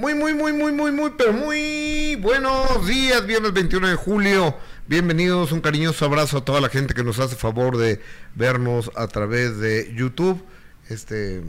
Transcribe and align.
Muy, 0.00 0.14
muy, 0.14 0.32
muy, 0.32 0.54
muy, 0.54 0.72
muy, 0.72 0.92
muy, 0.92 1.10
pero 1.10 1.34
muy 1.34 2.16
buenos 2.22 2.86
días, 2.86 3.26
viernes 3.26 3.52
21 3.52 3.86
de 3.86 3.96
julio. 3.96 4.56
Bienvenidos, 4.88 5.52
un 5.52 5.60
cariñoso 5.60 6.06
abrazo 6.06 6.38
a 6.38 6.44
toda 6.46 6.58
la 6.62 6.70
gente 6.70 6.94
que 6.94 7.04
nos 7.04 7.18
hace 7.18 7.36
favor 7.36 7.76
de 7.76 8.00
vernos 8.34 8.90
a 8.96 9.08
través 9.08 9.58
de 9.58 9.92
YouTube. 9.94 10.42
Este, 10.88 11.42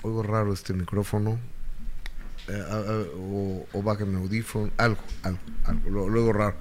oigo 0.00 0.22
raro 0.22 0.54
este 0.54 0.72
micrófono. 0.72 1.38
Eh, 2.48 3.10
o, 3.18 3.66
o 3.74 3.90
audífono, 3.90 4.70
algo, 4.78 5.02
algo, 5.22 5.40
algo, 5.66 6.08
luego 6.08 6.32
raro. 6.32 6.56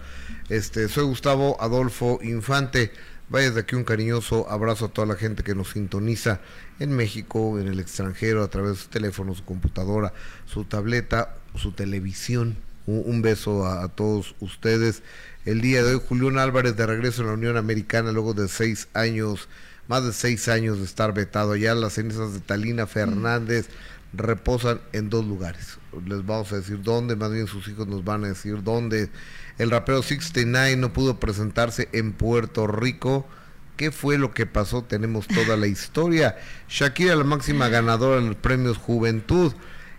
Este, 0.49 0.89
soy 0.89 1.05
Gustavo 1.05 1.55
Adolfo 1.61 2.19
Infante. 2.21 2.91
Vaya 3.29 3.51
de 3.51 3.61
aquí 3.61 3.75
un 3.75 3.85
cariñoso 3.85 4.49
abrazo 4.49 4.87
a 4.87 4.89
toda 4.89 5.07
la 5.07 5.15
gente 5.15 5.43
que 5.43 5.55
nos 5.55 5.69
sintoniza 5.69 6.41
en 6.81 6.95
México, 6.95 7.59
en 7.59 7.67
el 7.67 7.79
extranjero, 7.79 8.43
a 8.43 8.47
través 8.47 8.71
de 8.71 8.83
su 8.83 8.89
teléfono, 8.89 9.35
su 9.35 9.45
computadora, 9.45 10.13
su 10.47 10.65
tableta, 10.65 11.35
su 11.55 11.71
televisión. 11.71 12.57
Un, 12.87 13.21
beso 13.21 13.67
a, 13.67 13.87
todos 13.89 14.35
ustedes. 14.39 15.03
El 15.45 15.61
día 15.61 15.83
de 15.83 15.95
hoy, 15.95 16.01
Julián 16.09 16.39
Álvarez 16.39 16.75
de 16.75 16.85
regreso 16.87 17.21
en 17.21 17.27
la 17.27 17.33
Unión 17.35 17.55
Americana, 17.55 18.11
luego 18.11 18.33
de 18.33 18.47
seis 18.47 18.87
años, 18.93 19.47
más 19.87 20.03
de 20.03 20.11
seis 20.11 20.49
años 20.49 20.79
de 20.79 20.85
estar 20.85 21.13
vetado. 21.13 21.53
allá 21.53 21.75
las 21.75 21.93
cenizas 21.93 22.33
de 22.33 22.39
Talina 22.39 22.87
Fernández 22.87 23.69
reposan 24.13 24.81
en 24.91 25.09
dos 25.09 25.25
lugares. 25.25 25.77
Les 26.05 26.25
vamos 26.25 26.51
a 26.51 26.57
decir 26.57 26.81
dónde, 26.81 27.15
más 27.15 27.31
bien 27.31 27.47
sus 27.47 27.67
hijos 27.67 27.87
nos 27.87 28.03
van 28.03 28.25
a 28.25 28.29
decir 28.29 28.63
dónde. 28.63 29.09
El 29.57 29.69
rapero 29.69 30.01
69 30.01 30.75
no 30.75 30.91
pudo 30.91 31.19
presentarse 31.19 31.87
en 31.93 32.13
Puerto 32.13 32.65
Rico. 32.65 33.27
¿Qué 33.77 33.91
fue 33.91 34.17
lo 34.17 34.33
que 34.33 34.45
pasó? 34.45 34.83
Tenemos 34.83 35.27
toda 35.27 35.57
la 35.57 35.67
historia. 35.67 36.37
Shakira, 36.69 37.15
la 37.15 37.23
máxima 37.23 37.67
ganadora 37.67 38.19
en 38.19 38.27
los 38.27 38.35
premios 38.35 38.77
Juventud. 38.77 39.53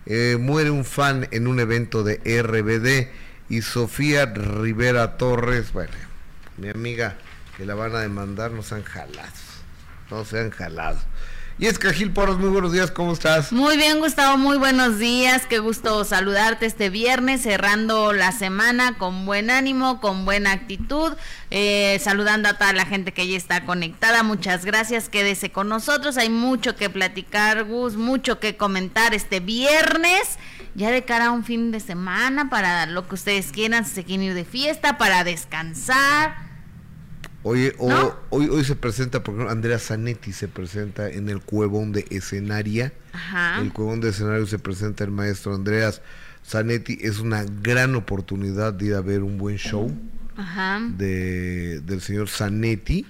Eh, 0.06 0.36
muere 0.38 0.70
un 0.70 0.84
fan 0.84 1.28
en 1.30 1.46
un 1.46 1.60
evento 1.60 2.04
de 2.04 2.16
RBD. 2.24 3.08
Y 3.48 3.62
Sofía 3.62 4.26
Rivera 4.26 5.18
Torres, 5.18 5.72
bueno, 5.72 5.92
mi 6.56 6.70
amiga, 6.70 7.16
que 7.56 7.66
la 7.66 7.74
van 7.74 7.94
a 7.94 8.00
demandar, 8.00 8.52
no 8.52 8.62
sean 8.62 8.82
jalados. 8.82 9.32
No 10.10 10.24
sean 10.24 10.50
jalados. 10.50 11.02
Y 11.58 11.66
es 11.66 11.78
que 11.78 11.92
Gil 11.92 12.10
Porros, 12.10 12.38
muy 12.38 12.48
buenos 12.48 12.72
días, 12.72 12.90
¿cómo 12.90 13.12
estás? 13.12 13.52
Muy 13.52 13.76
bien, 13.76 14.00
Gustavo, 14.00 14.38
muy 14.38 14.56
buenos 14.56 14.98
días. 14.98 15.46
Qué 15.46 15.58
gusto 15.58 16.02
saludarte 16.04 16.66
este 16.66 16.88
viernes, 16.88 17.42
cerrando 17.42 18.12
la 18.12 18.32
semana 18.32 18.96
con 18.98 19.26
buen 19.26 19.50
ánimo, 19.50 20.00
con 20.00 20.24
buena 20.24 20.52
actitud, 20.52 21.12
eh, 21.50 22.00
saludando 22.02 22.48
a 22.48 22.54
toda 22.54 22.72
la 22.72 22.86
gente 22.86 23.12
que 23.12 23.28
ya 23.28 23.36
está 23.36 23.64
conectada. 23.64 24.22
Muchas 24.22 24.64
gracias, 24.64 25.08
quédese 25.08 25.52
con 25.52 25.68
nosotros. 25.68 26.16
Hay 26.16 26.30
mucho 26.30 26.74
que 26.74 26.88
platicar, 26.88 27.64
Gus, 27.64 27.96
mucho 27.96 28.40
que 28.40 28.56
comentar 28.56 29.14
este 29.14 29.40
viernes. 29.40 30.38
Ya 30.74 30.90
de 30.90 31.04
cara 31.04 31.26
a 31.26 31.30
un 31.32 31.44
fin 31.44 31.70
de 31.70 31.80
semana, 31.80 32.48
para 32.48 32.86
lo 32.86 33.06
que 33.06 33.14
ustedes 33.14 33.52
quieran, 33.52 33.84
si 33.84 33.94
se 33.94 34.04
quieren 34.04 34.26
ir 34.26 34.34
de 34.34 34.46
fiesta, 34.46 34.96
para 34.96 35.22
descansar 35.22 36.51
Oye, 37.44 37.74
hoy, 37.78 38.48
hoy 38.48 38.64
se 38.64 38.76
presenta, 38.76 39.22
por 39.24 39.34
ejemplo, 39.34 39.50
Andrea 39.50 39.78
Zanetti 39.78 40.32
se 40.32 40.46
presenta 40.46 41.10
en 41.10 41.28
el 41.28 41.40
Cuevón 41.40 41.92
de 41.92 42.06
Escenaria. 42.10 42.92
Ajá. 43.12 43.60
El 43.60 43.72
Cuevón 43.72 44.00
de 44.00 44.10
Escenario 44.10 44.46
se 44.46 44.58
presenta 44.58 45.02
el 45.02 45.10
maestro 45.10 45.54
Andreas 45.54 46.02
Zanetti. 46.46 46.98
Es 47.00 47.18
una 47.18 47.44
gran 47.44 47.96
oportunidad 47.96 48.74
de 48.74 48.86
ir 48.86 48.94
a 48.94 49.00
ver 49.00 49.22
un 49.22 49.38
buen 49.38 49.56
show 49.56 49.92
De, 50.96 51.80
del 51.80 52.00
señor 52.00 52.28
Zanetti. 52.28 53.06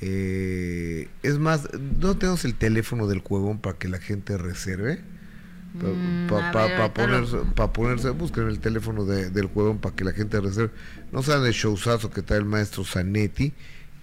Eh, 0.00 1.08
es 1.22 1.38
más, 1.38 1.68
no 2.00 2.16
tenemos 2.16 2.44
el 2.46 2.54
teléfono 2.54 3.06
del 3.06 3.22
Cuevón 3.22 3.58
para 3.58 3.76
que 3.76 3.88
la 3.88 3.98
gente 3.98 4.38
reserve. 4.38 5.00
Para 5.78 6.88
mm, 6.88 6.92
ponerse, 6.92 7.36
pa 7.54 7.72
ponerse, 7.72 8.10
busquen 8.10 8.48
el 8.48 8.60
teléfono 8.60 9.04
del 9.04 9.46
juego 9.46 9.76
para 9.76 9.94
que 9.94 10.04
la 10.04 10.12
gente 10.12 10.40
reserve. 10.40 10.70
No 11.16 11.22
saben 11.22 11.46
el 11.46 11.54
showzazo 11.54 12.10
que 12.10 12.20
está 12.20 12.36
el 12.36 12.44
maestro 12.44 12.84
Zanetti. 12.84 13.54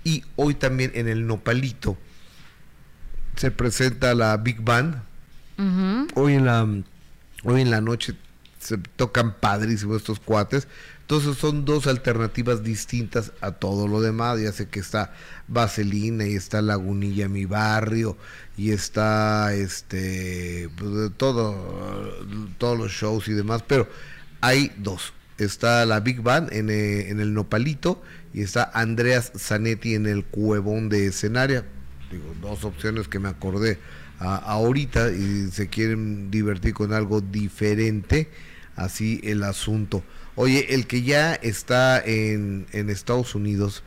Y 0.04 0.24
hoy 0.36 0.56
también 0.56 0.92
en 0.96 1.08
el 1.08 1.28
Nopalito 1.28 1.96
se 3.36 3.52
presenta 3.52 4.16
la 4.16 4.36
Big 4.38 4.62
Band. 4.62 4.96
Hoy 6.16 6.34
en 6.34 6.46
la 6.46 6.68
hoy 7.44 7.62
en 7.62 7.70
la 7.70 7.82
noche 7.82 8.16
se 8.58 8.80
tocan 8.80 9.36
padrísimos 9.40 9.98
estos 9.98 10.20
cuates. 10.20 10.68
Entonces 11.02 11.38
son 11.38 11.66
dos 11.66 11.86
alternativas 11.86 12.64
distintas 12.64 13.32
a 13.42 13.52
todo 13.52 13.88
lo 13.88 14.02
demás. 14.02 14.42
Ya 14.42 14.52
sé 14.52 14.68
que 14.68 14.80
está 14.80 15.14
Vaselina 15.48 16.26
y 16.26 16.34
está 16.34 16.64
Lagunilla, 16.64 17.30
mi 17.30 17.46
barrio, 17.46 18.18
y 18.58 18.72
está 18.72 19.54
este 19.54 20.68
pues, 20.80 21.12
todo, 21.16 22.26
todos 22.58 22.76
los 22.76 22.92
shows 22.92 23.28
y 23.28 23.34
demás, 23.34 23.64
pero 23.68 23.88
hay 24.42 24.72
dos. 24.78 25.14
Está 25.38 25.86
la 25.86 26.00
Big 26.00 26.22
Band 26.22 26.54
en, 26.54 26.70
eh, 26.70 27.10
en 27.10 27.20
el 27.20 27.34
Nopalito 27.34 28.02
y 28.34 28.42
está 28.42 28.70
Andreas 28.74 29.32
Zanetti 29.38 29.96
en 29.96 30.06
el 30.06 30.24
Cuevón 30.24 30.90
de 30.90 31.08
Escenaria. 31.08 31.66
Digo, 32.12 32.36
dos 32.42 32.64
opciones 32.64 33.08
que 33.08 33.20
me 33.20 33.30
acordé 33.30 33.80
ahorita 34.20 35.12
y 35.12 35.50
se 35.52 35.68
quieren 35.68 36.32
divertir 36.32 36.74
con 36.74 36.94
algo 36.94 37.22
diferente, 37.22 38.30
así 38.76 39.20
el 39.24 39.44
asunto. 39.44 40.04
Oye, 40.36 40.74
el 40.74 40.88
que 40.88 41.04
ya 41.04 41.34
está 41.36 42.00
en, 42.04 42.66
en 42.72 42.90
Estados 42.90 43.36
Unidos, 43.36 43.84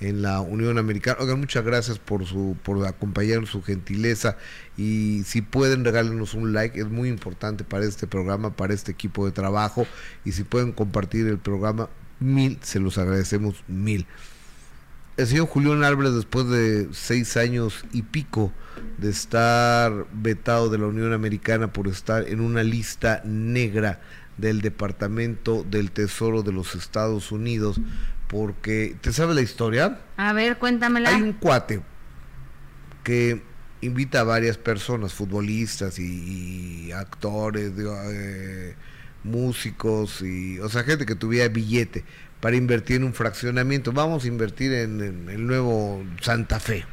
en 0.00 0.22
la 0.22 0.40
Unión 0.40 0.78
Americana. 0.78 1.18
Oigan, 1.20 1.40
muchas 1.40 1.64
gracias 1.64 1.98
por 1.98 2.26
su 2.26 2.56
por 2.62 2.84
acompañarnos, 2.86 3.50
su 3.50 3.62
gentileza 3.62 4.36
y 4.76 5.22
si 5.24 5.42
pueden 5.42 5.84
regálenos 5.84 6.34
un 6.34 6.52
like, 6.52 6.78
es 6.80 6.88
muy 6.88 7.08
importante 7.08 7.64
para 7.64 7.84
este 7.84 8.06
programa, 8.06 8.56
para 8.56 8.74
este 8.74 8.92
equipo 8.92 9.26
de 9.26 9.32
trabajo 9.32 9.86
y 10.24 10.32
si 10.32 10.44
pueden 10.44 10.72
compartir 10.72 11.26
el 11.26 11.38
programa, 11.38 11.88
mil, 12.18 12.58
se 12.62 12.80
los 12.80 12.98
agradecemos 12.98 13.62
mil. 13.68 14.06
El 15.16 15.26
señor 15.26 15.48
Julián 15.48 15.84
Álvarez, 15.84 16.14
después 16.14 16.48
de 16.48 16.88
seis 16.92 17.36
años 17.36 17.84
y 17.92 18.02
pico 18.02 18.52
de 18.96 19.10
estar 19.10 20.06
vetado 20.14 20.70
de 20.70 20.78
la 20.78 20.86
Unión 20.86 21.12
Americana 21.12 21.72
por 21.72 21.88
estar 21.88 22.26
en 22.26 22.40
una 22.40 22.62
lista 22.62 23.20
negra 23.26 24.00
del 24.38 24.62
Departamento 24.62 25.62
del 25.68 25.90
Tesoro 25.90 26.42
de 26.42 26.52
los 26.52 26.74
Estados 26.74 27.32
Unidos, 27.32 27.80
porque, 28.30 28.96
¿te 29.00 29.12
sabe 29.12 29.34
la 29.34 29.40
historia? 29.40 29.98
A 30.16 30.32
ver, 30.32 30.58
cuéntamela. 30.58 31.10
Hay 31.10 31.20
un 31.20 31.32
cuate 31.32 31.82
que 33.02 33.42
invita 33.80 34.20
a 34.20 34.24
varias 34.24 34.56
personas, 34.56 35.12
futbolistas 35.12 35.98
y, 35.98 36.92
actores, 36.92 37.72
eh, 37.76 38.76
músicos, 39.24 40.22
y, 40.22 40.60
o 40.60 40.68
sea, 40.68 40.84
gente 40.84 41.06
que 41.06 41.16
tuviera 41.16 41.48
billete 41.48 42.04
para 42.40 42.54
invertir 42.54 42.96
en 42.96 43.04
un 43.04 43.14
fraccionamiento. 43.14 43.92
Vamos 43.92 44.24
a 44.24 44.28
invertir 44.28 44.72
en 44.74 45.28
el 45.28 45.44
nuevo 45.44 46.04
Santa 46.22 46.60
Fe 46.60 46.84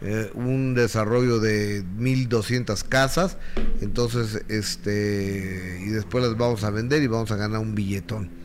eh, 0.00 0.30
un 0.34 0.74
desarrollo 0.74 1.40
de 1.40 1.82
1200 1.96 2.84
casas, 2.84 3.36
entonces 3.80 4.44
este 4.46 5.80
y 5.84 5.88
después 5.88 6.22
las 6.22 6.36
vamos 6.36 6.62
a 6.62 6.70
vender 6.70 7.02
y 7.02 7.08
vamos 7.08 7.32
a 7.32 7.36
ganar 7.36 7.58
un 7.58 7.74
billetón. 7.74 8.37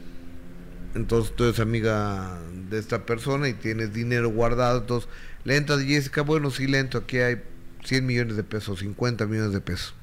Entonces 0.95 1.35
tú 1.35 1.45
eres 1.45 1.59
amiga 1.59 2.39
de 2.69 2.77
esta 2.77 3.05
persona 3.05 3.49
y 3.49 3.53
tienes 3.53 3.93
dinero 3.93 4.29
guardado, 4.29 4.81
entonces 4.81 5.09
le 5.43 5.57
entras 5.57 5.81
Jessica, 5.81 6.21
bueno, 6.21 6.51
sí 6.51 6.67
le 6.67 6.79
entro, 6.79 7.01
aquí 7.01 7.17
hay 7.17 7.41
100 7.83 8.05
millones 8.05 8.35
de 8.35 8.43
pesos, 8.43 8.79
50 8.79 9.25
millones 9.25 9.53
de 9.53 9.61
pesos. 9.61 9.95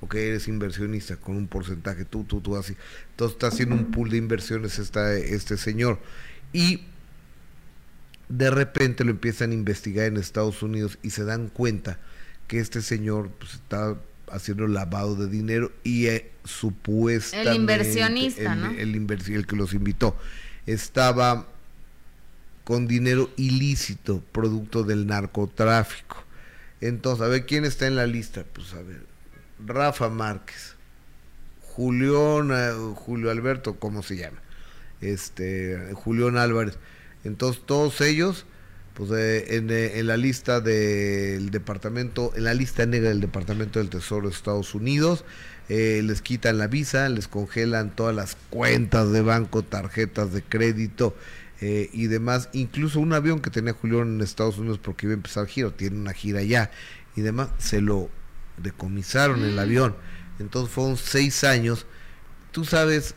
Ok, 0.00 0.14
eres 0.14 0.48
inversionista 0.48 1.16
con 1.16 1.36
un 1.36 1.46
porcentaje, 1.46 2.04
tú, 2.04 2.24
tú, 2.24 2.40
tú, 2.40 2.56
así. 2.56 2.74
Entonces 3.10 3.34
está 3.34 3.48
haciendo 3.48 3.74
un 3.74 3.90
pool 3.90 4.08
de 4.10 4.16
inversiones 4.16 4.78
esta, 4.78 5.12
este 5.14 5.58
señor. 5.58 5.98
Y 6.52 6.84
de 8.30 8.50
repente 8.50 9.04
lo 9.04 9.10
empiezan 9.10 9.50
a 9.50 9.54
investigar 9.54 10.06
en 10.06 10.16
Estados 10.16 10.62
Unidos 10.62 10.98
y 11.02 11.10
se 11.10 11.24
dan 11.24 11.48
cuenta 11.48 11.98
que 12.46 12.60
este 12.60 12.80
señor 12.80 13.30
pues, 13.38 13.54
está 13.54 13.96
haciendo 14.30 14.66
lavado 14.66 15.16
de 15.16 15.28
dinero 15.28 15.72
y 15.82 16.06
eh, 16.06 16.30
supuestamente 16.44 17.50
el 17.50 17.56
inversionista, 17.56 18.52
el, 18.52 18.60
¿no? 18.60 18.70
el, 18.70 19.46
que 19.46 19.56
los 19.56 19.74
invitó 19.74 20.16
estaba 20.66 21.46
con 22.64 22.86
dinero 22.86 23.30
ilícito 23.36 24.22
producto 24.32 24.84
del 24.84 25.06
narcotráfico. 25.06 26.24
Entonces, 26.80 27.26
a 27.26 27.28
ver 27.28 27.46
quién 27.46 27.64
está 27.64 27.86
en 27.86 27.96
la 27.96 28.06
lista, 28.06 28.44
pues 28.52 28.72
a 28.74 28.82
ver, 28.82 29.04
Rafa 29.66 30.08
Márquez, 30.08 30.76
Julián, 31.62 32.50
eh, 32.52 32.94
Julio 32.94 33.30
Alberto, 33.30 33.78
¿cómo 33.78 34.02
se 34.02 34.16
llama? 34.16 34.38
Este, 35.00 35.92
Julián 35.94 36.36
Álvarez 36.36 36.78
entonces 37.24 37.62
todos 37.64 38.00
ellos, 38.00 38.46
pues 39.00 39.12
eh, 39.12 39.56
eh, 39.56 39.92
en, 39.94 40.06
la 40.06 40.18
lista 40.18 40.60
del 40.60 41.48
departamento, 41.48 42.32
en 42.36 42.44
la 42.44 42.52
lista 42.52 42.84
negra 42.84 43.08
del 43.08 43.22
Departamento 43.22 43.78
del 43.78 43.88
Tesoro 43.88 44.28
de 44.28 44.34
Estados 44.34 44.74
Unidos, 44.74 45.24
eh, 45.70 46.02
les 46.04 46.20
quitan 46.20 46.58
la 46.58 46.66
visa, 46.66 47.08
les 47.08 47.26
congelan 47.26 47.96
todas 47.96 48.14
las 48.14 48.36
cuentas 48.50 49.10
de 49.10 49.22
banco, 49.22 49.62
tarjetas 49.62 50.34
de 50.34 50.42
crédito 50.42 51.16
y 51.62 52.08
demás. 52.08 52.50
Incluso 52.52 53.00
un 53.00 53.14
avión 53.14 53.40
que 53.40 53.48
tenía 53.48 53.72
Julián 53.72 54.16
en 54.16 54.20
Estados 54.20 54.58
Unidos 54.58 54.78
porque 54.82 55.06
iba 55.06 55.14
a 55.14 55.16
empezar 55.16 55.46
giro, 55.46 55.72
tiene 55.72 55.96
una 55.96 56.12
gira 56.12 56.40
allá 56.40 56.70
y 57.16 57.22
demás, 57.22 57.48
se 57.56 57.80
lo 57.80 58.10
decomisaron 58.58 59.42
el 59.42 59.58
avión. 59.58 59.96
Entonces 60.38 60.74
fueron 60.74 60.98
seis 60.98 61.42
años 61.42 61.86
tú 62.50 62.64
sabes 62.64 63.14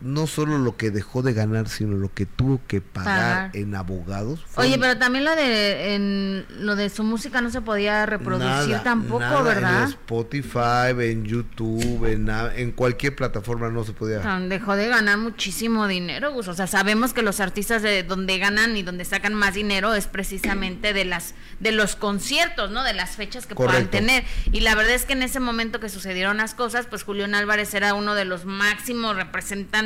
no 0.00 0.26
solo 0.26 0.58
lo 0.58 0.76
que 0.76 0.90
dejó 0.90 1.22
de 1.22 1.32
ganar, 1.32 1.68
sino 1.68 1.96
lo 1.96 2.12
que 2.12 2.26
tuvo 2.26 2.60
que 2.66 2.82
pagar, 2.82 3.50
en 3.54 3.74
abogados. 3.74 4.44
Oye, 4.56 4.78
pero 4.78 4.98
también 4.98 5.24
lo 5.24 5.34
de 5.34 5.94
en, 5.94 6.46
lo 6.60 6.76
de 6.76 6.90
su 6.90 7.02
música 7.02 7.40
no 7.40 7.50
se 7.50 7.62
podía 7.62 8.04
reproducir 8.04 8.78
tampoco, 8.80 9.42
¿verdad? 9.42 9.84
En 9.84 9.88
Spotify, 9.88 10.90
en 10.98 11.24
YouTube, 11.24 12.04
en, 12.04 12.28
en 12.28 12.72
cualquier 12.72 13.16
plataforma 13.16 13.70
no 13.70 13.84
se 13.84 13.92
podía. 13.92 14.18
Dejó 14.40 14.76
de 14.76 14.88
ganar 14.88 15.16
muchísimo 15.16 15.88
dinero, 15.88 16.32
Gus. 16.32 16.48
O 16.48 16.54
sea, 16.54 16.66
sabemos 16.66 17.14
que 17.14 17.22
los 17.22 17.40
artistas 17.40 17.82
de 17.82 18.02
donde 18.02 18.38
ganan 18.38 18.76
y 18.76 18.82
donde 18.82 19.04
sacan 19.04 19.32
más 19.32 19.54
dinero 19.54 19.94
es 19.94 20.06
precisamente 20.06 20.92
de 20.92 21.06
las 21.06 21.34
de 21.58 21.72
los 21.72 21.96
conciertos, 21.96 22.70
¿no? 22.70 22.82
De 22.82 22.92
las 22.92 23.16
fechas 23.16 23.46
que 23.46 23.54
puedan 23.54 23.88
tener. 23.88 24.24
Y 24.52 24.60
la 24.60 24.74
verdad 24.74 24.92
es 24.92 25.06
que 25.06 25.14
en 25.14 25.22
ese 25.22 25.40
momento 25.40 25.80
que 25.80 25.88
sucedieron 25.88 26.36
las 26.36 26.54
cosas, 26.54 26.86
pues 26.86 27.02
Julián 27.02 27.34
Álvarez 27.34 27.72
era 27.72 27.94
uno 27.94 28.14
de 28.14 28.26
los 28.26 28.44
máximos 28.44 29.16
representantes 29.16 29.85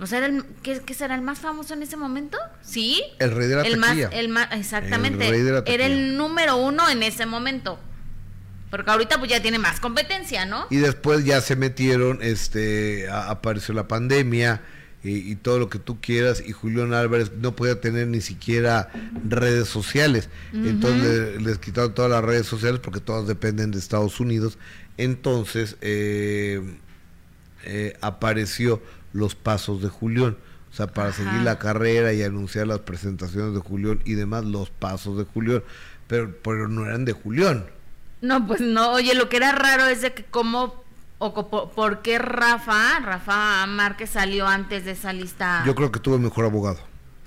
o 0.00 0.06
sea, 0.06 0.24
el, 0.24 0.44
¿qué, 0.62 0.94
será 0.94 1.14
el 1.14 1.22
más 1.22 1.38
famoso 1.38 1.74
en 1.74 1.82
ese 1.82 1.96
momento? 1.96 2.38
¿Sí? 2.62 3.02
El 3.18 3.32
rey 3.32 3.48
de 3.48 3.56
la 3.56 3.62
el 3.62 3.76
más, 3.76 3.96
el 4.12 4.28
más, 4.28 4.48
exactamente. 4.52 5.28
Era 5.66 5.86
el 5.86 6.16
número 6.16 6.56
uno 6.56 6.88
en 6.88 7.02
ese 7.02 7.26
momento. 7.26 7.78
Porque 8.70 8.90
ahorita 8.90 9.18
pues 9.18 9.30
ya 9.30 9.42
tiene 9.42 9.58
más 9.58 9.80
competencia, 9.80 10.46
¿no? 10.46 10.66
Y 10.70 10.78
después 10.78 11.26
ya 11.26 11.42
se 11.42 11.56
metieron, 11.56 12.20
este, 12.22 13.06
apareció 13.10 13.74
la 13.74 13.86
pandemia 13.86 14.62
y, 15.04 15.34
todo 15.36 15.58
lo 15.58 15.68
que 15.68 15.78
tú 15.78 16.00
quieras 16.00 16.42
y 16.46 16.52
Julián 16.52 16.94
Álvarez 16.94 17.32
no 17.32 17.56
podía 17.56 17.80
tener 17.80 18.06
ni 18.06 18.20
siquiera 18.20 18.88
redes 19.28 19.68
sociales. 19.68 20.28
Entonces 20.52 21.42
les, 21.42 21.58
quitaron 21.58 21.92
todas 21.92 22.10
las 22.10 22.24
redes 22.24 22.46
sociales 22.46 22.80
porque 22.80 23.00
todas 23.00 23.26
dependen 23.26 23.72
de 23.72 23.78
Estados 23.78 24.20
Unidos. 24.20 24.58
Entonces 24.96 25.76
eh, 25.80 26.78
eh, 27.64 27.96
apareció 28.00 28.80
los 29.12 29.34
pasos 29.34 29.82
de 29.82 29.88
Julián. 29.88 30.36
O 30.70 30.74
sea, 30.74 30.86
para 30.86 31.12
seguir 31.12 31.42
la 31.42 31.58
carrera 31.58 32.12
y 32.14 32.22
anunciar 32.22 32.66
las 32.66 32.80
presentaciones 32.80 33.52
de 33.52 33.60
Julián 33.60 34.00
y 34.06 34.14
demás, 34.14 34.44
los 34.44 34.70
pasos 34.70 35.18
de 35.18 35.24
Julián. 35.24 35.62
Pero, 36.06 36.34
pero 36.42 36.68
no 36.68 36.86
eran 36.86 37.04
de 37.04 37.12
Julián. 37.12 37.66
No, 38.22 38.46
pues 38.46 38.60
no. 38.60 38.92
Oye, 38.92 39.14
lo 39.14 39.28
que 39.28 39.36
era 39.36 39.52
raro 39.52 39.84
es 39.86 40.00
de 40.00 40.14
que 40.14 40.24
cómo 40.24 40.82
o 41.24 41.70
por 41.70 42.02
qué 42.02 42.18
Rafa, 42.18 42.98
Rafa 42.98 43.64
Márquez 43.66 44.10
salió 44.10 44.48
antes 44.48 44.84
de 44.84 44.92
esa 44.92 45.12
lista. 45.12 45.62
Yo 45.64 45.74
creo 45.74 45.92
que 45.92 46.00
tuvo 46.00 46.18
mejor 46.18 46.46
abogado. 46.46 46.80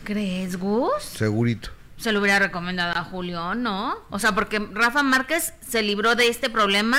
¿Crees, 0.03 0.57
Gus? 0.57 1.01
Segurito. 1.01 1.69
Se 1.97 2.11
lo 2.11 2.19
hubiera 2.19 2.39
recomendado 2.39 2.97
a 2.97 3.03
Julián, 3.05 3.63
¿no? 3.63 3.95
O 4.09 4.19
sea, 4.19 4.35
porque 4.35 4.59
Rafa 4.59 5.01
Márquez 5.01 5.53
se 5.65 5.81
libró 5.81 6.15
de 6.15 6.27
este 6.27 6.49
problema, 6.49 6.97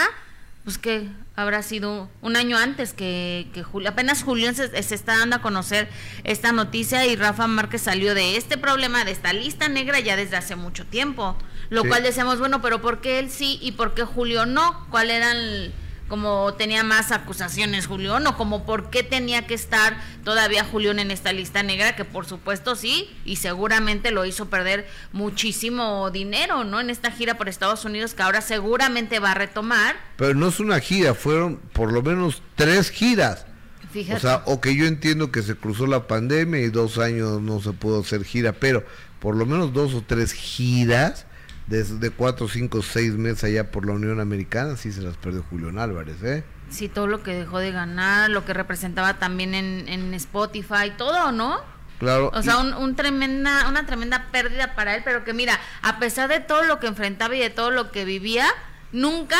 pues 0.66 0.78
que 0.78 1.08
habrá 1.36 1.62
sido 1.62 2.10
un 2.22 2.34
año 2.34 2.58
antes 2.58 2.92
que, 2.92 3.46
que 3.54 3.62
Julio, 3.62 3.88
apenas 3.88 4.24
Julián 4.24 4.56
se, 4.56 4.64
está 4.76 5.16
dando 5.16 5.36
a 5.36 5.40
conocer 5.40 5.88
esta 6.24 6.50
noticia 6.50 7.06
y 7.06 7.14
Rafa 7.14 7.46
Márquez 7.46 7.82
salió 7.82 8.16
de 8.16 8.36
este 8.36 8.58
problema, 8.58 9.04
de 9.04 9.12
esta 9.12 9.32
lista 9.32 9.68
negra 9.68 10.00
ya 10.00 10.16
desde 10.16 10.36
hace 10.36 10.56
mucho 10.56 10.84
tiempo, 10.84 11.36
lo 11.70 11.84
cual 11.84 12.02
decíamos, 12.02 12.40
bueno, 12.40 12.62
pero 12.62 12.82
¿por 12.82 13.00
qué 13.00 13.20
él 13.20 13.30
sí 13.30 13.60
y 13.62 13.72
por 13.72 13.94
qué 13.94 14.02
Julio 14.02 14.44
no? 14.44 14.88
¿Cuál 14.90 15.12
eran 15.12 15.70
como 16.08 16.54
tenía 16.54 16.84
más 16.84 17.10
acusaciones 17.12 17.86
Julián 17.86 18.26
o 18.26 18.36
como 18.36 18.64
por 18.64 18.90
qué 18.90 19.02
tenía 19.02 19.46
que 19.46 19.54
estar 19.54 20.00
todavía 20.24 20.64
Julián 20.64 20.98
en 20.98 21.10
esta 21.10 21.32
lista 21.32 21.62
negra 21.62 21.96
que 21.96 22.04
por 22.04 22.26
supuesto 22.26 22.76
sí 22.76 23.10
y 23.24 23.36
seguramente 23.36 24.10
lo 24.10 24.24
hizo 24.24 24.46
perder 24.46 24.86
muchísimo 25.12 26.10
dinero 26.10 26.64
no 26.64 26.80
en 26.80 26.90
esta 26.90 27.10
gira 27.10 27.36
por 27.36 27.48
Estados 27.48 27.84
Unidos 27.84 28.14
que 28.14 28.22
ahora 28.22 28.40
seguramente 28.40 29.18
va 29.18 29.32
a 29.32 29.34
retomar. 29.34 29.96
Pero 30.16 30.34
no 30.34 30.48
es 30.48 30.60
una 30.60 30.80
gira 30.80 31.14
fueron 31.14 31.56
por 31.72 31.92
lo 31.92 32.02
menos 32.02 32.42
tres 32.54 32.90
giras. 32.90 33.46
Fíjate. 33.92 34.16
o 34.16 34.20
sea 34.20 34.42
o 34.46 34.60
que 34.60 34.76
yo 34.76 34.86
entiendo 34.86 35.30
que 35.32 35.42
se 35.42 35.54
cruzó 35.54 35.86
la 35.86 36.06
pandemia 36.06 36.60
y 36.60 36.68
dos 36.68 36.98
años 36.98 37.40
no 37.40 37.60
se 37.60 37.72
pudo 37.72 38.00
hacer 38.00 38.24
gira 38.24 38.52
pero 38.52 38.84
por 39.20 39.36
lo 39.36 39.46
menos 39.46 39.72
dos 39.72 39.94
o 39.94 40.02
tres 40.02 40.32
giras 40.32 41.25
desde 41.66 42.10
cuatro, 42.10 42.48
cinco, 42.48 42.82
seis 42.82 43.12
meses 43.14 43.44
allá 43.44 43.70
por 43.70 43.86
la 43.86 43.92
Unión 43.92 44.20
Americana, 44.20 44.76
sí 44.76 44.92
se 44.92 45.02
las 45.02 45.16
perdió 45.16 45.44
Julián 45.50 45.78
Álvarez, 45.78 46.22
¿eh? 46.22 46.44
Sí, 46.70 46.88
todo 46.88 47.06
lo 47.06 47.22
que 47.22 47.34
dejó 47.34 47.58
de 47.58 47.72
ganar, 47.72 48.30
lo 48.30 48.44
que 48.44 48.52
representaba 48.52 49.18
también 49.18 49.54
en, 49.54 49.88
en 49.88 50.14
Spotify, 50.14 50.92
todo, 50.96 51.32
¿no? 51.32 51.60
Claro. 51.98 52.30
O 52.34 52.42
sea, 52.42 52.58
un, 52.58 52.94
tremenda, 52.94 53.68
una 53.68 53.86
tremenda 53.86 54.26
pérdida 54.30 54.74
para 54.74 54.94
él, 54.96 55.02
pero 55.04 55.24
que 55.24 55.32
mira, 55.32 55.58
a 55.82 55.98
pesar 55.98 56.28
de 56.28 56.40
todo 56.40 56.62
lo 56.64 56.78
que 56.78 56.88
enfrentaba 56.88 57.34
y 57.34 57.40
de 57.40 57.50
todo 57.50 57.70
lo 57.70 57.90
que 57.90 58.04
vivía, 58.04 58.46
nunca 58.92 59.38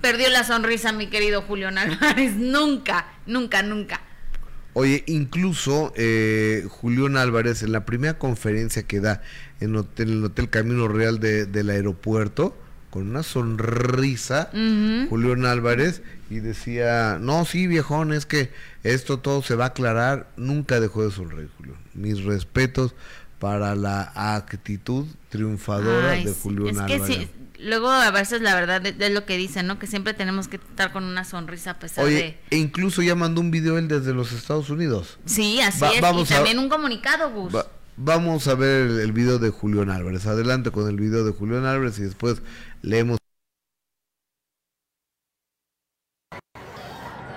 perdió 0.00 0.28
la 0.28 0.44
sonrisa, 0.44 0.92
mi 0.92 1.06
querido 1.06 1.42
Julián 1.42 1.78
Álvarez, 1.78 2.34
nunca, 2.36 3.06
nunca, 3.26 3.62
nunca. 3.62 4.00
Oye, 4.72 5.02
incluso 5.06 5.92
eh, 5.96 6.66
Julián 6.68 7.16
Álvarez 7.16 7.62
en 7.62 7.72
la 7.72 7.84
primera 7.84 8.18
conferencia 8.18 8.84
que 8.84 9.00
da 9.00 9.22
en, 9.60 9.74
el 9.96 10.24
Hotel 10.24 10.48
Camino 10.48 10.88
Real 10.88 11.18
del 11.18 11.70
aeropuerto, 11.70 12.56
con 12.90 13.08
una 13.08 13.22
sonrisa, 13.22 14.50
Julián 15.08 15.44
Álvarez, 15.44 16.02
y 16.28 16.40
decía, 16.40 17.18
no, 17.20 17.44
sí, 17.44 17.66
viejón, 17.66 18.12
es 18.12 18.26
que 18.26 18.50
esto 18.82 19.18
todo 19.18 19.42
se 19.42 19.54
va 19.54 19.64
a 19.64 19.68
aclarar, 19.68 20.28
nunca 20.36 20.80
dejó 20.80 21.04
de 21.04 21.10
sonreír, 21.10 21.50
Julián. 21.56 21.78
Mis 21.94 22.22
respetos 22.24 22.94
para 23.38 23.74
la 23.74 24.12
actitud 24.14 25.06
triunfadora 25.30 26.12
de 26.12 26.32
Julián 26.32 26.78
Álvarez 26.78 27.28
luego 27.62 27.88
a 27.88 28.10
veces 28.10 28.40
la 28.40 28.54
verdad 28.54 28.84
es, 28.86 29.10
lo 29.12 29.24
que 29.26 29.36
dicen, 29.36 29.66
¿no? 29.66 29.78
Que 29.78 29.86
siempre 29.86 30.14
tenemos 30.14 30.48
que 30.48 30.56
estar 30.56 30.92
con 30.92 31.04
una 31.04 31.24
sonrisa 31.24 31.72
a 31.72 31.78
pesar 31.78 32.04
de... 32.04 32.38
E 32.50 32.56
incluso 32.56 33.02
ya 33.02 33.14
mandó 33.14 33.40
un 33.40 33.50
video 33.50 33.78
él 33.78 33.88
desde 33.88 34.12
los 34.12 34.32
Estados 34.32 34.70
Unidos. 34.70 35.18
Sí, 35.24 35.60
así 35.60 35.84
es. 35.84 35.98
y 35.98 36.24
también 36.24 36.58
un 36.58 36.68
comunicado, 36.68 37.30
Gus. 37.30 37.54
vamos 37.96 38.48
a 38.48 38.54
ver 38.54 39.00
el, 39.00 39.12
video 39.12 39.38
de 39.38 39.50
Julián 39.50 39.90
Álvarez. 39.90 40.26
Adelante 40.26 40.70
con 40.70 40.88
el 40.88 40.96
video 40.96 41.24
de 41.24 41.32
Julián 41.32 41.64
Álvarez 41.64 41.98
y 41.98 42.02
después 42.02 42.42
leemos. 42.82 43.18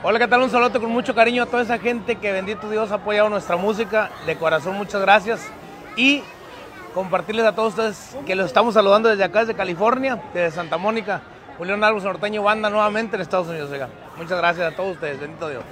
Hola, 0.06 0.20
¿qué 0.20 0.28
tal? 0.28 0.42
Un 0.42 0.50
saludo 0.50 0.82
con 0.82 0.90
mucho 0.90 1.16
cariño 1.16 1.44
a 1.44 1.46
toda 1.46 1.64
esa 1.64 1.80
gente 1.80 2.18
que 2.18 2.34
bendito 2.34 2.70
Dios 2.70 2.92
ha 2.92 2.96
apoyado 2.96 3.30
nuestra 3.30 3.56
música. 3.56 4.12
De 4.26 4.36
corazón, 4.36 4.76
muchas 4.76 5.02
gracias. 5.02 5.42
Y 5.96 6.24
compartirles 6.94 7.46
a 7.46 7.54
todos 7.54 7.70
ustedes 7.70 8.18
que 8.26 8.36
los 8.36 8.48
estamos 8.48 8.74
saludando 8.74 9.10
desde 9.10 9.24
acá, 9.24 9.40
desde 9.40 9.56
California, 9.56 10.22
desde 10.34 10.52
Santa 10.52 10.78
Mónica. 10.78 11.22
Julián 11.58 11.84
Álvarez 11.84 12.04
Norteño 12.04 12.44
Banda 12.44 12.70
nuevamente 12.70 13.16
en 13.16 13.22
Estados 13.22 13.48
Unidos. 13.48 13.70
Muchas 14.18 14.38
gracias 14.38 14.74
a 14.74 14.76
todos 14.76 14.94
ustedes, 14.94 15.20
bendito 15.20 15.50
Dios. 15.50 15.64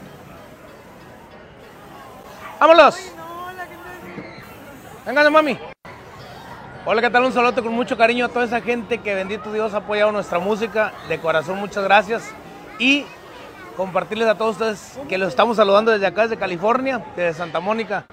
¡Vámonos! 2.60 2.96
Vengan, 5.06 5.34
mami. 5.34 5.58
Hola, 6.86 7.02
¿qué 7.02 7.10
tal? 7.10 7.24
Un 7.24 7.34
saludo 7.34 7.64
con 7.64 7.74
mucho 7.74 7.98
cariño 7.98 8.26
a 8.26 8.30
toda 8.30 8.46
esa 8.46 8.62
gente 8.62 9.00
que 9.00 9.16
bendito 9.16 9.52
Dios 9.52 9.74
ha 9.74 9.78
apoyado 9.78 10.12
nuestra 10.12 10.40
música. 10.40 10.94
De 11.10 11.20
corazón, 11.20 11.60
muchas 11.60 11.84
gracias. 11.84 12.32
Y 12.78 13.06
compartirles 13.76 14.28
a 14.28 14.36
todos 14.36 14.54
ustedes 14.54 15.00
que 15.10 15.18
los 15.18 15.30
estamos 15.30 15.58
saludando 15.58 15.92
desde 15.92 16.06
acá, 16.06 16.24
desde 16.24 16.38
California, 16.38 17.04
desde 17.16 17.34
Santa 17.34 17.60
Mónica. 17.60 18.06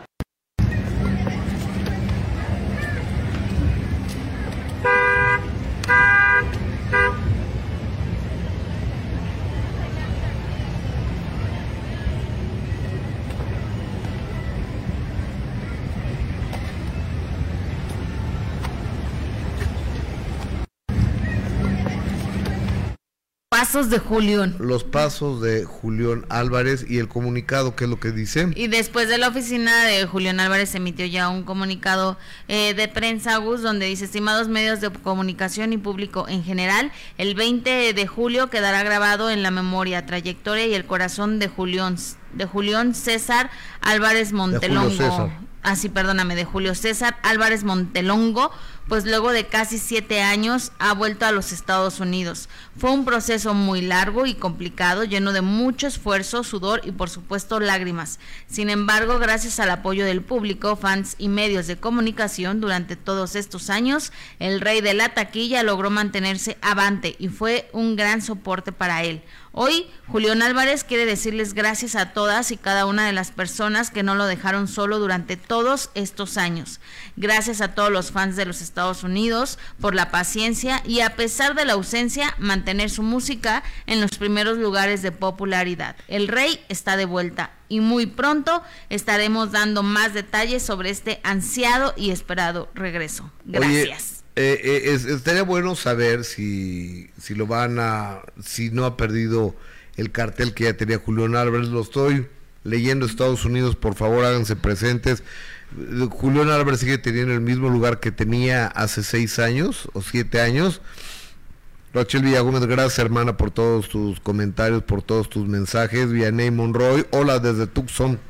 Pasos 23.69 23.91
de 23.91 23.99
Julián. 23.99 24.57
Los 24.59 24.83
pasos 24.83 25.43
de 25.43 25.67
Julián 25.67 26.25
Álvarez 26.31 26.87
y 26.89 26.97
el 26.97 27.07
comunicado, 27.07 27.77
¿qué 27.77 27.85
es 27.85 27.91
lo 27.91 28.01
que 28.01 28.13
dice? 28.13 28.49
Y 28.57 28.69
después 28.69 29.11
de 29.11 29.19
la 29.19 29.29
oficina 29.29 29.85
de 29.85 30.07
Julián 30.07 30.41
Álvarez 30.41 30.75
emitió 30.75 31.05
ya 31.05 31.29
un 31.29 31.43
comunicado 31.43 32.17
eh, 32.49 32.73
de 32.73 32.89
prensa, 32.89 33.37
Gus, 33.37 33.61
donde 33.61 33.85
dice, 33.85 34.07
estimados 34.07 34.49
medios 34.49 34.81
de 34.81 34.89
comunicación 34.89 35.75
y 35.75 35.77
público 35.77 36.27
en 36.31 36.45
general, 36.45 36.93
el 37.19 37.35
20 37.35 37.93
de 37.93 38.07
julio 38.07 38.49
quedará 38.49 38.83
grabado 38.85 39.29
en 39.29 39.43
la 39.43 39.51
memoria, 39.51 40.07
trayectoria 40.07 40.67
y 40.67 40.73
el 40.73 40.87
corazón 40.87 41.39
de 41.39 41.49
Julián, 41.49 41.97
de 42.33 42.47
Julián 42.47 42.95
César 42.95 43.51
Álvarez 43.83 44.33
Montelongo. 44.33 45.31
Ah, 45.63 45.75
sí, 45.75 45.89
perdóname, 45.89 46.37
de 46.37 46.45
Julio 46.45 46.75
César 46.75 47.19
Álvarez 47.23 47.65
Montelongo, 47.65 48.53
pues 48.89 49.05
luego 49.05 49.33
de 49.33 49.47
casi 49.47 49.79
siete 49.79 50.23
años 50.23 50.73
ha 50.79 50.95
vuelto 50.95 51.27
a 51.27 51.33
los 51.33 51.53
Estados 51.53 52.01
Unidos. 52.01 52.49
Fue 52.79 52.91
un 52.91 53.05
proceso 53.05 53.55
muy 53.55 53.83
largo 53.83 54.25
y 54.25 54.35
complicado, 54.35 55.05
lleno 55.05 55.33
de 55.33 55.43
mucho 55.43 55.89
esfuerzo, 55.89 56.45
sudor 56.45 56.81
y 56.85 56.93
por 56.93 57.11
supuesto 57.11 57.61
lágrimas. 57.61 58.19
Sin 58.47 58.71
embargo, 58.71 59.19
gracias 59.19 59.59
al 59.61 59.71
apoyo 59.71 60.07
del 60.07 60.23
público, 60.23 60.77
fans 60.77 61.17
y 61.19 61.29
medios 61.29 61.67
de 61.67 61.77
comunicación 61.77 62.61
durante 62.61 62.97
todos 62.97 63.35
estos 63.35 63.69
años, 63.69 64.13
el 64.39 64.61
rey 64.61 64.81
de 64.81 64.95
la 64.95 65.13
taquilla 65.13 65.65
logró 65.65 65.91
mantenerse 65.91 66.57
avante 66.63 67.17
y 67.19 67.29
fue 67.29 67.69
un 67.73 67.97
gran 67.97 68.23
soporte 68.23 68.71
para 68.73 69.03
él. 69.03 69.23
Hoy, 69.53 69.87
Julián 70.07 70.43
Álvarez 70.43 70.85
quiere 70.85 71.07
decirles 71.07 71.55
gracias 71.55 71.97
a 71.97 72.13
todas 72.13 72.51
y 72.51 72.57
cada 72.57 72.87
una 72.87 73.07
de 73.07 73.13
las 73.13 73.31
personas 73.31 73.91
que 73.91 74.03
no 74.03 74.15
lo 74.15 74.27
dejaron 74.27 74.69
solo 74.69 74.99
durante 74.99 75.37
todos 75.37 75.91
estos 75.95 76.37
años. 76.37 76.81
Gracias 77.17 77.61
a 77.61 77.75
todos 77.75 77.91
los 77.91 78.11
fans 78.11 78.37
de 78.37 78.45
los 78.45 78.61
Estados 78.61 79.03
Unidos 79.03 79.59
por 79.81 79.95
la 79.95 80.11
paciencia 80.11 80.83
y 80.85 81.01
a 81.01 81.17
pesar 81.17 81.55
de 81.55 81.65
la 81.65 81.73
ausencia, 81.75 82.35
mantener 82.39 82.91
su 82.91 83.03
música 83.03 83.63
en 83.87 84.01
los 84.01 84.13
primeros 84.19 84.59
lugares 84.59 85.03
de 85.03 85.13
popularidad. 85.13 85.97
El 86.09 86.29
rey 86.29 86.65
está 86.69 86.97
de 86.97 87.05
vuelta 87.05 87.51
y 87.69 87.81
muy 87.81 88.07
pronto 88.07 88.63
estaremos 88.91 89.53
dando 89.53 89.83
más 89.83 90.15
detalles 90.15 90.63
sobre 90.63 90.91
este 90.91 91.21
ansiado 91.23 91.95
y 91.97 92.11
esperado 92.11 92.69
regreso. 92.75 93.31
Gracias. 93.45 94.18
Eh, 94.41 94.61
eh, 94.63 94.95
estaría 94.95 95.43
bueno 95.43 95.75
saber 95.75 96.23
si, 96.23 97.11
si 97.21 97.35
lo 97.35 97.49
van 97.49 97.81
a, 97.81 98.21
si 98.41 98.71
no 98.71 98.85
ha 98.85 98.97
perdido 98.97 99.57
el 99.97 100.13
cartel 100.13 100.55
que 100.55 100.63
ya 100.63 100.77
tenía 100.77 101.01
Julián 101.01 101.35
Álvarez. 101.35 101.67
Lo 101.67 101.81
estoy 101.81 102.29
leyendo 102.63 103.05
Estados 103.05 103.45
Unidos, 103.45 103.75
por 103.75 103.97
favor 103.97 104.25
háganse 104.25 104.55
presentes. 104.55 105.25
Julián 106.11 106.51
Álvarez 106.51 106.79
sigue 106.79 106.99
teniendo 106.99 107.35
el 107.35 107.41
mismo 107.41 107.69
lugar 107.69 107.99
que 107.99 108.13
tenía 108.13 108.69
hace 108.69 109.03
seis 109.03 109.41
años 109.41 109.89
o 109.93 110.03
siete 110.03 110.41
años. 110.41 110.83
Rachel 111.93 112.23
Villagómez, 112.23 112.65
gracias 112.67 113.01
hermana 113.01 113.37
por 113.37 113.51
todos 113.51 113.89
tus 113.89 114.21
comentarios, 114.21 114.85
por 114.85 115.03
todos 115.03 115.29
tus 115.29 115.49
mensajes. 115.49 116.13
Vianey 116.13 116.53
Monroy, 116.53 117.05
hola 117.11 117.41
desde 117.41 117.67
Tucson. 117.67 118.21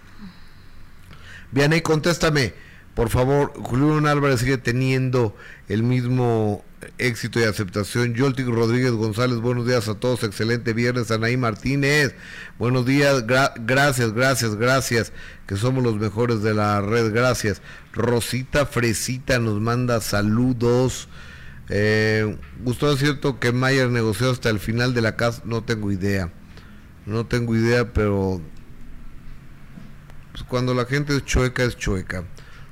Vianey, 1.53 1.83
contéstame. 1.83 2.55
Por 2.99 3.11
favor, 3.11 3.53
Julián 3.63 4.09
Álvarez 4.09 4.41
sigue 4.41 4.59
teniendo 4.59 5.33
el 5.69 5.85
mismo 5.85 6.65
éxito 6.99 7.39
y 7.39 7.45
aceptación. 7.45 8.15
Yoltic 8.15 8.49
Rodríguez 8.49 8.91
González, 8.91 9.39
buenos 9.39 9.69
días 9.69 9.87
a 9.87 9.95
todos, 9.95 10.25
excelente 10.25 10.73
viernes. 10.73 11.13
Anaí 11.13 11.37
Martínez, 11.37 12.17
buenos 12.59 12.87
días, 12.87 13.25
gracias, 13.25 14.13
gracias, 14.13 14.57
gracias, 14.57 15.13
que 15.47 15.55
somos 15.55 15.85
los 15.85 15.95
mejores 15.95 16.43
de 16.43 16.55
la 16.55 16.81
red, 16.81 17.15
gracias. 17.15 17.63
Rosita 17.93 18.67
Fresita 18.67 19.39
nos 19.39 19.61
manda 19.61 20.01
saludos. 20.01 21.09
Eh, 21.69 22.37
es 22.67 22.99
cierto 22.99 23.39
que 23.39 23.53
Mayer 23.53 23.91
negoció 23.91 24.33
hasta 24.33 24.51
el 24.51 24.59
final 24.59 24.93
de 24.93 25.03
la 25.03 25.15
casa, 25.15 25.41
no 25.45 25.63
tengo 25.63 25.93
idea, 25.93 26.33
no 27.07 27.27
tengo 27.27 27.55
idea, 27.55 27.93
pero 27.93 28.41
pues, 30.33 30.43
cuando 30.43 30.75
la 30.75 30.85
gente 30.85 31.17
es 31.17 31.25
chueca, 31.25 31.63
es 31.63 31.77
chueca. 31.77 32.25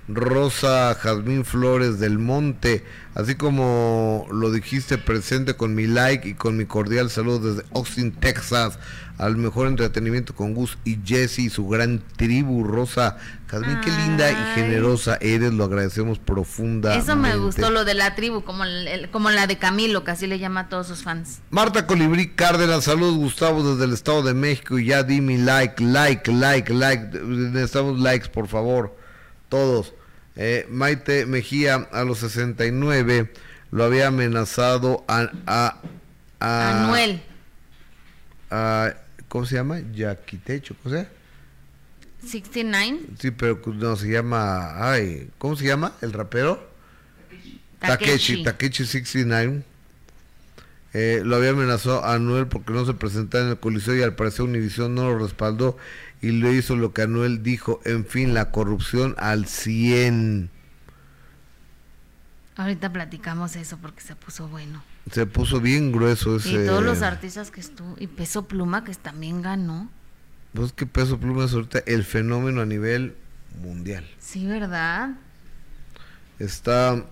Rosa 0.09 0.95
Jazmín 0.95 1.45
Flores 1.45 1.99
del 1.99 2.19
Monte, 2.19 2.85
así 3.15 3.35
como 3.35 4.27
lo 4.31 4.53
dijiste 4.53 4.99
presente 4.99 5.55
con 5.55 5.75
mi 5.75 5.87
like 5.87 6.29
y 6.29 6.35
con 6.35 6.57
mi 6.57 6.65
cordial 6.65 7.11
saludo 7.11 7.55
desde 7.55 7.69
Austin, 7.75 8.13
Texas, 8.13 8.79
al 9.19 9.37
mejor 9.37 9.67
entretenimiento 9.67 10.35
con 10.35 10.55
Gus 10.55 10.79
y 10.85 10.99
Jesse 11.05 11.41
y 11.41 11.51
su 11.51 11.67
gran 11.67 12.03
tribu, 12.17 12.63
Rosa 12.63 13.17
Jazmín, 13.49 13.81
qué 13.81 13.91
linda 13.91 14.31
y 14.31 14.55
generosa 14.55 15.19
eres, 15.21 15.53
lo 15.53 15.65
agradecemos 15.65 16.21
profunda. 16.21 16.97
Eso 16.97 17.17
me 17.17 17.37
gustó, 17.37 17.71
lo 17.71 17.85
de 17.85 17.95
la 17.95 18.15
tribu, 18.15 18.45
como, 18.45 18.63
como 19.11 19.31
la 19.31 19.49
de 19.49 19.59
Camilo, 19.59 20.05
que 20.05 20.13
así 20.13 20.29
le 20.29 20.39
llama 20.39 20.61
a 20.61 20.69
todos 20.69 20.87
sus 20.87 21.03
fans. 21.03 21.41
Marta 21.51 21.87
Colibrí 21.87 22.29
Cárdenas, 22.29 22.85
saludos 22.85 23.17
Gustavo 23.17 23.73
desde 23.73 23.87
el 23.87 23.93
Estado 23.93 24.23
de 24.23 24.35
México 24.35 24.79
y 24.79 24.87
ya 24.87 25.03
di 25.03 25.21
mi 25.21 25.37
like, 25.37 25.83
like, 25.83 26.31
like, 26.31 26.73
like, 26.73 27.19
necesitamos 27.25 27.99
likes 27.99 28.29
por 28.29 28.47
favor 28.47 28.95
todos. 29.49 29.93
Eh, 30.37 30.67
Maite 30.71 31.27
Mejía 31.27 31.89
a 31.93 32.05
los 32.05 32.19
69 32.19 33.33
lo 33.71 33.85
había 33.85 34.09
amenazado 34.09 35.05
a... 35.09 35.31
a, 35.47 35.81
a 36.41 36.85
Anuel. 36.85 37.23
A, 38.51 38.95
¿Cómo 39.29 39.47
se 39.47 39.57
llama? 39.57 39.81
Yaquitecho, 39.93 40.77
¿cómo 40.83 40.95
se 40.95 41.03
llama? 41.03 41.15
69. 42.25 43.01
Sí, 43.19 43.31
pero 43.31 43.61
no 43.65 43.97
se 43.97 44.09
llama... 44.09 44.91
Ay, 44.91 45.31
¿Cómo 45.39 45.57
se 45.57 45.67
llama 45.67 45.93
el 46.01 46.13
rapero? 46.13 46.71
Takechi. 47.81 48.43
Takechi, 48.43 48.85
69. 48.85 49.63
Eh, 50.95 51.21
lo 51.25 51.37
había 51.37 51.51
amenazado 51.51 52.05
a 52.05 52.15
Anuel 52.15 52.47
porque 52.47 52.73
no 52.73 52.87
se 52.87 52.95
presentaba 52.95 53.45
en 53.45 53.51
el 53.51 53.59
coliseo 53.59 53.95
y 53.97 54.03
al 54.03 54.15
parecer 54.15 54.43
Univision 54.43 54.95
no 54.95 55.11
lo 55.11 55.19
respaldó 55.19 55.77
y 56.21 56.33
lo 56.33 56.53
hizo 56.53 56.77
lo 56.77 56.93
que 56.93 57.03
Anuel 57.03 57.43
dijo, 57.43 57.81
en 57.85 58.07
fin, 58.07 58.35
la 58.35 58.51
corrupción 58.51 59.15
al 59.19 59.47
100. 59.47 60.51
Ahorita 62.57 62.93
platicamos 62.93 63.55
eso 63.57 63.77
porque 63.79 64.01
se 64.01 64.17
puso 64.17 64.49
bueno. 64.49 64.83
Se 65.11 65.27
puso 65.27 65.61
bien 65.61 65.93
grueso 65.93 66.37
ese. 66.37 66.65
Y 66.65 66.67
todos 66.67 66.83
los 66.83 67.03
artistas 67.03 67.51
que 67.51 67.61
estuvo, 67.61 67.95
y 67.99 68.07
Peso 68.07 68.49
Pluma 68.49 68.83
que 68.83 68.95
también 68.95 69.43
ganó. 69.43 69.91
Pues 70.55 70.73
que 70.73 70.87
Peso 70.87 71.19
Pluma 71.19 71.45
es 71.45 71.53
ahorita 71.53 71.81
el 71.87 72.03
fenómeno 72.03 72.63
a 72.63 72.67
nivel 72.67 73.15
mundial. 73.61 74.05
Sí, 74.19 74.47
¿verdad? 74.47 75.11
Está 76.39 77.05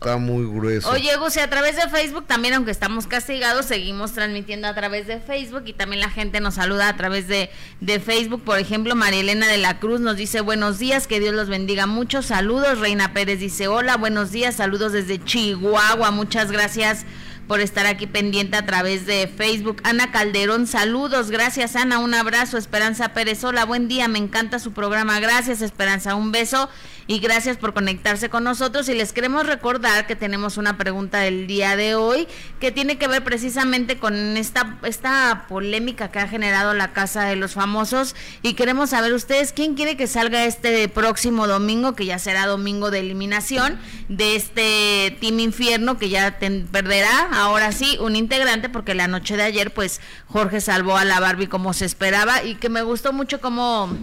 Está 0.00 0.16
muy 0.16 0.46
grueso. 0.46 0.88
Oye, 0.88 1.14
Gusi, 1.18 1.40
a 1.40 1.50
través 1.50 1.76
de 1.76 1.82
Facebook 1.90 2.26
también, 2.26 2.54
aunque 2.54 2.70
estamos 2.70 3.06
castigados, 3.06 3.66
seguimos 3.66 4.12
transmitiendo 4.12 4.66
a 4.66 4.74
través 4.74 5.06
de 5.06 5.20
Facebook 5.20 5.64
y 5.66 5.74
también 5.74 6.00
la 6.00 6.08
gente 6.08 6.40
nos 6.40 6.54
saluda 6.54 6.88
a 6.88 6.96
través 6.96 7.28
de, 7.28 7.50
de 7.82 8.00
Facebook. 8.00 8.42
Por 8.42 8.58
ejemplo, 8.58 8.94
María 8.94 9.20
Elena 9.20 9.46
de 9.46 9.58
la 9.58 9.78
Cruz 9.78 10.00
nos 10.00 10.16
dice 10.16 10.40
buenos 10.40 10.78
días, 10.78 11.06
que 11.06 11.20
Dios 11.20 11.34
los 11.34 11.50
bendiga 11.50 11.84
mucho. 11.84 12.22
Saludos. 12.22 12.78
Reina 12.78 13.12
Pérez 13.12 13.40
dice 13.40 13.68
hola, 13.68 13.98
buenos 13.98 14.30
días, 14.30 14.54
saludos 14.54 14.92
desde 14.92 15.22
Chihuahua. 15.22 16.10
Muchas 16.12 16.50
gracias 16.50 17.04
por 17.50 17.58
estar 17.60 17.84
aquí 17.84 18.06
pendiente 18.06 18.56
a 18.56 18.64
través 18.64 19.06
de 19.06 19.26
Facebook. 19.26 19.82
Ana 19.82 20.12
Calderón, 20.12 20.68
saludos, 20.68 21.32
gracias 21.32 21.74
Ana, 21.74 21.98
un 21.98 22.14
abrazo. 22.14 22.56
Esperanza 22.56 23.08
Pérez, 23.08 23.42
hola, 23.42 23.64
buen 23.64 23.88
día, 23.88 24.06
me 24.06 24.20
encanta 24.20 24.60
su 24.60 24.72
programa, 24.72 25.18
gracias 25.18 25.60
Esperanza, 25.60 26.14
un 26.14 26.30
beso 26.30 26.70
y 27.10 27.18
gracias 27.18 27.56
por 27.56 27.74
conectarse 27.74 28.30
con 28.30 28.44
nosotros. 28.44 28.88
Y 28.88 28.94
les 28.94 29.12
queremos 29.12 29.44
recordar 29.44 30.06
que 30.06 30.14
tenemos 30.14 30.56
una 30.58 30.76
pregunta 30.76 31.18
del 31.18 31.48
día 31.48 31.74
de 31.74 31.96
hoy 31.96 32.28
que 32.60 32.70
tiene 32.70 32.98
que 32.98 33.08
ver 33.08 33.24
precisamente 33.24 33.98
con 33.98 34.36
esta, 34.36 34.78
esta 34.84 35.46
polémica 35.48 36.12
que 36.12 36.20
ha 36.20 36.28
generado 36.28 36.72
la 36.72 36.92
Casa 36.92 37.24
de 37.24 37.34
los 37.34 37.54
Famosos. 37.54 38.14
Y 38.42 38.54
queremos 38.54 38.90
saber 38.90 39.12
ustedes 39.12 39.52
quién 39.52 39.74
quiere 39.74 39.96
que 39.96 40.06
salga 40.06 40.44
este 40.44 40.88
próximo 40.88 41.48
domingo, 41.48 41.96
que 41.96 42.06
ya 42.06 42.20
será 42.20 42.46
domingo 42.46 42.92
de 42.92 43.00
eliminación 43.00 43.76
de 44.08 44.36
este 44.36 45.16
Team 45.20 45.40
Infierno 45.40 45.98
que 45.98 46.10
ya 46.10 46.38
perderá 46.38 47.28
ahora 47.32 47.72
sí 47.72 47.98
un 48.00 48.14
integrante 48.14 48.68
porque 48.68 48.94
la 48.94 49.08
noche 49.08 49.36
de 49.36 49.42
ayer 49.42 49.74
pues 49.74 50.00
Jorge 50.28 50.60
salvó 50.60 50.96
a 50.96 51.04
la 51.04 51.18
Barbie 51.18 51.48
como 51.48 51.72
se 51.72 51.86
esperaba. 51.86 52.44
Y 52.44 52.54
que 52.54 52.68
me 52.68 52.82
gustó 52.82 53.12
mucho 53.12 53.40
como 53.40 53.98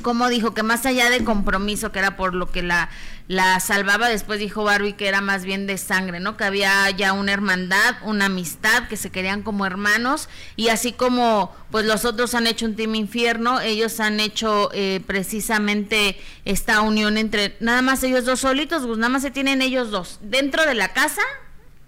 como 0.00 0.28
dijo 0.28 0.54
que 0.54 0.62
más 0.62 0.86
allá 0.86 1.10
de 1.10 1.24
compromiso, 1.24 1.92
que 1.92 1.98
era 1.98 2.16
por 2.16 2.34
lo 2.34 2.50
que 2.50 2.62
la, 2.62 2.90
la 3.28 3.60
salvaba, 3.60 4.08
después 4.08 4.38
dijo 4.38 4.64
Barbie 4.64 4.94
que 4.94 5.08
era 5.08 5.20
más 5.20 5.44
bien 5.44 5.66
de 5.66 5.78
sangre, 5.78 6.20
¿no? 6.20 6.36
Que 6.36 6.44
había 6.44 6.90
ya 6.90 7.12
una 7.12 7.32
hermandad, 7.32 7.96
una 8.02 8.26
amistad, 8.26 8.88
que 8.88 8.96
se 8.96 9.10
querían 9.10 9.42
como 9.42 9.66
hermanos, 9.66 10.28
y 10.56 10.68
así 10.68 10.92
como 10.92 11.54
pues 11.70 11.86
los 11.86 12.04
otros 12.04 12.34
han 12.34 12.46
hecho 12.46 12.66
un 12.66 12.76
team 12.76 12.94
infierno, 12.94 13.60
ellos 13.60 14.00
han 14.00 14.20
hecho 14.20 14.70
eh, 14.72 15.00
precisamente 15.06 16.20
esta 16.44 16.80
unión 16.80 17.18
entre 17.18 17.56
nada 17.60 17.82
más 17.82 18.02
ellos 18.02 18.24
dos 18.24 18.40
solitos, 18.40 18.86
pues 18.86 18.98
nada 18.98 19.10
más 19.10 19.22
se 19.22 19.30
tienen 19.30 19.62
ellos 19.62 19.90
dos 19.90 20.18
dentro 20.22 20.66
de 20.66 20.74
la 20.74 20.92
casa 20.92 21.22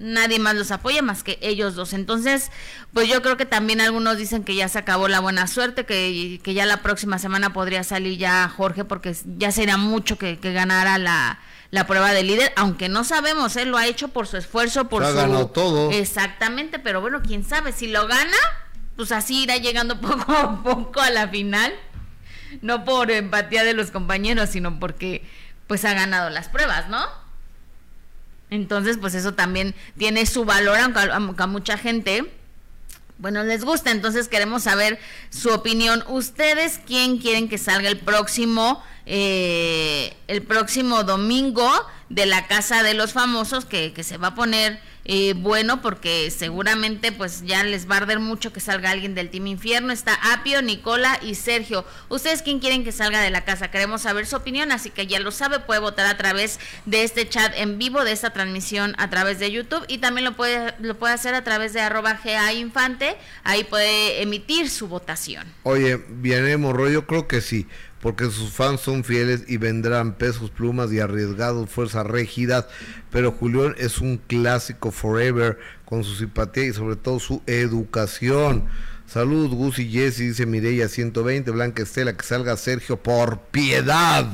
nadie 0.03 0.39
más 0.39 0.55
los 0.55 0.71
apoya 0.71 1.01
más 1.01 1.23
que 1.23 1.39
ellos 1.41 1.75
dos. 1.75 1.93
Entonces, 1.93 2.51
pues 2.93 3.09
yo 3.09 3.23
creo 3.23 3.37
que 3.37 3.47
también 3.47 3.81
algunos 3.81 4.19
dicen 4.19 4.45
que 4.45 4.55
ya 4.55 4.69
se 4.69 4.79
acabó 4.79 5.09
la 5.09 5.21
buena 5.21 5.47
suerte, 5.47 5.87
que, 5.87 6.41
que 6.43 6.55
ya 6.55 6.67
la 6.67 6.83
próxima 6.83 7.19
semana 7.19 7.53
podría 7.53 7.85
salir 7.85 8.19
ya 8.19 8.49
Jorge, 8.49 8.85
porque 8.85 9.17
ya 9.39 9.53
sería 9.53 9.77
mucho 9.77 10.19
que, 10.19 10.37
ganara 10.43 10.99
la, 10.99 11.39
la 11.71 11.87
prueba 11.87 12.13
de 12.13 12.23
líder, 12.23 12.53
aunque 12.57 12.89
no 12.89 13.05
sabemos, 13.05 13.57
él 13.57 13.71
lo 13.71 13.79
ha 13.79 13.87
hecho 13.87 14.09
por 14.09 14.27
su 14.27 14.37
esfuerzo, 14.37 14.89
por 14.89 15.07
su... 15.07 15.15
ganado 15.15 15.47
todo. 15.47 15.91
Exactamente, 15.91 16.79
pero 16.79 17.01
bueno, 17.01 17.23
quién 17.23 17.45
sabe, 17.45 17.73
si 17.73 17.87
lo 17.87 18.07
gana, 18.07 18.37
pues 18.97 19.13
así 19.13 19.45
irá 19.45 19.57
llegando 19.57 20.01
poco 20.01 20.33
a 20.33 20.63
poco 20.63 21.01
a 21.01 21.11
la 21.11 21.29
final, 21.29 21.73
no 22.61 22.85
por 22.85 23.11
empatía 23.11 23.65
de 23.65 23.73
los 23.73 23.91
compañeros, 23.91 24.51
sino 24.51 24.79
porque 24.79 25.25
pues 25.67 25.85
ha 25.85 25.95
ganado 25.95 26.29
las 26.29 26.49
pruebas, 26.49 26.89
¿no? 26.89 27.22
Entonces, 28.53 28.99
pues 28.99 29.15
eso 29.15 29.33
también 29.33 29.75
tiene 29.97 30.27
su 30.27 30.45
valor, 30.45 30.77
aunque 30.79 31.43
a, 31.43 31.47
mucha 31.47 31.79
gente 31.79 32.31
bueno, 33.17 33.45
les 33.45 33.65
gusta, 33.65 33.93
entonces 33.93 34.29
queremos 34.29 34.65
saber 34.65 34.99
su 35.31 35.49
opinión. 35.51 36.05
¿Ustedes 36.09 36.79
quién 36.87 37.17
quieren 37.17 37.49
que 37.49 37.57
salga 37.57 37.89
el 37.89 37.99
próximo, 37.99 38.83
eh, 39.07 40.15
el 40.27 40.43
próximo 40.43 41.03
domingo 41.05 41.71
de 42.11 42.27
la 42.27 42.47
Casa 42.47 42.83
de 42.83 42.93
los 42.93 43.15
Famosos 43.15 43.65
que, 43.65 43.95
que 43.95 44.05
se 44.05 44.19
va 44.19 44.29
a 44.29 44.35
poner 44.35 44.81
eh, 45.05 45.35
bueno 45.37 45.83
porque 45.83 46.31
seguramente 46.31 47.13
pues 47.13 47.43
ya 47.45 47.65
les 47.65 47.91
va 47.91 47.95
a 47.95 47.99
arder 47.99 48.21
mucho 48.21 48.53
que 48.53 48.61
salga 48.61 48.91
alguien 48.91 49.15
del 49.15 49.31
Team 49.31 49.47
Infierno. 49.49 49.93
Está 49.93 50.15
Apio, 50.33 50.63
Nicola 50.63 51.19
y 51.23 51.35
Sergio. 51.35 51.85
¿Ustedes 52.09 52.43
quién 52.43 52.61
quieren 52.61 52.85
que 52.85 52.93
salga 52.93 53.21
de 53.21 53.31
la 53.31 53.45
casa? 53.45 53.71
Queremos 53.71 54.03
saber 54.03 54.27
su 54.27 54.37
opinión, 54.37 54.73
así 54.73 54.91
que 54.91 55.07
ya 55.07 55.19
lo 55.21 55.31
sabe, 55.31 55.61
puede 55.61 55.81
votar 55.81 56.07
a 56.07 56.17
través 56.17 56.61
de 56.87 57.03
este 57.05 57.29
chat 57.29 57.53
en 57.57 57.79
vivo, 57.79 58.05
de 58.05 58.13
esta 58.13 58.31
transmisión 58.31 58.95
a 58.99 59.11
través 59.11 59.39
de 59.39 59.51
YouTube 59.51 59.85
y 59.89 59.99
también 59.99 60.25
lo 60.25 60.37
puede, 60.37 60.75
lo 60.81 60.99
puede 60.99 61.15
hacer 61.15 61.35
a 61.35 61.45
través 61.45 61.73
de 61.73 61.81
arroba 61.81 62.21
GA 62.23 62.53
Infante, 62.53 63.17
ahí 63.45 63.65
puede 63.65 64.23
emitir 64.23 64.71
su 64.71 64.89
votación. 64.89 65.47
Oye, 65.65 65.97
viene 66.09 66.57
Morro, 66.57 66.89
yo 66.89 67.07
creo 67.07 67.27
que 67.27 67.41
sí 67.41 67.67
porque 68.03 68.25
sus 68.31 68.51
fans 68.51 68.81
son 68.81 69.05
fieles 69.05 69.45
y 69.47 69.59
vendrán 69.59 70.15
pesos, 70.15 70.51
plumas 70.51 70.93
y 70.93 70.99
arriesgados, 70.99 71.71
fuerzas 71.71 72.05
rígidas, 72.05 72.67
pero 73.13 73.31
Julián 73.31 73.77
es 73.79 74.01
un 74.01 74.19
clásico 74.19 74.91
forever 74.91 75.57
con 75.85 76.03
su 76.03 76.17
simpatía 76.17 76.65
y 76.65 76.73
sobre 76.73 76.97
todo 76.97 77.21
su 77.21 77.43
educación. 77.47 78.65
Saludos 79.07 79.55
Gus 79.55 79.79
y 79.79 79.89
Jesse, 79.89 80.19
dice 80.19 80.47
Mireya 80.47 80.89
120, 80.89 81.53
Blanca 81.53 81.85
Estela, 81.85 82.17
que 82.17 82.25
salga 82.25 82.57
Sergio 82.57 82.97
por 82.97 83.39
piedad. 83.39 84.27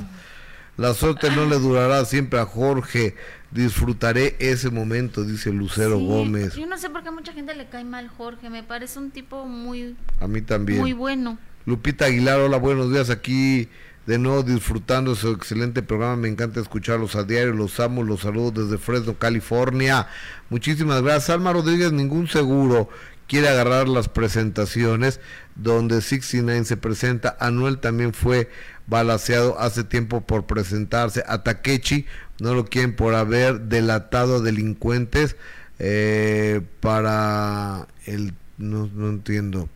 La 0.79 0.95
suerte 0.95 1.31
no 1.31 1.45
le 1.45 1.59
durará 1.59 2.07
siempre 2.07 2.41
a 2.41 2.47
Jorge. 2.47 3.17
Disfrutaré 3.51 4.37
ese 4.39 4.71
momento, 4.71 5.25
dice 5.25 5.51
Lucero 5.51 5.99
Gómez. 5.99 6.55
Yo 6.55 6.67
no 6.67 6.79
sé 6.79 6.89
por 6.89 7.03
qué 7.03 7.09
a 7.09 7.13
mucha 7.13 7.33
gente 7.35 7.55
le 7.55 7.69
cae 7.69 7.85
mal 7.85 8.09
Jorge, 8.09 8.49
me 8.49 8.63
parece 8.63 8.99
un 8.99 9.11
tipo 9.11 9.45
muy... 9.45 9.95
A 10.21 10.27
mí 10.27 10.41
también. 10.41 10.81
Muy 10.81 10.95
bueno. 10.95 11.39
Lupita 11.69 12.07
Aguilar, 12.07 12.41
hola, 12.41 12.57
buenos 12.57 12.91
días 12.91 13.11
aquí 13.11 13.69
de 14.07 14.19
nuevo 14.19 14.43
disfrutando 14.43 15.15
su 15.15 15.29
excelente 15.33 15.83
programa. 15.83 16.17
Me 16.17 16.29
encanta 16.29 16.61
escucharlos 16.61 17.15
a 17.15 17.25
diario, 17.25 17.53
los 17.53 17.79
amo, 17.79 18.03
los 18.03 18.21
saludo 18.21 18.63
desde 18.63 18.79
Fresno, 18.79 19.19
California. 19.19 20.07
Muchísimas 20.49 21.03
gracias. 21.03 21.29
Alma 21.29 21.53
Rodríguez, 21.53 21.93
ningún 21.93 22.27
seguro 22.27 22.89
quiere 23.27 23.51
agarrar 23.51 23.87
las 23.87 24.09
presentaciones 24.09 25.21
donde 25.57 26.01
69 26.01 26.65
se 26.65 26.79
presenta. 26.79 27.37
Anuel 27.39 27.81
también 27.81 28.15
fue 28.15 28.49
balaseado 28.87 29.61
hace 29.61 29.85
tiempo 29.85 30.23
por 30.23 30.47
presentarse. 30.47 31.23
A 31.27 31.43
Takechi 31.43 32.07
no 32.41 32.55
lo 32.55 32.65
quieren 32.65 32.97
por 32.97 33.15
haber 33.15 33.61
delatado 33.61 34.37
a 34.37 34.41
delincuentes 34.41 35.37
eh, 35.79 36.63
para 36.81 37.89
el... 38.07 38.33
No, 38.57 38.91
no 38.95 39.11
entiendo 39.11 39.69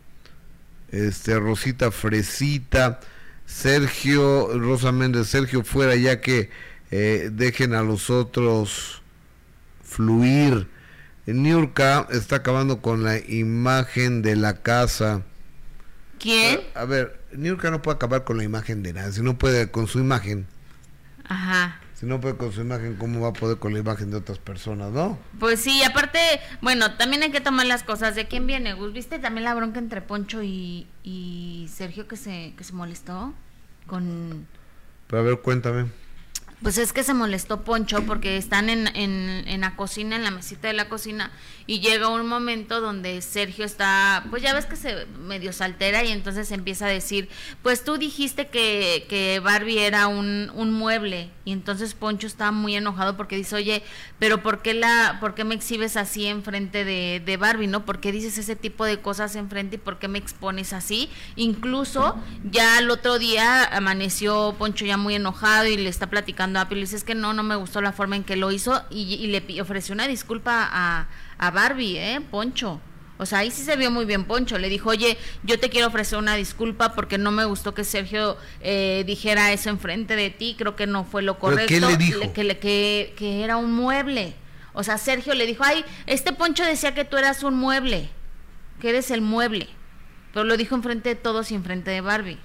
este 0.93 1.39
Rosita 1.39 1.91
Fresita, 1.91 2.99
Sergio, 3.45 4.57
Rosa 4.59 4.91
Méndez, 4.91 5.27
Sergio 5.27 5.63
fuera 5.63 5.95
ya 5.95 6.21
que 6.21 6.49
eh, 6.91 7.29
dejen 7.33 7.73
a 7.73 7.81
los 7.81 8.09
otros 8.09 9.01
fluir. 9.83 10.67
Niurka 11.25 12.07
está 12.11 12.37
acabando 12.37 12.81
con 12.81 13.03
la 13.03 13.17
imagen 13.17 14.21
de 14.21 14.35
la 14.35 14.61
casa. 14.61 15.23
¿Quién? 16.19 16.61
A, 16.75 16.85
ver, 16.85 17.19
Niurka 17.31 17.71
no 17.71 17.81
puede 17.81 17.95
acabar 17.95 18.23
con 18.23 18.37
la 18.37 18.43
imagen 18.43 18.83
de 18.83 18.93
nada, 18.93 19.11
si 19.11 19.21
no 19.21 19.37
puede 19.37 19.71
con 19.71 19.87
su 19.87 19.99
imagen. 19.99 20.45
Ajá. 21.27 21.79
Si 22.03 22.09
no 22.09 22.19
puede 22.19 22.35
con 22.35 22.51
su 22.51 22.59
imagen, 22.59 22.97
¿cómo 22.97 23.21
va 23.21 23.29
a 23.29 23.31
poder 23.31 23.59
con 23.59 23.71
la 23.71 23.79
imagen 23.79 24.11
de 24.11 24.17
otras 24.17 24.37
personas, 24.37 24.91
no? 24.91 25.17
Pues 25.39 25.61
sí, 25.61 25.83
aparte, 25.83 26.19
bueno, 26.59 26.97
también 26.97 27.23
hay 27.23 27.31
que 27.31 27.39
tomar 27.39 27.65
las 27.65 27.83
cosas 27.83 28.13
de 28.13 28.27
quién 28.27 28.45
viene, 28.45 28.73
Gus. 28.73 28.91
¿Viste 28.91 29.19
también 29.19 29.45
la 29.45 29.53
bronca 29.53 29.79
entre 29.79 30.01
Poncho 30.01 30.43
y, 30.43 30.85
y 31.01 31.69
Sergio 31.73 32.05
que 32.09 32.17
se, 32.17 32.55
que 32.57 32.65
se 32.65 32.73
molestó 32.73 33.33
con... 33.87 34.47
Pero 35.07 35.21
a 35.21 35.23
ver, 35.23 35.39
cuéntame. 35.39 35.85
Pues 36.63 36.77
es 36.77 36.93
que 36.93 37.03
se 37.03 37.13
molestó 37.13 37.63
Poncho 37.63 38.03
porque 38.05 38.37
están 38.37 38.69
en, 38.69 38.87
en, 38.95 39.61
la 39.61 39.75
cocina, 39.75 40.15
en 40.15 40.23
la 40.23 40.31
mesita 40.31 40.69
de 40.69 40.73
la 40.73 40.87
cocina, 40.87 41.29
y 41.67 41.81
llega 41.81 42.07
un 42.07 42.25
momento 42.25 42.79
donde 42.79 43.21
Sergio 43.21 43.65
está, 43.65 44.23
pues 44.29 44.41
ya 44.41 44.53
ves 44.53 44.65
que 44.65 44.77
se 44.77 45.05
medio 45.05 45.51
saltera 45.51 46.03
y 46.05 46.11
entonces 46.11 46.51
empieza 46.51 46.85
a 46.85 46.89
decir, 46.89 47.27
pues 47.61 47.83
tú 47.83 47.97
dijiste 47.97 48.47
que, 48.47 49.05
que 49.09 49.41
Barbie 49.41 49.79
era 49.79 50.07
un, 50.07 50.51
un 50.55 50.71
mueble, 50.71 51.29
y 51.45 51.51
entonces 51.51 51.93
Poncho 51.93 52.27
está 52.27 52.51
muy 52.51 52.75
enojado 52.75 53.17
porque 53.17 53.35
dice, 53.35 53.57
oye, 53.57 53.83
pero 54.17 54.41
¿por 54.41 54.61
qué, 54.61 54.73
la, 54.73 55.17
por 55.19 55.35
qué 55.35 55.43
me 55.43 55.55
exhibes 55.55 55.97
así 55.97 56.27
enfrente 56.27 56.85
de, 56.85 57.21
de 57.25 57.37
Barbie, 57.37 57.67
no? 57.67 57.83
¿Por 57.83 57.99
qué 57.99 58.13
dices 58.13 58.37
ese 58.37 58.55
tipo 58.55 58.85
de 58.85 59.01
cosas 59.01 59.35
enfrente 59.35 59.75
y 59.75 59.79
por 59.79 59.99
qué 59.99 60.07
me 60.07 60.19
expones 60.19 60.71
así? 60.71 61.09
Incluso 61.35 62.15
ya 62.49 62.79
el 62.79 62.89
otro 62.89 63.19
día 63.19 63.65
amaneció 63.65 64.55
Poncho 64.57 64.85
ya 64.85 64.95
muy 64.95 65.15
enojado 65.15 65.67
y 65.67 65.75
le 65.75 65.89
está 65.89 66.09
platicando 66.09 66.52
le 66.53 66.75
dice, 66.81 66.95
es 66.95 67.03
que 67.03 67.15
no, 67.15 67.33
no 67.33 67.43
me 67.43 67.55
gustó 67.55 67.81
la 67.81 67.91
forma 67.91 68.15
en 68.15 68.23
que 68.23 68.35
lo 68.35 68.51
hizo 68.51 68.83
y, 68.89 69.13
y 69.15 69.27
le 69.27 69.61
ofreció 69.61 69.93
una 69.93 70.07
disculpa 70.07 70.67
a, 70.71 71.07
a 71.37 71.51
Barbie, 71.51 71.97
¿eh? 71.97 72.21
Poncho. 72.21 72.79
O 73.17 73.25
sea, 73.25 73.39
ahí 73.39 73.51
sí 73.51 73.63
se 73.63 73.75
vio 73.75 73.91
muy 73.91 74.05
bien 74.05 74.25
Poncho. 74.25 74.57
Le 74.57 74.69
dijo, 74.69 74.89
oye, 74.89 75.17
yo 75.43 75.59
te 75.59 75.69
quiero 75.69 75.87
ofrecer 75.87 76.17
una 76.17 76.35
disculpa 76.35 76.93
porque 76.93 77.17
no 77.17 77.31
me 77.31 77.45
gustó 77.45 77.73
que 77.73 77.83
Sergio 77.83 78.37
eh, 78.59 79.03
dijera 79.05 79.51
eso 79.53 79.69
enfrente 79.69 80.15
de 80.15 80.29
ti. 80.29 80.55
Creo 80.57 80.75
que 80.75 80.87
no 80.87 81.05
fue 81.05 81.21
lo 81.21 81.39
correcto. 81.39 81.67
¿Qué 81.67 81.79
le 81.79 81.95
dijo? 81.95 82.33
Que, 82.33 82.57
que, 82.57 83.13
que 83.15 83.43
era 83.43 83.57
un 83.57 83.71
mueble. 83.71 84.35
O 84.73 84.83
sea, 84.83 84.97
Sergio 84.97 85.35
le 85.35 85.45
dijo, 85.45 85.63
ay, 85.63 85.85
este 86.07 86.33
Poncho 86.33 86.65
decía 86.65 86.95
que 86.95 87.05
tú 87.05 87.15
eras 87.15 87.43
un 87.43 87.53
mueble, 87.53 88.09
que 88.81 88.89
eres 88.89 89.11
el 89.11 89.21
mueble. 89.21 89.69
Pero 90.33 90.45
lo 90.45 90.57
dijo 90.57 90.73
enfrente 90.73 91.09
de 91.09 91.15
todos 91.15 91.51
y 91.51 91.55
enfrente 91.55 91.91
de 91.91 92.01
Barbie. 92.01 92.39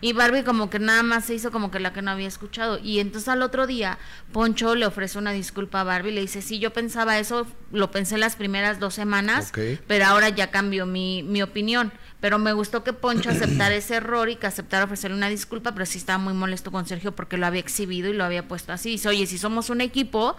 Y 0.00 0.12
Barbie 0.12 0.44
como 0.44 0.68
que 0.68 0.78
nada 0.78 1.02
más 1.02 1.24
se 1.24 1.34
hizo 1.34 1.50
como 1.50 1.70
que 1.70 1.80
la 1.80 1.92
que 1.92 2.02
no 2.02 2.10
había 2.10 2.28
escuchado. 2.28 2.78
Y 2.78 3.00
entonces 3.00 3.28
al 3.28 3.40
otro 3.42 3.66
día, 3.66 3.98
Poncho 4.32 4.74
le 4.74 4.84
ofrece 4.84 5.18
una 5.18 5.32
disculpa 5.32 5.80
a 5.80 5.84
Barbie. 5.84 6.12
Le 6.12 6.20
dice, 6.20 6.42
sí, 6.42 6.58
yo 6.58 6.72
pensaba 6.72 7.18
eso, 7.18 7.46
lo 7.72 7.90
pensé 7.90 8.18
las 8.18 8.36
primeras 8.36 8.78
dos 8.78 8.94
semanas, 8.94 9.52
pero 9.86 10.04
ahora 10.04 10.28
ya 10.28 10.50
cambió 10.50 10.84
mi, 10.84 11.22
mi 11.22 11.42
opinión. 11.42 11.92
Pero 12.20 12.38
me 12.38 12.52
gustó 12.52 12.84
que 12.84 12.92
Poncho 12.92 13.30
aceptara 13.30 13.74
ese 13.74 13.96
error 13.96 14.28
y 14.28 14.36
que 14.36 14.46
aceptara 14.46 14.84
ofrecerle 14.84 15.16
una 15.16 15.28
disculpa, 15.28 15.72
pero 15.72 15.86
sí 15.86 15.98
estaba 15.98 16.18
muy 16.18 16.34
molesto 16.34 16.70
con 16.70 16.86
Sergio 16.86 17.14
porque 17.14 17.36
lo 17.36 17.46
había 17.46 17.60
exhibido 17.60 18.10
y 18.10 18.12
lo 18.12 18.24
había 18.24 18.48
puesto 18.48 18.72
así. 18.72 18.90
Dice, 18.90 19.08
oye, 19.08 19.26
si 19.26 19.38
somos 19.38 19.70
un 19.70 19.80
equipo, 19.80 20.36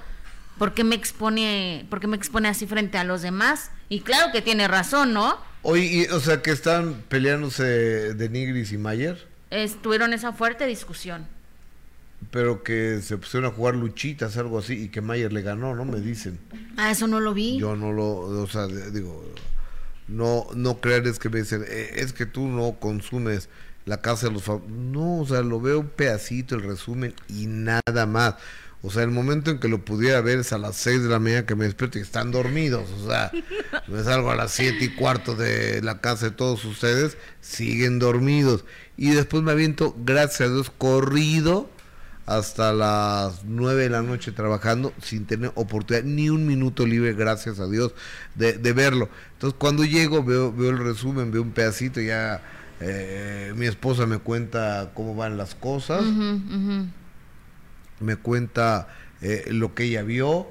¿por 0.57 0.73
qué 0.73 0.83
me 0.83 0.95
expone, 0.95 1.85
por 1.89 1.99
qué 1.99 2.07
me 2.07 2.17
expone 2.17 2.47
así 2.47 2.67
frente 2.67 2.97
a 2.97 3.03
los 3.03 3.21
demás? 3.21 3.71
Y 3.89 4.01
claro 4.01 4.31
que 4.31 4.41
tiene 4.41 4.67
razón, 4.67 5.13
¿no? 5.13 5.37
Oye, 5.61 5.85
y, 5.85 6.05
o 6.05 6.19
sea, 6.19 6.41
que 6.41 6.51
están 6.51 7.03
peleándose 7.09 7.63
de 7.63 8.29
Nigris 8.29 8.71
y 8.71 8.77
Mayer, 8.77 9.27
Estuvieron 9.51 10.13
esa 10.13 10.33
fuerte 10.33 10.65
discusión. 10.67 11.27
pero 12.31 12.63
que 12.63 12.99
se 13.03 13.15
pusieron 13.17 13.49
a 13.51 13.53
jugar 13.53 13.75
luchitas, 13.75 14.37
algo 14.37 14.57
así, 14.59 14.73
y 14.85 14.89
que 14.89 15.01
Mayer 15.01 15.31
le 15.31 15.43
ganó, 15.43 15.75
¿no? 15.75 15.85
Me 15.85 15.99
dicen. 15.99 16.39
Ah, 16.75 16.89
eso 16.91 17.05
no 17.07 17.19
lo 17.19 17.33
vi. 17.33 17.57
Yo 17.59 17.75
no 17.75 17.93
lo, 17.93 18.07
o 18.21 18.47
sea, 18.47 18.65
digo, 18.67 19.23
no, 20.07 20.47
no 20.55 20.81
creer 20.81 21.05
es 21.07 21.19
que 21.19 21.29
me 21.29 21.39
dicen, 21.41 21.63
"Eh, 21.67 21.91
es 21.97 22.13
que 22.13 22.25
tú 22.25 22.47
no 22.47 22.77
consumes 22.79 23.49
la 23.85 24.01
casa 24.01 24.27
de 24.27 24.33
los 24.33 24.43
famosos. 24.43 24.67
No, 24.69 25.19
o 25.19 25.25
sea, 25.27 25.41
lo 25.41 25.61
veo 25.61 25.79
un 25.79 25.87
pedacito, 25.89 26.55
el 26.55 26.63
resumen 26.63 27.13
y 27.29 27.45
nada 27.47 28.05
más. 28.07 28.35
O 28.81 28.91
sea, 28.91 29.03
el 29.03 29.11
momento 29.11 29.49
en 29.51 29.59
que 29.59 29.67
lo 29.67 29.83
pudiera 29.85 30.19
ver 30.21 30.39
es 30.39 30.53
a 30.53 30.57
las 30.57 30.75
6 30.75 31.03
de 31.03 31.09
la 31.09 31.19
mañana 31.19 31.45
que 31.45 31.55
me 31.55 31.65
despierto 31.65 31.97
y 31.97 32.01
están 32.01 32.31
dormidos. 32.31 32.89
O 32.91 33.07
sea, 33.09 33.31
me 33.87 34.03
salgo 34.03 34.31
a 34.31 34.35
las 34.35 34.51
siete 34.51 34.85
y 34.85 34.89
cuarto 34.89 35.35
de 35.35 35.81
la 35.83 35.99
casa 36.01 36.25
de 36.25 36.31
todos 36.31 36.63
ustedes, 36.65 37.17
siguen 37.41 37.99
dormidos. 37.99 38.65
Y 38.97 39.11
después 39.11 39.43
me 39.43 39.51
aviento, 39.51 39.95
gracias 40.03 40.49
a 40.49 40.53
Dios, 40.53 40.71
corrido 40.75 41.69
hasta 42.25 42.73
las 42.73 43.45
9 43.45 43.83
de 43.83 43.89
la 43.89 44.01
noche 44.01 44.33
trabajando 44.33 44.91
sin 45.01 45.25
tener 45.25 45.51
oportunidad, 45.55 46.03
ni 46.03 46.29
un 46.29 46.45
minuto 46.45 46.85
libre, 46.85 47.13
gracias 47.13 47.59
a 47.59 47.67
Dios, 47.67 47.93
de, 48.35 48.53
de 48.53 48.73
verlo. 48.73 49.09
Entonces 49.33 49.57
cuando 49.57 49.85
llego 49.85 50.23
veo, 50.23 50.51
veo 50.51 50.71
el 50.71 50.79
resumen, 50.79 51.31
veo 51.31 51.41
un 51.41 51.51
pedacito, 51.51 52.01
ya 52.01 52.41
eh, 52.81 53.53
mi 53.55 53.65
esposa 53.65 54.05
me 54.05 54.17
cuenta 54.17 54.91
cómo 54.93 55.15
van 55.15 55.37
las 55.37 55.55
cosas, 55.55 56.03
me 57.99 58.15
cuenta 58.17 58.89
eh, 59.21 59.45
lo 59.49 59.73
que 59.73 59.85
ella 59.85 60.03
vio, 60.03 60.47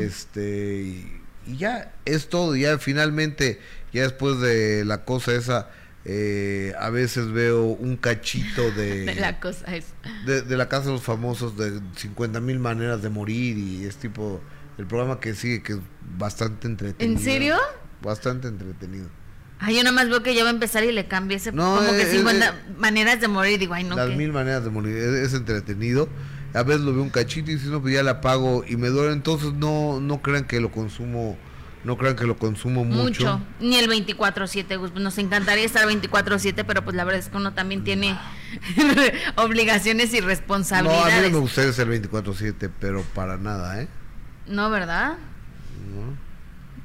este 0.00 0.82
y, 0.82 1.20
y 1.46 1.56
ya 1.58 1.92
es 2.06 2.30
todo, 2.30 2.56
ya 2.56 2.78
finalmente, 2.78 3.60
ya 3.92 4.02
después 4.02 4.40
de 4.40 4.84
la 4.86 5.04
cosa 5.04 5.34
esa, 5.34 5.68
eh, 6.10 6.72
a 6.80 6.88
veces 6.88 7.30
veo 7.30 7.64
un 7.66 7.98
cachito 7.98 8.70
De 8.70 9.14
la 9.20 9.40
cosa 9.40 9.76
es. 9.76 9.84
de, 10.24 10.40
de 10.40 10.56
la 10.56 10.68
casa 10.68 10.86
de 10.86 10.92
los 10.92 11.02
famosos 11.02 11.58
de 11.58 11.80
50 11.96 12.40
mil 12.40 12.58
maneras 12.58 13.02
de 13.02 13.10
morir 13.10 13.58
y 13.58 13.84
es 13.84 13.96
tipo 13.96 14.40
el 14.78 14.86
programa 14.86 15.20
que 15.20 15.34
sigue 15.34 15.62
que 15.62 15.74
es 15.74 15.78
bastante 16.16 16.66
entretenido. 16.66 17.18
¿En 17.18 17.22
serio? 17.22 17.56
Bastante 18.00 18.48
entretenido. 18.48 19.08
Ay, 19.60 19.76
yo 19.76 19.82
nada 19.82 19.94
más 19.94 20.08
veo 20.08 20.22
que 20.22 20.34
ya 20.34 20.44
va 20.44 20.50
a 20.50 20.52
empezar 20.52 20.84
y 20.84 20.92
le 20.92 21.06
cambia 21.08 21.36
ese 21.36 21.52
No, 21.52 21.76
como 21.76 21.90
que 21.90 22.02
eh, 22.02 22.12
50 22.12 22.46
eh, 22.46 22.52
maneras 22.78 23.20
de 23.20 23.28
morir. 23.28 23.58
Digo, 23.58 23.74
ay, 23.74 23.84
no, 23.84 23.96
Las 23.96 24.16
mil 24.16 24.32
maneras 24.32 24.64
de 24.64 24.70
morir, 24.70 24.96
es, 24.96 25.34
entretenido. 25.34 26.08
A 26.54 26.62
veces 26.62 26.82
lo 26.82 26.94
veo 26.94 27.02
un 27.02 27.10
cachito 27.10 27.50
y 27.50 27.58
si 27.58 27.66
no, 27.66 27.82
pues 27.82 27.92
ya 27.92 28.02
la 28.02 28.12
apago 28.12 28.64
y 28.66 28.76
me 28.76 28.88
duele. 28.88 29.12
Entonces 29.12 29.52
no, 29.52 30.00
no 30.00 30.22
crean 30.22 30.44
que 30.44 30.60
lo 30.60 30.70
consumo, 30.70 31.36
no 31.88 31.96
crean 31.96 32.16
que 32.16 32.26
lo 32.26 32.36
consumo 32.36 32.84
mucho. 32.84 33.22
mucho. 33.22 33.40
Ni 33.60 33.76
el 33.76 33.88
24-7, 33.88 34.78
Gus. 34.78 34.92
Nos 34.92 35.16
encantaría 35.16 35.64
estar 35.64 35.88
24-7, 35.88 36.64
pero 36.66 36.84
pues 36.84 36.94
la 36.94 37.04
verdad 37.04 37.18
es 37.18 37.30
que 37.30 37.36
uno 37.38 37.54
también 37.54 37.82
tiene 37.82 38.14
obligaciones 39.36 40.12
y 40.12 40.20
responsabilidades. 40.20 41.14
No, 41.14 41.18
a 41.18 41.22
mí 41.22 41.30
me 41.30 41.38
gustaría 41.38 41.72
ser 41.72 41.88
24/7, 41.88 42.70
pero 42.78 43.02
para 43.14 43.38
nada, 43.38 43.80
¿eh? 43.80 43.88
No, 44.46 44.68
¿verdad? 44.68 45.16
No. 45.94 46.28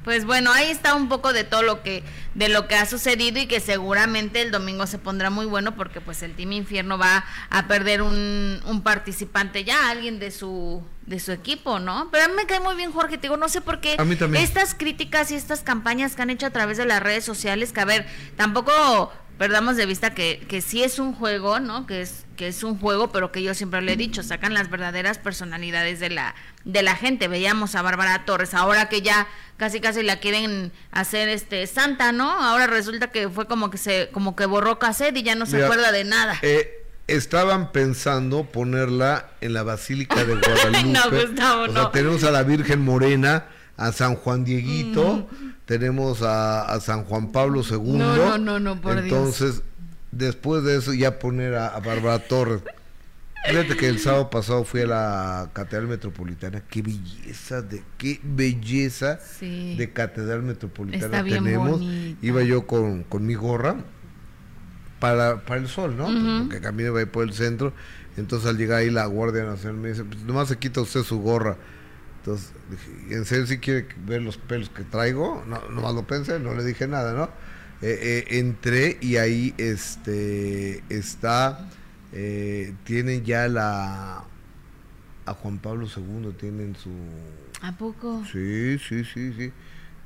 Pues 0.05 0.23
bueno, 0.23 0.53
ahí 0.53 0.71
está 0.71 0.95
un 0.95 1.09
poco 1.09 1.33
de 1.33 1.43
todo 1.43 1.63
lo 1.63 1.83
que 1.83 2.03
de 2.33 2.47
lo 2.47 2.67
que 2.69 2.75
ha 2.75 2.85
sucedido 2.85 3.39
y 3.39 3.47
que 3.47 3.59
seguramente 3.59 4.41
el 4.41 4.51
domingo 4.51 4.87
se 4.87 4.99
pondrá 4.99 5.29
muy 5.29 5.45
bueno 5.45 5.75
porque 5.75 5.99
pues 5.99 6.23
el 6.23 6.33
Team 6.33 6.53
Infierno 6.53 6.97
va 6.97 7.25
a 7.49 7.67
perder 7.67 8.01
un, 8.01 8.61
un 8.65 8.83
participante 8.83 9.65
ya, 9.65 9.89
alguien 9.89 10.19
de 10.19 10.31
su 10.31 10.81
de 11.05 11.19
su 11.19 11.31
equipo, 11.31 11.79
¿no? 11.79 12.09
Pero 12.11 12.25
a 12.25 12.27
mí 12.27 12.33
me 12.35 12.45
cae 12.45 12.59
muy 12.59 12.75
bien 12.75 12.91
Jorge, 12.91 13.17
te 13.17 13.23
digo, 13.23 13.37
no 13.37 13.49
sé 13.49 13.61
por 13.61 13.81
qué 13.81 13.97
estas 14.35 14.73
críticas 14.73 15.31
y 15.31 15.35
estas 15.35 15.61
campañas 15.61 16.15
que 16.15 16.21
han 16.21 16.29
hecho 16.29 16.45
a 16.45 16.51
través 16.51 16.77
de 16.77 16.85
las 16.85 17.03
redes 17.03 17.25
sociales, 17.25 17.73
que 17.73 17.81
a 17.81 17.85
ver, 17.85 18.05
tampoco 18.37 19.11
perdamos 19.37 19.75
de 19.75 19.85
vista 19.85 20.13
que, 20.13 20.45
que 20.47 20.61
sí 20.61 20.83
es 20.83 20.99
un 20.99 21.13
juego, 21.13 21.59
¿no? 21.59 21.85
Que 21.85 22.01
es, 22.01 22.25
que 22.37 22.47
es 22.47 22.63
un 22.63 22.79
juego, 22.79 23.11
pero 23.11 23.31
que 23.31 23.43
yo 23.43 23.53
siempre 23.53 23.81
le 23.81 23.93
he 23.93 23.95
dicho, 23.97 24.23
sacan 24.23 24.53
las 24.53 24.69
verdaderas 24.69 25.17
personalidades 25.17 25.99
de 25.99 26.09
la, 26.09 26.35
de 26.63 26.83
la 26.83 26.95
gente. 26.95 27.27
Veíamos 27.27 27.75
a 27.75 27.81
Bárbara 27.81 28.25
Torres, 28.25 28.53
ahora 28.53 28.89
que 28.89 29.01
ya 29.01 29.27
casi 29.57 29.81
casi 29.81 30.03
la 30.03 30.19
quieren 30.19 30.71
hacer 30.91 31.29
este 31.29 31.67
santa, 31.67 32.11
¿no? 32.11 32.29
Ahora 32.29 32.67
resulta 32.67 33.11
que 33.11 33.29
fue 33.29 33.47
como 33.47 33.69
que 33.69 33.77
se, 33.77 34.09
como 34.11 34.35
que 34.35 34.45
borró 34.45 34.79
cassette 34.79 35.17
y 35.17 35.23
ya 35.23 35.35
no 35.35 35.45
se 35.45 35.63
acuerda 35.63 35.91
de 35.91 36.03
nada. 36.03 36.37
Eh, 36.41 36.83
estaban 37.07 37.71
pensando 37.71 38.43
ponerla 38.43 39.29
en 39.41 39.53
la 39.53 39.63
Basílica 39.63 40.23
de 40.23 40.35
Guadalupe. 40.39 40.83
no, 40.83 41.09
Gustavo, 41.09 41.63
o 41.63 41.73
sea, 41.73 41.91
tenemos 41.91 42.23
a 42.23 42.31
la 42.31 42.43
Virgen 42.43 42.81
Morena, 42.81 43.45
a 43.77 43.91
San 43.91 44.15
Juan 44.15 44.43
Dieguito. 44.43 45.27
Mm 45.29 45.53
tenemos 45.65 46.21
a, 46.21 46.79
San 46.81 47.03
Juan 47.05 47.31
Pablo 47.31 47.61
II. 47.61 47.77
No, 47.93 48.15
no, 48.15 48.37
no, 48.37 48.59
no 48.59 48.81
por 48.81 48.97
Entonces, 48.97 49.63
después 50.11 50.63
de 50.63 50.77
eso, 50.77 50.93
ya 50.93 51.19
poner 51.19 51.55
a, 51.55 51.79
Bárbara 51.79 52.19
Torres. 52.19 52.61
Fíjate 53.45 53.75
que 53.75 53.89
el 53.89 53.99
sábado 53.99 54.29
pasado 54.29 54.63
fui 54.63 54.81
a 54.81 54.87
la 54.87 55.49
Catedral 55.51 55.87
Metropolitana. 55.87 56.61
Qué 56.61 56.81
belleza, 56.81 57.61
de 57.61 57.83
qué 57.97 58.19
belleza 58.23 59.19
de 59.41 59.91
Catedral 59.93 60.43
Metropolitana 60.43 61.23
tenemos. 61.23 61.81
Iba 62.21 62.43
yo 62.43 62.65
con, 62.65 63.03
con 63.03 63.25
mi 63.25 63.35
gorra 63.35 63.77
para, 65.03 65.43
para 65.43 65.59
el 65.59 65.67
sol, 65.67 65.97
¿no? 65.97 66.07
Porque 66.43 66.61
camino 66.61 66.93
por 67.11 67.25
el 67.25 67.33
centro. 67.33 67.73
Entonces 68.15 68.49
al 68.49 68.57
llegar 68.57 68.79
ahí 68.79 68.89
la 68.89 69.05
Guardia 69.05 69.43
Nacional 69.43 69.81
me 69.81 69.89
dice, 69.89 70.05
pues 70.05 70.23
nomás 70.23 70.47
se 70.47 70.57
quita 70.57 70.79
usted 70.79 71.03
su 71.03 71.19
gorra. 71.19 71.57
Entonces 72.19 72.53
dije, 72.69 73.13
¿en 73.13 73.25
serio 73.25 73.45
si 73.45 73.57
quiere 73.57 73.85
ver 74.05 74.21
los 74.21 74.37
pelos 74.37 74.69
que 74.69 74.83
traigo? 74.83 75.43
No, 75.45 75.59
nomás 75.71 75.93
lo 75.93 76.07
pensé, 76.07 76.39
no 76.39 76.53
le 76.53 76.63
dije 76.63 76.87
nada, 76.87 77.11
¿no? 77.11 77.23
Eh, 77.81 77.99
eh, 78.31 78.37
entré 78.39 78.97
y 79.01 79.17
ahí 79.17 79.53
este 79.57 80.81
está, 80.87 81.67
eh, 82.13 82.73
tienen 82.85 83.25
ya 83.25 83.49
la, 83.49 84.23
a 85.25 85.33
Juan 85.33 85.57
Pablo 85.57 85.85
II, 85.85 86.31
tienen 86.39 86.77
su... 86.77 86.91
¿A 87.61 87.73
poco? 87.73 88.23
Sí, 88.31 88.79
sí, 88.79 89.03
sí, 89.03 89.33
sí. 89.33 89.51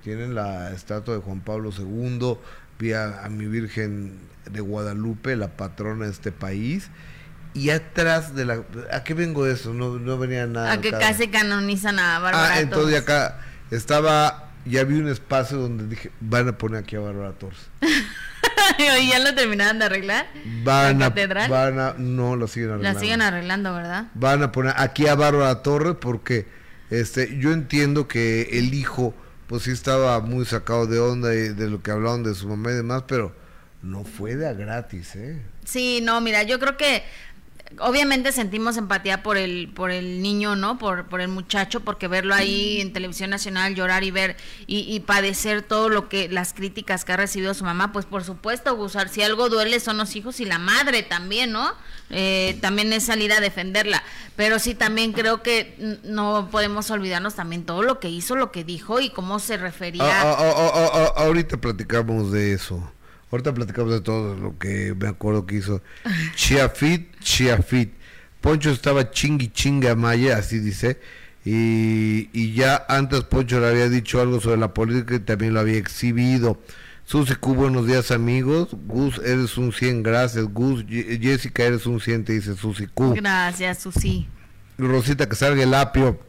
Tienen 0.04 0.34
la 0.34 0.72
estatua 0.72 1.14
de 1.14 1.22
Juan 1.22 1.42
Pablo 1.42 1.70
II, 1.78 2.36
vi 2.80 2.94
a 2.94 3.28
mi 3.30 3.46
Virgen 3.46 4.37
de 4.50 4.62
Guadalupe, 4.62 5.36
la 5.36 5.56
patrona 5.56 6.06
de 6.06 6.12
este 6.12 6.32
país 6.32 6.90
y 7.58 7.72
atrás 7.72 8.36
de 8.36 8.46
la... 8.46 8.64
¿A 8.92 9.04
qué 9.04 9.14
vengo 9.14 9.46
de 9.46 9.54
eso? 9.54 9.74
No, 9.74 9.98
no 9.98 10.18
venía 10.18 10.46
nada. 10.46 10.72
A 10.74 10.82
que 10.82 10.92
casi 10.92 11.28
canonizan 11.28 11.98
a 11.98 12.20
Bárbara 12.20 12.54
Ah, 12.54 12.60
entonces 12.60 13.00
acá 13.00 13.40
estaba... 13.72 14.44
Ya 14.66 14.84
vi 14.84 15.00
un 15.00 15.08
espacio 15.08 15.58
donde 15.58 15.88
dije, 15.88 16.12
van 16.20 16.50
a 16.50 16.58
poner 16.58 16.84
aquí 16.84 16.98
a 16.98 17.00
Bárbara 17.00 17.32
Torres. 17.32 17.70
¿Y 19.00 19.08
ya 19.08 19.20
lo 19.20 19.34
terminaron 19.34 19.80
de 19.80 19.86
arreglar? 19.86 20.28
Van 20.64 21.02
a, 21.02 21.10
van 21.48 21.80
a... 21.80 21.96
No, 21.98 22.36
lo 22.36 22.48
siguen 22.48 22.72
arreglando. 22.72 23.00
La 23.00 23.00
siguen 23.00 23.22
arreglando, 23.22 23.74
¿verdad? 23.74 24.08
Van 24.14 24.44
a 24.44 24.52
poner 24.52 24.74
aquí 24.78 25.08
a 25.08 25.16
Bárbara 25.16 25.64
Torres 25.64 25.96
porque 26.00 26.48
este 26.90 27.38
yo 27.40 27.54
entiendo 27.54 28.08
que 28.08 28.50
el 28.54 28.74
hijo 28.74 29.14
pues 29.48 29.64
sí 29.64 29.72
estaba 29.72 30.20
muy 30.20 30.46
sacado 30.46 30.86
de 30.86 31.00
onda 31.00 31.34
y 31.34 31.50
de 31.50 31.70
lo 31.70 31.82
que 31.82 31.92
hablaban 31.92 32.24
de 32.24 32.36
su 32.36 32.48
mamá 32.48 32.72
y 32.72 32.76
demás, 32.76 33.04
pero 33.08 33.34
no 33.82 34.04
fue 34.04 34.36
de 34.36 34.48
a 34.48 34.54
gratis, 34.54 35.16
¿eh? 35.16 35.42
Sí, 35.66 36.00
no, 36.02 36.22
mira, 36.22 36.44
yo 36.44 36.60
creo 36.60 36.78
que 36.78 37.04
obviamente 37.80 38.32
sentimos 38.32 38.78
empatía 38.78 39.24
por 39.24 39.38
el 39.38 39.70
por 39.76 39.92
el 39.92 40.22
niño 40.22 40.56
no 40.56 40.78
por 40.78 41.08
por 41.08 41.22
el 41.22 41.28
muchacho 41.28 41.82
porque 41.82 42.08
verlo 42.08 42.34
ahí 42.34 42.80
en 42.80 42.94
televisión 42.94 43.30
nacional 43.30 43.76
llorar 43.76 44.04
y 44.04 44.12
ver 44.12 44.38
y, 44.68 45.00
padecer 45.02 45.62
todo 45.62 45.90
lo 45.90 46.10
que 46.10 46.30
las 46.30 46.54
críticas 46.54 47.04
que 47.04 47.14
ha 47.14 47.18
recibido 47.18 47.54
su 47.54 47.66
mamá 47.66 47.92
pues 47.92 48.06
por 48.06 48.24
supuesto 48.24 48.76
gustar 48.76 49.10
si 49.10 49.22
algo 49.22 49.50
duele 49.50 49.80
son 49.80 49.98
los 49.98 50.16
hijos 50.16 50.40
y 50.40 50.46
la 50.46 50.60
madre 50.60 51.04
también 51.04 51.52
no 51.52 51.74
eh, 52.10 52.58
también 52.62 52.94
es 52.94 53.04
salir 53.04 53.34
a 53.34 53.42
defenderla. 53.42 54.02
Pero 54.38 54.60
sí 54.60 54.76
también 54.76 55.12
creo 55.12 55.44
que 55.44 55.98
no 56.04 56.48
podemos 56.52 56.90
olvidarnos 56.90 57.36
también 57.36 57.66
todo 57.66 57.82
lo 57.82 58.00
que 58.00 58.10
hizo 58.10 58.36
lo 58.36 58.52
que 58.52 58.64
dijo 58.64 59.00
y 59.02 59.10
cómo 59.10 59.40
se 59.40 59.58
refería 59.58 60.22
ah, 60.22 60.36
ah, 60.40 60.90
ah, 60.94 61.14
ahorita 61.18 61.58
platicamos 61.58 62.32
de 62.32 62.54
eso 62.54 62.92
Ahorita 63.32 63.54
platicamos 63.54 63.92
de 63.92 64.02
todo 64.02 64.36
lo 64.36 64.58
que 64.58 64.96
me 64.98 65.08
acuerdo 65.08 65.46
que 65.46 65.56
hizo. 65.56 65.82
Chiafit, 66.36 67.20
Chiafit. 67.20 67.94
Poncho 68.42 68.72
estaba 68.72 69.12
chingui 69.12 69.50
chinga 69.50 69.96
Maya, 69.96 70.38
así 70.38 70.60
dice. 70.60 71.00
Y, 71.44 72.30
y, 72.34 72.54
ya 72.54 72.86
antes 72.90 73.24
Poncho 73.24 73.60
le 73.60 73.68
había 73.68 73.90
dicho 73.90 74.22
algo 74.22 74.40
sobre 74.40 74.58
la 74.58 74.74
política 74.74 75.16
y 75.16 75.20
también 75.20 75.54
lo 75.54 75.60
había 75.60 75.78
exhibido. 75.78 76.62
Susi 77.06 77.36
Q, 77.36 77.54
buenos 77.56 77.88
días 77.88 78.12
amigos. 78.12 78.70
Gus, 78.86 79.20
eres 79.20 79.58
un 79.58 79.72
100, 79.72 80.04
gracias. 80.04 80.44
Gus, 80.46 80.86
Jessica, 80.88 81.64
eres 81.64 81.86
un 81.86 82.02
100, 82.02 82.26
te 82.26 82.34
dice 82.34 82.56
Susi 82.56 82.88
Q. 82.88 83.14
Gracias, 83.16 83.80
Susi. 83.80 84.28
Rosita, 84.78 85.28
que 85.30 85.36
salga 85.36 85.64
el 85.64 85.74
apio. 85.74 86.20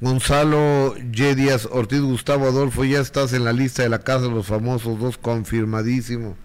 Gonzalo. 0.00 0.94
Díaz 0.98 1.68
Ortiz 1.70 2.00
Gustavo 2.00 2.46
Adolfo, 2.46 2.84
ya 2.84 3.00
estás 3.00 3.32
en 3.32 3.44
la 3.44 3.52
lista 3.52 3.82
de 3.82 3.88
la 3.88 4.00
Casa 4.00 4.22
de 4.22 4.30
los 4.30 4.46
Famosos, 4.46 4.98
dos 4.98 5.18
confirmadísimo. 5.18 6.36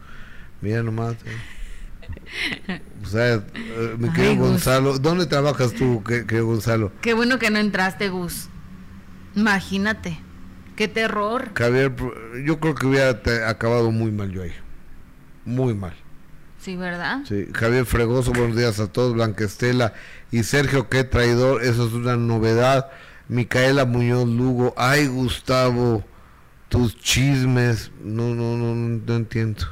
Mira 0.62 0.84
nomás. 0.84 1.16
Eh. 1.26 2.82
O 3.04 3.08
sea, 3.08 3.36
eh, 3.36 3.96
mi 3.98 4.12
querido 4.12 4.36
Gonzalo, 4.36 5.00
¿dónde 5.00 5.26
trabajas 5.26 5.74
tú, 5.74 6.04
querido 6.04 6.46
Gonzalo? 6.46 6.92
Qué 7.02 7.14
bueno 7.14 7.40
que 7.40 7.50
no 7.50 7.60
entraste, 7.60 8.10
Gus. 8.10 8.50
Imagínate, 9.36 10.20
qué 10.76 10.88
terror. 10.88 11.52
Javier, 11.56 11.94
yo 12.46 12.60
creo 12.60 12.76
que 12.76 12.86
hubiera 12.86 13.22
acabado 13.48 13.92
muy 13.92 14.12
mal 14.12 14.32
yo 14.32 14.44
ahí. 14.44 14.54
Muy 15.46 15.74
mal. 15.74 15.94
Sí, 16.60 16.76
¿verdad? 16.76 17.22
Sí, 17.28 17.48
Javier 17.54 17.86
Fregoso, 17.86 18.34
buenos 18.34 18.56
días 18.56 18.80
a 18.80 18.88
todos, 18.88 19.14
Blanquestela 19.14 19.94
y 20.30 20.44
Sergio, 20.44 20.90
qué 20.90 21.04
traidor, 21.04 21.64
eso 21.64 21.88
es 21.88 21.94
una 21.94 22.18
novedad. 22.18 22.92
Micaela 23.32 23.86
Muñoz 23.86 24.28
Lugo, 24.28 24.74
ay 24.76 25.08
Gustavo, 25.08 26.04
tus 26.67 27.00
chismes, 27.00 27.89
no, 28.04 28.36
no, 28.36 28.58
no, 28.58 28.76
no, 28.76 29.15
entiendo. 29.15 29.67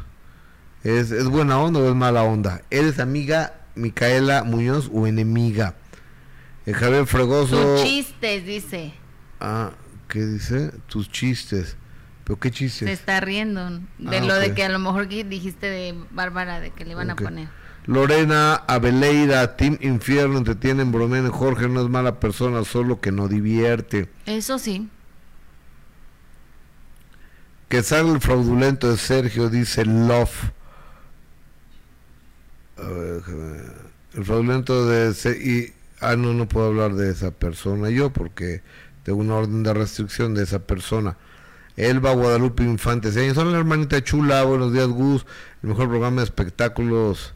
¿Es, 0.82 1.12
¿Es 1.12 1.26
buena 1.26 1.60
onda 1.60 1.82
o 1.82 1.89
es 1.89 1.93
mala 1.93 2.24
onda? 2.24 2.62
¿Eres 2.69 3.00
amiga 3.00 3.60
Micaela 3.76 4.45
Muñoz 4.45 4.89
o 4.93 5.06
enemiga? 5.08 5.76
El 6.65 6.74
eh, 6.74 6.78
Javier 6.78 7.06
Fregoso. 7.06 7.76
Tus 7.76 7.84
chistes, 7.84 8.45
dice. 8.45 8.93
Ah, 9.41 9.72
¿qué 10.08 10.26
dice? 10.26 10.72
Tus 10.88 11.12
chistes. 11.12 11.76
¿Pero 12.24 12.39
qué 12.39 12.52
chistes? 12.52 12.88
Se 12.88 12.93
está 12.93 13.19
riendo 13.19 13.69
de 13.98 14.17
ah, 14.19 14.22
lo 14.22 14.36
de 14.36 14.54
que 14.54 14.63
a 14.63 14.69
lo 14.69 14.80
mejor 14.80 15.10
dijiste 15.10 15.69
de 15.69 16.02
Bárbara, 16.12 16.62
de 16.62 16.72
que 16.72 16.86
le 16.86 16.91
iban 16.91 17.10
a 17.10 17.17
poner. 17.17 17.50
Lorena 17.86 18.56
Abeleira, 18.56 19.56
Team 19.56 19.78
Infierno, 19.82 20.38
entretienen, 20.38 20.92
bromen, 20.92 21.30
Jorge 21.30 21.68
no 21.68 21.82
es 21.82 21.89
mala 21.89 22.20
persona, 22.20 22.63
solo 22.63 23.02
que 23.02 23.12
no 23.12 23.28
divierte. 23.28 24.10
Eso 24.26 24.60
sí. 24.60 24.89
Que 27.68 27.84
salga 27.84 28.13
el 28.13 28.22
fraudulento 28.22 28.89
de 28.89 28.98
Sergio, 28.98 29.50
dice 29.50 29.86
Love. 29.86 30.52
el 32.78 34.24
fraudulento 34.24 34.88
de... 34.88 35.12
Y, 35.44 35.74
ah, 36.00 36.15
no, 36.15 36.34
no 36.34 36.48
puedo 36.48 36.68
hablar 36.68 36.94
de 36.94 37.12
esa 37.12 37.32
persona 37.32 37.89
yo 37.89 38.12
porque 38.12 38.62
tengo 39.04 39.20
una 39.20 39.36
orden 39.36 39.63
de 39.63 39.74
restricción 39.74 40.36
de 40.36 40.44
esa 40.44 40.60
persona. 40.60 41.18
Elba 41.76 42.13
Guadalupe 42.13 42.63
Infantes. 42.63 43.15
Son 43.34 43.52
la 43.52 43.58
hermanita 43.58 44.04
chula, 44.04 44.44
buenos 44.44 44.74
días 44.74 44.88
Gus, 44.88 45.26
el 45.63 45.70
mejor 45.70 45.88
programa 45.88 46.22
de 46.22 46.26
espectáculos 46.26 47.34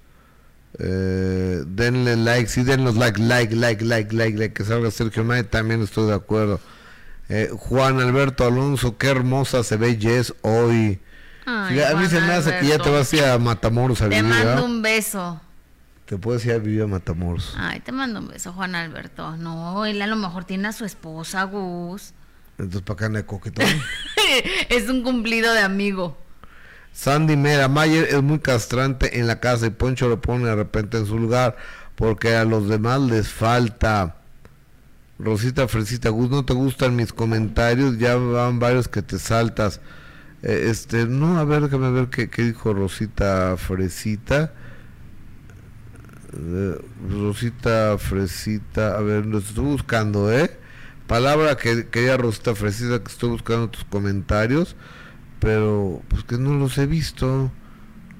eh, 0.79 1.63
denle 1.65 2.15
like, 2.15 2.47
sí, 2.47 2.63
denle 2.63 2.93
like, 2.93 3.21
like, 3.21 3.55
like, 3.55 3.83
like, 3.83 4.13
like, 4.13 4.37
like, 4.37 4.53
que 4.53 4.63
salga 4.63 4.89
Sergio 4.91 5.23
May, 5.23 5.43
también 5.43 5.81
estoy 5.81 6.07
de 6.07 6.15
acuerdo. 6.15 6.59
Eh, 7.29 7.49
Juan 7.55 7.99
Alberto 7.99 8.45
Alonso, 8.45 8.97
qué 8.97 9.07
hermosa 9.07 9.63
se 9.63 9.77
ve 9.77 9.97
Jess 9.99 10.33
hoy. 10.41 10.99
a 11.45 11.69
mí 11.95 12.07
se 12.07 12.19
me 12.21 12.33
hace 12.33 12.59
que 12.59 12.67
ya 12.67 12.79
te 12.79 12.89
vas 12.89 13.11
a 13.13 13.15
ir 13.15 13.23
a 13.23 13.37
Matamoros 13.39 14.01
a 14.01 14.07
vivir. 14.07 14.23
Te 14.23 14.29
mando 14.29 14.65
un 14.65 14.81
beso. 14.81 15.41
Te 16.05 16.17
puedes 16.17 16.45
ir 16.45 16.53
a 16.53 16.57
vivir 16.57 16.81
a 16.83 16.87
Matamoros. 16.87 17.53
Ay, 17.57 17.79
te 17.79 17.91
mando 17.91 18.19
un 18.19 18.27
beso, 18.27 18.51
Juan 18.51 18.75
Alberto. 18.75 19.37
No, 19.37 19.85
él 19.85 20.01
a 20.01 20.07
lo 20.07 20.15
mejor 20.15 20.43
tiene 20.43 20.67
a 20.67 20.73
su 20.73 20.85
esposa, 20.85 21.43
Gus. 21.43 22.13
Entonces, 22.57 22.81
¿para 22.81 22.95
acá 22.95 23.09
no 23.09 23.17
hay 23.17 23.23
coquetón? 23.23 23.65
es 24.69 24.89
un 24.89 25.01
cumplido 25.03 25.53
de 25.53 25.61
amigo. 25.61 26.17
Sandy 26.93 27.35
Mera, 27.35 27.67
Mayer 27.67 28.05
es 28.05 28.21
muy 28.21 28.39
castrante 28.39 29.19
en 29.19 29.27
la 29.27 29.39
casa 29.39 29.65
y 29.65 29.71
Poncho 29.71 30.07
lo 30.07 30.21
pone 30.21 30.45
de 30.45 30.55
repente 30.55 30.97
en 30.97 31.05
su 31.05 31.17
lugar 31.17 31.57
porque 31.95 32.35
a 32.35 32.45
los 32.45 32.69
demás 32.69 33.01
les 33.01 33.27
falta. 33.27 34.17
Rosita 35.19 35.67
Fresita, 35.67 36.09
Gus, 36.09 36.29
no 36.29 36.43
te 36.45 36.53
gustan 36.53 36.95
mis 36.95 37.13
comentarios, 37.13 37.97
ya 37.97 38.15
van 38.15 38.59
varios 38.59 38.87
que 38.87 39.01
te 39.01 39.19
saltas. 39.19 39.79
Eh, 40.41 40.67
este, 40.69 41.05
no, 41.05 41.39
a 41.39 41.45
ver, 41.45 41.63
déjame 41.63 41.91
ver 41.91 42.09
qué, 42.09 42.27
dijo 42.43 42.73
Rosita 42.73 43.55
Fresita. 43.57 44.53
Eh, 46.33 46.81
Rosita 47.09 47.97
Fresita, 47.97 48.97
a 48.97 49.01
ver, 49.01 49.25
lo 49.25 49.37
estoy 49.37 49.65
buscando, 49.65 50.31
¿eh? 50.31 50.57
Palabra 51.07 51.55
que 51.55 51.87
quería 51.87 52.17
Rosita 52.17 52.55
Fresita, 52.55 53.03
que 53.03 53.11
estoy 53.11 53.29
buscando 53.29 53.69
tus 53.69 53.83
comentarios, 53.85 54.75
pero 55.43 56.01
pues 56.07 56.23
que 56.23 56.37
no 56.37 56.53
los 56.53 56.77
he 56.77 56.87
visto. 56.87 57.51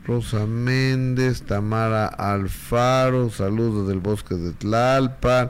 Rosa 0.06 0.46
Méndez, 0.46 1.44
Tamara 1.44 2.08
Alfaro, 2.08 3.30
saludos 3.30 3.88
del 3.88 4.00
bosque 4.00 4.36
de 4.36 4.52
Tlalpan, 4.52 5.50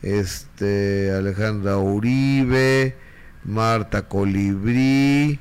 este, 0.00 1.10
Alejandra 1.10 1.76
Uribe, 1.78 2.96
Marta 3.44 4.06
Colibrí, 4.06 5.40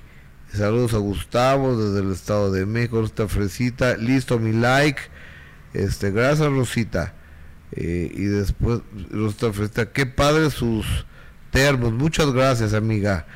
saludos 0.52 0.96
a 0.96 0.98
Gustavo 0.98 1.78
desde 1.78 2.04
el 2.04 2.12
Estado 2.12 2.52
de 2.52 2.66
México, 2.66 3.04
esta 3.04 3.28
fresita, 3.28 3.96
listo 3.98 4.40
mi 4.40 4.52
like, 4.52 5.00
este, 5.76 6.10
gracias 6.10 6.52
Rosita, 6.52 7.14
eh, 7.74 8.12
y 8.12 8.24
después 8.24 8.82
Rosita 9.12 9.54
Fresita, 9.54 9.92
qué 9.92 10.08
padre 10.08 10.50
sus 10.50 11.06
termos, 11.52 11.94
muchas 11.94 12.32
gracias 12.32 12.74
amiga, 12.74 13.28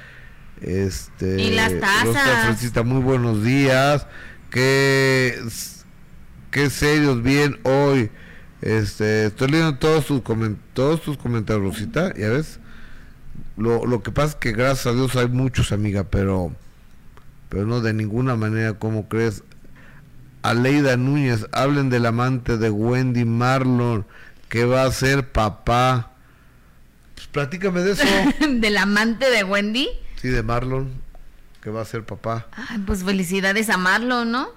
este, 0.64 1.42
y 1.42 1.52
las 1.52 1.80
tazas. 1.80 2.46
Fresita, 2.46 2.84
muy 2.84 3.02
buenos 3.02 3.44
días, 3.44 4.08
qué, 4.50 5.38
qué 6.52 6.70
serios 6.70 7.22
bien 7.22 7.60
hoy. 7.64 8.10
Este, 8.62 9.26
estoy 9.26 9.50
leyendo 9.50 9.78
todos 9.78 10.06
tus, 10.06 10.22
todos 10.74 11.02
tus 11.02 11.18
comentarios, 11.18 11.66
Rosita, 11.66 12.14
ya 12.16 12.30
ves. 12.30 12.60
Lo, 13.58 13.86
lo 13.86 14.02
que 14.02 14.12
pasa 14.12 14.30
es 14.30 14.36
que 14.36 14.52
gracias 14.54 14.88
a 14.88 14.94
Dios 14.94 15.16
hay 15.16 15.28
muchos, 15.28 15.72
amiga, 15.72 16.06
pero, 16.06 16.56
pero 17.50 17.66
no 17.66 17.82
de 17.82 17.94
ninguna 17.94 18.36
manera, 18.36 18.74
como 18.74 19.10
crees? 19.10 19.44
Aleida 20.44 20.98
Núñez, 20.98 21.46
hablen 21.52 21.90
del 21.90 22.06
amante 22.06 22.58
de 22.58 22.70
Wendy 22.70 23.26
Marlon, 23.26 24.06
que 24.50 24.66
va 24.66 24.84
a 24.84 24.92
ser 24.92 25.32
papá. 25.32 26.14
Pues 27.16 27.28
platícame 27.28 27.82
de 27.82 27.92
eso. 27.92 28.04
¿Del 28.50 28.78
amante 28.78 29.30
de 29.30 29.44
Wendy? 29.44 29.90
Sí, 30.24 30.30
de 30.30 30.42
Marlon 30.42 30.90
que 31.60 31.70
va 31.70 31.82
a 31.82 31.86
ser 31.86 32.06
papá. 32.06 32.48
Ay, 32.54 32.78
pues 32.86 33.04
felicidades 33.04 33.70
a 33.70 33.76
Marlon, 33.76 34.32
¿no? 34.32 34.48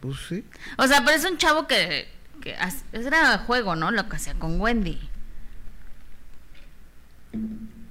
Pues 0.00 0.16
sí. 0.28 0.44
O 0.76 0.88
sea, 0.88 1.04
pero 1.04 1.16
es 1.16 1.24
un 1.24 1.38
chavo 1.38 1.68
que, 1.68 2.08
que 2.42 2.56
era 2.92 3.38
juego, 3.38 3.76
¿no? 3.76 3.92
Lo 3.92 4.08
que 4.08 4.16
hacía 4.16 4.34
con 4.34 4.60
Wendy. 4.60 4.98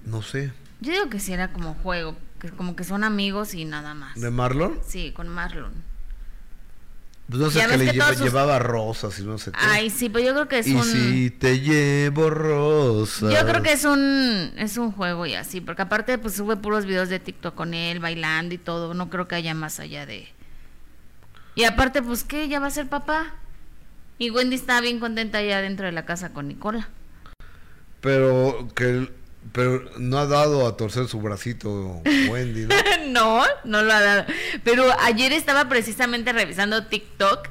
No 0.03 0.21
sé. 0.21 0.51
Yo 0.81 0.91
digo 0.91 1.09
que 1.09 1.21
sí 1.21 1.31
era 1.31 1.53
como 1.53 1.75
juego, 1.75 2.17
que 2.41 2.49
como 2.51 2.75
que 2.75 2.83
son 2.83 3.05
amigos 3.05 3.53
y 3.53 3.63
nada 3.63 3.93
más. 3.93 4.19
¿De 4.19 4.29
Marlon? 4.29 4.81
Sí, 4.85 5.13
con 5.13 5.29
Marlon. 5.29 5.71
Pues 7.27 7.39
no 7.39 7.49
sé 7.49 7.65
que 7.67 7.77
le 7.77 7.91
llevaba 7.91 8.59
rosas 8.59 9.17
y 9.17 9.23
no 9.23 9.39
sé 9.39 9.51
qué. 9.51 9.57
Ay, 9.59 9.89
sí, 9.89 10.09
pero 10.09 10.25
yo 10.25 10.33
creo 10.33 10.47
que 10.47 10.59
es 10.59 10.67
y 10.67 10.75
un... 10.75 10.83
si 10.83 11.31
te 11.31 11.59
llevo 11.59 12.29
rosas. 12.29 13.33
Yo 13.33 13.47
creo 13.47 13.63
que 13.63 13.71
es 13.71 13.83
un 13.83 14.51
es 14.57 14.77
un 14.77 14.91
juego 14.91 15.25
y 15.25 15.33
así, 15.33 15.59
porque 15.59 15.81
aparte 15.81 16.19
pues 16.19 16.35
sube 16.35 16.55
puros 16.55 16.85
videos 16.85 17.09
de 17.09 17.19
TikTok 17.19 17.55
con 17.55 17.73
él 17.73 17.99
bailando 17.99 18.53
y 18.53 18.59
todo, 18.59 18.93
no 18.93 19.09
creo 19.09 19.27
que 19.27 19.35
haya 19.35 19.55
más 19.55 19.79
allá 19.79 20.05
de... 20.05 20.27
Y 21.55 21.63
aparte 21.63 22.03
pues 22.03 22.23
qué, 22.23 22.47
ya 22.47 22.59
va 22.59 22.67
a 22.67 22.71
ser 22.71 22.88
papá. 22.88 23.33
Y 24.19 24.29
Wendy 24.29 24.55
está 24.55 24.79
bien 24.79 24.99
contenta 24.99 25.39
allá 25.39 25.61
dentro 25.61 25.88
de 25.88 25.93
la 25.93 26.05
casa 26.05 26.31
con 26.31 26.47
Nicola. 26.47 26.89
Pero 28.01 28.67
que 28.75 29.09
pero 29.51 29.89
no 29.97 30.17
ha 30.17 30.25
dado 30.25 30.67
a 30.67 30.75
torcer 30.77 31.08
su 31.08 31.21
bracito 31.21 32.01
Wendy, 32.29 32.65
¿no? 32.65 32.75
no, 33.08 33.43
no 33.63 33.81
lo 33.84 33.93
ha 33.93 34.01
dado. 34.01 34.25
Pero 34.63 34.86
ayer 35.01 35.31
estaba 35.31 35.69
precisamente 35.69 36.34
revisando 36.34 36.88
TikTok, 36.88 37.49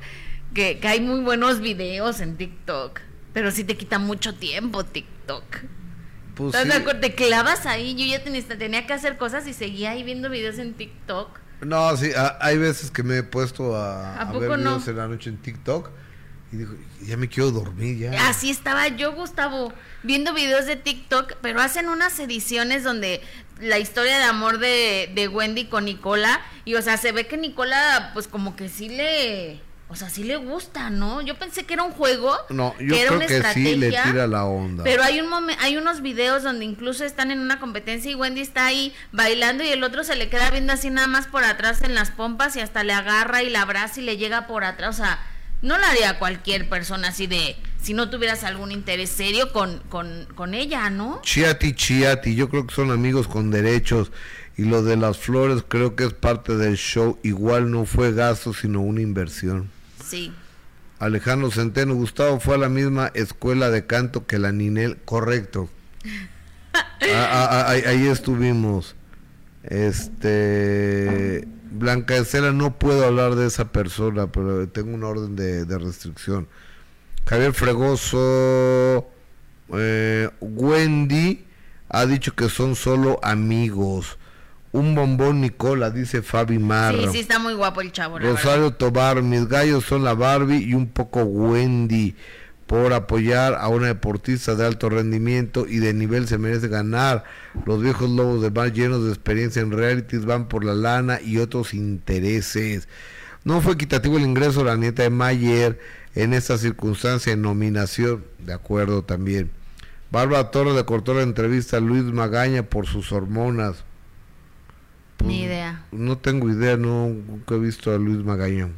que, 0.54 0.80
hay 0.82 1.00
muy 1.00 1.20
buenos 1.20 1.60
videos 1.60 2.20
en 2.20 2.36
TikTok. 2.36 3.00
Pero 3.32 3.50
sí 3.50 3.64
te 3.64 3.76
quita 3.76 3.98
mucho 3.98 4.34
tiempo 4.34 4.84
TikTok. 4.84 5.44
Pues 6.34 6.56
Te 7.00 7.14
clavas 7.14 7.66
ahí, 7.66 7.94
yo 7.94 8.04
ya 8.06 8.22
tenía, 8.22 8.86
que 8.86 8.92
hacer 8.92 9.16
cosas 9.16 9.46
y 9.46 9.52
seguía 9.52 9.92
ahí 9.92 10.02
viendo 10.02 10.28
videos 10.30 10.58
en 10.58 10.74
TikTok. 10.74 11.40
No, 11.60 11.96
sí, 11.96 12.10
hay 12.40 12.58
veces 12.58 12.90
que 12.90 13.02
me 13.02 13.18
he 13.18 13.22
puesto 13.22 13.76
a, 13.76 14.30
ver 14.32 14.58
videos 14.58 14.88
en 14.88 14.96
la 14.96 15.08
noche 15.08 15.30
en 15.30 15.38
TikTok 15.38 15.90
y 16.54 16.58
digo, 16.58 16.74
ya 17.02 17.16
me 17.16 17.28
quiero 17.28 17.50
dormir 17.50 17.98
ya. 17.98 18.28
Así 18.28 18.48
estaba 18.48 18.86
yo, 18.88 19.12
Gustavo, 19.12 19.72
viendo 20.04 20.32
videos 20.32 20.66
de 20.66 20.76
TikTok, 20.76 21.34
pero 21.42 21.60
hacen 21.60 21.88
unas 21.88 22.18
ediciones 22.20 22.84
donde 22.84 23.20
la 23.60 23.78
historia 23.78 24.18
de 24.18 24.24
amor 24.24 24.58
de, 24.58 25.10
de 25.14 25.26
Wendy 25.28 25.64
con 25.66 25.84
Nicola, 25.84 26.40
y 26.64 26.76
o 26.76 26.82
sea, 26.82 26.96
se 26.96 27.10
ve 27.10 27.26
que 27.26 27.36
Nicola, 27.36 28.10
pues 28.14 28.28
como 28.28 28.56
que 28.56 28.68
sí 28.68 28.88
le... 28.88 29.60
O 29.86 29.96
sea, 29.96 30.08
sí 30.08 30.24
le 30.24 30.36
gusta, 30.36 30.88
¿no? 30.90 31.20
Yo 31.20 31.38
pensé 31.38 31.64
que 31.64 31.74
era 31.74 31.82
un 31.82 31.92
juego. 31.92 32.34
No, 32.48 32.74
yo 32.80 32.96
creo 32.96 33.18
que 33.18 33.42
sí 33.52 33.76
le 33.76 33.90
tira 33.90 34.26
la 34.26 34.44
onda. 34.44 34.82
Pero 34.82 35.04
hay 35.04 35.20
un 35.20 35.30
hay 35.60 35.76
unos 35.76 36.00
videos 36.00 36.42
donde 36.42 36.64
incluso 36.64 37.04
están 37.04 37.30
en 37.30 37.38
una 37.38 37.60
competencia 37.60 38.10
y 38.10 38.14
Wendy 38.14 38.40
está 38.40 38.64
ahí 38.66 38.94
bailando 39.12 39.62
y 39.62 39.68
el 39.68 39.84
otro 39.84 40.02
se 40.02 40.16
le 40.16 40.30
queda 40.30 40.50
viendo 40.50 40.72
así 40.72 40.88
nada 40.88 41.06
más 41.06 41.26
por 41.26 41.44
atrás 41.44 41.82
en 41.82 41.94
las 41.94 42.10
pompas 42.10 42.56
y 42.56 42.60
hasta 42.60 42.82
le 42.82 42.94
agarra 42.94 43.42
y 43.42 43.50
la 43.50 43.62
abraza 43.62 44.00
y 44.00 44.04
le 44.04 44.16
llega 44.16 44.46
por 44.46 44.64
atrás. 44.64 44.98
O 44.98 45.02
sea, 45.04 45.20
no 45.64 45.78
lo 45.78 45.84
haría 45.86 46.18
cualquier 46.18 46.68
persona 46.68 47.08
así 47.08 47.26
de 47.26 47.56
si 47.82 47.94
no 47.94 48.10
tuvieras 48.10 48.44
algún 48.44 48.70
interés 48.70 49.10
serio 49.10 49.50
con, 49.50 49.80
con, 49.88 50.54
ella, 50.54 50.90
¿no? 50.90 51.20
Chiati, 51.22 51.74
chiati, 51.74 52.34
yo 52.34 52.48
creo 52.48 52.66
que 52.66 52.74
son 52.74 52.90
amigos 52.90 53.26
con 53.28 53.50
derechos 53.50 54.12
y 54.56 54.64
lo 54.64 54.82
de 54.82 54.96
las 54.96 55.18
flores 55.18 55.64
creo 55.66 55.96
que 55.96 56.04
es 56.04 56.12
parte 56.12 56.56
del 56.56 56.76
show, 56.76 57.18
igual 57.22 57.70
no 57.70 57.86
fue 57.86 58.12
gasto 58.12 58.52
sino 58.54 58.80
una 58.80 59.00
inversión. 59.00 59.70
Sí. 60.04 60.32
Alejandro 60.98 61.50
Centeno, 61.50 61.94
Gustavo 61.94 62.40
fue 62.40 62.54
a 62.54 62.58
la 62.58 62.68
misma 62.68 63.10
escuela 63.14 63.70
de 63.70 63.86
canto 63.86 64.26
que 64.26 64.38
la 64.38 64.52
Ninel, 64.52 64.98
correcto. 65.04 65.68
Ah, 67.06 67.28
ah, 67.30 67.66
ah, 67.68 67.70
ahí 67.70 68.06
estuvimos. 68.08 68.96
Este 69.62 71.46
Blanca 71.74 72.16
Estela, 72.16 72.52
no 72.52 72.78
puedo 72.78 73.04
hablar 73.04 73.34
de 73.34 73.46
esa 73.46 73.72
persona, 73.72 74.28
pero 74.28 74.68
tengo 74.68 74.94
una 74.94 75.08
orden 75.08 75.34
de, 75.34 75.78
restricción. 75.78 76.46
Javier 77.26 77.52
Fregoso, 77.52 79.08
eh, 79.72 80.30
Wendy 80.40 81.44
ha 81.88 82.06
dicho 82.06 82.34
que 82.34 82.48
son 82.48 82.76
solo 82.76 83.18
amigos. 83.22 84.18
Un 84.72 84.94
bombón 84.94 85.40
Nicola, 85.40 85.90
dice 85.90 86.22
Fabi 86.22 86.58
Mar. 86.58 86.94
Sí, 86.96 87.08
sí, 87.12 87.20
está 87.20 87.38
muy 87.38 87.54
guapo 87.54 87.80
el 87.80 87.92
chavo. 87.92 88.18
Rosario 88.18 88.72
Tobar, 88.72 89.22
mis 89.22 89.48
gallos 89.48 89.84
son 89.84 90.04
la 90.04 90.14
Barbie 90.14 90.64
y 90.64 90.74
un 90.74 90.88
poco 90.88 91.22
Wendy 91.22 92.16
por 92.66 92.92
apoyar 92.92 93.54
a 93.54 93.68
una 93.68 93.88
deportista 93.88 94.54
de 94.54 94.66
alto 94.66 94.88
rendimiento 94.88 95.66
y 95.68 95.78
de 95.78 95.92
nivel 95.92 96.26
se 96.26 96.38
merece 96.38 96.68
ganar. 96.68 97.24
Los 97.66 97.82
viejos 97.82 98.08
lobos 98.10 98.42
de 98.42 98.50
mar 98.50 98.72
llenos 98.72 99.04
de 99.04 99.10
experiencia 99.10 99.60
en 99.62 99.70
realities 99.70 100.24
van 100.24 100.48
por 100.48 100.64
la 100.64 100.74
lana 100.74 101.20
y 101.20 101.38
otros 101.38 101.74
intereses. 101.74 102.88
No 103.44 103.60
fue 103.60 103.74
equitativo 103.74 104.16
el 104.16 104.24
ingreso 104.24 104.60
de 104.60 104.66
la 104.66 104.76
nieta 104.76 105.02
de 105.02 105.10
Mayer 105.10 105.78
en 106.14 106.32
esta 106.32 106.56
circunstancia 106.56 107.32
en 107.32 107.42
nominación, 107.42 108.24
de 108.38 108.54
acuerdo 108.54 109.04
también. 109.04 109.50
Bárbara 110.10 110.50
Torres 110.50 110.74
le 110.74 110.84
cortó 110.84 111.12
la 111.12 111.22
entrevista 111.22 111.76
a 111.76 111.80
Luis 111.80 112.04
Magaña 112.04 112.62
por 112.62 112.86
sus 112.86 113.12
hormonas. 113.12 113.84
Ni 115.22 115.42
idea. 115.42 115.84
No 115.92 116.18
tengo 116.18 116.48
idea, 116.48 116.76
no, 116.76 117.08
nunca 117.08 117.56
he 117.56 117.58
visto 117.58 117.92
a 117.92 117.98
Luis 117.98 118.24
Magaña. 118.24 118.68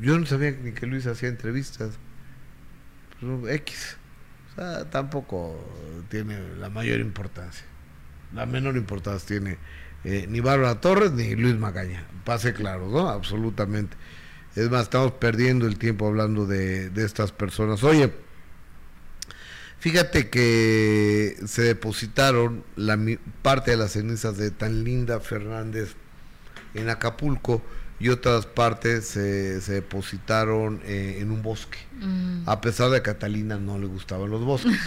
Yo 0.00 0.18
no 0.18 0.26
sabía 0.26 0.50
ni 0.50 0.72
que 0.72 0.86
Luis 0.86 1.06
hacía 1.06 1.28
entrevistas. 1.28 1.98
X. 3.20 3.96
Tampoco 4.90 5.56
tiene 6.08 6.56
la 6.58 6.68
mayor 6.68 7.00
importancia. 7.00 7.64
La 8.34 8.44
menor 8.44 8.76
importancia 8.76 9.26
tiene 9.26 9.58
eh, 10.04 10.26
ni 10.28 10.40
Bárbara 10.40 10.80
Torres 10.80 11.12
ni 11.12 11.34
Luis 11.34 11.56
Magaña. 11.56 12.04
Pase 12.24 12.52
claro, 12.52 12.88
¿no? 12.88 13.08
Absolutamente. 13.08 13.96
Es 14.56 14.70
más, 14.70 14.84
estamos 14.84 15.12
perdiendo 15.12 15.66
el 15.66 15.78
tiempo 15.78 16.06
hablando 16.06 16.46
de, 16.46 16.90
de 16.90 17.04
estas 17.04 17.30
personas. 17.30 17.84
Oye, 17.84 18.12
fíjate 19.78 20.28
que 20.28 21.36
se 21.46 21.62
depositaron 21.62 22.64
la 22.74 22.98
parte 23.42 23.70
de 23.70 23.76
las 23.76 23.92
cenizas 23.92 24.36
de 24.36 24.50
tan 24.50 24.82
linda 24.82 25.20
Fernández 25.20 25.94
en 26.74 26.88
Acapulco 26.88 27.62
y 28.00 28.10
otras 28.10 28.46
partes 28.46 29.08
se, 29.08 29.60
se 29.60 29.72
depositaron 29.72 30.80
eh, 30.84 31.18
en 31.20 31.30
un 31.30 31.42
bosque. 31.42 31.78
Mm. 32.00 32.48
A 32.48 32.60
pesar 32.60 32.90
de 32.90 33.02
que 33.02 33.10
a 33.10 33.14
Catalina 33.14 33.56
no 33.56 33.78
le 33.78 33.86
gustaban 33.86 34.30
los 34.30 34.44
bosques. 34.44 34.78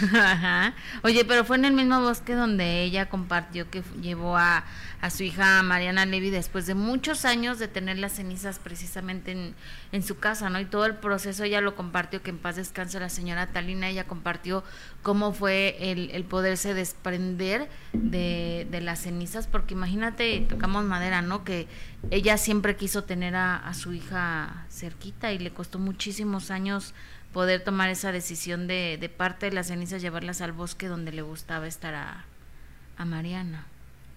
Oye, 1.02 1.24
pero 1.26 1.44
fue 1.44 1.56
en 1.56 1.66
el 1.66 1.74
mismo 1.74 2.00
bosque 2.00 2.34
donde 2.34 2.82
ella 2.82 3.10
compartió 3.10 3.68
que 3.68 3.82
llevó 4.00 4.38
a, 4.38 4.64
a 5.02 5.10
su 5.10 5.24
hija 5.24 5.62
Mariana 5.64 6.06
Levy 6.06 6.30
después 6.30 6.64
de 6.66 6.74
muchos 6.74 7.24
años 7.24 7.58
de 7.58 7.66
tener 7.66 7.98
las 7.98 8.12
cenizas 8.12 8.60
precisamente 8.60 9.32
en, 9.32 9.54
en, 9.90 10.02
su 10.04 10.18
casa, 10.18 10.48
¿no? 10.48 10.60
Y 10.60 10.64
todo 10.64 10.86
el 10.86 10.94
proceso 10.94 11.42
ella 11.42 11.60
lo 11.60 11.74
compartió, 11.74 12.22
que 12.22 12.30
en 12.30 12.38
paz 12.38 12.54
descanse 12.54 13.00
la 13.00 13.08
señora 13.08 13.48
Talina, 13.48 13.88
ella 13.88 14.06
compartió 14.06 14.62
cómo 15.02 15.32
fue 15.32 15.76
el, 15.80 16.12
el 16.12 16.22
poderse 16.22 16.72
desprender 16.72 17.68
de, 17.92 18.66
de 18.70 18.80
las 18.80 19.00
cenizas, 19.00 19.48
porque 19.48 19.74
imagínate, 19.74 20.46
tocamos 20.48 20.84
madera, 20.84 21.20
¿no? 21.20 21.42
Que 21.42 21.66
ella 22.12 22.36
siempre 22.38 22.76
quiso 22.76 23.02
tener 23.02 23.34
a, 23.34 23.72
su 23.74 23.92
hija 23.92 24.66
cerquita 24.70 25.32
y 25.32 25.38
le 25.38 25.52
costó 25.52 25.80
muchísimos 25.80 26.52
años 26.52 26.94
poder 27.32 27.64
tomar 27.64 27.90
esa 27.90 28.12
decisión 28.12 28.68
de, 28.68 28.98
de 29.00 29.08
parte 29.08 29.46
de 29.46 29.52
las 29.52 29.66
cenizas 29.66 30.00
llevarlas 30.00 30.40
al 30.42 30.52
bosque 30.52 30.86
donde 30.86 31.10
le 31.10 31.22
gustaba 31.22 31.66
estar 31.66 31.94
a, 31.94 32.24
Mariana. 33.04 33.66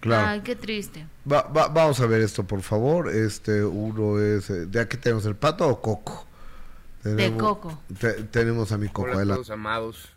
Claro. 0.00 0.26
Ay, 0.28 0.40
qué 0.42 0.56
triste. 0.56 1.06
vamos 1.24 2.00
a 2.00 2.06
ver 2.06 2.20
esto, 2.20 2.44
por 2.44 2.62
favor. 2.62 3.08
Este, 3.08 3.64
uno 3.64 4.20
es, 4.20 4.50
eh, 4.50 4.66
¿de 4.66 4.80
aquí 4.80 4.96
tenemos 4.96 5.24
el 5.26 5.36
pato 5.36 5.68
o 5.68 5.80
coco? 5.80 6.26
de 7.02 7.36
coco. 7.36 7.82
tenemos 8.30 8.72
a 8.72 8.78
mi 8.78 8.88
coco. 8.88 9.10
Hola 9.10 9.34
a 9.34 9.36
todos 9.36 9.50
amados. 9.50 10.08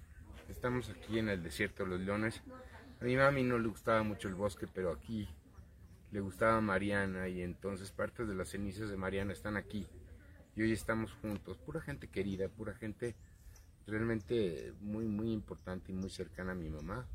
Estamos 0.49 0.89
aquí 0.89 1.19
en 1.19 1.29
el 1.29 1.43
desierto 1.43 1.83
de 1.83 1.91
los 1.91 1.99
leones. 1.99 2.41
A 3.01 3.05
mi 3.05 3.15
mami 3.15 3.43
no 3.43 3.59
le 3.59 3.67
gustaba 3.67 4.03
mucho 4.03 4.27
el 4.27 4.35
bosque, 4.35 4.67
pero 4.73 4.91
aquí 4.91 5.29
le 6.11 6.19
gustaba 6.19 6.59
Mariana 6.59 7.27
y 7.27 7.41
entonces 7.41 7.91
partes 7.91 8.27
de 8.27 8.35
las 8.35 8.49
cenizas 8.49 8.89
de 8.89 8.97
Mariana 8.97 9.31
están 9.31 9.57
aquí 9.57 9.87
y 10.55 10.61
hoy 10.61 10.71
estamos 10.71 11.13
juntos, 11.21 11.57
pura 11.57 11.81
gente 11.81 12.07
querida, 12.07 12.49
pura 12.49 12.73
gente 12.73 13.15
realmente 13.85 14.73
muy 14.81 15.05
muy 15.05 15.31
importante 15.31 15.91
y 15.91 15.95
muy 15.95 16.09
cercana 16.09 16.51
a 16.51 16.55
mi 16.55 16.69
mamá 16.69 17.05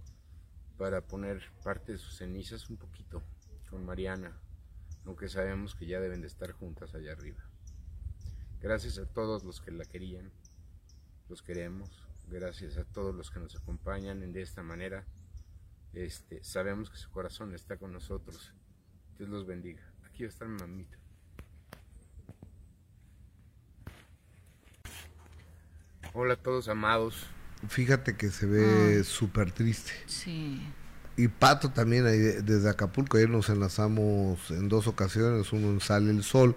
para 0.77 1.01
poner 1.01 1.43
parte 1.63 1.93
de 1.93 1.99
sus 1.99 2.17
cenizas 2.17 2.69
un 2.71 2.77
poquito 2.77 3.23
con 3.71 3.85
Mariana, 3.85 4.41
aunque 5.05 5.29
sabemos 5.29 5.75
que 5.75 5.87
ya 5.87 6.01
deben 6.01 6.21
de 6.21 6.27
estar 6.27 6.53
juntas 6.53 6.95
allá 6.95 7.13
arriba. 7.13 7.43
Gracias 8.61 8.99
a 8.99 9.07
todos 9.07 9.45
los 9.45 9.61
que 9.61 9.71
la 9.71 9.85
querían, 9.85 10.33
los 11.29 11.43
queremos, 11.43 11.91
gracias 12.29 12.79
a 12.79 12.85
todos 12.85 13.15
los 13.15 13.31
que 13.31 13.41
nos 13.41 13.55
acompañan 13.57 14.33
de 14.33 14.43
esta 14.43 14.63
manera. 14.63 15.05
Este, 15.93 16.43
sabemos 16.43 16.91
que 16.91 16.97
su 16.97 17.11
corazón 17.11 17.55
está 17.55 17.77
con 17.77 17.93
nosotros 17.93 18.53
Dios 19.19 19.29
los 19.29 19.47
bendiga. 19.47 19.83
Aquí 20.07 20.25
está 20.25 20.45
mi 20.45 20.59
mamita. 20.59 20.99
Hola 26.13 26.35
a 26.35 26.37
todos 26.37 26.69
amados. 26.69 27.27
Fíjate 27.69 28.17
que 28.17 28.31
se 28.31 28.47
ve 28.47 29.05
súper 29.05 29.53
triste. 29.53 29.93
Sí. 30.07 30.63
Y 31.17 31.29
Pato 31.29 31.71
también 31.71 32.07
ahí 32.07 32.19
desde 32.19 32.69
Acapulco, 32.69 33.17
ayer 33.17 33.31
nos 33.31 33.49
enlazamos 33.49 34.51
en 34.51 34.69
dos 34.69 34.89
ocasiones, 34.89 35.53
uno 35.53 35.69
en 35.69 35.81
Sale 35.81 36.11
el 36.11 36.25
Sol 36.25 36.57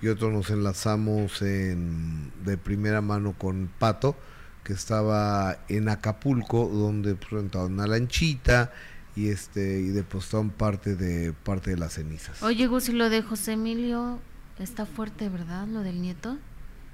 y 0.00 0.08
otro 0.08 0.30
nos 0.30 0.48
enlazamos 0.48 1.42
en, 1.42 2.32
de 2.44 2.56
primera 2.56 3.02
mano 3.02 3.34
con 3.36 3.70
Pato, 3.78 4.16
que 4.64 4.72
estaba 4.72 5.58
en 5.68 5.90
Acapulco, 5.90 6.66
donde 6.68 7.14
presentaba 7.14 7.66
una 7.66 7.86
lanchita 7.86 8.72
y 9.16 9.28
este 9.28 9.80
y 9.80 9.88
depositaron 9.88 10.50
parte 10.50 10.96
de 10.96 11.32
parte 11.32 11.70
de 11.70 11.76
las 11.76 11.94
cenizas. 11.94 12.42
Oye, 12.42 12.66
Gus, 12.66 12.88
y 12.88 12.92
lo 12.92 13.10
de 13.10 13.22
José 13.22 13.52
Emilio 13.52 14.18
está 14.58 14.86
fuerte, 14.86 15.28
¿verdad? 15.28 15.66
Lo 15.66 15.80
del 15.80 16.00
nieto. 16.00 16.38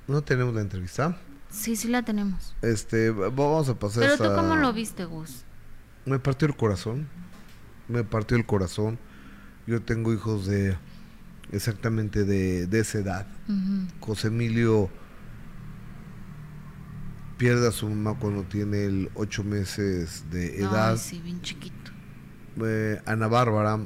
No 0.09 0.23
tenemos 0.23 0.55
la 0.55 0.63
entrevista. 0.63 1.17
Sí, 1.51 1.77
sí 1.77 1.89
la 1.89 2.03
tenemos. 2.03 2.55
Este, 2.63 3.11
vamos 3.11 3.69
a 3.69 3.79
pasar. 3.79 4.03
Pero 4.03 4.17
tú 4.17 4.35
cómo 4.37 4.57
lo 4.57 4.73
viste, 4.73 5.05
Gus? 5.05 5.45
Me 6.05 6.19
partió 6.19 6.47
el 6.47 6.57
corazón. 6.57 7.09
Me 7.89 8.05
partió 8.05 8.37
el 8.37 8.47
corazón. 8.47 8.99
Yo 9.67 9.83
tengo 9.83 10.13
hijos 10.13 10.47
de 10.47 10.77
exactamente 11.53 12.25
de, 12.25 12.67
de 12.67 12.81
esa 12.81 12.99
edad. 12.99 13.27
José 14.01 14.29
Emilio 14.29 14.91
pierde 17.37 17.69
a 17.69 17.73
su 17.73 17.89
mamá 17.89 18.19
cuando 18.19 18.45
tiene 18.45 18.85
el 18.85 19.11
ocho 19.15 19.45
meses 19.45 20.25
de 20.31 20.61
edad. 20.61 20.93
Ay, 20.93 20.99
sí, 20.99 21.21
bien 21.21 21.41
chiquito. 21.43 21.93
Eh, 22.65 23.01
Ana 23.07 23.27
Bárbara, 23.27 23.79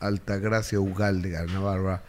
Altagracia 0.00 0.80
Ugalde, 0.80 1.36
Ana 1.36 1.58
Bárbara, 1.58 2.02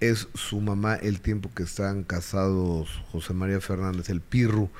es 0.00 0.28
su 0.34 0.60
mamá 0.60 0.94
el 0.96 1.20
tiempo 1.20 1.50
que 1.54 1.62
están 1.62 2.04
casados 2.04 3.02
José 3.12 3.34
María 3.34 3.60
Fernández, 3.60 4.08
el 4.10 4.20
Pirru, 4.20 4.70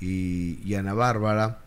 y, 0.00 0.74
Ana 0.74 0.94
Bárbara, 0.94 1.60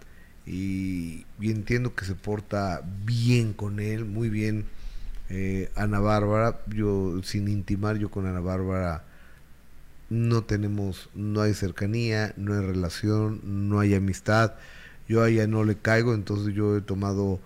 y, 0.46 1.26
entiendo 1.40 1.94
que 1.94 2.06
se 2.06 2.16
porta 2.16 2.82
bien 3.06 3.54
con 3.54 3.80
él, 3.80 4.06
muy 4.06 4.30
bien. 4.30 4.66
Eh, 5.30 5.72
Ana 5.76 6.00
Bárbara, 6.00 6.60
yo 6.68 7.22
sin 7.24 7.48
intimar 7.48 7.98
yo 7.98 8.10
con 8.12 8.26
Ana 8.26 8.40
Bárbara 8.40 9.04
no 10.10 10.44
tenemos, 10.44 11.10
no 11.16 11.42
hay 11.42 11.54
cercanía, 11.54 12.34
no 12.38 12.54
hay 12.54 12.66
relación, 12.66 13.42
no 13.44 13.80
hay 13.80 13.96
amistad 13.96 14.54
yo 15.08 15.22
a 15.22 15.30
ella 15.30 15.48
no 15.48 15.64
le 15.64 15.76
caigo, 15.76 16.14
entonces 16.14 16.54
yo 16.54 16.78
he 16.78 16.82
tomado 16.82 17.40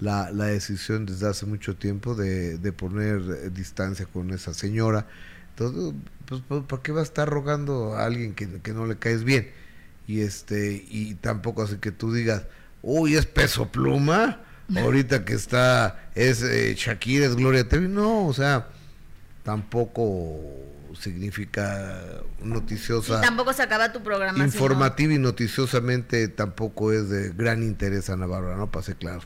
la, 0.00 0.30
la 0.30 0.46
decisión 0.46 1.06
desde 1.06 1.28
hace 1.28 1.46
mucho 1.46 1.76
tiempo 1.76 2.14
de, 2.14 2.58
de, 2.58 2.72
poner 2.72 3.20
eh, 3.20 3.50
distancia 3.50 4.06
con 4.06 4.30
esa 4.30 4.54
señora. 4.54 5.06
Entonces, 5.50 5.94
pues, 6.26 6.42
pues, 6.46 6.62
¿por 6.64 6.82
qué 6.82 6.92
va 6.92 7.00
a 7.00 7.04
estar 7.04 7.28
rogando 7.28 7.94
a 7.94 8.04
alguien 8.04 8.34
que, 8.34 8.60
que, 8.60 8.72
no 8.72 8.86
le 8.86 8.96
caes 8.96 9.24
bien? 9.24 9.50
Y 10.06 10.20
este 10.20 10.84
y 10.88 11.14
tampoco 11.14 11.62
así 11.62 11.76
que 11.76 11.92
tú 11.92 12.12
digas, 12.12 12.42
uy, 12.82 13.14
es 13.16 13.26
peso 13.26 13.68
pluma, 13.70 14.40
ahorita 14.76 15.24
que 15.24 15.34
está, 15.34 16.08
es 16.14 16.42
eh, 16.42 16.74
Shakira, 16.76 17.26
es 17.26 17.36
Gloria 17.36 17.68
Trevi. 17.68 17.88
No, 17.88 18.26
o 18.26 18.32
sea, 18.34 18.68
tampoco 19.42 20.40
significa 20.98 22.00
noticiosa. 22.42 23.20
tampoco 23.20 23.52
se 23.52 23.62
acaba 23.62 23.92
tu 23.92 24.02
programa. 24.02 24.44
Informativa 24.44 25.12
y 25.12 25.18
noticiosamente 25.18 26.28
tampoco 26.28 26.92
es 26.92 27.08
de 27.08 27.30
gran 27.30 27.62
interés 27.62 28.10
a 28.10 28.16
Navarra, 28.16 28.56
no 28.56 28.70
pase 28.70 28.94
claro. 28.94 29.22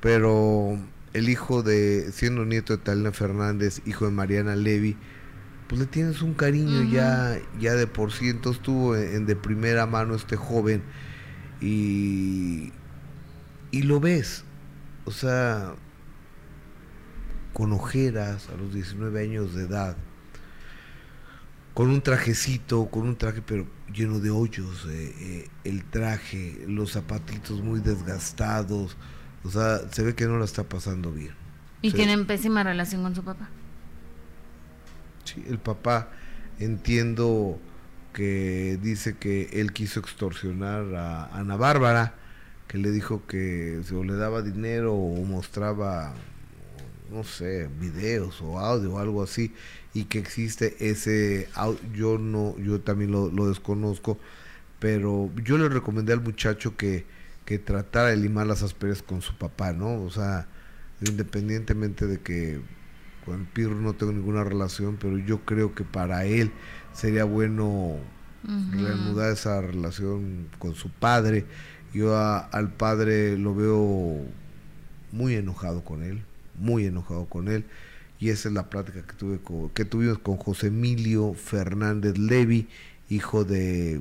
Pero 0.00 0.78
el 1.12 1.28
hijo 1.28 1.62
de, 1.62 2.10
siendo 2.12 2.44
nieto 2.44 2.76
de 2.76 2.82
Talina 2.82 3.12
Fernández, 3.12 3.80
hijo 3.86 4.04
de 4.04 4.10
Mariana 4.10 4.54
Levy, 4.54 4.96
pues 5.68 5.80
le 5.80 5.86
tienes 5.86 6.22
un 6.22 6.34
cariño 6.34 6.84
ya, 6.84 7.38
ya 7.58 7.74
de 7.74 7.86
por 7.86 8.12
sí, 8.12 8.28
entonces 8.28 8.62
tuvo 8.62 8.94
en, 8.94 9.26
de 9.26 9.34
primera 9.34 9.86
mano 9.86 10.14
este 10.14 10.36
joven 10.36 10.82
y, 11.60 12.72
y 13.70 13.82
lo 13.82 13.98
ves, 13.98 14.44
o 15.06 15.10
sea, 15.10 15.74
con 17.52 17.72
ojeras 17.72 18.48
a 18.50 18.56
los 18.56 18.74
19 18.74 19.22
años 19.22 19.54
de 19.54 19.64
edad, 19.64 19.96
con 21.74 21.90
un 21.90 22.00
trajecito, 22.00 22.86
con 22.90 23.08
un 23.08 23.16
traje 23.16 23.42
pero 23.42 23.66
lleno 23.92 24.20
de 24.20 24.30
hoyos, 24.30 24.86
eh, 24.88 25.14
eh, 25.18 25.48
el 25.64 25.84
traje, 25.84 26.64
los 26.68 26.92
zapatitos 26.92 27.62
muy 27.62 27.80
desgastados, 27.80 28.96
o 29.46 29.50
sea, 29.50 29.80
se 29.90 30.02
ve 30.02 30.14
que 30.14 30.26
no 30.26 30.38
la 30.38 30.44
está 30.44 30.64
pasando 30.64 31.12
bien. 31.12 31.34
¿Y 31.82 31.92
tienen 31.92 32.26
pésima 32.26 32.62
relación 32.62 33.02
con 33.02 33.14
su 33.14 33.22
papá? 33.22 33.48
Sí, 35.24 35.44
el 35.48 35.58
papá 35.58 36.08
entiendo 36.58 37.58
que 38.12 38.78
dice 38.82 39.16
que 39.16 39.50
él 39.52 39.72
quiso 39.72 40.00
extorsionar 40.00 40.94
a 40.94 41.26
Ana 41.38 41.56
Bárbara, 41.56 42.14
que 42.66 42.78
le 42.78 42.90
dijo 42.90 43.26
que 43.26 43.82
o 43.92 44.04
le 44.04 44.14
daba 44.14 44.42
dinero 44.42 44.94
o 44.94 45.24
mostraba 45.24 46.14
no 47.10 47.22
sé, 47.22 47.68
videos 47.78 48.40
o 48.42 48.58
audio 48.58 48.94
o 48.94 48.98
algo 48.98 49.22
así 49.22 49.52
y 49.94 50.04
que 50.04 50.18
existe 50.18 50.76
ese 50.80 51.48
yo 51.94 52.18
no 52.18 52.58
yo 52.58 52.80
también 52.80 53.12
lo, 53.12 53.48
desconozco 53.48 54.18
pero 54.80 55.30
yo 55.44 55.56
le 55.56 55.68
recomendé 55.68 56.12
al 56.12 56.20
muchacho 56.20 56.76
que, 56.76 57.06
que 57.46 57.58
tratara 57.58 58.10
de 58.10 58.16
limar 58.16 58.46
las 58.46 58.62
asperezas 58.62 59.02
con 59.02 59.22
su 59.22 59.34
papá 59.38 59.72
no 59.72 60.02
o 60.02 60.10
sea 60.10 60.46
independientemente 61.00 62.06
de 62.06 62.20
que 62.20 62.60
con 63.24 63.46
Pirro 63.46 63.76
no 63.76 63.94
tengo 63.94 64.12
ninguna 64.12 64.44
relación 64.44 64.98
pero 65.00 65.16
yo 65.16 65.44
creo 65.46 65.74
que 65.74 65.84
para 65.84 66.26
él 66.26 66.52
sería 66.92 67.24
bueno 67.24 67.96
reanudar 68.72 69.32
esa 69.32 69.60
relación 69.60 70.46
con 70.60 70.76
su 70.76 70.88
padre. 70.88 71.46
Yo 71.92 72.16
al 72.16 72.72
padre 72.74 73.36
lo 73.36 73.56
veo 73.56 74.20
muy 75.10 75.34
enojado 75.34 75.82
con 75.82 76.04
él 76.04 76.22
muy 76.58 76.86
enojado 76.86 77.26
con 77.26 77.48
él 77.48 77.64
y 78.18 78.30
esa 78.30 78.48
es 78.48 78.54
la 78.54 78.70
plática 78.70 79.02
que 79.02 79.12
tuve 79.12 79.40
que 79.74 79.84
tuvimos 79.84 80.18
con 80.18 80.36
José 80.36 80.68
Emilio 80.68 81.34
Fernández 81.34 82.16
Levi, 82.16 82.68
hijo 83.10 83.44
de 83.44 84.00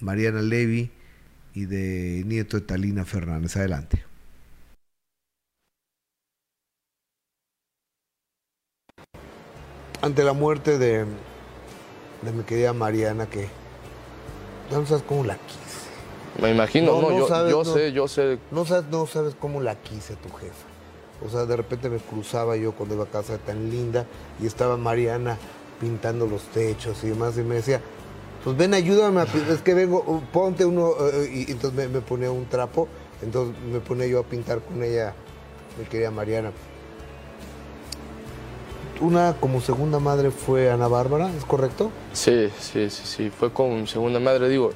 Mariana 0.00 0.42
Levi 0.42 0.90
y 1.56 1.66
de 1.66 2.22
nieto 2.24 2.60
de 2.60 2.66
Talina 2.66 3.04
Fernández. 3.04 3.56
Adelante. 3.56 4.04
ante 10.02 10.24
la 10.24 10.32
muerte 10.32 10.78
de, 10.78 11.04
de 12.22 12.32
mi 12.32 12.44
querida 12.44 12.72
Mariana, 12.72 13.26
que 13.26 13.48
no 14.70 14.86
sabes 14.86 15.02
cómo 15.02 15.24
la 15.24 15.36
quise. 15.36 16.40
Me 16.40 16.50
imagino, 16.50 17.00
no, 17.00 17.10
yo, 17.10 17.64
sé, 17.64 17.92
yo 17.92 18.08
sé. 18.08 18.38
No 18.50 18.64
sabes, 18.66 18.88
no 18.90 19.06
sabes 19.06 19.34
cómo 19.34 19.60
la 19.60 19.74
quise 19.74 20.14
tu 20.16 20.28
jefa. 20.28 20.66
O 21.24 21.30
sea, 21.30 21.46
de 21.46 21.56
repente 21.56 21.88
me 21.88 21.98
cruzaba 21.98 22.56
yo 22.56 22.72
cuando 22.72 22.94
iba 22.94 23.04
a 23.04 23.08
casa 23.08 23.38
tan 23.38 23.70
linda 23.70 24.04
y 24.40 24.46
estaba 24.46 24.76
Mariana 24.76 25.38
pintando 25.80 26.26
los 26.26 26.42
techos 26.48 27.02
y 27.04 27.08
demás 27.08 27.36
y 27.38 27.42
me 27.42 27.56
decía, 27.56 27.80
pues 28.46 28.56
ven, 28.56 28.74
ayúdame, 28.74 29.24
es 29.50 29.60
que 29.60 29.74
vengo, 29.74 30.22
ponte 30.32 30.64
uno, 30.64 30.92
eh, 31.12 31.46
y 31.48 31.50
entonces 31.50 31.90
me, 31.90 32.00
ponía 32.00 32.30
un 32.30 32.46
trapo, 32.46 32.86
entonces 33.20 33.56
me 33.72 33.80
ponía 33.80 34.06
yo 34.06 34.20
a 34.20 34.22
pintar 34.22 34.60
con 34.60 34.84
ella, 34.84 35.14
mi 35.76 35.84
querida 35.86 36.12
Mariana. 36.12 36.52
Una 39.00 39.34
como 39.40 39.60
segunda 39.60 39.98
madre 39.98 40.30
fue 40.30 40.70
Ana 40.70 40.86
Bárbara, 40.86 41.28
¿es 41.36 41.44
correcto? 41.44 41.90
Sí, 42.12 42.48
sí, 42.60 42.88
sí, 42.88 43.02
sí, 43.04 43.30
fue 43.30 43.52
como 43.52 43.84
segunda 43.88 44.20
madre, 44.20 44.48
digo, 44.48 44.70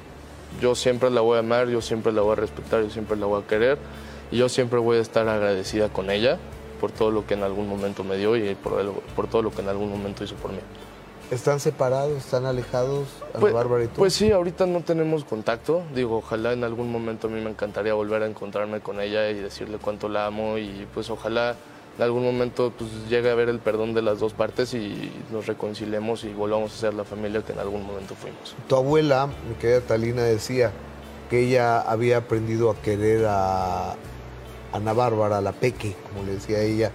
yo 0.59 0.75
siempre 0.75 1.09
la 1.09 1.21
voy 1.21 1.37
a 1.37 1.39
amar, 1.39 1.69
yo 1.69 1.79
siempre 1.79 2.11
la 2.11 2.23
voy 2.23 2.33
a 2.33 2.35
respetar, 2.35 2.83
yo 2.83 2.89
siempre 2.89 3.15
la 3.15 3.25
voy 3.25 3.41
a 3.41 3.47
querer 3.47 3.77
y 4.31 4.37
yo 4.37 4.49
siempre 4.49 4.79
voy 4.79 4.97
a 4.97 4.99
estar 4.99 5.29
agradecida 5.29 5.87
con 5.87 6.09
ella 6.09 6.39
por 6.81 6.91
todo 6.91 7.09
lo 7.09 7.25
que 7.25 7.35
en 7.35 7.43
algún 7.43 7.69
momento 7.69 8.03
me 8.03 8.17
dio 8.17 8.35
y 8.35 8.53
por 8.53 9.27
todo 9.27 9.41
lo 9.41 9.51
que 9.51 9.61
en 9.61 9.69
algún 9.69 9.89
momento 9.89 10.25
hizo 10.25 10.35
por 10.35 10.51
mí. 10.51 10.59
¿Están 11.31 11.61
separados? 11.61 12.17
¿Están 12.17 12.45
alejados? 12.45 13.07
Pues, 13.39 13.53
Bárbara 13.53 13.85
y 13.85 13.87
tú? 13.87 13.93
pues 13.95 14.13
sí, 14.13 14.31
ahorita 14.31 14.65
no 14.65 14.81
tenemos 14.81 15.23
contacto. 15.23 15.81
Digo, 15.95 16.17
ojalá 16.17 16.51
en 16.51 16.65
algún 16.65 16.91
momento 16.91 17.27
a 17.27 17.29
mí 17.29 17.39
me 17.39 17.49
encantaría 17.49 17.93
volver 17.93 18.23
a 18.23 18.27
encontrarme 18.27 18.81
con 18.81 18.99
ella 18.99 19.29
y 19.29 19.35
decirle 19.35 19.77
cuánto 19.81 20.09
la 20.09 20.25
amo 20.25 20.57
y 20.57 20.85
pues 20.93 21.09
ojalá 21.09 21.55
en 21.97 22.03
algún 22.03 22.23
momento 22.23 22.73
pues 22.77 22.91
llegue 23.09 23.31
a 23.31 23.35
ver 23.35 23.47
el 23.47 23.59
perdón 23.59 23.93
de 23.93 24.01
las 24.01 24.19
dos 24.19 24.33
partes 24.33 24.73
y 24.73 25.09
nos 25.31 25.47
reconciliemos 25.47 26.25
y 26.25 26.33
volvamos 26.33 26.73
a 26.73 26.77
ser 26.77 26.93
la 26.93 27.05
familia 27.05 27.41
que 27.43 27.53
en 27.53 27.59
algún 27.59 27.85
momento 27.85 28.13
fuimos. 28.13 28.53
Tu 28.67 28.75
abuela, 28.75 29.27
mi 29.47 29.55
querida 29.55 29.79
Talina, 29.79 30.23
decía 30.23 30.71
que 31.29 31.47
ella 31.47 31.79
había 31.79 32.17
aprendido 32.17 32.69
a 32.69 32.75
querer 32.75 33.25
a 33.25 33.95
Ana 34.73 34.91
Bárbara, 34.91 35.39
la 35.39 35.53
Peque, 35.53 35.95
como 36.09 36.25
le 36.25 36.33
decía 36.33 36.59
ella, 36.59 36.91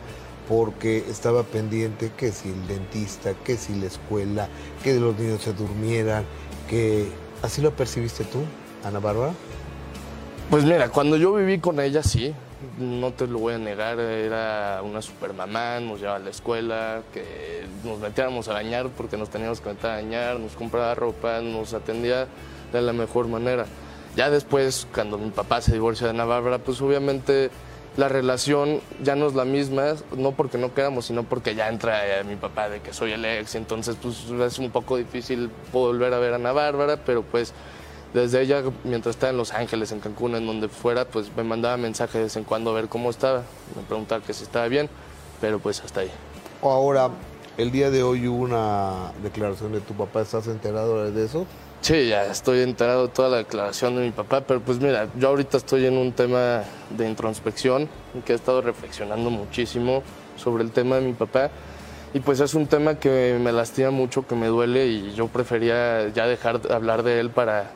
porque 0.49 0.99
estaba 1.09 1.43
pendiente 1.43 2.13
que 2.17 2.33
si 2.33 2.49
el 2.49 2.67
dentista, 2.67 3.35
que 3.45 3.57
si 3.57 3.75
la 3.75 3.87
escuela, 3.87 4.49
que 4.83 4.95
los 4.95 5.19
niños 5.19 5.43
se 5.43 5.53
durmieran, 5.53 6.25
que 6.69 7.09
así 7.43 7.61
lo 7.61 7.73
percibiste 7.73 8.25
tú, 8.25 8.39
Ana 8.85 9.01
Bárbara. 9.01 9.33
Pues 10.51 10.65
mira, 10.65 10.89
cuando 10.91 11.17
yo 11.17 11.35
viví 11.35 11.59
con 11.59 11.81
ella 11.81 12.03
sí, 12.03 12.33
no 12.79 13.13
te 13.13 13.27
lo 13.27 13.39
voy 13.39 13.55
a 13.55 13.59
negar, 13.59 13.99
era 13.99 14.81
una 14.85 15.03
super 15.03 15.33
mamá, 15.33 15.81
nos 15.81 15.99
llevaba 16.01 16.19
a 16.19 16.21
la 16.21 16.31
escuela, 16.31 17.03
que 17.13 17.67
nos 17.85 17.99
metiéramos 17.99 18.49
a 18.49 18.53
bañar 18.53 18.89
porque 18.97 19.17
nos 19.17 19.29
teníamos 19.29 19.61
que 19.61 19.71
meter 19.71 19.91
a 19.91 19.95
bañar, 19.97 20.39
nos 20.39 20.53
compraba 20.53 20.95
ropa, 20.95 21.41
nos 21.41 21.75
atendía 21.75 22.29
de 22.73 22.83
la 22.83 22.93
mejor 22.93 23.29
manera. 23.29 23.67
Ya 24.15 24.31
después, 24.31 24.87
cuando 24.95 25.19
mi 25.19 25.31
papá 25.31 25.61
se 25.61 25.73
divorcia 25.73 26.07
de 26.07 26.11
Ana 26.11 26.25
Bárbara, 26.25 26.59
pues 26.59 26.81
obviamente 26.81 27.51
la 27.97 28.09
relación 28.09 28.81
ya 29.03 29.17
no 29.17 29.27
es 29.27 29.35
la 29.35 29.45
misma, 29.45 29.95
no 30.17 30.33
porque 30.33 30.59
no 30.59 30.75
queramos, 30.75 31.07
sino 31.07 31.23
porque 31.23 31.55
ya 31.55 31.69
entra 31.69 32.21
eh, 32.21 32.25
mi 32.25 32.37
papá 32.37 32.69
de 32.69 32.81
que 32.81 32.93
soy 32.93 33.13
el 33.13 33.25
ex, 33.25 33.55
entonces 33.55 33.97
pues 34.01 34.29
es 34.29 34.59
un 34.59 34.71
poco 34.71 34.97
difícil 34.97 35.51
volver 35.73 36.13
a 36.13 36.19
ver 36.19 36.35
a 36.35 36.37
Ana 36.37 36.53
Bárbara, 36.53 36.99
pero 37.05 37.23
pues 37.23 37.55
desde 38.13 38.43
ella, 38.43 38.63
mientras 38.85 39.17
estaba 39.17 39.31
en 39.31 39.39
Los 39.39 39.53
Ángeles, 39.53 39.93
en 39.93 40.01
Cancún, 40.01 40.35
en 40.37 40.47
donde 40.47 40.69
fuera, 40.69 41.07
pues 41.07 41.31
me 41.37 41.43
mandaba 41.43 41.77
mensajes 41.77 42.15
de 42.15 42.23
vez 42.25 42.37
en 42.37 42.45
cuando 42.45 42.71
a 42.71 42.75
ver 42.75 42.89
cómo 42.89 43.11
estaba, 43.11 43.43
me 43.75 43.83
preguntaba 43.83 44.23
que 44.23 44.33
si 44.33 44.45
estaba 44.45 44.69
bien, 44.69 44.89
pero 45.41 45.59
pues 45.59 45.83
hasta 45.83 46.01
ahí. 46.01 46.11
Ahora, 46.63 47.11
el 47.57 47.71
día 47.71 47.91
de 47.91 48.03
hoy 48.03 48.29
hubo 48.29 48.45
una 48.45 49.13
declaración 49.23 49.73
de 49.73 49.81
tu 49.81 49.95
papá, 49.95 50.21
¿estás 50.21 50.47
enterado 50.47 51.11
de 51.11 51.25
eso? 51.25 51.47
Sí, 51.81 52.09
ya 52.09 52.27
estoy 52.27 52.63
enterado 52.63 53.07
de 53.07 53.13
toda 53.13 53.29
la 53.29 53.37
declaración 53.39 53.97
de 53.97 54.03
mi 54.03 54.11
papá, 54.11 54.41
pero 54.41 54.61
pues 54.61 54.81
mira, 54.81 55.09
yo 55.17 55.29
ahorita 55.29 55.57
estoy 55.57 55.87
en 55.87 55.97
un 55.97 56.13
tema 56.13 56.65
de 56.91 57.09
introspección, 57.09 57.89
que 58.25 58.33
he 58.33 58.37
estado 58.37 58.61
reflexionando 58.61 59.31
muchísimo 59.31 60.03
sobre 60.37 60.65
el 60.65 60.73
tema 60.73 60.97
de 60.97 61.03
mi 61.03 61.13
papá. 61.13 61.51
Y 62.15 62.21
pues 62.21 62.41
es 62.41 62.55
un 62.55 62.67
tema 62.67 62.99
que 62.99 63.39
me 63.41 63.53
lastima 63.53 63.91
mucho, 63.91 64.27
que 64.27 64.35
me 64.35 64.47
duele 64.47 64.87
y 64.87 65.13
yo 65.15 65.29
prefería 65.29 66.09
ya 66.09 66.27
dejar 66.27 66.61
de 66.61 66.75
hablar 66.75 67.03
de 67.03 67.21
él 67.21 67.31
para, 67.31 67.71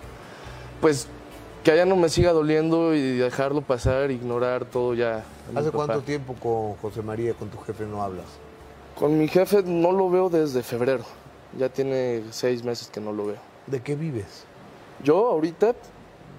pues, 0.80 1.08
que 1.62 1.76
ya 1.76 1.84
no 1.84 1.94
me 1.94 2.08
siga 2.08 2.32
doliendo 2.32 2.94
y 2.94 3.18
dejarlo 3.18 3.60
pasar, 3.60 4.10
ignorar 4.10 4.64
todo 4.64 4.94
ya. 4.94 5.24
¿Hace 5.54 5.70
cuánto 5.70 6.00
tiempo 6.00 6.34
con 6.34 6.74
José 6.76 7.02
María, 7.02 7.34
con 7.34 7.50
tu 7.50 7.58
jefe, 7.58 7.84
no 7.84 8.02
hablas? 8.02 8.24
Con 8.98 9.18
mi 9.18 9.28
jefe 9.28 9.62
no 9.62 9.92
lo 9.92 10.08
veo 10.08 10.30
desde 10.30 10.62
febrero. 10.62 11.04
Ya 11.58 11.68
tiene 11.68 12.22
seis 12.30 12.64
meses 12.64 12.88
que 12.88 13.00
no 13.00 13.12
lo 13.12 13.26
veo. 13.26 13.49
¿De 13.70 13.80
qué 13.80 13.94
vives? 13.94 14.44
Yo 15.04 15.28
ahorita, 15.28 15.74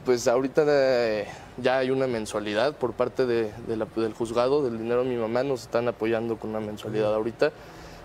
pues 0.05 0.27
ahorita 0.27 0.63
eh, 0.67 1.27
ya 1.57 1.77
hay 1.77 1.89
una 1.89 2.05
mensualidad 2.07 2.75
por 2.75 2.93
parte 2.93 3.25
de, 3.25 3.51
del 3.67 4.13
juzgado, 4.13 4.63
del 4.63 4.77
dinero 4.77 5.03
de 5.03 5.09
mi 5.09 5.15
mamá, 5.15 5.43
nos 5.43 5.61
están 5.61 5.87
apoyando 5.87 6.37
con 6.37 6.49
una 6.49 6.59
mensualidad 6.59 7.13
ahorita. 7.13 7.51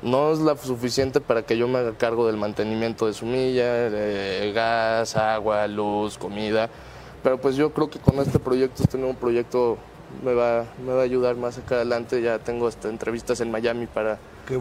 No 0.02 0.30
es 0.30 0.38
la 0.38 0.56
suficiente 0.56 1.20
para 1.20 1.42
que 1.42 1.56
yo 1.56 1.66
me 1.66 1.78
haga 1.78 1.92
cargo 1.96 2.26
del 2.26 2.36
mantenimiento 2.36 3.06
de 3.06 3.14
su 3.14 3.26
milla, 3.26 3.88
gas, 4.52 5.16
agua, 5.16 5.66
luz, 5.66 6.18
comida. 6.18 6.68
Pero 7.22 7.40
pues 7.40 7.56
yo 7.56 7.72
creo 7.72 7.90
que 7.90 7.98
con 7.98 8.18
este 8.20 8.38
proyecto, 8.38 8.82
este 8.82 8.98
nuevo 8.98 9.14
proyecto 9.14 9.78
me 10.24 10.34
va, 10.34 10.66
me 10.84 10.92
va 10.92 11.00
a 11.00 11.04
ayudar 11.04 11.34
más 11.36 11.58
acá 11.58 11.76
adelante. 11.76 12.22
Ya 12.22 12.38
tengo 12.38 12.68
hasta 12.68 12.88
entrevistas 12.88 13.40
en 13.40 13.50
Miami 13.50 13.86
para, 13.86 14.18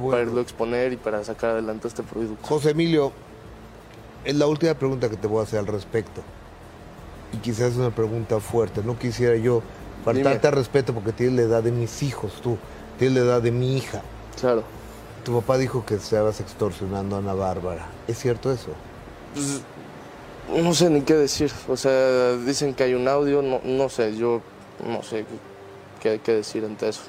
para 0.10 0.22
irlo 0.22 0.40
a 0.40 0.42
exponer 0.42 0.94
y 0.94 0.98
para 0.98 1.24
sacar 1.24 1.52
adelante 1.52 1.88
este 1.90 2.02
producto. 2.02 2.48
José 2.48 2.72
Emilio, 2.72 3.12
es 4.26 4.36
la 4.36 4.48
última 4.48 4.74
pregunta 4.74 5.10
que 5.10 5.18
te 5.18 5.28
voy 5.28 5.40
a 5.40 5.44
hacer 5.44 5.60
al 5.60 5.68
respecto. 5.68 6.22
Y 7.32 7.38
quizás 7.38 7.74
es 7.74 7.78
una 7.78 7.92
pregunta 7.92 8.40
fuerte. 8.40 8.82
No 8.84 8.98
quisiera 8.98 9.36
yo 9.36 9.62
faltarte 10.04 10.48
al 10.48 10.54
respeto 10.54 10.94
porque 10.94 11.12
tienes 11.12 11.36
la 11.36 11.42
edad 11.44 11.64
de 11.64 11.72
mis 11.72 12.04
hijos, 12.04 12.42
tú. 12.42 12.58
Tienes 12.98 13.18
la 13.18 13.24
edad 13.24 13.42
de 13.42 13.52
mi 13.52 13.78
hija. 13.78 14.02
Claro. 14.40 14.64
Tu 15.24 15.34
papá 15.34 15.58
dijo 15.58 15.86
que 15.86 15.96
estabas 15.96 16.40
extorsionando 16.40 17.16
a 17.16 17.20
Ana 17.20 17.34
Bárbara. 17.34 17.88
¿Es 18.08 18.20
cierto 18.20 18.52
eso? 18.52 18.70
Pues, 19.34 19.62
no 20.62 20.74
sé 20.74 20.90
ni 20.90 21.02
qué 21.02 21.14
decir. 21.14 21.52
O 21.68 21.78
sea, 21.78 22.36
dicen 22.38 22.74
que 22.74 22.84
hay 22.84 22.94
un 22.94 23.08
audio. 23.08 23.42
No, 23.42 23.62
no 23.64 23.90
sé, 23.90 24.16
yo 24.16 24.42
no 24.88 25.04
sé 25.04 25.26
qué, 26.02 26.20
qué 26.24 26.34
decir 26.34 26.64
ante 26.66 26.90
eso. 26.90 27.02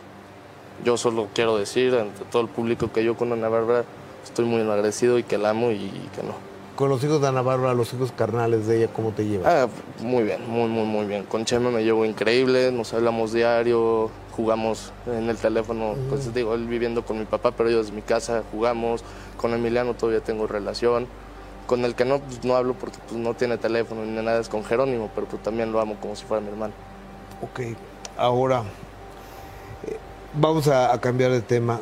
Yo 0.85 0.97
solo 0.97 1.29
quiero 1.35 1.57
decir 1.57 1.95
ante 1.95 2.25
todo 2.25 2.43
el 2.43 2.49
público 2.49 2.93
que 2.93 3.05
yo 3.05 3.17
con 3.17 3.33
Ana 3.33 3.49
Bárbara 3.49 3.85
estoy 4.25 4.45
muy 4.45 4.61
agradecido 4.61 5.19
y 5.19 5.23
que 5.23 5.39
la 5.39 5.51
amo 5.51 5.71
y 5.71 5.89
que 6.15 6.23
no. 6.23 6.46
Con 6.77 6.91
los 6.91 7.03
hijos 7.03 7.23
de 7.23 7.29
Ana 7.29 7.41
Bárbara, 7.41 7.73
los 7.73 7.95
hijos 7.95 8.13
carnales 8.13 8.67
de 8.67 8.77
ella, 8.77 8.93
¿cómo 8.93 9.13
te 9.13 9.25
llevas? 9.25 9.47
Ah, 9.51 9.69
muy 10.03 10.25
bien, 10.25 10.47
muy, 10.47 10.69
muy, 10.69 10.85
muy 10.85 11.07
bien. 11.07 11.25
Con 11.25 11.47
Chema 11.47 11.71
me 11.71 11.83
llevo 11.83 12.05
increíble, 12.05 12.71
nos 12.71 12.93
hablamos 12.93 13.33
diario, 13.33 14.11
jugamos 14.33 14.93
en 15.07 15.31
el 15.31 15.39
teléfono, 15.39 15.95
pues 16.11 16.35
digo, 16.35 16.53
él 16.53 16.67
viviendo 16.67 17.03
con 17.03 17.19
mi 17.19 17.25
papá, 17.25 17.53
pero 17.53 17.71
yo 17.71 17.79
desde 17.79 17.93
mi 17.93 18.03
casa 18.03 18.43
jugamos. 18.53 19.03
Con 19.39 19.55
Emiliano 19.55 19.95
todavía 19.95 20.21
tengo 20.21 20.47
relación. 20.47 21.07
Con 21.67 21.83
el 21.87 21.95
que 21.95 22.05
no, 22.05 22.21
pues 22.21 22.45
no 22.45 22.55
hablo 22.55 22.75
porque 22.75 22.99
pues, 23.09 23.19
no 23.19 23.33
tiene 23.33 23.57
teléfono 23.57 24.05
ni 24.05 24.13
nada, 24.13 24.39
es 24.39 24.51
con 24.51 24.63
Jerónimo, 24.63 25.11
pero 25.15 25.27
pues 25.27 25.43
también 25.43 25.73
lo 25.73 25.81
amo 25.81 25.97
como 25.99 26.15
si 26.15 26.27
fuera 26.27 26.43
mi 26.43 26.49
hermano. 26.49 26.75
Ok, 27.41 27.75
ahora 28.19 28.65
eh, 29.87 29.97
vamos 30.35 30.69
a, 30.69 31.01
cambiar 31.01 31.31
de 31.31 31.41
tema. 31.41 31.81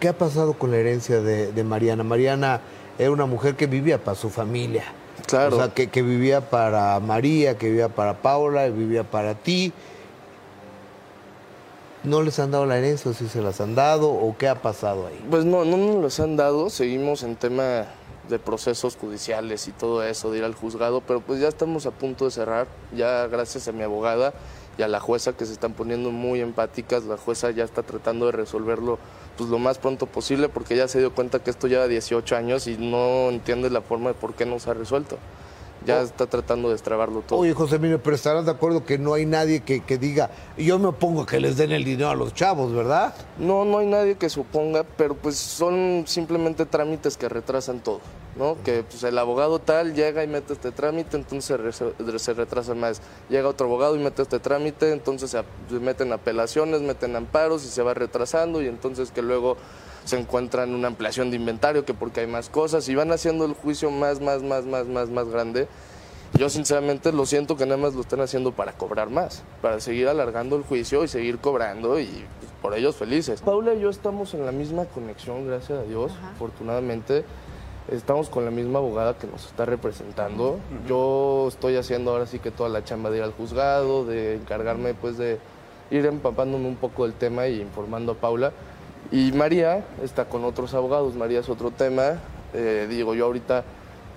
¿Qué 0.00 0.08
ha 0.08 0.18
pasado 0.18 0.54
con 0.54 0.72
la 0.72 0.78
herencia 0.78 1.20
de, 1.20 1.52
de 1.52 1.62
Mariana? 1.62 2.02
Mariana 2.02 2.60
era 2.98 3.10
una 3.10 3.26
mujer 3.26 3.56
que 3.56 3.66
vivía 3.66 4.02
para 4.02 4.16
su 4.16 4.30
familia. 4.30 4.84
Claro. 5.26 5.56
O 5.56 5.58
sea, 5.58 5.68
que, 5.68 5.88
que 5.88 6.02
vivía 6.02 6.50
para 6.50 6.98
María, 7.00 7.56
que 7.56 7.68
vivía 7.68 7.88
para 7.88 8.20
Paula, 8.20 8.64
que 8.64 8.72
vivía 8.72 9.04
para 9.04 9.34
ti. 9.34 9.72
¿No 12.04 12.22
les 12.22 12.38
han 12.40 12.50
dado 12.50 12.66
la 12.66 12.78
herencia 12.78 13.10
o 13.10 13.14
si 13.14 13.28
se 13.28 13.40
las 13.40 13.60
han 13.60 13.74
dado 13.74 14.10
o 14.10 14.36
qué 14.36 14.48
ha 14.48 14.56
pasado 14.56 15.06
ahí? 15.06 15.24
Pues 15.30 15.44
no, 15.44 15.64
no 15.64 15.76
nos 15.76 16.02
las 16.02 16.20
han 16.20 16.36
dado. 16.36 16.68
Seguimos 16.68 17.22
en 17.22 17.36
tema 17.36 17.86
de 18.28 18.38
procesos 18.38 18.96
judiciales 18.96 19.68
y 19.68 19.72
todo 19.72 20.02
eso, 20.02 20.30
de 20.30 20.38
ir 20.38 20.44
al 20.44 20.54
juzgado, 20.54 21.00
pero 21.00 21.20
pues 21.20 21.40
ya 21.40 21.48
estamos 21.48 21.86
a 21.86 21.92
punto 21.92 22.24
de 22.24 22.32
cerrar. 22.32 22.66
Ya 22.94 23.26
gracias 23.28 23.68
a 23.68 23.72
mi 23.72 23.82
abogada 23.82 24.32
y 24.78 24.82
a 24.82 24.88
la 24.88 25.00
jueza 25.00 25.34
que 25.34 25.44
se 25.44 25.52
están 25.52 25.74
poniendo 25.74 26.10
muy 26.10 26.40
empáticas, 26.40 27.04
la 27.04 27.16
jueza 27.16 27.50
ya 27.50 27.64
está 27.64 27.82
tratando 27.82 28.26
de 28.26 28.32
resolverlo 28.32 28.98
pues 29.36 29.50
lo 29.50 29.58
más 29.58 29.78
pronto 29.78 30.06
posible 30.06 30.48
porque 30.48 30.76
ya 30.76 30.88
se 30.88 30.98
dio 30.98 31.14
cuenta 31.14 31.42
que 31.42 31.50
esto 31.50 31.66
lleva 31.66 31.88
18 31.88 32.36
años 32.36 32.66
y 32.66 32.76
no 32.76 33.28
entiende 33.30 33.70
la 33.70 33.80
forma 33.80 34.10
de 34.10 34.14
por 34.14 34.34
qué 34.34 34.46
no 34.46 34.58
se 34.58 34.70
ha 34.70 34.74
resuelto. 34.74 35.18
Ya 35.84 35.98
oh. 35.98 36.02
está 36.02 36.26
tratando 36.26 36.68
de 36.68 36.74
extrabarlo 36.74 37.22
todo. 37.22 37.40
Oye, 37.40 37.54
José 37.54 37.78
Mire, 37.78 37.98
pero 37.98 38.14
estarás 38.14 38.44
de 38.44 38.52
acuerdo 38.52 38.84
que 38.84 38.98
no 38.98 39.14
hay 39.14 39.26
nadie 39.26 39.60
que, 39.60 39.82
que 39.82 39.98
diga, 39.98 40.30
yo 40.56 40.78
me 40.78 40.86
opongo 40.86 41.22
a 41.22 41.26
que 41.26 41.40
les 41.40 41.56
den 41.56 41.72
el 41.72 41.84
dinero 41.84 42.10
a 42.10 42.14
los 42.14 42.34
chavos, 42.34 42.72
¿verdad? 42.72 43.14
No, 43.38 43.64
no 43.64 43.78
hay 43.78 43.86
nadie 43.86 44.14
que 44.14 44.30
se 44.30 44.38
oponga, 44.38 44.84
pero 44.96 45.14
pues 45.14 45.36
son 45.36 46.04
simplemente 46.06 46.66
trámites 46.66 47.16
que 47.16 47.28
retrasan 47.28 47.80
todo. 47.80 48.00
¿No? 48.36 48.56
Que 48.64 48.82
pues, 48.82 49.02
el 49.04 49.18
abogado 49.18 49.58
tal 49.58 49.94
llega 49.94 50.24
y 50.24 50.26
mete 50.26 50.52
este 50.52 50.72
trámite, 50.72 51.16
entonces 51.16 51.58
se, 52.16 52.34
retrasa 52.34 52.74
más. 52.74 53.00
Llega 53.28 53.48
otro 53.48 53.66
abogado 53.66 53.96
y 53.96 53.98
mete 53.98 54.22
este 54.22 54.38
trámite, 54.38 54.92
entonces 54.92 55.30
se 55.30 55.44
meten 55.78 56.12
apelaciones, 56.12 56.80
meten 56.80 57.16
amparos 57.16 57.64
y 57.64 57.68
se 57.68 57.82
va 57.82 57.94
retrasando 57.94 58.62
y 58.62 58.68
entonces 58.68 59.10
que 59.10 59.22
luego 59.22 59.56
se 60.04 60.18
encuentran 60.18 60.74
una 60.74 60.88
ampliación 60.88 61.30
de 61.30 61.36
inventario, 61.36 61.84
que 61.84 61.94
porque 61.94 62.20
hay 62.20 62.26
más 62.26 62.48
cosas, 62.48 62.88
y 62.88 62.94
van 62.94 63.12
haciendo 63.12 63.44
el 63.44 63.54
juicio 63.54 63.90
más, 63.90 64.20
más, 64.20 64.42
más, 64.42 64.64
más, 64.64 64.86
más, 64.86 65.08
más 65.08 65.28
grande. 65.28 65.68
Yo 66.34 66.48
sinceramente 66.48 67.12
lo 67.12 67.26
siento 67.26 67.56
que 67.56 67.66
nada 67.66 67.76
más 67.76 67.94
lo 67.94 68.00
están 68.00 68.20
haciendo 68.20 68.52
para 68.52 68.72
cobrar 68.72 69.10
más, 69.10 69.42
para 69.60 69.80
seguir 69.80 70.08
alargando 70.08 70.56
el 70.56 70.62
juicio 70.62 71.04
y 71.04 71.08
seguir 71.08 71.38
cobrando 71.38 72.00
y 72.00 72.06
pues, 72.06 72.52
por 72.62 72.74
ellos 72.74 72.96
felices. 72.96 73.42
Paula 73.42 73.74
y 73.74 73.80
yo 73.80 73.90
estamos 73.90 74.32
en 74.32 74.46
la 74.46 74.52
misma 74.52 74.86
conexión, 74.86 75.46
gracias 75.46 75.78
a 75.78 75.82
Dios, 75.82 76.10
afortunadamente. 76.34 77.24
Estamos 77.90 78.28
con 78.28 78.44
la 78.44 78.50
misma 78.50 78.78
abogada 78.78 79.18
que 79.18 79.26
nos 79.26 79.46
está 79.46 79.64
representando. 79.64 80.60
Yo 80.86 81.46
estoy 81.48 81.76
haciendo 81.76 82.12
ahora 82.12 82.26
sí 82.26 82.38
que 82.38 82.52
toda 82.52 82.68
la 82.68 82.84
chamba 82.84 83.10
de 83.10 83.18
ir 83.18 83.22
al 83.24 83.32
juzgado, 83.32 84.04
de 84.04 84.36
encargarme 84.36 84.94
pues 84.94 85.18
de 85.18 85.38
ir 85.90 86.06
empapándome 86.06 86.68
un 86.68 86.76
poco 86.76 87.04
del 87.04 87.14
tema 87.14 87.48
y 87.48 87.60
informando 87.60 88.12
a 88.12 88.14
Paula. 88.14 88.52
Y 89.10 89.32
María 89.32 89.84
está 90.02 90.26
con 90.26 90.44
otros 90.44 90.74
abogados, 90.74 91.16
María 91.16 91.40
es 91.40 91.48
otro 91.48 91.72
tema. 91.72 92.20
Eh, 92.54 92.86
digo, 92.88 93.14
yo 93.14 93.26
ahorita 93.26 93.64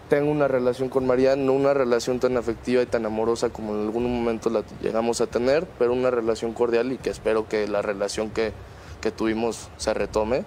tengo 0.09 0.29
una 0.29 0.47
relación 0.47 0.89
con 0.89 1.07
María, 1.07 1.35
no 1.35 1.53
una 1.53 1.73
relación 1.73 2.19
tan 2.19 2.37
afectiva 2.37 2.83
y 2.83 2.85
tan 2.85 3.05
amorosa 3.05 3.49
como 3.49 3.73
en 3.73 3.81
algún 3.81 4.03
momento 4.03 4.51
la 4.51 4.63
llegamos 4.81 5.21
a 5.21 5.27
tener, 5.27 5.65
pero 5.79 5.91
una 5.91 6.11
relación 6.11 6.53
cordial 6.53 6.91
y 6.91 6.97
que 6.97 7.09
espero 7.09 7.47
que 7.49 7.67
la 7.67 7.81
relación 7.81 8.29
que, 8.29 8.53
que 9.01 9.11
tuvimos 9.11 9.69
se 9.77 9.93
retome. 9.95 10.45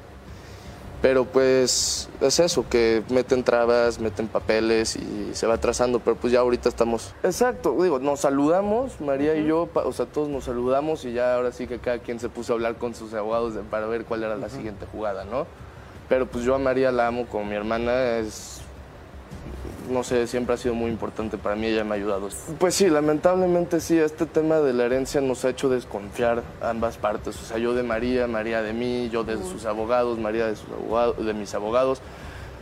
Pero 1.00 1.24
pues 1.26 2.08
es 2.20 2.40
eso, 2.40 2.68
que 2.68 3.04
meten 3.08 3.44
trabas, 3.44 4.00
meten 4.00 4.26
papeles 4.26 4.96
y 4.96 5.30
se 5.32 5.46
va 5.46 5.56
trazando, 5.58 6.00
pero 6.00 6.16
pues 6.16 6.32
ya 6.32 6.40
ahorita 6.40 6.68
estamos... 6.68 7.14
Exacto, 7.22 7.76
digo, 7.80 8.00
nos 8.00 8.20
saludamos, 8.20 9.00
María 9.00 9.36
y 9.36 9.46
yo, 9.46 9.68
o 9.72 9.92
sea, 9.92 10.06
todos 10.06 10.28
nos 10.28 10.44
saludamos 10.44 11.04
y 11.04 11.12
ya 11.12 11.36
ahora 11.36 11.52
sí 11.52 11.68
que 11.68 11.78
cada 11.78 12.00
quien 12.00 12.18
se 12.18 12.28
puso 12.28 12.52
a 12.52 12.56
hablar 12.56 12.76
con 12.76 12.96
sus 12.96 13.14
abogados 13.14 13.54
para 13.70 13.86
ver 13.86 14.06
cuál 14.06 14.24
era 14.24 14.36
la 14.36 14.48
siguiente 14.48 14.86
jugada, 14.90 15.24
¿no? 15.24 15.46
Pero 16.08 16.26
pues 16.26 16.42
yo 16.42 16.56
a 16.56 16.58
María 16.58 16.90
la 16.90 17.06
amo 17.06 17.26
como 17.26 17.44
mi 17.44 17.54
hermana, 17.54 18.16
es 18.16 18.60
no 19.88 20.04
sé, 20.04 20.26
siempre 20.26 20.54
ha 20.54 20.56
sido 20.56 20.74
muy 20.74 20.90
importante 20.90 21.38
para 21.38 21.56
mí, 21.56 21.66
ella 21.66 21.84
me 21.84 21.92
ha 21.92 21.94
ayudado. 21.94 22.28
Pues 22.58 22.74
sí, 22.74 22.88
lamentablemente 22.88 23.80
sí, 23.80 23.98
este 23.98 24.26
tema 24.26 24.56
de 24.56 24.72
la 24.72 24.84
herencia 24.84 25.20
nos 25.20 25.44
ha 25.44 25.50
hecho 25.50 25.68
desconfiar 25.68 26.42
ambas 26.60 26.96
partes, 26.96 27.40
o 27.40 27.44
sea, 27.44 27.58
yo 27.58 27.74
de 27.74 27.82
María, 27.82 28.26
María 28.26 28.62
de 28.62 28.72
mí, 28.72 29.08
yo 29.10 29.24
de 29.24 29.36
sus 29.36 29.64
abogados, 29.66 30.18
María 30.18 30.46
de, 30.46 30.56
sus 30.56 30.68
abogados, 30.70 31.24
de 31.24 31.34
mis 31.34 31.54
abogados. 31.54 32.00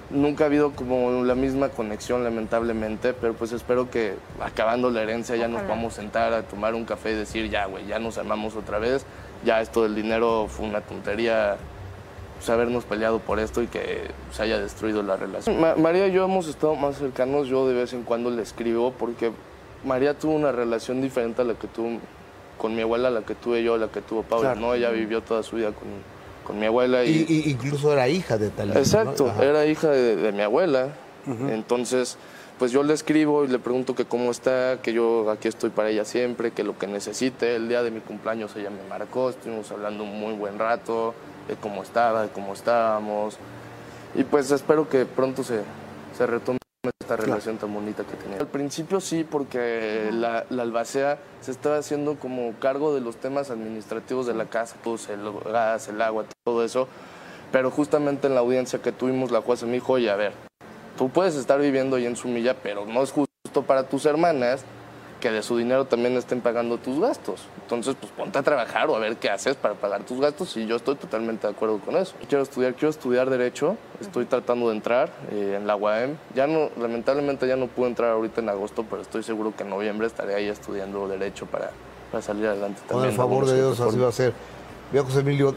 Nunca 0.08 0.44
ha 0.44 0.46
habido 0.46 0.70
como 0.70 1.24
la 1.24 1.34
misma 1.34 1.68
conexión, 1.70 2.22
lamentablemente, 2.22 3.12
pero 3.12 3.34
pues 3.34 3.50
espero 3.50 3.90
que 3.90 4.14
acabando 4.40 4.88
la 4.90 5.02
herencia 5.02 5.34
ya 5.34 5.48
nos 5.48 5.66
vamos 5.66 5.94
a 5.94 5.96
sentar 5.96 6.32
a 6.32 6.42
tomar 6.42 6.76
un 6.76 6.84
café 6.84 7.10
y 7.10 7.14
decir, 7.16 7.50
ya, 7.50 7.66
güey, 7.66 7.86
ya 7.86 7.98
nos 7.98 8.16
amamos 8.16 8.54
otra 8.54 8.78
vez, 8.78 9.04
ya 9.44 9.60
esto 9.60 9.82
del 9.82 9.96
dinero 9.96 10.46
fue 10.48 10.64
una 10.64 10.80
tontería 10.80 11.56
pues, 12.37 12.49
habernos 12.51 12.84
peleado 12.84 13.18
por 13.18 13.39
esto 13.39 13.62
y 13.62 13.66
que 13.66 14.03
se 14.32 14.43
haya 14.43 14.59
destruido 14.59 15.03
la 15.03 15.16
relación. 15.16 15.61
María 15.80 16.07
y 16.09 16.12
yo 16.12 16.24
hemos 16.24 16.49
estado 16.49 16.74
más 16.74 16.97
cercanos, 16.99 17.49
yo 17.49 17.66
de 17.66 17.74
vez 17.74 17.93
en 17.93 18.03
cuando 18.03 18.30
le 18.30 18.43
escribo 18.43 18.93
porque 18.93 19.32
María 19.84 20.18
tuvo 20.18 20.34
una 20.34 20.53
relación 20.53 21.01
diferente 21.01 21.43
a 21.43 21.45
la 21.45 21.55
que 21.55 21.66
tuvo 21.68 21.99
con 22.59 22.74
mi 22.74 22.82
abuela, 22.82 23.11
la 23.11 23.22
que 23.22 23.34
tuve 23.34 23.62
yo, 23.62 23.76
la 23.76 23.89
que 23.89 24.01
tuvo 24.01 24.22
Paula, 24.22 24.55
¿no? 24.55 24.74
Ella 24.74 24.91
vivió 24.91 25.22
toda 25.22 25.43
su 25.43 25.57
vida 25.57 25.72
con, 25.72 25.89
con 26.45 26.59
mi 26.59 26.66
abuela. 26.66 27.05
Y, 27.05 27.45
incluso 27.47 27.93
era 27.93 28.09
hija 28.09 28.39
de 28.39 28.51
tal 28.51 28.76
Exacto, 28.76 29.32
era 29.41 29.66
hija 29.66 29.91
de, 29.91 30.32
mi 30.32 30.43
abuela. 30.43 30.89
Entonces, 31.51 32.18
pues 32.59 32.72
yo 32.72 32.82
le 32.82 32.94
escribo 32.94 33.44
y 33.44 33.48
le 33.48 33.59
pregunto 33.59 33.94
que 33.94 34.07
cómo 34.07 34.30
está, 34.30 34.80
que 34.80 34.92
yo 34.92 35.30
aquí 35.30 35.48
estoy 35.48 35.70
para 35.70 35.90
ella 35.90 36.04
siempre, 36.04 36.52
que 36.52 36.64
lo 36.64 36.78
que 36.78 36.86
necesite. 36.86 37.57
El 37.57 37.68
día 37.68 37.82
de 37.82 37.90
mi 37.90 38.00
cumpleaños 38.00 38.57
ella 38.57 38.70
me 38.70 38.82
marcó, 38.88 39.30
estuvimos 39.30 39.70
hablando 39.70 40.04
un 40.04 40.18
muy 40.18 40.34
buen 40.34 40.59
rato 40.59 41.14
de 41.48 41.57
cómo 41.57 41.82
estaba, 41.82 42.22
de 42.22 42.28
cómo 42.28 42.54
estábamos. 42.54 43.36
Y 44.14 44.24
pues 44.24 44.50
espero 44.50 44.88
que 44.88 45.04
pronto 45.04 45.44
se, 45.44 45.61
se 46.16 46.26
retome 46.26 46.59
esta 46.98 47.16
relación 47.16 47.59
tan 47.59 47.74
bonita 47.74 48.04
que 48.04 48.16
tenía. 48.16 48.38
Al 48.38 48.46
principio 48.46 49.00
sí, 49.00 49.22
porque 49.22 50.09
la, 50.12 50.46
la, 50.48 50.62
albacea 50.62 51.18
se 51.42 51.50
estaba 51.50 51.76
haciendo 51.76 52.16
como 52.16 52.54
cargo 52.59 52.94
de 52.94 53.02
los 53.02 53.16
temas 53.16 53.50
administrativos 53.50 54.26
de 54.26 54.34
la 54.34 54.46
casa, 54.46 54.76
pues 54.82 55.09
el 55.11 55.30
gas, 55.44 55.88
el 55.88 56.00
agua, 56.00 56.24
todo 56.44 56.64
eso. 56.64 56.88
Pero 57.52 57.70
justamente 57.70 58.26
en 58.28 58.34
la 58.34 58.40
audiencia 58.40 58.80
que 58.80 58.92
tuvimos, 58.92 59.30
la 59.30 59.42
jueza 59.42 59.66
me 59.66 59.72
dijo, 59.72 59.92
oye, 59.92 60.11
a 60.11 60.16
ver, 60.16 60.32
tú 60.97 61.09
puedes 61.09 61.36
estar 61.36 61.61
viviendo 61.61 61.97
ahí 61.97 62.07
en 62.07 62.16
Sumilla, 62.16 62.55
pero 62.62 62.86
no 62.86 63.03
es 63.03 63.12
justo 63.12 63.62
para 63.66 63.88
tus 63.88 64.07
hermanas 64.07 64.64
que 65.20 65.30
de 65.30 65.42
su 65.42 65.57
dinero 65.57 65.86
también 65.86 66.16
estén 66.16 66.40
pagando 66.40 66.78
tus 66.78 67.01
gastos. 67.01 67.42
Entonces, 67.62 67.97
pues 67.99 68.12
ponte 68.12 68.38
a 68.38 68.42
trabajar 68.42 68.88
o 68.90 68.97
a 68.97 68.99
ver 68.99 69.16
qué 69.16 69.30
haces 69.30 69.57
para 69.57 69.74
pagar 69.74 70.05
tus 70.05 70.20
gastos 70.20 70.57
y 70.57 70.66
yo 70.66 70.76
estoy 70.76 70.97
totalmente 70.97 71.47
de 71.47 71.55
acuerdo 71.55 71.78
con 71.80 71.97
eso. 71.97 72.14
Quiero 72.28 72.42
estudiar, 72.42 72.74
quiero 72.74 72.90
estudiar 72.90 73.30
Derecho, 73.30 73.76
estoy 74.01 74.26
tratando 74.26 74.68
de 74.68 74.76
entrar 74.76 75.11
eh, 75.30 75.57
en 75.59 75.66
la 75.66 75.74
UAM. 75.74 76.16
Ya 76.34 76.47
no, 76.47 76.70
lamentablemente 76.78 77.49
ya 77.49 77.57
no 77.57 77.66
pude 77.66 77.88
entrar 77.88 78.12
ahorita 78.12 78.40
en 78.40 78.51
agosto, 78.51 78.84
pero 78.88 79.03
estoy 79.03 79.22
seguro 79.22 79.55
que 79.57 79.62
en 79.62 79.70
noviembre 79.70 80.07
estaré 80.07 80.34
ahí 80.34 80.49
estudiando 80.49 81.09
Derecho 81.09 81.47
para, 81.47 81.70
para 82.12 82.22
salir 82.22 82.47
adelante 82.47 82.82
también. 82.86 83.01
Con 83.01 83.09
el 83.09 83.16
favor 83.16 83.47
de 83.47 83.57
Dios, 83.57 83.80
así 83.80 83.99
va 83.99 84.09
a 84.09 84.12
ser. 84.12 84.34
Mira, 84.92 85.03
José 85.03 85.20
Emilio, 85.20 85.57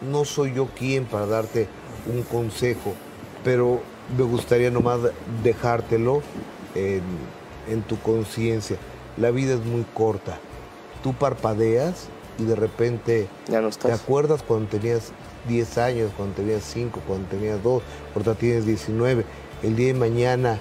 no 0.00 0.24
soy 0.24 0.54
yo 0.54 0.66
quien 0.66 1.04
para 1.04 1.26
darte 1.26 1.68
un 2.06 2.22
consejo, 2.22 2.94
pero 3.44 3.80
me 4.16 4.24
gustaría 4.24 4.70
nomás 4.70 5.00
dejártelo 5.42 6.22
en 6.74 7.02
en 7.68 7.82
tu 7.82 7.98
conciencia. 7.98 8.76
La 9.16 9.30
vida 9.30 9.54
es 9.54 9.64
muy 9.64 9.84
corta. 9.94 10.38
Tú 11.02 11.14
parpadeas 11.14 12.08
y 12.38 12.44
de 12.44 12.56
repente 12.56 13.28
ya 13.48 13.60
no 13.60 13.68
estás. 13.68 13.90
te 13.90 13.92
acuerdas 13.92 14.42
cuando 14.42 14.68
tenías 14.68 15.12
10 15.48 15.78
años, 15.78 16.10
cuando 16.16 16.34
tenías 16.34 16.62
5, 16.64 17.00
cuando 17.06 17.28
tenías 17.28 17.62
2, 17.62 17.82
ahorita 18.14 18.34
tienes 18.34 18.66
19. 18.66 19.24
El 19.62 19.76
día 19.76 19.88
de 19.88 19.94
mañana 19.94 20.58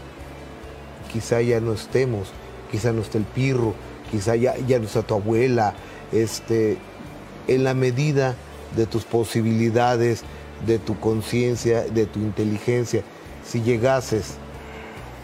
quizá 1.11 1.41
ya 1.41 1.59
no 1.59 1.73
estemos, 1.73 2.29
quizá 2.71 2.91
no 2.91 3.01
esté 3.01 3.17
el 3.17 3.25
pirro, 3.25 3.73
quizá 4.11 4.35
ya, 4.35 4.55
ya 4.67 4.79
no 4.79 4.85
está 4.85 5.01
tu 5.01 5.15
abuela. 5.15 5.73
Este, 6.11 6.77
en 7.47 7.63
la 7.63 7.73
medida 7.73 8.35
de 8.75 8.85
tus 8.85 9.03
posibilidades, 9.03 10.23
de 10.65 10.79
tu 10.79 10.99
conciencia, 10.99 11.81
de 11.81 12.05
tu 12.05 12.19
inteligencia, 12.19 13.03
si 13.47 13.61
llegases 13.61 14.35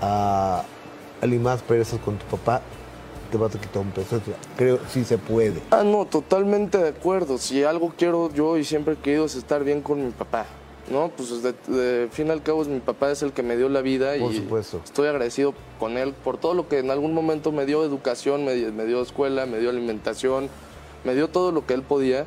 a, 0.01 0.63
más 1.39 1.61
perezas 1.61 1.99
con 1.99 2.17
tu 2.17 2.25
papá, 2.25 2.61
te 3.31 3.37
vas 3.37 3.55
a 3.55 3.59
quitar 3.59 3.81
un 3.81 3.91
peso. 3.91 4.21
Creo 4.57 4.79
sí 4.89 5.03
se 5.03 5.17
puede. 5.17 5.61
Ah, 5.71 5.83
no, 5.83 6.05
totalmente 6.05 6.77
de 6.77 6.89
acuerdo. 6.89 7.37
Si 7.37 7.63
algo 7.63 7.93
quiero 7.97 8.31
yo 8.33 8.57
y 8.57 8.65
siempre 8.65 8.95
he 8.95 8.97
querido 8.97 9.25
es 9.25 9.35
estar 9.35 9.63
bien 9.63 9.81
con 9.81 10.03
mi 10.03 10.11
papá. 10.11 10.45
¿no? 10.89 11.09
Pues 11.09 11.41
de, 11.41 12.09
fin 12.11 12.31
al 12.31 12.43
cabo 12.43 12.65
mi 12.65 12.79
papá 12.79 13.11
es 13.11 13.21
el 13.21 13.31
que 13.31 13.43
me 13.43 13.55
dio 13.55 13.69
la 13.69 13.81
vida 13.81 14.13
Por 14.19 14.33
y 14.33 14.37
supuesto. 14.37 14.81
estoy 14.83 15.07
agradecido 15.07 15.53
con 15.79 15.97
él 15.97 16.13
por 16.13 16.37
todo 16.37 16.53
lo 16.53 16.67
que 16.67 16.79
en 16.79 16.91
algún 16.91 17.13
momento 17.13 17.51
me 17.51 17.65
dio 17.65 17.85
educación, 17.85 18.43
me, 18.43 18.55
me 18.71 18.85
dio 18.85 19.01
escuela, 19.01 19.45
me 19.45 19.59
dio 19.59 19.69
alimentación, 19.69 20.49
me 21.05 21.15
dio 21.15 21.29
todo 21.29 21.51
lo 21.51 21.65
que 21.65 21.75
él 21.75 21.83
podía 21.83 22.25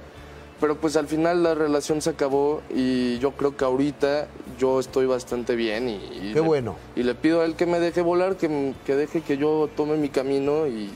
pero 0.65 0.77
pues 0.81 0.97
al 0.97 1.07
final 1.09 1.43
la 1.43 1.55
relación 1.55 2.01
se 2.01 2.09
acabó 2.09 2.62
y 2.75 3.19
yo 3.19 3.33
creo 3.33 3.55
que 3.55 3.67
ahorita 3.67 4.29
yo 4.59 4.81
estoy 4.81 5.05
bastante 5.05 5.57
bien 5.57 5.91
y, 5.91 6.33
Qué 6.33 6.41
bueno. 6.41 6.77
y 6.97 7.03
le 7.03 7.15
pido 7.15 7.43
a 7.43 7.45
él 7.45 7.55
que 7.55 7.67
me 7.67 7.79
deje 7.79 8.01
volar, 8.01 8.39
que, 8.39 8.73
que 8.87 8.97
deje 8.97 9.21
que 9.21 9.37
yo 9.37 9.69
tome 9.77 9.99
mi 9.99 10.09
camino 10.09 10.67
y, 10.67 10.91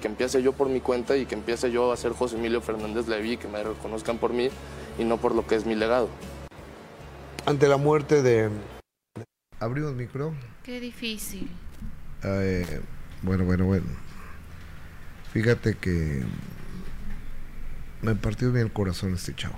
que 0.00 0.08
empiece 0.08 0.42
yo 0.42 0.54
por 0.54 0.70
mi 0.70 0.80
cuenta 0.80 1.14
y 1.18 1.26
que 1.26 1.34
empiece 1.34 1.70
yo 1.70 1.92
a 1.92 1.96
ser 1.98 2.12
José 2.12 2.36
Emilio 2.36 2.62
Fernández 2.62 3.06
Levy, 3.06 3.36
que 3.36 3.48
me 3.48 3.62
reconozcan 3.62 4.16
por 4.16 4.32
mí 4.32 4.48
y 4.98 5.04
no 5.04 5.18
por 5.18 5.34
lo 5.34 5.46
que 5.46 5.56
es 5.56 5.66
mi 5.66 5.74
legado. 5.74 6.08
Ante 7.44 7.68
la 7.68 7.76
muerte 7.76 8.22
de... 8.22 8.48
¿Abrimos 9.60 9.92
micro? 9.92 10.32
Qué 10.62 10.80
difícil. 10.80 11.50
Eh, 12.24 12.80
bueno, 13.20 13.44
bueno, 13.44 13.66
bueno. 13.66 13.84
Fíjate 15.34 15.74
que 15.74 16.22
me 18.02 18.14
partió 18.14 18.52
bien 18.52 18.66
el 18.66 18.72
corazón 18.72 19.14
este 19.14 19.34
chavo. 19.34 19.56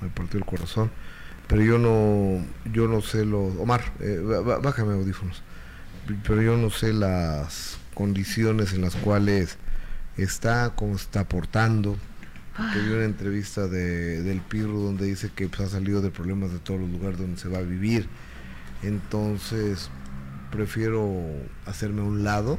Me 0.00 0.08
partió 0.08 0.38
el 0.38 0.44
corazón. 0.44 0.90
Pero 1.48 1.62
yo 1.62 1.78
no, 1.78 2.44
yo 2.72 2.88
no 2.88 3.00
sé 3.00 3.24
lo. 3.24 3.40
Omar, 3.40 3.82
eh, 4.00 4.20
bájame 4.62 4.94
audífonos. 4.94 5.42
Pero 6.24 6.42
yo 6.42 6.56
no 6.56 6.70
sé 6.70 6.92
las 6.92 7.78
condiciones 7.94 8.72
en 8.72 8.82
las 8.82 8.94
cuales 8.96 9.58
está, 10.16 10.74
cómo 10.76 10.96
está 10.96 11.20
aportando. 11.20 11.96
Que 12.72 12.80
vi 12.80 12.90
una 12.90 13.04
entrevista 13.04 13.66
de, 13.66 14.22
del 14.22 14.40
Pirro 14.40 14.78
donde 14.78 15.04
dice 15.04 15.30
que 15.34 15.46
pues, 15.46 15.60
ha 15.60 15.68
salido 15.68 16.00
de 16.00 16.10
problemas 16.10 16.52
de 16.52 16.58
todos 16.58 16.80
los 16.80 16.88
lugares 16.88 17.18
donde 17.18 17.38
se 17.38 17.48
va 17.48 17.58
a 17.58 17.62
vivir. 17.62 18.08
Entonces, 18.82 19.90
prefiero 20.50 21.22
hacerme 21.66 22.00
a 22.00 22.04
un 22.04 22.24
lado, 22.24 22.58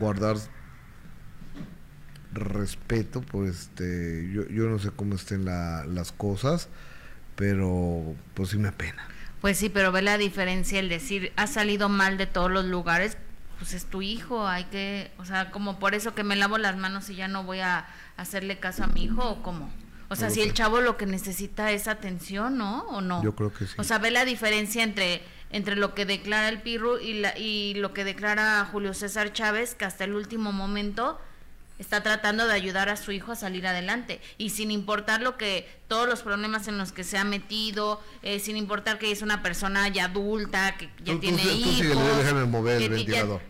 guardar 0.00 0.36
respeto, 2.38 3.20
pues 3.20 3.50
este, 3.50 4.28
yo, 4.32 4.46
yo 4.48 4.68
no 4.68 4.78
sé 4.78 4.90
cómo 4.90 5.14
estén 5.14 5.44
las 5.44 6.12
cosas, 6.12 6.68
pero 7.36 8.14
pues 8.34 8.50
sí 8.50 8.58
me 8.58 8.72
pena. 8.72 9.06
Pues 9.40 9.58
sí, 9.58 9.68
pero 9.68 9.92
ve 9.92 10.02
la 10.02 10.18
diferencia 10.18 10.80
el 10.80 10.88
decir, 10.88 11.32
ha 11.36 11.46
salido 11.46 11.88
mal 11.88 12.18
de 12.18 12.26
todos 12.26 12.50
los 12.50 12.64
lugares, 12.64 13.16
pues 13.58 13.72
es 13.74 13.86
tu 13.86 14.02
hijo, 14.02 14.46
hay 14.46 14.64
que, 14.64 15.10
o 15.18 15.24
sea, 15.24 15.50
como 15.50 15.78
por 15.78 15.94
eso 15.94 16.14
que 16.14 16.24
me 16.24 16.36
lavo 16.36 16.58
las 16.58 16.76
manos 16.76 17.08
y 17.10 17.16
ya 17.16 17.28
no 17.28 17.44
voy 17.44 17.60
a 17.60 17.86
hacerle 18.16 18.58
caso 18.58 18.84
a 18.84 18.86
mi 18.88 19.04
hijo 19.04 19.22
o 19.22 19.42
cómo. 19.42 19.70
O 20.10 20.16
sea, 20.16 20.30
si 20.30 20.40
el 20.40 20.54
chavo 20.54 20.80
lo 20.80 20.96
que 20.96 21.04
necesita 21.04 21.70
es 21.70 21.86
atención, 21.86 22.56
¿no? 22.56 22.80
¿O 22.88 23.02
no? 23.02 23.22
Yo 23.22 23.34
creo 23.34 23.52
que 23.52 23.66
sí. 23.66 23.74
O 23.76 23.84
sea, 23.84 23.98
ve 23.98 24.10
la 24.10 24.24
diferencia 24.24 24.82
entre, 24.82 25.22
entre 25.50 25.76
lo 25.76 25.94
que 25.94 26.06
declara 26.06 26.48
el 26.48 26.62
Pirru 26.62 26.96
y, 26.98 27.14
la, 27.14 27.36
y 27.36 27.74
lo 27.74 27.92
que 27.92 28.04
declara 28.04 28.66
Julio 28.72 28.94
César 28.94 29.32
Chávez, 29.34 29.74
que 29.74 29.84
hasta 29.84 30.04
el 30.04 30.14
último 30.14 30.50
momento 30.50 31.20
está 31.78 32.02
tratando 32.02 32.46
de 32.46 32.54
ayudar 32.54 32.88
a 32.88 32.96
su 32.96 33.12
hijo 33.12 33.32
a 33.32 33.36
salir 33.36 33.66
adelante. 33.66 34.20
Y 34.36 34.50
sin 34.50 34.70
importar 34.70 35.22
lo 35.22 35.36
que 35.36 35.66
todos 35.88 36.06
los 36.06 36.22
problemas 36.22 36.68
en 36.68 36.76
los 36.76 36.92
que 36.92 37.02
se 37.02 37.16
ha 37.16 37.24
metido 37.24 38.00
eh, 38.22 38.38
sin 38.40 38.56
importar 38.56 38.98
que 38.98 39.10
es 39.10 39.22
una 39.22 39.42
persona 39.42 39.88
ya 39.88 40.04
adulta 40.04 40.76
que 40.76 40.90
ya 41.02 41.18
tiene 41.18 41.42
hijos 41.42 41.96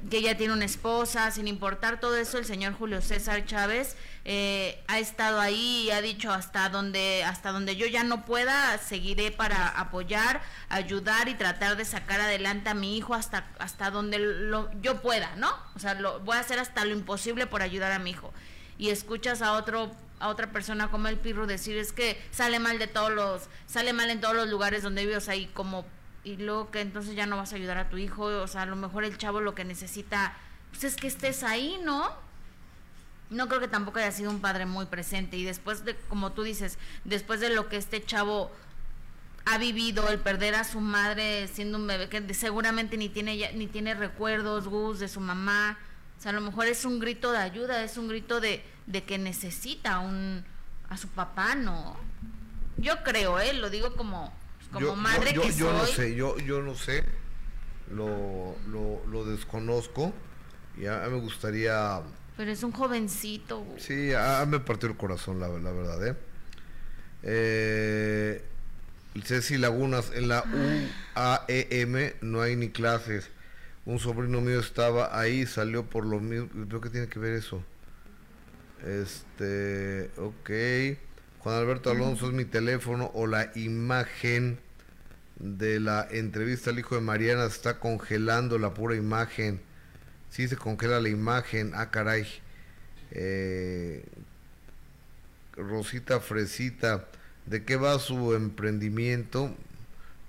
que, 0.08 0.22
ya, 0.22 0.36
tiene 0.36 0.52
una 0.52 0.64
esposa 0.64 1.30
sin 1.32 1.48
importar 1.48 1.98
todo 1.98 2.16
eso 2.16 2.38
el 2.38 2.44
señor 2.44 2.74
Julio 2.74 3.02
César 3.02 3.44
Chávez 3.44 3.96
eh, 4.30 4.84
ha 4.88 4.98
estado 4.98 5.40
ahí 5.40 5.84
y 5.86 5.90
ha 5.90 6.02
dicho 6.02 6.30
hasta 6.30 6.68
donde 6.68 7.24
hasta 7.24 7.50
donde 7.50 7.76
yo 7.76 7.86
ya 7.86 8.04
no 8.04 8.26
pueda 8.26 8.76
seguiré 8.76 9.30
para 9.30 9.68
apoyar 9.68 10.42
ayudar 10.68 11.30
y 11.30 11.34
tratar 11.34 11.78
de 11.78 11.86
sacar 11.86 12.20
adelante 12.20 12.68
a 12.68 12.74
mi 12.74 12.98
hijo 12.98 13.14
hasta 13.14 13.48
hasta 13.58 13.90
donde 13.90 14.18
lo, 14.18 14.70
yo 14.82 15.00
pueda 15.00 15.34
no 15.36 15.50
o 15.74 15.78
sea 15.78 15.94
lo 15.94 16.20
voy 16.20 16.36
a 16.36 16.40
hacer 16.40 16.58
hasta 16.58 16.84
lo 16.84 16.92
imposible 16.92 17.46
por 17.46 17.62
ayudar 17.62 17.90
a 17.90 17.98
mi 17.98 18.10
hijo. 18.10 18.30
Y 18.76 18.90
escuchas 18.90 19.40
a 19.40 19.54
otro 19.54 19.90
a 20.20 20.28
otra 20.28 20.52
persona 20.52 20.90
como 20.90 21.08
el 21.08 21.16
Pirro 21.16 21.46
decir 21.46 21.78
es 21.78 21.94
que 21.94 22.22
sale 22.30 22.58
mal 22.58 22.78
de 22.78 22.86
todos 22.86 23.10
los 23.10 23.48
sale 23.64 23.94
mal 23.94 24.10
en 24.10 24.20
todos 24.20 24.36
los 24.36 24.48
lugares 24.50 24.82
donde 24.82 25.06
vives 25.06 25.30
ahí 25.30 25.46
como 25.54 25.86
y 26.22 26.36
luego 26.36 26.70
que 26.70 26.82
entonces 26.82 27.14
ya 27.14 27.24
no 27.24 27.38
vas 27.38 27.54
a 27.54 27.56
ayudar 27.56 27.78
a 27.78 27.88
tu 27.88 27.96
hijo 27.96 28.24
o 28.24 28.46
sea 28.46 28.62
a 28.62 28.66
lo 28.66 28.76
mejor 28.76 29.04
el 29.04 29.16
chavo 29.16 29.40
lo 29.40 29.54
que 29.54 29.64
necesita 29.64 30.36
pues 30.68 30.84
es 30.84 30.96
que 30.96 31.06
estés 31.06 31.44
ahí 31.44 31.80
no 31.82 32.27
no 33.30 33.48
creo 33.48 33.60
que 33.60 33.68
tampoco 33.68 33.98
haya 33.98 34.12
sido 34.12 34.30
un 34.30 34.40
padre 34.40 34.66
muy 34.66 34.86
presente. 34.86 35.36
Y 35.36 35.44
después 35.44 35.84
de, 35.84 35.96
como 36.08 36.32
tú 36.32 36.42
dices, 36.42 36.78
después 37.04 37.40
de 37.40 37.50
lo 37.50 37.68
que 37.68 37.76
este 37.76 38.04
chavo 38.04 38.50
ha 39.44 39.58
vivido, 39.58 40.08
el 40.08 40.18
perder 40.18 40.54
a 40.54 40.64
su 40.64 40.80
madre 40.80 41.48
siendo 41.48 41.78
un 41.78 41.86
bebé 41.86 42.08
que 42.08 42.34
seguramente 42.34 42.96
ni 42.96 43.08
tiene 43.08 43.52
ni 43.54 43.66
tiene 43.66 43.94
recuerdos, 43.94 44.68
Gus, 44.68 44.98
de 44.98 45.08
su 45.08 45.20
mamá, 45.20 45.78
o 46.18 46.22
sea, 46.22 46.30
a 46.30 46.34
lo 46.34 46.40
mejor 46.40 46.66
es 46.66 46.84
un 46.84 46.98
grito 46.98 47.32
de 47.32 47.38
ayuda, 47.38 47.82
es 47.82 47.96
un 47.96 48.08
grito 48.08 48.40
de, 48.40 48.62
de 48.86 49.04
que 49.04 49.18
necesita 49.18 50.00
un 50.00 50.44
a 50.90 50.96
su 50.96 51.08
papá, 51.08 51.54
¿no? 51.54 51.96
Yo 52.76 53.02
creo, 53.04 53.38
¿eh? 53.40 53.52
Lo 53.52 53.70
digo 53.70 53.94
como, 53.94 54.32
como 54.72 54.96
madre 54.96 55.32
yo, 55.32 55.42
que 55.42 55.52
yo 55.52 55.72
no 55.72 55.86
sé, 55.86 56.14
yo, 56.14 56.38
yo 56.38 56.62
no 56.62 56.74
sé, 56.74 57.04
lo, 57.90 58.56
lo, 58.68 59.04
lo 59.06 59.24
desconozco, 59.24 60.12
ya 60.76 61.06
me 61.08 61.20
gustaría 61.20 62.00
pero 62.38 62.52
es 62.52 62.62
un 62.62 62.70
jovencito. 62.70 63.66
Sí, 63.78 64.12
me 64.46 64.60
partió 64.60 64.88
el 64.88 64.96
corazón, 64.96 65.40
la, 65.40 65.48
la 65.48 65.72
verdad, 65.72 66.06
¿eh? 66.06 66.16
eh 67.24 68.44
Ceci 69.24 69.58
Lagunas, 69.58 70.12
en 70.14 70.28
la 70.28 70.44
UAEM 71.16 72.12
no 72.20 72.40
hay 72.40 72.54
ni 72.54 72.68
clases. 72.68 73.28
Un 73.84 73.98
sobrino 73.98 74.40
mío 74.40 74.60
estaba 74.60 75.18
ahí, 75.18 75.46
salió 75.46 75.86
por 75.86 76.06
lo 76.06 76.20
mismo. 76.20 76.48
Creo 76.68 76.80
que 76.80 76.90
tiene 76.90 77.08
que 77.08 77.18
ver 77.18 77.32
eso. 77.32 77.64
Este, 78.86 80.08
ok. 80.16 80.50
Juan 81.40 81.56
Alberto 81.56 81.90
Alonso 81.90 82.28
es 82.28 82.34
mi 82.34 82.44
teléfono 82.44 83.10
o 83.14 83.26
la 83.26 83.50
imagen 83.56 84.60
de 85.40 85.80
la 85.80 86.06
entrevista 86.08 86.70
al 86.70 86.78
hijo 86.78 86.94
de 86.94 87.00
Mariana 87.00 87.46
está 87.46 87.80
congelando 87.80 88.60
la 88.60 88.74
pura 88.74 88.94
imagen. 88.94 89.60
Sí, 90.30 90.48
se 90.48 90.56
congela 90.56 91.00
la 91.00 91.08
imagen. 91.08 91.72
Ah, 91.74 91.90
caray. 91.90 92.26
Eh, 93.10 94.04
Rosita 95.56 96.20
Fresita, 96.20 97.06
¿de 97.46 97.64
qué 97.64 97.76
va 97.76 97.98
su 97.98 98.34
emprendimiento? 98.34 99.54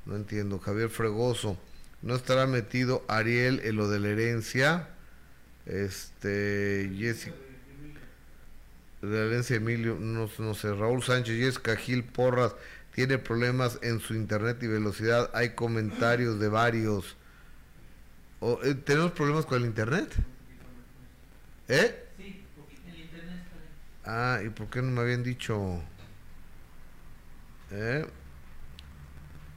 No 0.05 0.15
entiendo. 0.15 0.59
Javier 0.59 0.89
Fregoso, 0.89 1.57
¿no 2.01 2.15
estará 2.15 2.47
metido 2.47 3.03
Ariel 3.07 3.61
en 3.63 3.75
lo 3.75 3.89
de 3.89 3.99
la 3.99 4.07
herencia? 4.09 4.89
Este, 5.65 6.91
Jessica. 6.97 7.35
De 9.01 9.07
la 9.07 9.25
herencia 9.25 9.55
Emilio, 9.55 9.97
no, 9.99 10.29
no 10.39 10.53
sé. 10.55 10.73
Raúl 10.73 11.03
Sánchez, 11.03 11.37
Jessica 11.37 11.75
Gil 11.75 12.03
Porras, 12.03 12.55
tiene 12.93 13.17
problemas 13.17 13.77
en 13.81 13.99
su 13.99 14.15
internet 14.15 14.57
y 14.61 14.67
velocidad. 14.67 15.29
Hay 15.33 15.51
comentarios 15.51 16.39
de 16.39 16.49
varios. 16.49 17.15
Eh, 18.41 18.75
¿Tenemos 18.85 19.11
problemas 19.11 19.45
con 19.45 19.61
el 19.61 19.67
internet? 19.67 20.15
¿Eh? 21.67 22.05
Sí, 22.17 22.45
porque 22.55 22.75
el 22.87 22.99
internet 23.01 23.41
está 24.03 24.37
Ah, 24.37 24.39
¿y 24.43 24.49
por 24.49 24.69
qué 24.69 24.81
no 24.81 24.91
me 24.91 25.01
habían 25.01 25.23
dicho? 25.23 25.81
¿Eh? 27.71 28.05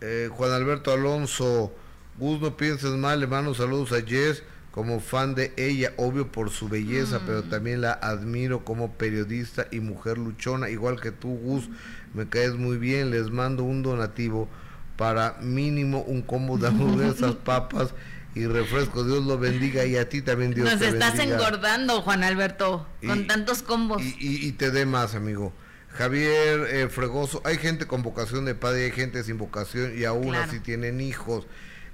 ¿Eh? 0.00 0.28
Juan 0.32 0.50
Alberto 0.50 0.92
Alonso, 0.92 1.72
Gus, 2.18 2.40
no 2.40 2.56
pienses 2.56 2.90
mal, 2.90 3.20
le 3.20 3.26
mando 3.26 3.54
saludos 3.54 3.92
a 3.92 4.02
Jess 4.02 4.42
como 4.72 5.00
fan 5.00 5.34
de 5.34 5.52
ella, 5.56 5.92
obvio 5.98 6.32
por 6.32 6.50
su 6.50 6.68
belleza, 6.68 7.18
mm. 7.18 7.22
pero 7.26 7.42
también 7.44 7.82
la 7.82 7.92
admiro 7.92 8.64
como 8.64 8.92
periodista 8.94 9.68
y 9.70 9.80
mujer 9.80 10.18
luchona, 10.18 10.70
igual 10.70 11.00
que 11.00 11.12
tú, 11.12 11.28
Gus, 11.28 11.68
me 12.14 12.26
caes 12.28 12.54
muy 12.54 12.78
bien, 12.78 13.10
les 13.10 13.30
mando 13.30 13.64
un 13.64 13.82
donativo 13.82 14.48
para 14.96 15.36
mínimo 15.40 16.02
un 16.02 16.22
combo 16.22 16.58
de 16.58 16.68
hamburguesas, 16.68 17.34
papas 17.44 17.94
y 18.34 18.46
refresco. 18.46 19.04
Dios 19.04 19.24
lo 19.24 19.38
bendiga 19.38 19.84
y 19.84 19.96
a 19.96 20.08
ti 20.08 20.22
también 20.22 20.54
Dios 20.54 20.70
Nos 20.70 20.80
estás 20.80 21.18
engordando, 21.18 22.02
Juan 22.02 22.24
Alberto, 22.24 22.86
con 23.04 23.26
tantos 23.26 23.62
combos. 23.62 24.02
Y, 24.02 24.52
te 24.52 24.70
dé 24.70 24.86
más, 24.86 25.14
amigo. 25.14 25.52
Javier 25.90 26.66
eh, 26.70 26.88
Fregoso, 26.88 27.42
hay 27.44 27.58
gente 27.58 27.86
con 27.86 28.02
vocación 28.02 28.46
de 28.46 28.54
padre, 28.54 28.86
hay 28.86 28.92
gente 28.92 29.22
sin 29.24 29.36
vocación 29.36 29.92
y 29.96 30.04
aún 30.04 30.34
así 30.34 30.60
tienen 30.60 31.00
hijos. 31.00 31.46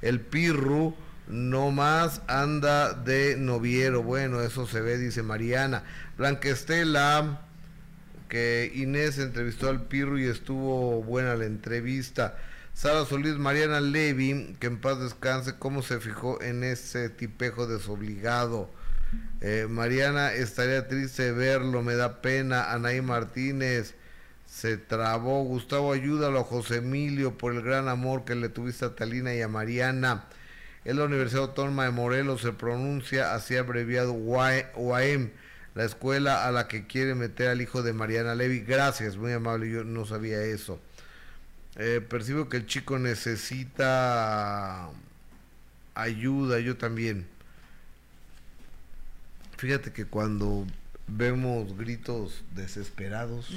El 0.03 0.21
Pirru 0.21 0.95
no 1.27 1.73
más 1.73 2.23
anda 2.29 2.93
de 2.93 3.37
noviero. 3.37 4.03
Bueno, 4.03 4.41
eso 4.41 4.67
se 4.67 4.81
ve, 4.81 4.99
dice 4.99 5.23
Mariana. 5.23 5.83
Blanca 6.17 6.49
Estela, 6.49 7.43
que 8.29 8.71
Inés 8.75 9.19
entrevistó 9.19 9.69
al 9.69 9.83
Pirru 9.83 10.19
y 10.19 10.27
estuvo 10.27 11.03
buena 11.03 11.35
la 11.35 11.47
entrevista. 11.47 12.37
Sara 12.79 13.05
Solís, 13.05 13.39
Mariana 13.39 13.81
Levy, 13.81 14.55
que 14.61 14.69
en 14.69 14.81
paz 14.81 15.01
descanse, 15.01 15.57
cómo 15.59 15.83
se 15.83 15.99
fijó 15.99 16.41
en 16.41 16.63
ese 16.63 17.09
tipejo 17.11 17.67
desobligado. 17.67 18.71
Eh, 19.41 19.67
Mariana, 19.69 20.33
estaría 20.33 20.87
triste 20.87 21.33
verlo, 21.33 21.83
me 21.83 21.97
da 21.97 22.23
pena. 22.23 22.73
Anaí 22.73 23.01
Martínez, 23.01 23.97
se 24.47 24.77
trabó. 24.77 25.43
Gustavo, 25.43 25.93
ayúdalo 25.93 26.39
a 26.39 26.45
José 26.45 26.77
Emilio 26.77 27.37
por 27.37 27.53
el 27.53 27.63
gran 27.63 27.89
amor 27.89 28.25
que 28.25 28.37
le 28.37 28.49
tuviste 28.49 28.85
a 28.85 28.95
Talina 28.95 29.35
y 29.35 29.43
a 29.43 29.49
Mariana. 29.49 30.27
En 30.85 30.99
la 30.99 31.05
Universidad 31.07 31.47
Autónoma 31.47 31.87
de 31.87 31.91
Morelos 31.91 32.43
se 32.43 32.53
pronuncia 32.53 33.35
así 33.35 33.57
abreviado 33.57 34.13
UAM, 34.13 35.31
la 35.75 35.85
escuela 35.85 36.47
a 36.47 36.53
la 36.53 36.69
que 36.69 36.87
quiere 36.87 37.17
meter 37.17 37.49
al 37.49 37.61
hijo 37.61 37.83
de 37.83 37.93
Mariana 37.93 38.37
Levy. 38.37 38.61
Gracias, 38.61 39.17
muy 39.17 39.33
amable, 39.33 39.69
yo 39.69 39.83
no 39.83 40.07
sabía 40.07 40.41
eso. 40.43 40.81
Eh, 41.79 42.01
percibo 42.01 42.49
que 42.49 42.57
el 42.57 42.67
chico 42.67 42.99
necesita 42.99 44.91
ayuda, 45.95 46.59
yo 46.59 46.77
también. 46.77 47.27
Fíjate 49.57 49.93
que 49.93 50.05
cuando 50.05 50.67
vemos 51.07 51.77
gritos 51.77 52.45
desesperados 52.55 53.49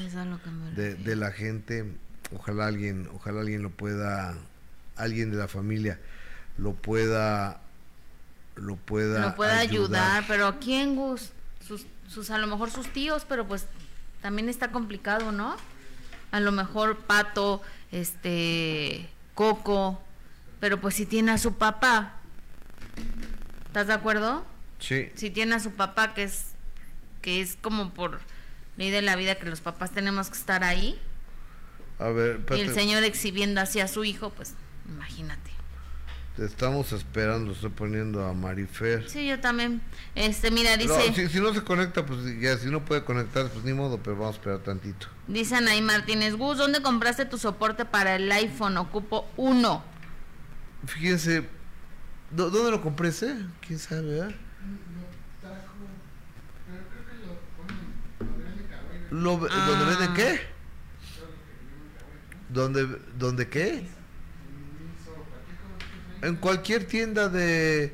de, 0.75 1.15
la 1.15 1.31
gente, 1.31 1.91
ojalá 2.35 2.67
alguien, 2.67 3.09
ojalá 3.13 3.41
alguien 3.41 3.63
lo 3.63 3.71
pueda, 3.71 4.35
alguien 4.95 5.31
de 5.31 5.37
la 5.37 5.47
familia 5.47 5.99
lo 6.57 6.73
pueda, 6.73 7.59
lo 8.55 8.75
pueda, 8.75 9.29
lo 9.29 9.35
pueda 9.35 9.59
ayudar. 9.59 10.25
pero 10.27 10.59
quién 10.59 10.95
Gus? 10.95 11.31
Sus, 11.67 11.85
sus, 12.07 12.29
a 12.29 12.37
lo 12.37 12.47
mejor 12.47 12.69
sus 12.69 12.87
tíos, 12.93 13.25
pero 13.27 13.47
pues 13.47 13.65
también 14.21 14.47
está 14.49 14.71
complicado, 14.71 15.31
¿no? 15.31 15.55
A 16.31 16.39
lo 16.39 16.51
mejor 16.51 16.97
Pato, 16.97 17.61
este, 17.91 19.09
Coco, 19.35 20.01
pero 20.59 20.79
pues 20.79 20.95
si 20.95 21.05
tiene 21.05 21.31
a 21.31 21.37
su 21.37 21.53
papá, 21.53 22.15
¿estás 23.67 23.87
de 23.87 23.93
acuerdo? 23.93 24.45
Sí. 24.79 25.09
Si 25.15 25.29
tiene 25.29 25.55
a 25.55 25.59
su 25.59 25.71
papá, 25.71 26.13
que 26.13 26.23
es, 26.23 26.51
que 27.21 27.41
es 27.41 27.57
como 27.61 27.93
por 27.93 28.19
ley 28.77 28.89
de 28.89 29.01
la 29.01 29.15
vida 29.15 29.35
que 29.35 29.45
los 29.45 29.61
papás 29.61 29.91
tenemos 29.91 30.29
que 30.29 30.37
estar 30.37 30.63
ahí. 30.63 30.99
A 31.99 32.09
ver, 32.09 32.41
y 32.55 32.61
el 32.61 32.73
señor 32.73 33.03
exhibiendo 33.03 33.61
así 33.61 33.79
a 33.79 33.87
su 33.87 34.03
hijo, 34.03 34.31
pues 34.31 34.55
imagínate. 34.87 35.50
Te 36.41 36.47
estamos 36.47 36.91
esperando, 36.91 37.51
estoy 37.51 37.69
poniendo 37.69 38.25
a 38.25 38.33
Marifer. 38.33 39.07
Sí, 39.07 39.27
yo 39.27 39.39
también. 39.39 39.79
Este, 40.15 40.49
mira, 40.49 40.75
dice... 40.75 41.13
si, 41.29 41.39
no 41.39 41.53
se 41.53 41.63
conecta, 41.63 42.03
pues 42.03 42.19
ya, 42.41 42.57
si 42.57 42.71
no 42.71 42.83
puede 42.83 43.03
conectar, 43.03 43.47
pues 43.49 43.63
ni 43.63 43.73
modo, 43.73 43.99
pero 43.99 44.15
vamos 44.15 44.33
a 44.33 44.39
esperar 44.39 44.57
tantito. 44.61 45.05
Dicen 45.27 45.67
ahí 45.67 45.83
Martínez, 45.83 46.35
Gus, 46.35 46.57
¿dónde 46.57 46.81
compraste 46.81 47.25
tu 47.25 47.37
soporte 47.37 47.85
para 47.85 48.15
el 48.15 48.31
iPhone? 48.31 48.75
Ocupo 48.77 49.29
uno. 49.37 49.83
Fíjense, 50.87 51.47
¿dónde 52.31 52.71
lo 52.71 52.81
compré 52.81 53.09
ese? 53.09 53.37
¿Quién 53.59 53.77
sabe, 53.77 54.21
eh? 54.21 54.35
Lo, 59.11 59.37
¿Dónde 59.37 59.85
venden 59.85 60.13
qué? 60.15 60.41
¿Dónde, 62.49 62.87
dónde 63.15 63.47
qué? 63.47 64.00
En 66.21 66.35
cualquier 66.35 66.85
tienda 66.85 67.29
de 67.29 67.93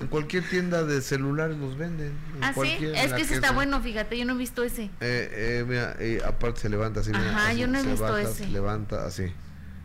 en 0.00 0.06
cualquier 0.06 0.48
tienda 0.48 0.84
de 0.84 1.00
celulares 1.02 1.56
los 1.56 1.76
venden. 1.76 2.12
Ah, 2.40 2.52
sí, 2.54 2.78
es 2.80 3.12
que 3.12 3.22
ese 3.22 3.34
está 3.34 3.50
bueno, 3.50 3.80
fíjate, 3.80 4.16
yo 4.16 4.24
no 4.24 4.34
he 4.34 4.36
visto 4.36 4.62
ese. 4.62 4.84
Eh, 5.00 5.60
eh, 5.60 5.64
mira, 5.66 5.96
eh, 5.98 6.20
aparte 6.24 6.60
se 6.60 6.68
levanta 6.68 7.00
así. 7.00 7.10
Ajá, 7.12 7.52
yo 7.52 7.66
no 7.66 7.78
he 7.78 7.82
visto 7.82 8.16
ese. 8.16 8.44
Se 8.44 8.48
levanta 8.48 9.04
así. 9.06 9.32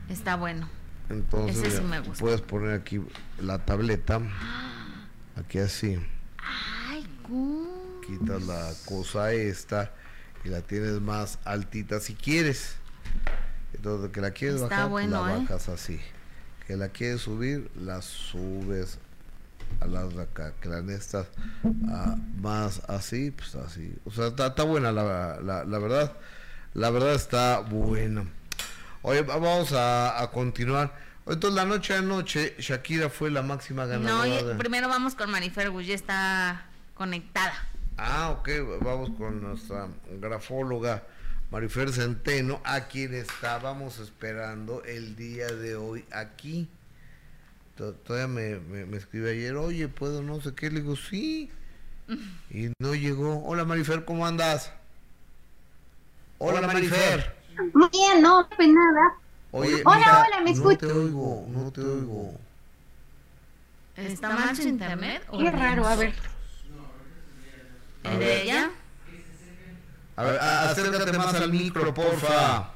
Está 0.09 0.35
bueno. 0.35 0.69
Entonces, 1.09 1.63
ese 1.63 1.77
sí 1.77 1.83
me 1.83 1.99
gusta. 1.99 2.19
puedes 2.19 2.41
poner 2.41 2.79
aquí 2.79 3.01
la 3.39 3.65
tableta. 3.65 4.21
Aquí 5.35 5.57
así. 5.57 5.99
Ay, 6.89 7.07
Quitas 8.05 8.43
la 8.43 8.71
cosa 8.85 9.31
esta 9.31 9.93
y 10.43 10.49
la 10.49 10.61
tienes 10.61 11.01
más 11.01 11.39
altita 11.43 11.99
si 11.99 12.13
quieres. 12.13 12.75
Entonces, 13.73 14.11
que 14.11 14.21
la 14.21 14.31
quieres 14.31 14.61
bajar, 14.61 14.89
pues 14.89 15.09
la 15.09 15.17
¿eh? 15.17 15.39
bajas 15.39 15.69
así. 15.69 15.99
Que 16.67 16.77
la 16.77 16.89
quieres 16.89 17.21
subir, 17.21 17.69
la 17.75 18.01
subes 18.01 18.99
a 19.79 19.87
las 19.87 20.15
acá. 20.17 20.53
Que 20.61 20.69
la 20.69 20.81
necesitas 20.81 21.27
más 22.41 22.81
así, 22.87 23.31
pues 23.31 23.55
así. 23.55 23.95
O 24.05 24.11
sea, 24.11 24.27
está, 24.27 24.63
buena 24.63 24.91
la, 24.91 25.39
la, 25.41 25.79
verdad. 25.79 26.13
La 26.73 26.89
verdad 26.89 27.13
está 27.13 27.59
buena. 27.59 28.25
Oye, 29.01 29.21
vamos 29.21 29.73
a, 29.73 30.21
a 30.21 30.31
continuar. 30.31 30.93
Entonces, 31.25 31.55
la 31.55 31.65
noche 31.65 31.95
a 31.95 32.01
noche, 32.01 32.55
Shakira 32.59 33.09
fue 33.09 33.31
la 33.31 33.41
máxima 33.41 33.85
ganadora. 33.85 34.53
No, 34.53 34.57
primero 34.57 34.89
vamos 34.89 35.15
con 35.15 35.29
Marifer 35.31 35.71
ya 35.81 35.93
está 35.93 36.65
conectada. 36.95 37.53
Ah, 37.97 38.31
ok, 38.31 38.49
vamos 38.81 39.11
con 39.17 39.41
nuestra 39.41 39.87
grafóloga 40.19 41.03
Marifer 41.53 41.93
Centeno, 41.93 42.61
a 42.63 42.87
quien 42.87 43.13
estábamos 43.13 43.99
esperando 43.99 44.83
el 44.85 45.15
día 45.15 45.45
de 45.45 45.75
hoy 45.75 46.03
aquí. 46.11 46.67
Todavía 47.77 48.27
me, 48.27 48.55
me, 48.57 48.97
escribe 48.97 49.33
ayer, 49.33 49.55
oye, 49.57 49.87
¿puedo 49.87 50.23
no 50.23 50.41
sé 50.41 50.55
qué? 50.55 50.71
Le 50.71 50.81
digo, 50.81 50.95
sí. 50.95 51.51
Y 52.49 52.71
no 52.79 52.95
llegó. 52.95 53.45
Hola 53.45 53.65
Marifer, 53.65 54.03
¿cómo 54.03 54.25
andas? 54.25 54.73
Hola, 56.39 56.61
Marifer. 56.61 57.35
Muy 57.75 57.89
bien, 57.89 58.23
no, 58.23 58.49
pues 58.55 58.69
nada. 58.69 59.15
Oye, 59.51 59.83
hola, 59.85 60.25
hola, 60.25 60.41
me 60.43 60.49
escucho. 60.49 60.87
No 60.87 60.91
te 60.91 60.99
oigo, 60.99 61.47
no 61.49 61.71
te 61.71 61.81
oigo. 61.81 62.39
¿Está 63.95 64.29
mal 64.29 64.55
su 64.55 64.67
internet? 64.67 65.23
Qué 65.37 65.51
raro, 65.51 65.85
a 65.85 65.95
ver. 65.97 66.15
¿Es 68.05 68.19
de 68.19 68.41
ella? 68.41 68.71
A 70.15 70.23
ver, 70.23 70.39
acércate 70.39 71.17
más 71.17 71.33
al 71.35 71.51
micro, 71.51 71.93
porfa. 71.93 72.71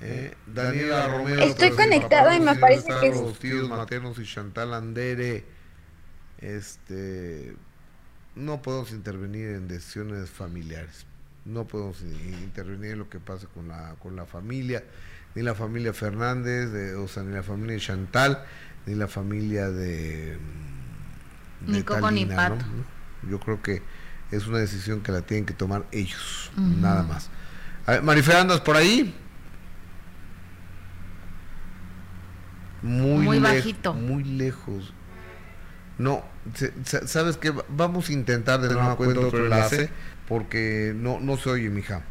Eh, 0.00 0.34
Daniela 0.46 1.08
Romero. 1.08 1.42
Estoy 1.42 1.70
conectada 1.72 2.34
y 2.36 2.40
me 2.40 2.56
parece 2.56 2.88
que 3.00 3.10
los 3.10 3.38
tíos 3.38 3.68
maternos 3.68 4.18
y 4.18 4.24
Chantal 4.24 4.72
Andere. 4.72 5.44
Este, 6.38 7.54
no 8.34 8.62
podemos 8.62 8.92
intervenir 8.92 9.50
en 9.50 9.68
decisiones 9.68 10.30
familiares. 10.30 11.06
No 11.44 11.66
podemos 11.66 12.02
intervenir 12.02 12.92
en 12.92 12.98
lo 13.00 13.10
que 13.10 13.18
pasa 13.18 13.46
con 13.48 13.68
la 13.68 13.96
con 13.98 14.14
la 14.16 14.26
familia, 14.26 14.84
ni 15.34 15.42
la 15.42 15.54
familia 15.54 15.92
Fernández, 15.92 16.70
de, 16.70 16.94
o 16.94 17.08
sea, 17.08 17.22
ni 17.22 17.34
la 17.34 17.42
familia 17.42 17.74
de 17.74 17.80
Chantal, 17.80 18.44
ni 18.86 18.94
la 18.94 19.08
familia 19.08 19.70
de, 19.70 20.36
de 20.36 20.38
ni 21.66 21.82
Coco 21.82 22.10
ni 22.10 22.26
Pato. 22.26 22.64
Yo 23.28 23.38
creo 23.40 23.60
que 23.60 23.82
es 24.30 24.46
una 24.46 24.58
decisión 24.58 25.00
que 25.00 25.12
la 25.12 25.22
tienen 25.22 25.46
que 25.46 25.54
tomar 25.54 25.86
ellos, 25.92 26.50
nada 26.56 27.02
más. 27.02 27.30
A 27.86 27.92
ver, 27.92 28.02
Marifer, 28.02 28.36
¿andas 28.36 28.60
por 28.60 28.76
ahí? 28.76 29.14
Muy, 32.82 33.24
muy 33.24 33.38
bajito. 33.38 33.92
Muy 33.92 34.24
lejos. 34.24 34.94
No, 35.98 36.24
¿sabes 37.06 37.36
qué? 37.36 37.52
Vamos 37.68 38.08
a 38.08 38.12
intentar 38.12 38.60
de 38.60 38.72
nuevo 38.72 38.96
cuenta 38.96 39.20
otro 39.20 39.44
enlace, 39.44 39.90
porque 40.26 40.92
no, 40.96 41.20
no 41.20 41.36
se 41.36 41.50
oye, 41.50 41.68
mija 41.68 42.02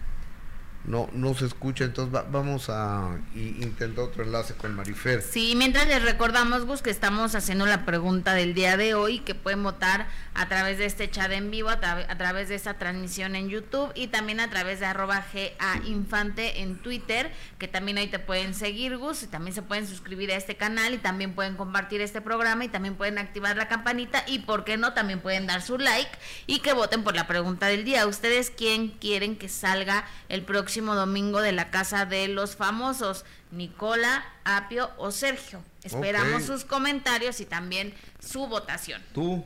no, 0.90 1.08
no 1.14 1.36
se 1.36 1.46
escucha, 1.46 1.84
entonces 1.84 2.20
vamos 2.32 2.68
a 2.70 3.16
intentar 3.36 4.06
otro 4.06 4.24
enlace 4.24 4.56
con 4.56 4.76
Marifer. 4.76 5.22
Sí, 5.22 5.54
mientras 5.56 5.88
les 5.88 6.02
recordamos, 6.02 6.66
Gus, 6.66 6.82
que 6.82 6.90
estamos 6.90 7.36
haciendo 7.36 7.68
la 7.68 7.86
pregunta 7.86 8.34
del 8.34 8.56
día 8.56 8.76
de 8.76 8.96
hoy, 8.96 9.20
que 9.20 9.36
pueden 9.36 9.62
votar 9.62 10.08
a 10.34 10.48
través 10.48 10.80
de 10.80 10.86
este 10.86 11.08
chat 11.12 11.32
en 11.32 11.52
vivo, 11.52 11.70
a, 11.70 11.78
través 12.18 12.50
de 12.50 12.56
esta 12.56 12.74
transmisión 12.80 13.36
en 13.36 13.50
YouTube 13.50 13.92
y 13.94 14.08
también 14.08 14.40
a 14.40 14.50
través 14.50 14.80
de 14.80 14.88
arroba 14.88 15.24
GA 15.32 15.80
Infante 15.86 16.62
en 16.62 16.80
Twitter, 16.80 17.32
que 17.60 17.68
también 17.68 18.00
ahí 18.00 18.08
te 18.08 18.18
pueden 18.18 18.56
seguir, 18.56 18.98
Gus, 18.98 19.22
y 19.22 19.28
también 19.28 19.54
se 19.54 19.62
pueden 19.62 19.86
suscribir 19.86 20.32
a 20.32 20.38
este 20.38 20.58
canal 20.58 20.96
y 20.96 20.98
también 20.98 21.36
pueden 21.36 21.56
compartir 21.56 22.02
este 22.02 22.20
programa 22.20 22.66
y 22.66 22.68
también 22.68 22.96
pueden 22.96 23.20
activar 23.20 23.56
la 23.58 23.68
campanita 23.68 24.24
y, 24.26 24.40
¿por 24.40 24.64
qué 24.64 24.76
no? 24.78 24.94
También 24.94 25.20
pueden 25.20 25.46
dar 25.46 25.62
su 25.62 25.78
like 25.78 26.18
y 26.48 26.62
que 26.62 26.74
voten 26.74 27.04
por 27.04 27.16
la 27.16 27.28
pregunta 27.28 27.68
del 27.68 27.86
día. 27.86 28.08
¿Ustedes 28.08 28.50
quién 28.50 28.88
quieren 28.88 29.36
que 29.36 29.50
salga 29.50 30.06
el 30.30 30.42
próximo 30.42 30.79
próximo 30.80 30.96
domingo 30.96 31.42
de 31.42 31.52
la 31.52 31.72
Casa 31.72 32.06
de 32.06 32.30
los 32.30 32.56
Famosos, 32.56 33.26
Nicola, 33.52 34.24
Apio 34.46 34.90
o 34.96 35.12
Sergio. 35.12 35.62
Esperamos 35.84 36.44
sus 36.44 36.64
comentarios 36.64 37.42
y 37.42 37.46
también 37.46 37.94
su 38.22 38.48
votación. 38.48 39.02
¿Tú? 39.14 39.46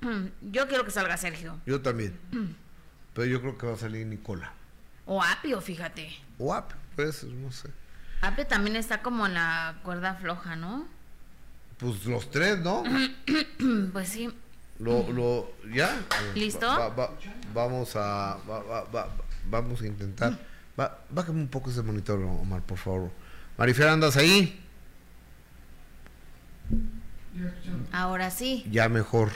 yo 0.40 0.68
quiero 0.68 0.86
que 0.86 0.90
salga 0.90 1.18
Sergio. 1.18 1.60
Yo 1.66 1.82
también. 1.82 2.18
Pero 3.14 3.26
yo 3.26 3.42
creo 3.42 3.58
que 3.58 3.66
va 3.66 3.74
a 3.74 3.76
salir 3.76 4.06
Nicola. 4.06 4.54
O 5.04 5.22
Apio, 5.22 5.60
fíjate. 5.60 6.16
O 6.38 6.54
Apio, 6.54 6.78
pues, 6.96 7.24
no 7.24 7.52
sé. 7.52 7.68
Apio 8.22 8.46
también 8.46 8.76
está 8.76 9.02
como 9.02 9.26
en 9.26 9.34
la 9.34 9.80
cuerda 9.82 10.14
floja, 10.14 10.56
¿no? 10.56 10.88
Pues 11.76 12.06
los 12.06 12.30
tres, 12.30 12.58
¿no? 12.60 12.84
pues 13.92 14.08
sí. 14.08 14.32
Lo, 14.78 15.06
lo, 15.12 15.52
¿Ya? 15.74 15.94
¿Listo? 16.34 16.66
vamos 17.52 17.96
a, 17.96 18.38
vamos 19.50 19.82
a 19.82 19.86
intentar 19.86 20.48
bájame 21.10 21.40
un 21.40 21.48
poco 21.48 21.70
ese 21.70 21.82
monitor, 21.82 22.22
Omar, 22.22 22.62
por 22.62 22.78
favor. 22.78 23.10
Marifer, 23.58 23.88
¿andas 23.88 24.16
ahí? 24.16 24.64
Ahora 27.92 28.30
sí. 28.30 28.64
Ya 28.70 28.88
mejor. 28.88 29.30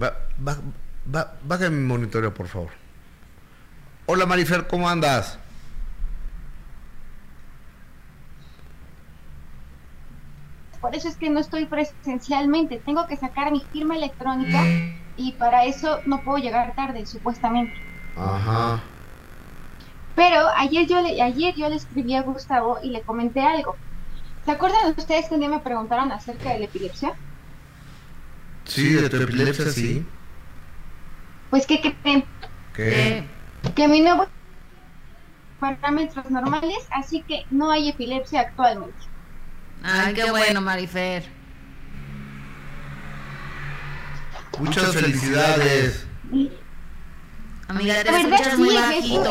Va, 0.00 0.16
bájame 1.44 1.70
mi 1.70 1.86
monitoreo, 1.86 2.32
por 2.34 2.48
favor. 2.48 2.70
Hola 4.06 4.26
Marifer, 4.26 4.66
¿cómo 4.66 4.88
andas? 4.88 5.38
Por 10.80 10.94
eso 10.94 11.08
es 11.08 11.16
que 11.16 11.28
no 11.28 11.40
estoy 11.40 11.66
presencialmente. 11.66 12.78
Tengo 12.78 13.06
que 13.06 13.16
sacar 13.16 13.50
mi 13.52 13.60
firma 13.72 13.96
electrónica 13.96 14.64
y 15.16 15.32
para 15.32 15.64
eso 15.64 16.00
no 16.06 16.22
puedo 16.22 16.38
llegar 16.38 16.74
tarde, 16.74 17.04
supuestamente. 17.04 17.74
Ajá. 18.16 18.80
Pero 20.18 20.48
ayer 20.56 20.84
yo, 20.88 21.00
le, 21.00 21.22
ayer 21.22 21.54
yo 21.54 21.68
le 21.68 21.76
escribí 21.76 22.16
a 22.16 22.22
Gustavo 22.22 22.80
y 22.82 22.90
le 22.90 23.02
comenté 23.02 23.40
algo. 23.40 23.76
¿Se 24.44 24.50
acuerdan 24.50 24.92
ustedes 24.96 25.28
que 25.28 25.34
un 25.34 25.40
día 25.40 25.48
me 25.48 25.60
preguntaron 25.60 26.10
acerca 26.10 26.52
de 26.54 26.58
la 26.58 26.64
epilepsia? 26.64 27.12
Sí, 28.64 28.94
de 28.94 29.08
tu 29.08 29.16
epilepsia, 29.16 29.70
sí. 29.70 30.04
Pues, 31.50 31.68
¿qué 31.68 31.80
creen? 31.80 32.24
¿Qué? 32.74 33.28
Que 33.76 33.86
mi 33.86 34.00
nuevo 34.00 34.26
parámetros 35.60 36.28
normales, 36.32 36.78
así 36.90 37.22
que 37.22 37.46
no 37.52 37.70
hay 37.70 37.88
epilepsia 37.88 38.40
actualmente. 38.40 38.98
Ay, 39.84 40.14
qué 40.14 40.28
bueno, 40.32 40.60
Marifer. 40.60 41.22
Muchas 44.58 44.92
felicidades. 44.94 46.08
Amiga, 47.68 48.02
te 48.02 48.10
escuchas 48.10 48.58
muy 48.58 48.74
bajito. 48.74 49.30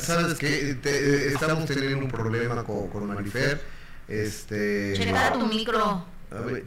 sabes 0.00 0.38
que 0.38 0.70
eh, 0.70 1.26
estamos 1.32 1.64
teniendo 1.66 1.98
un 1.98 2.10
problema 2.10 2.62
con, 2.62 2.88
con 2.88 3.06
Marifer. 3.06 3.60
Este, 4.06 4.94
checa 4.96 5.32
tu 5.32 5.46
micro. 5.46 6.04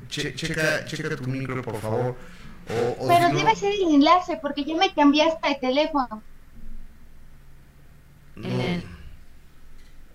checa, 0.10 0.86
checa 0.86 1.16
tu 1.16 1.30
micro, 1.30 1.62
por 1.62 1.80
favor. 1.80 2.16
O, 3.00 3.08
Pero 3.08 3.30
debe 3.30 3.56
ser 3.56 3.74
el 3.74 3.96
enlace, 3.96 4.38
porque 4.42 4.66
ya 4.66 4.76
me 4.76 4.94
cambiaste 4.94 5.48
de 5.48 5.56
teléfono. 5.56 6.22
Eh, 8.44 8.84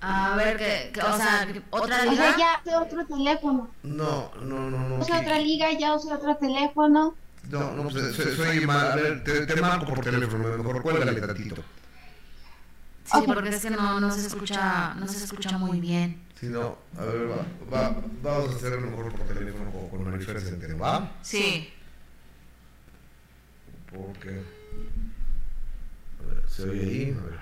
a 0.02 0.34
ver, 0.36 0.56
que, 0.56 1.00
o 1.00 1.16
sea, 1.16 1.46
otra 1.70 2.04
liga. 2.04 2.12
O 2.12 2.16
sea, 2.16 2.36
ya 2.36 2.60
usé 2.64 2.76
otro 2.76 3.06
teléfono. 3.06 3.70
No, 3.82 4.30
no, 4.42 4.70
no, 4.70 4.88
no. 4.88 4.96
Usé 4.96 5.12
otra 5.12 5.38
liga, 5.38 5.72
ya 5.72 5.94
usé 5.94 6.12
otro 6.12 6.36
teléfono. 6.36 7.14
No, 7.50 7.74
no, 7.74 7.88
pues, 7.88 8.14
soy, 8.14 8.64
mal. 8.64 8.92
A 8.92 8.96
ver, 8.96 9.24
te, 9.24 9.44
te, 9.44 9.60
marco 9.60 9.86
por 9.86 10.00
teléfono, 10.04 10.56
mejor 10.56 10.82
cuélgale 10.82 11.20
tantito. 11.20 11.64
Sí, 13.04 13.18
porque 13.26 13.48
es 13.48 13.60
que 13.60 13.70
no, 13.70 13.98
no 13.98 14.10
se 14.12 14.24
escucha, 14.24 14.94
no 14.94 15.08
se 15.08 15.24
escucha 15.24 15.58
muy 15.58 15.80
bien. 15.80 16.22
Sí, 16.38 16.46
no, 16.46 16.78
a 16.96 17.04
ver, 17.04 17.28
va, 17.28 17.44
va, 17.72 18.02
vamos 18.22 18.52
a 18.52 18.56
hacerlo 18.56 18.80
mejor 18.82 19.12
por 19.12 19.26
teléfono 19.26 19.72
con, 19.72 19.88
con 19.88 20.04
Marifer 20.04 20.40
Centeno, 20.40 20.78
¿va? 20.78 21.12
Sí. 21.22 21.72
Porque, 23.90 24.42
a 26.20 26.32
ver, 26.32 26.44
se 26.48 26.62
oye 26.62 26.82
ahí, 26.82 27.18
a 27.18 27.24
ver. 27.24 27.40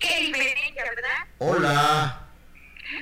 Qué 0.00 0.20
diferencia, 0.20 0.84
¿verdad? 0.84 1.26
Hola. 1.38 2.25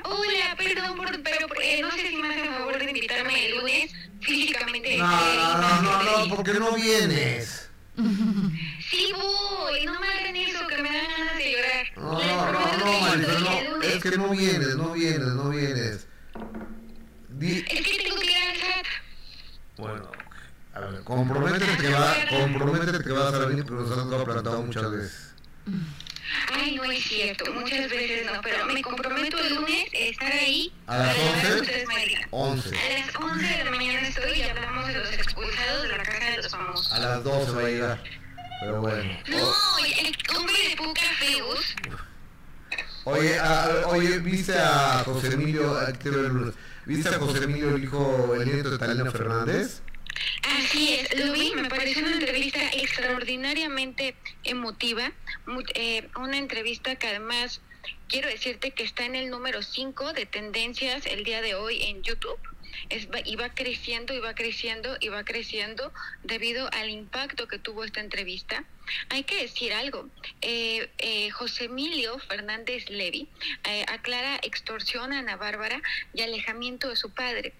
Hola, 0.05 0.57
perdón, 0.57 0.97
por, 0.97 1.23
pero 1.23 1.47
eh, 1.63 1.81
no 1.83 1.91
sé 1.93 2.09
si 2.09 2.17
me 2.17 2.29
hace 2.29 2.49
favor 2.49 2.79
de 2.79 2.85
invitarme 2.85 3.47
el 3.47 3.57
lunes 3.59 3.93
físicamente. 4.21 4.97
No, 4.99 5.05
eh, 5.05 5.37
no, 5.37 5.83
no, 5.83 6.27
no, 6.29 6.35
porque 6.37 6.55
no 6.55 6.73
vienes. 6.75 7.71
Sí 8.91 9.13
voy, 9.15 9.87
no 9.87 9.99
me 10.01 10.07
hagan 10.09 10.37
eso, 10.37 10.67
que 10.67 10.83
me 10.83 10.89
dan 10.93 11.07
ganas 11.17 11.37
de 11.39 11.53
llorar. 11.53 11.87
No, 11.97 12.53
no, 12.53 12.79
no, 12.79 13.01
Marisa, 13.01 13.39
no, 13.41 13.83
es 13.83 14.03
que 14.03 14.11
no 14.19 14.29
vienes, 14.31 14.77
no 14.77 14.93
vienes, 14.93 15.29
no 15.29 15.49
vienes. 15.51 16.07
Di- 17.29 17.65
Es 17.69 17.87
que 17.87 18.03
tengo 18.03 18.17
que 18.21 18.27
ir 18.31 18.37
al 18.37 18.57
SAT. 18.57 18.87
bueno, 19.79 20.11
a 20.75 20.81
ver, 20.81 21.01
comprométete 21.05 21.77
que, 21.77 21.89
va, 21.91 22.15
comprométete 22.31 23.05
que 23.05 23.11
vas 23.13 23.35
a 23.35 23.39
venir, 23.47 23.65
pero 23.65 23.81
nos 23.81 23.91
has 23.91 24.11
dado 24.11 24.25
plantado 24.25 24.63
muchas 24.63 24.91
veces. 24.91 25.35
Ay, 26.53 26.75
no 26.77 26.85
es 26.85 27.05
cierto, 27.05 27.53
muchas 27.53 27.89
veces 27.91 28.27
no, 28.27 28.41
pero 28.43 28.65
me 28.67 28.81
comprometo 28.83 29.39
el 29.39 29.55
lunes 29.55 29.87
a 29.93 29.97
estar 29.99 30.33
ahí 30.33 30.73
¿A 30.87 30.99
las 30.99 31.15
para 31.17 31.19
la 31.25 31.31
hora 31.31 31.41
que 31.43 31.47
11? 31.49 31.61
ustedes 31.61 31.87
me 31.89 32.07
digan. 32.07 32.29
11. 32.31 32.69
A 32.79 32.99
las 32.99 33.17
11 33.17 33.47
de 33.59 33.65
la 33.65 33.71
mañana 33.71 34.09
estoy 34.09 34.39
y 34.39 34.43
hablamos 34.43 34.87
de 34.89 34.95
los 34.95 35.13
expulsados 35.13 35.83
de 35.83 35.89
la 35.89 36.03
casa 36.03 36.25
de 36.31 36.37
los 36.39 36.49
famosos. 36.51 36.93
A 36.93 36.99
las 36.99 37.25
12 37.25 37.51
va 37.53 37.61
a 37.61 37.65
llegar. 37.65 38.03
Pero 38.61 38.81
bueno. 38.81 39.19
No, 39.29 39.53
el 39.79 40.17
hombre 40.37 40.69
de 40.71 40.77
poca 40.77 41.03
feos. 41.19 41.77
Oye, 43.05 43.39
a- 43.39 43.83
oye, 43.89 44.19
¿viste 44.21 44.55
a 44.59 45.03
José 45.05 45.27
Emilio, 45.35 45.79
¿viste 46.87 47.09
a 47.11 47.19
José 47.19 47.45
Emilio, 47.45 47.77
el 47.77 47.85
hijo, 47.85 48.35
el 48.35 48.47
nieto 48.51 48.71
de 48.71 48.79
Talina 48.79 49.11
Fernández? 49.11 49.83
Así 50.47 50.95
es, 50.95 51.19
lo 51.19 51.33
vi, 51.33 51.53
me 51.55 51.69
pareció 51.69 52.03
una 52.05 52.13
entrevista 52.13 52.61
extraordinariamente 52.73 54.15
emotiva, 54.45 55.13
eh, 55.75 56.09
una 56.17 56.37
entrevista 56.37 56.97
que 56.97 57.09
además 57.09 57.61
quiero 58.09 58.29
decirte 58.29 58.73
que 58.73 58.85
está 58.85 59.05
en 59.05 59.15
el 59.15 59.31
número 59.31 59.63
5 59.63 60.13
de 60.13 60.27
tendencias 60.27 61.07
el 61.07 61.25
día 61.25 61.41
de 61.41 61.55
hoy 61.55 61.83
en 61.83 62.03
YouTube. 62.03 62.39
Es, 62.91 63.09
y 63.25 63.37
va 63.37 63.55
creciendo 63.55 64.15
y 64.15 64.19
va 64.19 64.35
creciendo 64.35 64.97
y 65.01 65.09
va 65.09 65.25
creciendo 65.25 65.93
debido 66.25 66.69
al 66.73 66.91
impacto 66.91 67.47
que 67.47 67.59
tuvo 67.59 67.85
esta 67.85 68.01
entrevista. 68.01 68.65
Hay 69.09 69.25
que 69.25 69.41
decir 69.41 69.73
algo. 69.73 70.09
Eh, 70.43 70.91
eh, 70.99 71.31
José 71.31 71.65
Emilio 71.65 72.19
Fernández 72.19 72.91
Levy 72.91 73.29
eh, 73.69 73.85
aclara 73.89 74.39
extorsión 74.43 75.13
a 75.13 75.21
Ana 75.21 75.37
Bárbara 75.37 75.81
y 76.13 76.23
alejamiento 76.23 76.89
de 76.89 76.97
su 76.97 77.11
padre. 77.11 77.55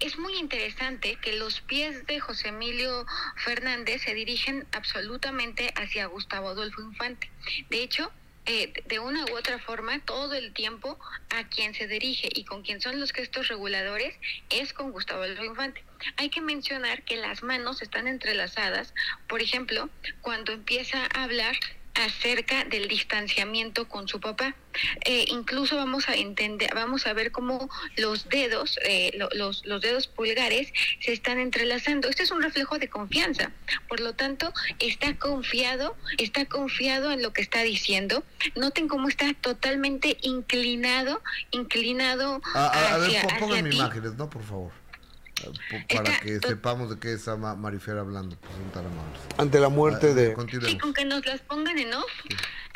Es 0.00 0.16
muy 0.16 0.36
interesante 0.36 1.16
que 1.16 1.32
los 1.32 1.60
pies 1.60 2.06
de 2.06 2.20
José 2.20 2.48
Emilio 2.48 3.04
Fernández 3.36 4.02
se 4.02 4.14
dirigen 4.14 4.64
absolutamente 4.70 5.72
hacia 5.74 6.06
Gustavo 6.06 6.50
Adolfo 6.50 6.80
Infante. 6.82 7.28
De 7.68 7.82
hecho, 7.82 8.12
eh, 8.46 8.72
de 8.86 9.00
una 9.00 9.24
u 9.24 9.36
otra 9.36 9.58
forma, 9.58 9.98
todo 9.98 10.34
el 10.34 10.52
tiempo 10.52 11.00
a 11.30 11.48
quien 11.48 11.74
se 11.74 11.88
dirige 11.88 12.28
y 12.32 12.44
con 12.44 12.62
quien 12.62 12.80
son 12.80 13.00
los 13.00 13.12
gestos 13.12 13.48
reguladores 13.48 14.14
es 14.50 14.72
con 14.72 14.92
Gustavo 14.92 15.24
Adolfo 15.24 15.44
Infante. 15.44 15.82
Hay 16.16 16.30
que 16.30 16.42
mencionar 16.42 17.02
que 17.02 17.16
las 17.16 17.42
manos 17.42 17.82
están 17.82 18.06
entrelazadas, 18.06 18.94
por 19.28 19.42
ejemplo, 19.42 19.90
cuando 20.22 20.52
empieza 20.52 21.08
a 21.12 21.24
hablar 21.24 21.56
acerca 22.04 22.64
del 22.64 22.88
distanciamiento 22.88 23.88
con 23.88 24.08
su 24.08 24.20
papá. 24.20 24.54
Eh, 25.04 25.24
incluso 25.28 25.76
vamos 25.76 26.08
a 26.08 26.14
entender, 26.14 26.70
vamos 26.74 27.06
a 27.06 27.12
ver 27.12 27.32
cómo 27.32 27.68
los 27.96 28.28
dedos, 28.28 28.78
eh, 28.84 29.10
lo- 29.16 29.28
los, 29.34 29.64
los 29.66 29.80
dedos 29.82 30.06
pulgares 30.06 30.72
se 31.00 31.12
están 31.12 31.38
entrelazando. 31.38 32.08
Este 32.08 32.22
es 32.22 32.30
un 32.30 32.42
reflejo 32.42 32.78
de 32.78 32.88
confianza. 32.88 33.50
Por 33.88 34.00
lo 34.00 34.14
tanto, 34.14 34.52
está 34.78 35.16
confiado, 35.16 35.96
está 36.18 36.44
confiado 36.46 37.10
en 37.10 37.22
lo 37.22 37.32
que 37.32 37.42
está 37.42 37.62
diciendo. 37.62 38.22
Noten 38.54 38.86
cómo 38.88 39.08
está 39.08 39.34
totalmente 39.34 40.16
inclinado, 40.22 41.22
inclinado 41.50 42.40
A, 42.54 42.66
a- 42.66 42.94
a 42.94 42.98
ver, 42.98 43.08
hacia, 43.08 43.22
pó- 43.22 43.28
hacia 43.28 43.38
pónganme 43.40 43.70
ti. 43.70 43.76
imágenes, 43.76 44.14
¿no? 44.14 44.30
Por 44.30 44.44
favor. 44.44 44.72
Para 45.94 46.18
que 46.20 46.38
sepamos 46.40 46.90
de 46.90 46.98
qué 46.98 47.12
está 47.12 47.36
Ma- 47.36 47.54
Marifer 47.54 47.98
hablando, 47.98 48.36
pues 48.36 48.52
son 48.52 48.70
tan 48.72 48.86
amables. 48.86 49.20
Ante 49.36 49.60
la 49.60 49.68
muerte 49.68 50.14
de... 50.14 50.28
Sí, 50.28 50.34
Continuemos. 50.34 50.82
con 50.82 50.94
que 50.94 51.04
nos 51.04 51.24
las 51.26 51.40
pongan 51.40 51.78
en 51.78 51.94
off. 51.94 52.10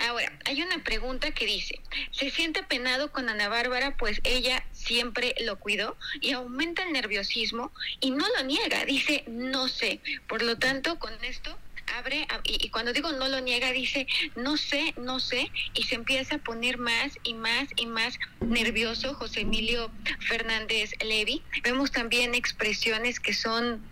Ahora, 0.08 0.32
hay 0.46 0.62
una 0.62 0.82
pregunta 0.82 1.30
que 1.32 1.46
dice, 1.46 1.80
¿se 2.10 2.30
siente 2.30 2.62
penado 2.62 3.12
con 3.12 3.28
Ana 3.28 3.48
Bárbara? 3.48 3.96
Pues 3.96 4.20
ella 4.24 4.64
siempre 4.72 5.34
lo 5.44 5.58
cuidó 5.58 5.96
y 6.20 6.32
aumenta 6.32 6.82
el 6.84 6.92
nerviosismo 6.92 7.70
y 8.00 8.10
no 8.10 8.24
lo 8.36 8.44
niega, 8.44 8.84
dice, 8.84 9.24
no 9.28 9.68
sé. 9.68 10.00
Por 10.28 10.42
lo 10.42 10.56
tanto, 10.58 10.98
con 10.98 11.12
esto 11.24 11.56
abre, 11.98 12.26
y, 12.44 12.66
y 12.66 12.70
cuando 12.70 12.92
digo 12.92 13.12
no 13.12 13.28
lo 13.28 13.40
niega, 13.40 13.72
dice, 13.72 14.06
no 14.36 14.56
sé, 14.56 14.94
no 14.96 15.20
sé, 15.20 15.50
y 15.74 15.84
se 15.84 15.94
empieza 15.94 16.36
a 16.36 16.38
poner 16.38 16.78
más 16.78 17.18
y 17.22 17.34
más 17.34 17.68
y 17.76 17.86
más 17.86 18.18
nervioso 18.40 19.14
José 19.14 19.40
Emilio 19.40 19.90
Fernández 20.20 20.92
Levy. 21.04 21.42
Vemos 21.62 21.90
también 21.90 22.34
expresiones 22.34 23.20
que 23.20 23.34
son 23.34 23.82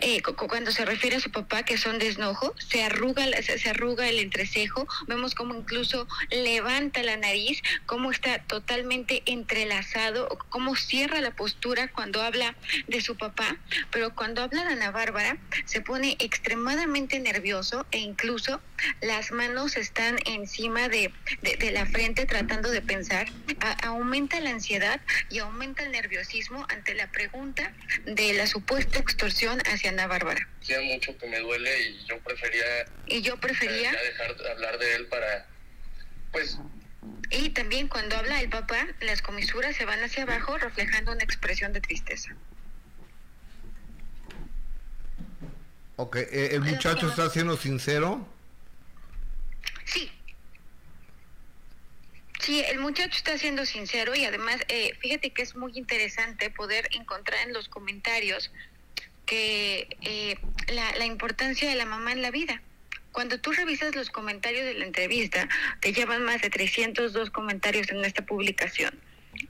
eh, 0.00 0.22
cu- 0.22 0.34
cu- 0.34 0.48
cuando 0.48 0.72
se 0.72 0.84
refiere 0.84 1.16
a 1.16 1.20
su 1.20 1.30
papá 1.30 1.62
que 1.62 1.76
son 1.78 1.98
de 1.98 2.14
se 2.68 2.82
arruga, 2.82 3.24
se, 3.42 3.58
se 3.58 3.70
arruga 3.70 4.08
el 4.08 4.18
entrecejo, 4.18 4.86
vemos 5.06 5.34
como 5.34 5.54
incluso 5.54 6.06
levanta 6.30 7.02
la 7.02 7.16
nariz, 7.16 7.62
cómo 7.86 8.10
está 8.10 8.38
totalmente 8.40 9.22
entrelazado, 9.26 10.28
cómo 10.48 10.76
cierra 10.76 11.20
la 11.20 11.32
postura 11.32 11.88
cuando 11.88 12.22
habla 12.22 12.54
de 12.86 13.00
su 13.00 13.16
papá, 13.16 13.56
pero 13.90 14.14
cuando 14.14 14.42
habla 14.42 14.64
de 14.64 14.72
Ana 14.72 14.90
Bárbara 14.90 15.36
se 15.64 15.80
pone 15.80 16.16
extremadamente 16.18 17.18
nervioso 17.20 17.86
e 17.90 17.98
incluso 17.98 18.60
las 19.00 19.30
manos 19.32 19.76
están 19.76 20.18
encima 20.26 20.88
de, 20.88 21.12
la 21.72 21.86
frente 21.86 22.26
tratando 22.26 22.70
de 22.70 22.82
pensar, 22.82 23.28
aumenta 23.82 24.40
la 24.40 24.50
ansiedad 24.50 25.00
y 25.30 25.38
aumenta 25.38 25.82
el 25.82 25.92
nerviosismo 25.92 26.66
ante 26.68 26.94
la 26.94 27.10
pregunta 27.10 27.72
de 28.04 28.34
la 28.34 28.46
supuesta 28.46 28.98
extorsión 28.98 29.43
hacia 29.50 29.90
Ana 29.90 30.06
Bárbara. 30.06 30.48
Hacía 30.60 30.80
mucho 30.80 31.16
que 31.18 31.26
me 31.26 31.40
duele 31.40 31.88
y 31.88 32.04
yo 32.06 32.18
prefería 32.20 32.64
Y 33.06 33.22
yo 33.22 33.38
prefería, 33.38 33.92
ya 33.92 34.02
dejar 34.02 34.36
de 34.36 34.50
hablar 34.50 34.78
de 34.78 34.94
él 34.94 35.06
para, 35.06 35.46
pues, 36.32 36.58
y 37.30 37.50
también 37.50 37.88
cuando 37.88 38.16
habla 38.16 38.40
el 38.40 38.48
papá, 38.48 38.86
las 39.00 39.22
comisuras 39.22 39.76
se 39.76 39.84
van 39.84 40.02
hacia 40.02 40.22
abajo 40.22 40.56
reflejando 40.58 41.12
una 41.12 41.24
expresión 41.24 41.72
de 41.72 41.80
tristeza. 41.80 42.34
Ok, 45.96 46.16
eh, 46.16 46.50
el 46.52 46.60
muchacho 46.60 47.08
está 47.08 47.28
siendo 47.30 47.56
sincero. 47.56 48.26
Sí. 49.84 50.10
Sí, 52.40 52.62
el 52.68 52.78
muchacho 52.78 53.16
está 53.16 53.38
siendo 53.38 53.64
sincero 53.64 54.14
y 54.14 54.24
además, 54.24 54.60
eh, 54.68 54.94
fíjate 55.00 55.30
que 55.30 55.42
es 55.42 55.54
muy 55.54 55.72
interesante 55.76 56.50
poder 56.50 56.88
encontrar 56.92 57.46
en 57.46 57.54
los 57.54 57.68
comentarios 57.68 58.50
que 59.26 59.96
eh, 60.02 60.36
la, 60.68 60.96
la 60.96 61.06
importancia 61.06 61.68
de 61.68 61.76
la 61.76 61.86
mamá 61.86 62.12
en 62.12 62.22
la 62.22 62.30
vida. 62.30 62.62
Cuando 63.12 63.38
tú 63.38 63.52
revisas 63.52 63.94
los 63.94 64.10
comentarios 64.10 64.64
de 64.64 64.74
la 64.74 64.86
entrevista, 64.86 65.48
te 65.80 65.92
llevan 65.92 66.24
más 66.24 66.42
de 66.42 66.50
302 66.50 67.30
comentarios 67.30 67.88
en 67.90 68.04
esta 68.04 68.26
publicación. 68.26 68.98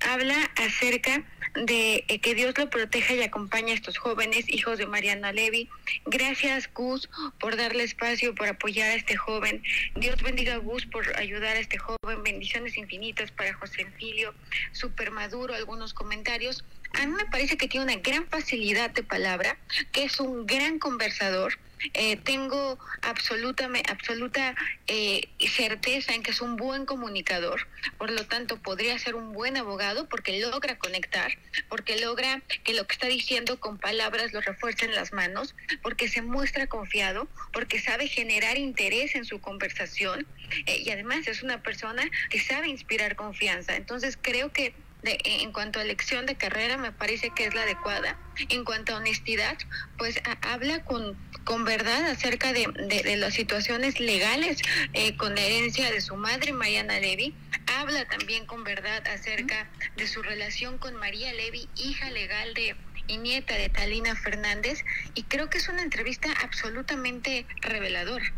Habla 0.00 0.50
acerca 0.56 1.24
de 1.54 2.04
eh, 2.08 2.18
que 2.20 2.34
Dios 2.34 2.56
lo 2.58 2.68
proteja 2.68 3.14
y 3.14 3.22
acompañe 3.22 3.72
a 3.72 3.74
estos 3.74 3.96
jóvenes, 3.98 4.46
hijos 4.48 4.78
de 4.78 4.86
Mariana 4.86 5.32
Levy. 5.32 5.68
Gracias, 6.04 6.68
Gus, 6.72 7.08
por 7.38 7.56
darle 7.56 7.84
espacio, 7.84 8.34
por 8.34 8.48
apoyar 8.48 8.90
a 8.90 8.94
este 8.94 9.16
joven. 9.16 9.62
Dios 9.94 10.20
bendiga 10.22 10.54
a 10.54 10.58
Gus 10.58 10.86
por 10.86 11.16
ayudar 11.16 11.56
a 11.56 11.60
este 11.60 11.78
joven. 11.78 12.22
Bendiciones 12.22 12.76
infinitas 12.76 13.30
para 13.30 13.54
José 13.54 13.82
Enfilio. 13.82 14.34
Super 14.72 15.10
maduro, 15.10 15.54
algunos 15.54 15.94
comentarios. 15.94 16.64
A 16.94 17.06
mí 17.06 17.12
me 17.12 17.26
parece 17.26 17.56
que 17.56 17.68
tiene 17.68 17.84
una 17.84 17.96
gran 17.96 18.26
facilidad 18.28 18.90
de 18.90 19.02
palabra, 19.02 19.56
que 19.92 20.04
es 20.04 20.20
un 20.20 20.46
gran 20.46 20.78
conversador. 20.78 21.58
Eh, 21.92 22.16
tengo 22.16 22.78
absoluta, 23.02 23.68
absoluta 23.90 24.54
eh, 24.86 25.28
certeza 25.38 26.14
en 26.14 26.22
que 26.22 26.30
es 26.30 26.40
un 26.40 26.56
buen 26.56 26.86
comunicador, 26.86 27.68
por 27.98 28.10
lo 28.10 28.24
tanto 28.24 28.56
podría 28.56 28.98
ser 28.98 29.16
un 29.16 29.34
buen 29.34 29.58
abogado 29.58 30.08
porque 30.08 30.40
logra 30.40 30.78
conectar, 30.78 31.36
porque 31.68 32.00
logra 32.00 32.40
que 32.62 32.72
lo 32.72 32.86
que 32.86 32.94
está 32.94 33.06
diciendo 33.08 33.60
con 33.60 33.76
palabras 33.76 34.32
lo 34.32 34.40
refuerce 34.40 34.86
en 34.86 34.94
las 34.94 35.12
manos, 35.12 35.54
porque 35.82 36.08
se 36.08 36.22
muestra 36.22 36.68
confiado, 36.68 37.28
porque 37.52 37.78
sabe 37.80 38.08
generar 38.08 38.56
interés 38.56 39.14
en 39.14 39.26
su 39.26 39.40
conversación 39.40 40.26
eh, 40.66 40.82
y 40.86 40.90
además 40.90 41.26
es 41.26 41.42
una 41.42 41.62
persona 41.62 42.04
que 42.30 42.40
sabe 42.40 42.68
inspirar 42.68 43.14
confianza. 43.14 43.76
Entonces 43.76 44.18
creo 44.20 44.52
que 44.52 44.72
de- 45.04 45.18
en 45.24 45.52
cuanto 45.52 45.78
a 45.78 45.82
elección 45.82 46.26
de 46.26 46.34
carrera 46.36 46.76
me 46.76 46.90
parece 46.90 47.30
que 47.30 47.44
es 47.46 47.54
la 47.54 47.62
adecuada. 47.62 48.18
En 48.48 48.64
cuanto 48.64 48.94
a 48.94 48.98
honestidad, 48.98 49.56
pues 49.98 50.20
habla 50.42 50.82
con, 50.84 51.16
con 51.44 51.64
verdad 51.64 52.06
acerca 52.10 52.52
de, 52.52 52.66
de- 52.88 53.02
de 53.02 53.16
las 53.16 53.34
situaciones 53.34 54.00
legales 54.00 54.58
eh, 54.94 55.16
con 55.16 55.34
la 55.34 55.42
herencia 55.42 55.90
de 55.92 56.00
su 56.00 56.16
madre, 56.16 56.52
Mariana 56.52 56.98
Levy. 56.98 57.34
Habla 57.78 58.06
también 58.06 58.46
con 58.46 58.64
verdad 58.64 59.06
acerca 59.06 59.68
de 59.96 60.06
su 60.08 60.22
relación 60.22 60.78
con 60.78 60.94
María 60.96 61.32
Levy, 61.32 61.68
hija 61.76 62.10
legal 62.10 62.54
de 62.54 62.74
y 63.06 63.18
nieta 63.18 63.54
de 63.54 63.68
Talina 63.68 64.16
Fernández. 64.16 64.82
Y 65.14 65.24
creo 65.24 65.50
que 65.50 65.58
es 65.58 65.68
una 65.68 65.82
entrevista 65.82 66.28
absolutamente 66.42 67.46
reveladora. 67.60 68.32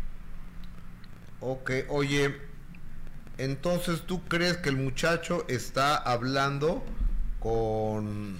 Ok, 1.39 1.71
oye, 1.87 2.35
Entonces, 3.37 4.01
¿tú 4.05 4.23
crees 4.25 4.57
que 4.57 4.69
el 4.69 4.77
muchacho 4.77 5.45
está 5.47 5.95
hablando 5.95 6.83
con, 7.39 8.37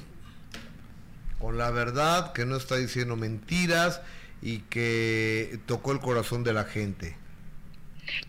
con 1.40 1.58
la 1.58 1.70
verdad, 1.72 2.34
que 2.34 2.46
no 2.46 2.56
está 2.56 2.78
diciendo 2.78 3.16
mentiras 3.16 4.02
y 4.42 4.60
que 4.60 5.60
tocó 5.66 5.92
el 5.92 6.00
corazón 6.00 6.44
de 6.44 6.54
la 6.54 6.64
gente? 6.64 7.16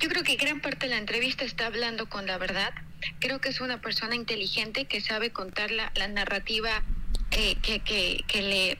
Yo 0.01 0.09
creo 0.09 0.25
que 0.25 0.37
gran 0.37 0.61
parte 0.61 0.87
de 0.87 0.91
la 0.91 0.99
entrevista 0.99 1.45
está 1.45 1.66
hablando 1.66 2.09
con 2.09 2.27
la 2.27 2.37
verdad. 2.37 2.73
Creo 3.21 3.41
que 3.41 3.49
es 3.49 3.61
una 3.61 3.81
persona 3.81 4.14
inteligente 4.14 4.87
que 4.87 5.01
sabe 5.01 5.31
contar 5.31 5.71
la, 5.71 5.93
la 5.95 6.09
narrativa 6.09 6.83
eh, 7.31 7.57
que, 7.62 7.81
que, 7.81 8.25
que 8.27 8.43
le 8.43 8.79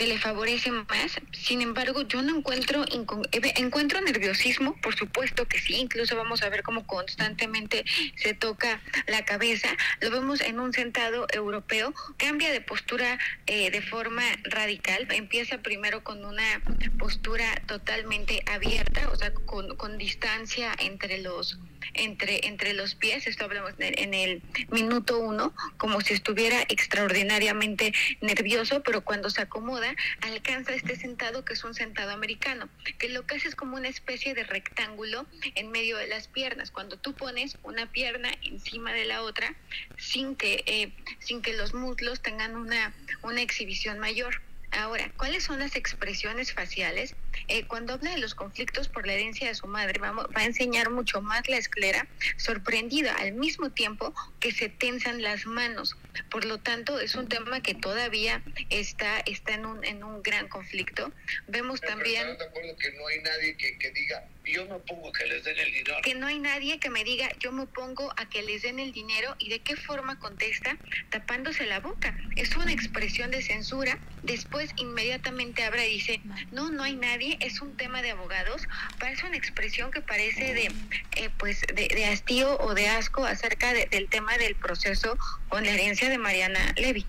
que 0.00 0.06
le 0.06 0.16
favorece 0.16 0.70
más. 0.70 1.20
Sin 1.30 1.60
embargo, 1.60 2.00
yo 2.08 2.22
no 2.22 2.38
encuentro 2.38 2.86
eh, 2.86 3.52
encuentro 3.56 4.00
nerviosismo, 4.00 4.74
por 4.80 4.96
supuesto 4.96 5.46
que 5.46 5.58
sí, 5.58 5.74
incluso 5.74 6.16
vamos 6.16 6.42
a 6.42 6.48
ver 6.48 6.62
cómo 6.62 6.86
constantemente 6.86 7.84
se 8.16 8.32
toca 8.32 8.80
la 9.06 9.26
cabeza. 9.26 9.68
Lo 10.00 10.10
vemos 10.10 10.40
en 10.40 10.58
un 10.58 10.72
sentado 10.72 11.26
europeo, 11.34 11.92
cambia 12.16 12.50
de 12.50 12.62
postura 12.62 13.18
eh, 13.46 13.70
de 13.70 13.82
forma 13.82 14.22
radical, 14.44 15.06
empieza 15.10 15.58
primero 15.58 16.02
con 16.02 16.24
una 16.24 16.62
postura 16.98 17.44
totalmente 17.66 18.42
abierta, 18.46 19.10
o 19.10 19.16
sea, 19.16 19.34
con, 19.34 19.76
con 19.76 19.98
distancia 19.98 20.72
entre 20.78 21.18
los 21.18 21.58
entre, 21.94 22.46
entre 22.46 22.74
los 22.74 22.94
pies, 22.94 23.26
esto 23.26 23.44
hablamos 23.44 23.74
en 23.78 24.14
el 24.14 24.42
minuto 24.70 25.18
uno, 25.18 25.54
como 25.76 26.00
si 26.00 26.14
estuviera 26.14 26.62
extraordinariamente 26.68 27.92
nervioso, 28.20 28.82
pero 28.82 29.02
cuando 29.02 29.30
se 29.30 29.42
acomoda 29.42 29.94
alcanza 30.22 30.74
este 30.74 30.96
sentado 30.96 31.44
que 31.44 31.54
es 31.54 31.64
un 31.64 31.74
sentado 31.74 32.12
americano, 32.12 32.68
que 32.98 33.08
lo 33.08 33.26
que 33.26 33.36
hace 33.36 33.48
es 33.48 33.54
como 33.54 33.76
una 33.76 33.88
especie 33.88 34.34
de 34.34 34.44
rectángulo 34.44 35.26
en 35.54 35.70
medio 35.70 35.96
de 35.96 36.06
las 36.06 36.28
piernas. 36.28 36.70
Cuando 36.70 36.98
tú 36.98 37.14
pones 37.14 37.58
una 37.62 37.90
pierna 37.90 38.30
encima 38.42 38.92
de 38.92 39.04
la 39.04 39.22
otra 39.22 39.54
sin 39.98 40.36
que, 40.36 40.62
eh, 40.66 40.92
sin 41.18 41.42
que 41.42 41.54
los 41.54 41.74
muslos 41.74 42.20
tengan 42.20 42.56
una, 42.56 42.94
una 43.22 43.42
exhibición 43.42 43.98
mayor. 43.98 44.40
Ahora, 44.72 45.10
¿cuáles 45.16 45.42
son 45.44 45.58
las 45.58 45.74
expresiones 45.74 46.52
faciales? 46.52 47.16
Eh, 47.48 47.64
cuando 47.66 47.94
habla 47.94 48.10
de 48.10 48.18
los 48.18 48.34
conflictos 48.34 48.88
por 48.88 49.06
la 49.06 49.14
herencia 49.14 49.48
de 49.48 49.54
su 49.54 49.66
madre, 49.66 49.98
vamos, 50.00 50.26
va 50.36 50.42
a 50.42 50.44
enseñar 50.44 50.90
mucho 50.90 51.20
más 51.20 51.48
la 51.48 51.56
esclera, 51.56 52.06
sorprendida 52.36 53.14
al 53.16 53.32
mismo 53.32 53.70
tiempo 53.70 54.14
que 54.40 54.52
se 54.52 54.68
tensan 54.68 55.22
las 55.22 55.46
manos. 55.46 55.96
Por 56.30 56.44
lo 56.44 56.58
tanto, 56.58 56.98
es 56.98 57.14
un 57.14 57.28
tema 57.28 57.62
que 57.62 57.74
todavía 57.74 58.42
está, 58.68 59.20
está 59.20 59.54
en, 59.54 59.66
un, 59.66 59.84
en 59.84 60.02
un 60.02 60.22
gran 60.22 60.48
conflicto. 60.48 61.12
Vemos 61.46 61.80
también... 61.80 62.36
que 62.78 62.92
no 62.92 63.06
hay 63.06 63.20
nadie 63.20 63.56
que, 63.56 63.78
que 63.78 63.90
diga, 63.90 64.24
yo 64.44 64.66
me 64.66 64.74
opongo 64.74 65.08
a 65.08 65.12
que 65.12 65.26
les 65.26 65.44
den 65.44 65.58
el 65.58 65.72
dinero. 65.72 65.96
Que 66.02 66.14
no 66.14 66.26
hay 66.26 66.38
nadie 66.38 66.78
que 66.78 66.90
me 66.90 67.04
diga, 67.04 67.28
yo 67.38 67.52
me 67.52 67.62
opongo 67.62 68.12
a 68.16 68.28
que 68.28 68.42
les 68.42 68.62
den 68.62 68.78
el 68.78 68.92
dinero 68.92 69.36
y 69.38 69.48
de 69.50 69.60
qué 69.60 69.76
forma 69.76 70.18
contesta, 70.18 70.76
tapándose 71.10 71.66
la 71.66 71.80
boca. 71.80 72.16
Es 72.36 72.56
una 72.56 72.72
expresión 72.72 73.30
de 73.30 73.42
censura. 73.42 73.98
Después 74.22 74.70
inmediatamente 74.76 75.62
abre 75.62 75.88
y 75.88 75.94
dice, 75.94 76.20
no, 76.50 76.70
no 76.70 76.82
hay 76.82 76.96
nadie, 76.96 77.19
es 77.40 77.60
un 77.60 77.76
tema 77.76 78.02
de 78.02 78.10
abogados. 78.10 78.66
Parece 78.98 79.26
una 79.26 79.36
expresión 79.36 79.90
que 79.90 80.00
parece 80.00 80.54
de, 80.54 80.72
eh, 81.16 81.30
pues, 81.38 81.62
de, 81.62 81.88
de, 81.88 82.06
hastío 82.06 82.58
o 82.60 82.74
de 82.74 82.88
asco 82.88 83.24
acerca 83.24 83.72
del 83.72 84.08
tema 84.08 84.36
del 84.38 84.54
proceso 84.54 85.18
con 85.48 85.64
la 85.64 85.70
herencia 85.70 86.08
de 86.08 86.18
Mariana 86.18 86.74
Levy. 86.76 87.06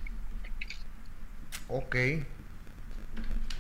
Ok. 1.68 1.96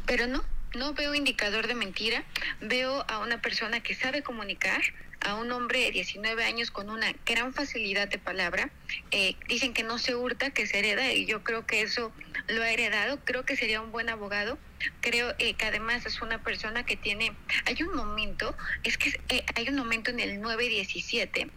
Pero 0.06 0.28
no, 0.28 0.43
no 0.76 0.93
veo 0.93 1.16
indicador 1.16 1.68
de 1.68 1.76
mentira, 1.76 2.24
veo 2.60 3.06
a 3.08 3.20
una 3.20 3.41
persona 3.41 3.82
que 3.82 3.95
sabe 3.95 4.22
comunicar, 4.22 4.82
a 5.22 5.36
un 5.36 5.52
hombre 5.52 5.80
de 5.80 5.92
19 5.92 6.44
años 6.44 6.72
con 6.72 6.90
una 6.90 7.14
gran 7.26 7.54
facilidad 7.54 8.08
de 8.08 8.18
palabra. 8.18 8.70
Eh, 9.12 9.36
dicen 9.48 9.74
que 9.74 9.84
no 9.84 9.98
se 9.98 10.16
hurta, 10.16 10.52
que 10.52 10.68
se 10.68 10.80
hereda, 10.80 11.14
y 11.14 11.26
yo 11.26 11.44
creo 11.44 11.66
que 11.66 11.82
eso 11.82 12.12
lo 12.48 12.62
ha 12.64 12.70
heredado. 12.72 13.20
Creo 13.24 13.46
que 13.46 13.56
sería 13.56 13.82
un 13.82 13.92
buen 13.92 14.10
abogado. 14.10 14.58
Creo 15.02 15.34
eh, 15.38 15.54
que 15.54 15.66
además 15.66 16.06
es 16.06 16.22
una 16.22 16.44
persona 16.44 16.86
que 16.86 16.98
tiene. 16.98 17.34
Hay 17.66 17.82
un 17.84 17.96
momento, 17.96 18.56
es 18.84 18.98
que 18.98 19.20
eh, 19.30 19.46
hay 19.56 19.70
un 19.70 19.76
momento 19.76 20.12
en 20.12 20.20
el 20.20 20.42
9-17, 20.42 21.50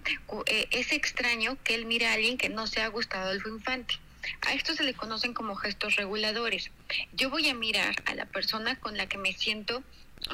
eh, 0.46 0.68
es 0.70 0.92
extraño 0.92 1.56
que 1.62 1.74
él 1.74 1.86
mira 1.86 2.10
a 2.10 2.14
alguien 2.14 2.36
que 2.38 2.48
no 2.48 2.66
se 2.66 2.82
ha 2.82 2.88
gustado 2.88 3.24
Adolfo 3.24 3.48
Infante. 3.48 3.94
A 4.42 4.54
esto 4.54 4.74
se 4.74 4.84
le 4.84 4.94
conocen 4.94 5.34
como 5.34 5.54
gestos 5.54 5.96
reguladores. 5.96 6.70
Yo 7.12 7.28
voy 7.28 7.48
a 7.48 7.54
mirar 7.54 7.94
a 8.06 8.14
la 8.14 8.24
persona 8.24 8.76
con 8.76 8.96
la 8.96 9.06
que 9.06 9.18
me 9.18 9.32
siento 9.34 9.82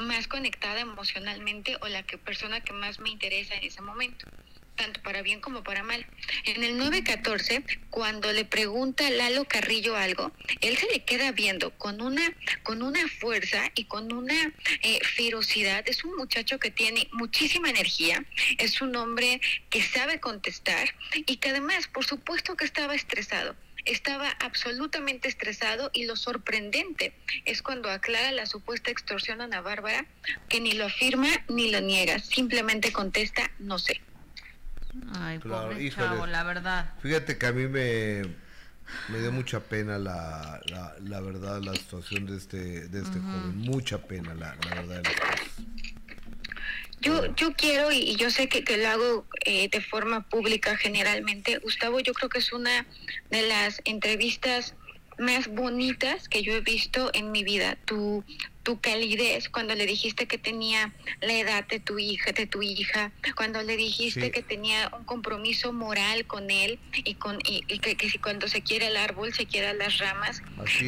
más 0.00 0.28
conectada 0.28 0.80
emocionalmente 0.80 1.76
o 1.80 1.88
la 1.88 2.02
que 2.02 2.18
persona 2.18 2.60
que 2.60 2.72
más 2.72 3.00
me 3.00 3.10
interesa 3.10 3.54
en 3.54 3.64
ese 3.64 3.82
momento 3.82 4.26
tanto 4.80 5.02
para 5.02 5.20
bien 5.20 5.40
como 5.40 5.62
para 5.62 5.82
mal. 5.82 6.06
En 6.46 6.64
el 6.64 6.78
914, 6.78 7.62
cuando 7.90 8.32
le 8.32 8.46
pregunta 8.46 9.10
Lalo 9.10 9.44
Carrillo 9.44 9.94
algo, 9.94 10.32
él 10.62 10.78
se 10.78 10.86
le 10.86 11.04
queda 11.04 11.32
viendo 11.32 11.70
con 11.76 12.00
una, 12.00 12.22
con 12.62 12.82
una 12.82 13.06
fuerza 13.08 13.70
y 13.74 13.84
con 13.84 14.10
una 14.10 14.54
eh, 14.82 15.00
ferocidad. 15.04 15.84
Es 15.86 16.02
un 16.02 16.16
muchacho 16.16 16.58
que 16.58 16.70
tiene 16.70 17.08
muchísima 17.12 17.68
energía, 17.68 18.24
es 18.56 18.80
un 18.80 18.96
hombre 18.96 19.42
que 19.68 19.82
sabe 19.82 20.18
contestar 20.18 20.94
y 21.14 21.36
que 21.36 21.50
además, 21.50 21.86
por 21.88 22.06
supuesto 22.06 22.56
que 22.56 22.64
estaba 22.64 22.94
estresado 22.94 23.54
estaba 23.84 24.30
absolutamente 24.40 25.28
estresado 25.28 25.90
y 25.92 26.04
lo 26.04 26.16
sorprendente 26.16 27.14
es 27.44 27.62
cuando 27.62 27.90
aclara 27.90 28.32
la 28.32 28.46
supuesta 28.46 28.90
extorsión 28.90 29.40
a 29.40 29.44
Ana 29.44 29.60
Bárbara, 29.60 30.06
que 30.48 30.60
ni 30.60 30.72
lo 30.72 30.86
afirma 30.86 31.28
ni 31.48 31.70
lo 31.70 31.80
niega, 31.80 32.18
simplemente 32.18 32.92
contesta 32.92 33.50
no 33.58 33.78
sé. 33.78 34.00
Ay, 35.14 35.38
pobre 35.38 35.90
chavo, 35.90 36.26
la 36.26 36.42
verdad. 36.42 36.94
Fíjate 37.00 37.38
que 37.38 37.46
a 37.46 37.52
mí 37.52 37.66
me, 37.68 38.22
me 39.08 39.18
dio 39.20 39.30
mucha 39.32 39.60
pena 39.60 39.98
la, 39.98 40.60
la, 41.00 41.20
verdad, 41.20 41.60
la 41.62 41.74
situación 41.74 42.26
de 42.26 42.36
este, 42.36 42.88
de 42.88 43.02
este 43.02 43.18
joven, 43.20 43.56
mucha 43.58 43.98
pena 43.98 44.34
la, 44.34 44.56
la 44.68 44.82
verdad. 44.82 45.02
Yo, 47.00 47.34
yo 47.34 47.54
quiero 47.54 47.90
y, 47.92 48.16
yo 48.16 48.30
sé 48.30 48.48
que, 48.48 48.62
que 48.62 48.76
lo 48.76 48.88
hago 48.88 49.26
eh, 49.44 49.68
de 49.68 49.80
forma 49.80 50.28
pública 50.28 50.76
generalmente. 50.76 51.58
Gustavo, 51.58 52.00
yo 52.00 52.12
creo 52.12 52.28
que 52.28 52.38
es 52.38 52.52
una 52.52 52.86
de 53.30 53.42
las 53.42 53.80
entrevistas 53.84 54.74
más 55.20 55.48
bonitas 55.48 56.28
que 56.28 56.42
yo 56.42 56.54
he 56.54 56.60
visto 56.60 57.10
en 57.12 57.30
mi 57.30 57.44
vida. 57.44 57.76
Tu, 57.84 58.24
tu 58.62 58.80
calidez 58.80 59.48
cuando 59.48 59.74
le 59.74 59.86
dijiste 59.86 60.26
que 60.26 60.38
tenía 60.38 60.92
la 61.20 61.34
edad 61.34 61.66
de 61.66 61.78
tu 61.78 61.98
hija, 61.98 62.32
de 62.32 62.46
tu 62.46 62.62
hija, 62.62 63.12
cuando 63.36 63.62
le 63.62 63.76
dijiste 63.76 64.30
que 64.30 64.42
tenía 64.42 64.90
un 64.96 65.04
compromiso 65.04 65.72
moral 65.72 66.26
con 66.26 66.50
él 66.50 66.78
y 67.04 67.14
con 67.14 67.38
y, 67.44 67.62
que, 67.78 67.96
que, 67.96 68.10
si 68.10 68.18
cuando 68.18 68.48
se 68.48 68.62
quiere 68.62 68.88
el 68.88 68.96
árbol 68.96 69.32
se 69.34 69.46
quiera 69.46 69.74
las 69.74 69.98
ramas. 69.98 70.42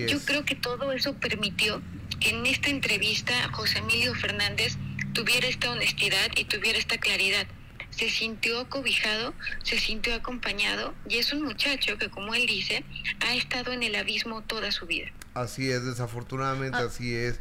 Yo 0.09 0.19
creo 0.25 0.45
que 0.45 0.55
todo 0.55 0.93
eso 0.93 1.15
permitió 1.15 1.83
que 2.19 2.31
en 2.31 2.47
esta 2.47 2.71
entrevista 2.71 3.35
José 3.53 3.79
Emilio 3.79 4.15
Fernández 4.15 4.79
tuviera 5.13 5.47
esta 5.47 5.71
honestidad 5.71 6.31
y 6.37 6.45
tuviera 6.45 6.79
esta 6.79 6.99
claridad. 6.99 7.47
Se 7.91 8.09
sintió 8.09 8.61
acobijado, 8.61 9.35
se 9.63 9.79
sintió 9.79 10.15
acompañado 10.15 10.95
y 11.09 11.19
es 11.19 11.33
un 11.33 11.43
muchacho 11.43 11.99
que, 11.99 12.09
como 12.09 12.35
él 12.35 12.47
dice, 12.47 12.85
ha 13.21 13.35
estado 13.35 13.73
en 13.73 13.83
el 13.83 13.95
abismo 13.97 14.43
toda 14.43 14.73
su 14.73 14.87
vida. 14.87 15.13
Así 15.35 15.71
es, 15.71 15.85
desafortunadamente 15.85 16.79
ah. 16.79 16.87
así 16.87 17.15
es. 17.15 17.39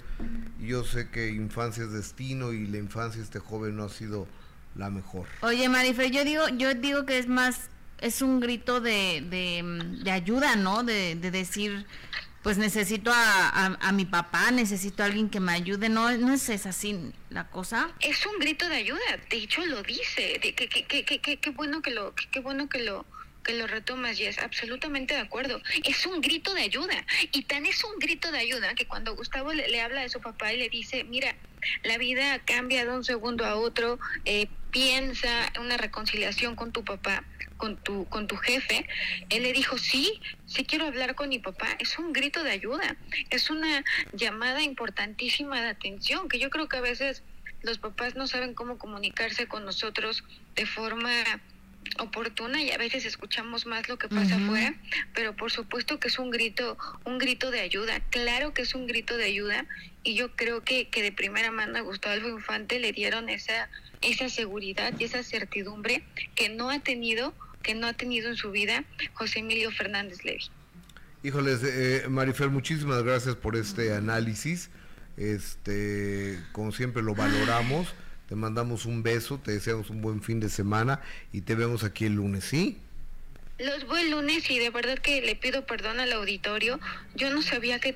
Yo 0.60 0.84
sé 0.84 1.10
que 1.10 1.30
infancia 1.30 1.84
es 1.84 1.92
destino 1.92 2.52
y 2.52 2.68
la 2.68 2.78
infancia 2.78 3.20
de 3.20 3.26
este 3.26 3.40
joven 3.40 3.78
no 3.78 3.86
ha 3.86 3.90
sido 3.90 4.28
la 4.76 4.90
mejor. 4.90 5.28
Oye, 5.42 5.68
Marifer, 5.70 6.12
yo 6.12 6.24
digo, 6.24 6.48
yo 6.50 6.74
digo 6.74 7.06
que 7.06 7.18
es 7.18 7.28
más, 7.28 7.70
es 8.00 8.22
un 8.22 8.40
grito 8.40 8.82
de, 8.82 9.26
de, 9.30 10.00
de 10.04 10.12
ayuda, 10.12 10.56
¿no? 10.56 10.84
De, 10.84 11.16
de 11.16 11.32
decir, 11.32 11.86
pues 12.44 12.58
necesito 12.58 13.12
a, 13.14 13.78
a, 13.80 13.92
mi 13.92 14.06
papá, 14.06 14.52
necesito 14.52 15.04
a 15.04 15.06
alguien 15.06 15.30
que 15.30 15.40
me 15.40 15.52
ayude, 15.52 15.90
no, 15.90 16.12
no 16.18 16.34
es 16.34 16.50
así 16.66 17.12
la 17.30 17.48
cosa. 17.50 17.92
Es 18.00 18.26
un 18.26 18.40
grito 18.40 18.68
de 18.68 18.76
ayuda, 18.76 19.00
de 19.30 19.38
hecho 19.38 19.66
lo 19.66 19.84
dice, 19.84 20.40
de 20.42 20.54
que, 20.54 20.68
que, 20.68 20.86
que, 20.86 21.20
que, 21.20 21.38
que 21.38 21.50
bueno 21.52 21.82
que 21.82 21.92
lo, 21.92 22.16
qué 22.16 22.40
bueno 22.40 22.68
que 22.68 22.80
lo 22.80 23.06
que 23.44 23.54
lo 23.54 23.68
retomas, 23.68 24.20
y 24.20 24.26
es 24.26 24.38
absolutamente 24.38 25.16
de 25.16 25.22
acuerdo. 25.22 25.62
Es 25.84 26.06
un 26.06 26.22
grito 26.22 26.54
de 26.54 26.62
ayuda. 26.62 27.06
Y 27.32 27.44
tan 27.44 27.66
es 27.66 27.84
un 27.84 27.98
grito 28.00 28.32
de 28.32 28.40
ayuda 28.40 28.76
que 28.76 28.86
cuando 28.86 29.16
Gustavo 29.16 29.52
le, 29.54 29.68
le 29.68 29.82
habla 29.82 30.02
de 30.02 30.10
su 30.10 30.22
papá 30.22 30.54
y 30.54 30.58
le 30.58 30.70
dice, 30.70 31.04
mira, 31.06 31.36
la 31.84 31.98
vida 31.98 32.40
cambia 32.40 32.86
de 32.86 32.92
un 32.92 33.04
segundo 33.04 33.46
a 33.46 33.56
otro, 33.56 34.00
eh, 34.26 34.48
piensa 34.72 35.52
una 35.60 35.78
reconciliación 35.78 36.56
con 36.56 36.72
tu 36.72 36.84
papá, 36.84 37.24
con 37.62 37.78
tu, 37.78 38.06
con 38.10 38.26
tu 38.26 38.38
jefe, 38.38 38.88
él 39.30 39.44
le 39.44 39.54
dijo, 39.54 39.78
sí, 39.78 40.20
sí 40.48 40.66
quiero 40.66 40.88
hablar 40.88 41.14
con 41.14 41.30
mi 41.30 41.38
papá. 41.38 41.68
Es 41.78 42.00
un 42.00 42.12
grito 42.12 42.44
de 42.44 42.50
ayuda, 42.50 42.98
es 43.30 43.52
una 43.52 43.86
llamada 44.14 44.64
importantísima 44.64 45.62
de 45.62 45.70
atención, 45.70 46.28
que 46.28 46.40
yo 46.40 46.50
creo 46.50 46.68
que 46.68 46.78
a 46.78 46.82
veces 46.82 47.22
los 47.62 47.78
papás 47.78 48.16
no 48.16 48.26
saben 48.26 48.56
cómo 48.56 48.80
comunicarse 48.80 49.48
con 49.48 49.64
nosotros 49.64 50.24
de 50.56 50.66
forma 50.66 51.12
oportuna 52.00 52.64
y 52.64 52.72
a 52.72 52.78
veces 52.80 53.06
escuchamos 53.06 53.68
más 53.68 53.88
lo 53.90 54.00
que 54.00 54.08
pasa 54.08 54.38
afuera, 54.38 54.74
pero 55.14 55.36
por 55.36 55.52
supuesto 55.52 56.00
que 56.00 56.08
es 56.08 56.18
un 56.18 56.32
grito, 56.32 56.80
un 57.06 57.20
grito 57.20 57.52
de 57.52 57.60
ayuda, 57.60 58.00
claro 58.10 58.56
que 58.56 58.64
es 58.64 58.74
un 58.74 58.88
grito 58.88 59.18
de 59.18 59.26
ayuda 59.26 59.68
y 60.04 60.16
yo 60.16 60.36
creo 60.36 60.64
que, 60.64 60.90
que 60.90 61.04
de 61.04 61.12
primera 61.12 61.52
mano 61.52 61.78
a 61.78 61.82
Gustavo 61.82 62.28
Infante 62.28 62.80
le 62.80 62.92
dieron 62.92 63.30
esa, 63.30 63.70
esa 64.02 64.30
seguridad 64.30 64.94
y 64.98 65.04
esa 65.04 65.22
certidumbre 65.22 66.04
que 66.34 66.50
no 66.50 66.72
ha 66.72 66.80
tenido, 66.80 67.34
que 67.62 67.76
no 67.76 67.88
ha 67.88 67.94
tenido 67.94 68.30
en 68.30 68.36
su 68.36 68.52
vida 68.52 68.84
José 69.14 69.40
Emilio 69.40 69.72
Fernández 69.72 70.24
Levy. 70.24 70.44
Híjoles, 71.24 71.62
eh, 71.64 72.06
Marifer, 72.10 72.50
muchísimas 72.50 73.04
gracias 73.04 73.36
por 73.36 73.56
este 73.56 73.94
análisis. 73.94 74.70
Este, 75.18 76.40
como 76.52 76.72
siempre 76.72 77.04
lo 77.04 77.14
valoramos. 77.14 77.94
Te 78.28 78.36
mandamos 78.36 78.86
un 78.86 79.04
beso, 79.04 79.38
te 79.38 79.52
deseamos 79.52 79.90
un 79.90 80.02
buen 80.02 80.24
fin 80.24 80.40
de 80.40 80.50
semana 80.50 81.02
y 81.32 81.42
te 81.42 81.54
vemos 81.54 81.84
aquí 81.84 82.06
el 82.06 82.14
lunes, 82.14 82.46
¿sí? 82.46 82.80
Los 83.60 83.86
voy 83.86 84.02
el 84.02 84.12
lunes 84.12 84.50
y 84.50 84.58
de 84.58 84.72
verdad 84.72 84.98
que 84.98 85.22
le 85.22 85.36
pido 85.36 85.68
perdón 85.68 86.00
al 86.00 86.12
auditorio. 86.14 86.80
Yo 87.14 87.30
no 87.30 87.44
sabía 87.44 87.80
que 87.80 87.96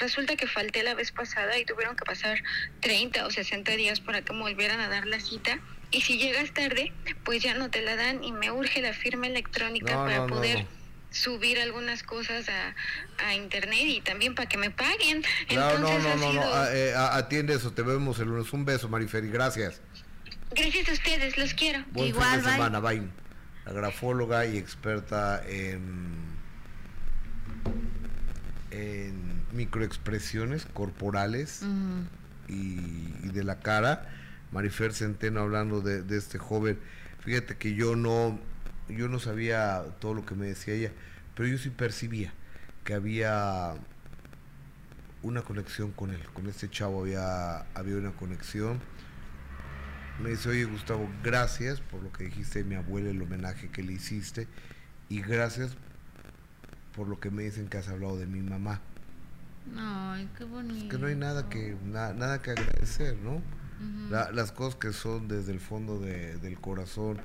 resulta 0.00 0.34
que 0.34 0.48
falté 0.48 0.82
la 0.82 0.94
vez 0.94 1.12
pasada 1.12 1.56
y 1.58 1.64
tuvieron 1.64 1.94
que 1.94 2.04
pasar 2.04 2.42
30 2.80 3.26
o 3.26 3.30
60 3.30 3.76
días 3.76 4.00
para 4.00 4.22
que 4.22 4.32
me 4.32 4.40
volvieran 4.40 4.80
a 4.80 4.88
dar 4.88 5.06
la 5.06 5.20
cita. 5.20 5.60
Y 5.90 6.00
si 6.00 6.18
llegas 6.18 6.52
tarde, 6.52 6.92
pues 7.24 7.42
ya 7.42 7.54
no 7.54 7.70
te 7.70 7.82
la 7.82 7.96
dan 7.96 8.24
y 8.24 8.32
me 8.32 8.50
urge 8.50 8.82
la 8.82 8.92
firma 8.92 9.26
electrónica 9.26 9.94
para 9.94 10.26
poder 10.26 10.66
subir 11.10 11.58
algunas 11.58 12.02
cosas 12.02 12.46
a, 12.48 13.34
internet 13.34 13.84
y 13.84 14.00
también 14.00 14.34
para 14.34 14.48
que 14.48 14.58
me 14.58 14.70
paguen. 14.70 15.22
no, 15.54 15.78
no, 15.78 15.98
no, 15.98 16.32
no, 16.32 16.66
eh, 16.68 16.94
atiende 16.94 17.54
eso, 17.54 17.72
te 17.72 17.82
vemos 17.82 18.18
el 18.18 18.28
lunes. 18.28 18.52
Un 18.52 18.64
beso, 18.64 18.88
Mariferi, 18.88 19.28
gracias. 19.28 19.80
Gracias 20.50 20.88
a 20.88 20.92
ustedes, 20.92 21.36
los 21.38 21.54
quiero. 21.54 21.84
Buen 21.92 22.08
Igual, 22.08 22.36
fin 22.36 22.44
de 22.44 22.52
semana, 22.52 22.80
bye. 22.80 23.02
La 23.64 23.72
grafóloga 23.72 24.46
y 24.46 24.58
experta 24.58 25.42
en, 25.48 26.14
en 28.70 29.42
microexpresiones 29.52 30.66
corporales 30.66 31.62
y, 32.48 33.28
de 33.28 33.44
la 33.44 33.58
cara. 33.58 34.08
Marifer 34.52 34.92
Centeno 34.92 35.40
hablando 35.40 35.80
de, 35.80 36.02
de 36.02 36.16
este 36.16 36.38
joven. 36.38 36.78
Fíjate 37.20 37.56
que 37.56 37.74
yo 37.74 37.96
no 37.96 38.38
yo 38.88 39.08
no 39.08 39.18
sabía 39.18 39.84
todo 40.00 40.14
lo 40.14 40.24
que 40.24 40.34
me 40.34 40.46
decía 40.46 40.74
ella, 40.74 40.92
pero 41.34 41.48
yo 41.48 41.58
sí 41.58 41.70
percibía 41.70 42.32
que 42.84 42.94
había 42.94 43.74
una 45.22 45.42
conexión 45.42 45.90
con 45.92 46.10
él, 46.10 46.22
con 46.32 46.46
este 46.46 46.70
chavo 46.70 47.02
había, 47.02 47.60
había 47.74 47.96
una 47.96 48.12
conexión. 48.12 48.80
Me 50.22 50.30
dice, 50.30 50.48
oye 50.48 50.64
Gustavo, 50.64 51.10
gracias 51.22 51.80
por 51.80 52.02
lo 52.02 52.12
que 52.12 52.24
dijiste 52.24 52.60
de 52.60 52.64
mi 52.64 52.76
abuela, 52.76 53.10
el 53.10 53.20
homenaje 53.20 53.68
que 53.70 53.82
le 53.82 53.94
hiciste, 53.94 54.46
y 55.08 55.20
gracias 55.20 55.76
por 56.94 57.08
lo 57.08 57.20
que 57.20 57.30
me 57.30 57.42
dicen 57.42 57.68
que 57.68 57.78
has 57.78 57.88
hablado 57.88 58.16
de 58.16 58.26
mi 58.26 58.40
mamá. 58.40 58.80
Ay, 59.76 60.28
qué 60.38 60.44
bonito. 60.44 60.88
que 60.88 60.98
no 60.98 61.08
hay 61.08 61.16
nada 61.16 61.48
que, 61.48 61.76
nada 61.84 62.40
que 62.40 62.52
agradecer, 62.52 63.16
¿no? 63.16 63.42
Las 64.10 64.52
cosas 64.52 64.76
que 64.76 64.92
son 64.92 65.28
desde 65.28 65.52
el 65.52 65.60
fondo 65.60 65.98
del 65.98 66.58
corazón 66.60 67.20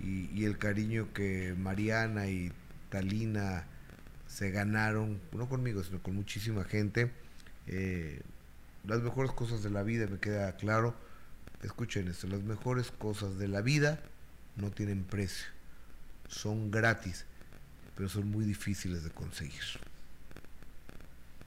y, 0.00 0.44
el 0.44 0.58
cariño 0.58 1.12
que 1.12 1.54
Mariana 1.56 2.28
y 2.28 2.52
Talina 2.90 3.66
se 4.26 4.50
ganaron, 4.50 5.20
no 5.32 5.48
conmigo, 5.48 5.82
sino 5.84 6.02
con 6.02 6.14
muchísima 6.14 6.64
gente. 6.64 7.12
Eh, 7.66 8.20
las 8.84 9.00
mejores 9.00 9.32
cosas 9.32 9.62
de 9.62 9.70
la 9.70 9.82
vida, 9.82 10.06
me 10.06 10.18
queda 10.18 10.56
claro. 10.56 10.94
Escuchen 11.62 12.08
esto, 12.08 12.26
las 12.26 12.42
mejores 12.42 12.90
cosas 12.90 13.38
de 13.38 13.48
la 13.48 13.62
vida 13.62 14.00
no 14.56 14.70
tienen 14.70 15.04
precio, 15.04 15.46
son 16.28 16.70
gratis, 16.70 17.24
pero 17.96 18.08
son 18.08 18.30
muy 18.30 18.44
difíciles 18.44 19.02
de 19.02 19.10
conseguir. 19.10 19.62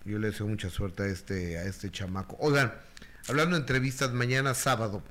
Yo 0.06 0.18
le 0.20 0.28
deseo 0.28 0.48
mucha 0.48 0.70
suerte 0.70 1.04
a 1.04 1.08
este, 1.08 1.58
a 1.58 1.64
este 1.66 1.92
chamaco. 1.92 2.38
Oigan, 2.40 2.74
hablando 3.28 3.56
de 3.56 3.62
entrevistas, 3.62 4.14
mañana 4.14 4.54
sábado, 4.54 5.04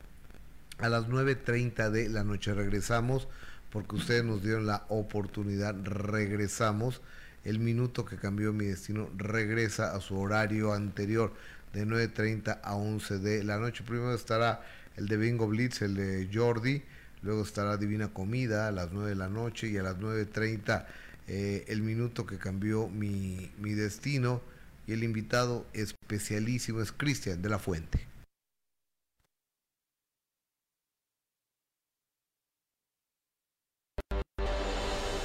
a 0.78 0.88
las 0.88 1.06
9.30 1.06 1.90
de 1.90 2.08
la 2.08 2.24
noche. 2.24 2.54
Regresamos 2.54 3.28
porque 3.70 3.96
ustedes 3.96 4.24
nos 4.24 4.42
dieron 4.42 4.66
la 4.66 4.84
oportunidad. 4.88 5.74
Regresamos. 5.84 7.02
El 7.44 7.60
minuto 7.60 8.04
que 8.04 8.16
cambió 8.16 8.52
mi 8.52 8.64
destino 8.64 9.08
regresa 9.16 9.94
a 9.94 10.00
su 10.00 10.18
horario 10.18 10.72
anterior 10.72 11.32
de 11.72 11.86
9.30 11.86 12.60
a 12.62 12.74
11 12.74 13.18
de 13.18 13.44
la 13.44 13.58
noche. 13.58 13.84
Primero 13.86 14.14
estará 14.14 14.62
el 14.96 15.06
de 15.06 15.16
Bingo 15.16 15.46
Blitz, 15.46 15.82
el 15.82 15.94
de 15.94 16.28
Jordi. 16.32 16.82
Luego 17.22 17.42
estará 17.42 17.76
Divina 17.76 18.08
Comida 18.08 18.68
a 18.68 18.72
las 18.72 18.90
9 18.92 19.10
de 19.10 19.14
la 19.14 19.28
noche 19.28 19.68
y 19.68 19.76
a 19.76 19.82
las 19.82 19.96
9.30 19.98 20.86
eh, 21.28 21.64
el 21.68 21.82
minuto 21.82 22.26
que 22.26 22.38
cambió 22.38 22.88
mi, 22.88 23.50
mi 23.58 23.74
destino. 23.74 24.40
Y 24.86 24.92
el 24.92 25.02
invitado 25.02 25.66
especialísimo 25.72 26.80
es 26.80 26.92
Cristian 26.92 27.42
de 27.42 27.48
la 27.48 27.58
Fuente. 27.58 28.06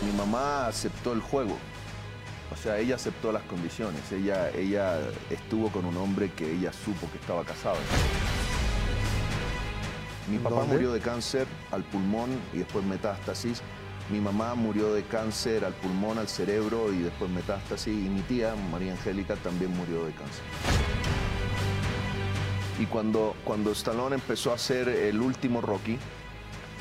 Mi 0.03 0.11
mamá 0.17 0.67
aceptó 0.67 1.13
el 1.13 1.21
juego, 1.21 1.57
o 2.51 2.55
sea, 2.55 2.79
ella 2.79 2.95
aceptó 2.95 3.31
las 3.31 3.43
condiciones, 3.43 4.11
ella, 4.11 4.49
ella 4.49 4.99
estuvo 5.29 5.71
con 5.71 5.85
un 5.85 5.95
hombre 5.97 6.31
que 6.31 6.51
ella 6.51 6.73
supo 6.73 7.09
que 7.11 7.19
estaba 7.19 7.45
casado. 7.45 7.77
Mi 10.29 10.39
papá 10.39 10.63
murió 10.65 10.91
de 10.91 10.99
cáncer 10.99 11.45
al 11.71 11.83
pulmón 11.83 12.29
y 12.53 12.59
después 12.59 12.83
metástasis. 12.85 13.61
Mi 14.09 14.19
mamá 14.19 14.55
murió 14.55 14.93
de 14.93 15.03
cáncer 15.03 15.63
al 15.63 15.73
pulmón, 15.73 16.17
al 16.17 16.27
cerebro 16.27 16.91
y 16.91 16.99
después 16.99 17.29
metástasis. 17.31 17.93
Y 17.93 18.09
mi 18.09 18.21
tía, 18.21 18.55
María 18.71 18.93
Angélica, 18.93 19.35
también 19.35 19.75
murió 19.75 20.05
de 20.05 20.11
cáncer. 20.11 20.43
Y 22.79 22.85
cuando, 22.87 23.35
cuando 23.43 23.71
Stallone 23.71 24.15
empezó 24.15 24.51
a 24.51 24.55
hacer 24.55 24.89
el 24.89 25.21
último 25.21 25.61
Rocky, 25.61 25.97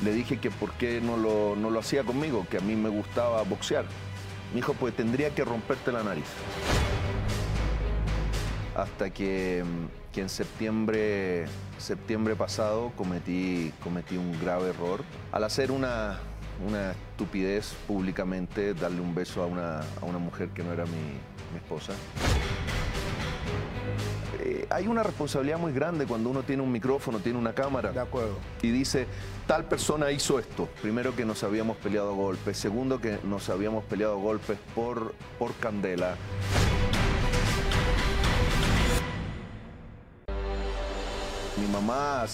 le 0.03 0.13
dije 0.13 0.39
que 0.39 0.49
por 0.49 0.71
qué 0.73 0.99
no 0.99 1.15
lo, 1.15 1.55
no 1.55 1.69
lo 1.69 1.79
hacía 1.79 2.03
conmigo, 2.03 2.45
que 2.49 2.57
a 2.57 2.61
mí 2.61 2.75
me 2.75 2.89
gustaba 2.89 3.43
boxear. 3.43 3.85
Me 4.51 4.57
dijo, 4.57 4.73
pues 4.73 4.95
tendría 4.95 5.33
que 5.35 5.45
romperte 5.45 5.91
la 5.91 6.03
nariz. 6.03 6.25
Hasta 8.75 9.11
que, 9.11 9.63
que 10.11 10.21
en 10.21 10.29
septiembre, 10.29 11.45
septiembre 11.77 12.35
pasado 12.35 12.91
cometí, 12.97 13.71
cometí 13.83 14.17
un 14.17 14.37
grave 14.41 14.69
error. 14.69 15.03
Al 15.31 15.43
hacer 15.43 15.71
una, 15.71 16.19
una 16.65 16.91
estupidez 16.91 17.73
públicamente, 17.87 18.73
darle 18.73 19.01
un 19.01 19.13
beso 19.15 19.43
a 19.43 19.45
una, 19.45 19.79
a 19.79 20.05
una 20.05 20.19
mujer 20.19 20.49
que 20.49 20.63
no 20.63 20.71
era 20.71 20.85
mi, 20.85 20.91
mi 21.51 21.57
esposa. 21.57 21.93
Eh, 24.43 24.65
hay 24.71 24.87
una 24.87 25.03
responsabilidad 25.03 25.59
muy 25.59 25.71
grande 25.71 26.05
cuando 26.05 26.29
uno 26.29 26.43
tiene 26.43 26.63
un 26.63 26.71
micrófono, 26.71 27.19
tiene 27.19 27.37
una 27.37 27.53
cámara. 27.53 27.91
De 27.91 27.99
acuerdo. 27.99 28.39
Y 28.61 28.71
dice, 28.71 29.05
tal 29.45 29.65
persona 29.65 30.11
hizo 30.11 30.39
esto. 30.39 30.67
Primero 30.81 31.15
que 31.15 31.25
nos 31.25 31.43
habíamos 31.43 31.77
peleado 31.77 32.15
golpes. 32.15 32.57
Segundo 32.57 32.99
que 32.99 33.19
nos 33.23 33.49
habíamos 33.49 33.83
peleado 33.85 34.17
golpes 34.17 34.57
por, 34.73 35.13
por 35.37 35.53
Candela. 35.55 36.15
Mi 41.57 41.67
mamá... 41.67 42.25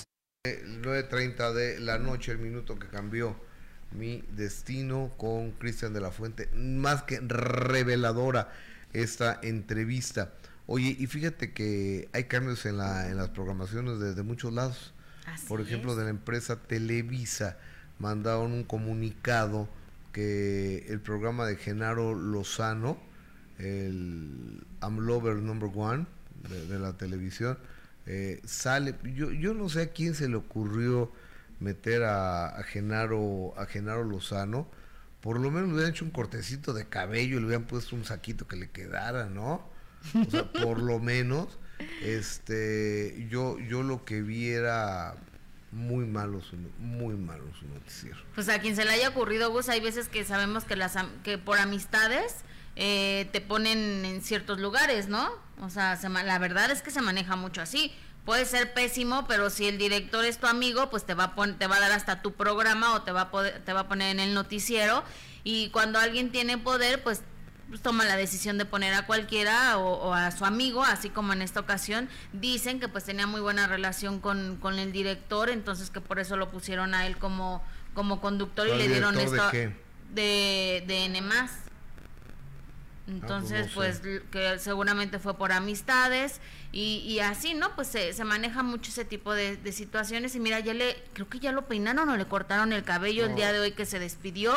9.30 0.46 1.52
de 1.52 1.80
la 1.82 1.98
noche, 1.98 2.32
el 2.32 2.38
minuto 2.38 2.80
que 2.80 2.88
cambió 2.88 3.36
mi 3.92 4.24
destino 4.36 5.12
con 5.18 5.52
Cristian 5.52 5.94
de 5.94 6.02
la 6.02 6.12
Fuente. 6.12 6.50
Más 6.56 7.04
que 7.04 7.20
reveladora 7.20 8.50
esta 8.94 9.40
entrevista. 9.42 10.34
Oye, 10.66 10.96
y 11.00 11.08
fíjate 11.08 11.54
que 11.54 12.10
hay 12.14 12.26
cambios 12.26 12.66
en, 12.66 12.78
la, 12.78 13.10
en 13.10 13.18
las 13.18 13.30
programaciones 13.30 14.00
de, 14.16 14.24
muchos 14.24 14.54
lados. 14.54 14.94
Por 15.48 15.62
ejemplo, 15.62 15.96
de 15.96 16.06
la 16.06 16.10
empresa 16.10 16.58
Televisa 16.58 17.58
mandaron 18.00 18.52
un 18.52 18.64
comunicado 18.64 19.68
que 20.12 20.86
el 20.90 21.00
programa 21.00 21.46
de 21.46 21.58
Genaro 21.58 22.16
Lozano, 22.16 22.98
el 23.60 24.64
I'm 24.82 25.00
Lover 25.00 25.36
Number 25.36 25.70
One 25.74 26.06
de, 26.70 26.80
la 26.80 26.94
televisión, 26.94 27.58
eh, 28.06 28.42
sale. 28.46 28.96
Yo, 29.16 29.32
yo 29.32 29.54
no 29.54 29.70
sé 29.70 29.82
a 29.82 29.88
quién 29.88 30.16
se 30.16 30.30
le 30.30 30.36
ocurrió 30.36 31.12
meter 31.60 32.04
a, 32.04 32.62
Genaro 32.64 33.54
a 33.58 33.66
Genaro 33.66 34.04
Lozano. 34.04 34.70
Por 35.22 35.40
lo 35.40 35.52
menos 35.52 35.70
le 35.70 35.76
hubieran 35.76 35.92
hecho 35.92 36.06
un 36.06 36.12
cortecito 36.12 36.74
de 36.74 36.88
cabello, 36.88 37.40
le 37.40 37.48
hubieran 37.48 37.66
puesto 37.66 37.96
un 37.96 38.06
saquito 38.06 38.48
que 38.48 38.56
le 38.56 38.70
quedara, 38.70 39.26
¿no? 39.26 39.70
O 40.14 40.30
sea, 40.30 40.52
por 40.52 40.80
lo 40.80 41.00
menos, 41.00 41.58
este, 42.02 43.28
yo, 43.30 43.60
yo 43.60 43.84
lo 43.84 44.06
que 44.06 44.22
vi 44.22 44.50
era 44.50 45.16
muy 45.72 46.06
malo 46.06 46.42
su, 46.42 46.56
muy 46.80 47.16
malo 47.16 47.44
su 47.60 47.68
noticiero. 47.68 48.18
Pues 48.36 48.48
a 48.50 48.60
quien 48.60 48.76
se 48.76 48.86
le 48.86 48.92
haya 48.92 49.10
ocurrido, 49.10 49.52
vos 49.52 49.70
hay 49.70 49.80
veces 49.80 50.08
que 50.08 50.24
sabemos 50.24 50.64
que 50.64 50.76
las 50.76 50.96
que 51.24 51.38
por 51.38 51.60
amistades 51.60 52.38
eh, 52.76 53.28
te 53.32 53.42
ponen 53.42 54.06
en 54.06 54.22
ciertos 54.22 54.60
lugares, 54.60 55.08
¿no? 55.08 55.30
O 55.62 55.70
sea, 55.70 55.98
la 56.08 56.40
verdad 56.40 56.70
es 56.72 56.82
que 56.82 56.92
se 56.92 57.02
maneja 57.02 57.36
mucho 57.36 57.62
así. 57.62 57.92
Puede 58.28 58.44
ser 58.44 58.74
pésimo, 58.74 59.26
pero 59.26 59.50
si 59.50 59.70
el 59.70 59.78
director 59.78 60.26
es 60.26 60.38
tu 60.38 60.48
amigo, 60.48 60.90
pues 60.90 61.06
te 61.06 61.14
va 61.14 61.34
a 61.34 61.58
te 61.58 61.66
va 61.66 61.78
a 61.78 61.80
dar 61.80 61.94
hasta 61.94 62.22
tu 62.22 62.34
programa 62.34 62.94
o 62.94 63.02
te 63.02 63.14
va 63.14 63.22
a 63.22 63.32
poder, 63.32 63.64
te 63.64 63.72
va 63.72 63.80
a 63.80 63.88
poner 63.88 64.12
en 64.12 64.20
el 64.20 64.34
noticiero. 64.34 65.06
Y 65.46 65.70
cuando 65.70 65.98
alguien 65.98 66.30
tiene 66.30 66.58
poder, 66.58 67.02
pues 67.02 67.22
pues, 67.70 67.82
toma 67.82 68.04
la 68.04 68.18
decisión 68.18 68.58
de 68.58 68.66
poner 68.66 68.94
a 68.96 69.06
cualquiera 69.06 69.78
o, 69.78 70.14
a 70.14 70.32
su 70.32 70.44
amigo, 70.44 70.84
así 70.84 71.10
como 71.10 71.32
en 71.32 71.42
esta 71.42 71.62
ocasión. 71.62 72.10
Dicen 72.34 72.82
que 72.82 72.90
pues 72.90 73.06
tenía 73.06 73.28
muy 73.28 73.40
buena 73.40 73.66
relación 73.66 74.20
con, 74.20 74.58
con 74.58 74.78
el 74.78 74.92
director, 74.92 75.50
entonces 75.50 75.90
que 75.90 76.02
por 76.02 76.20
eso 76.20 76.36
lo 76.36 76.52
pusieron 76.52 76.94
a 76.94 77.08
él 77.08 77.16
como, 77.16 77.64
como 77.94 78.20
conductor 78.20 78.68
y 78.68 78.76
le 78.76 78.90
dieron 78.90 79.18
esto 79.18 79.52
de, 79.52 79.74
de, 80.14 80.84
de 80.86 81.06
N 81.06 81.22
entonces, 83.08 83.70
pues, 83.74 84.02
que 84.32 84.60
seguramente 84.60 85.18
fue 85.18 85.38
por 85.38 85.54
amistades 85.54 86.42
y, 86.80 86.98
y 87.12 87.22
así, 87.22 87.56
¿no? 87.56 87.74
Pues 87.74 87.88
se, 87.88 88.14
se, 88.14 88.24
maneja 88.24 88.62
mucho 88.62 88.92
ese 88.92 89.04
tipo 89.04 89.34
de, 89.34 89.58
de, 89.58 89.72
situaciones. 89.72 90.36
Y 90.36 90.40
mira, 90.40 90.60
ya 90.60 90.76
le, 90.76 90.96
creo 91.14 91.28
que 91.28 91.40
ya 91.40 91.52
lo 91.52 91.66
peinaron 91.66 92.08
o 92.08 92.16
le 92.16 92.28
cortaron 92.28 92.72
el 92.72 92.84
cabello 92.84 93.26
el 93.26 93.34
día 93.34 93.52
de 93.52 93.60
hoy 93.60 93.72
que 93.72 93.88
se 93.88 93.98
despidió 93.98 94.54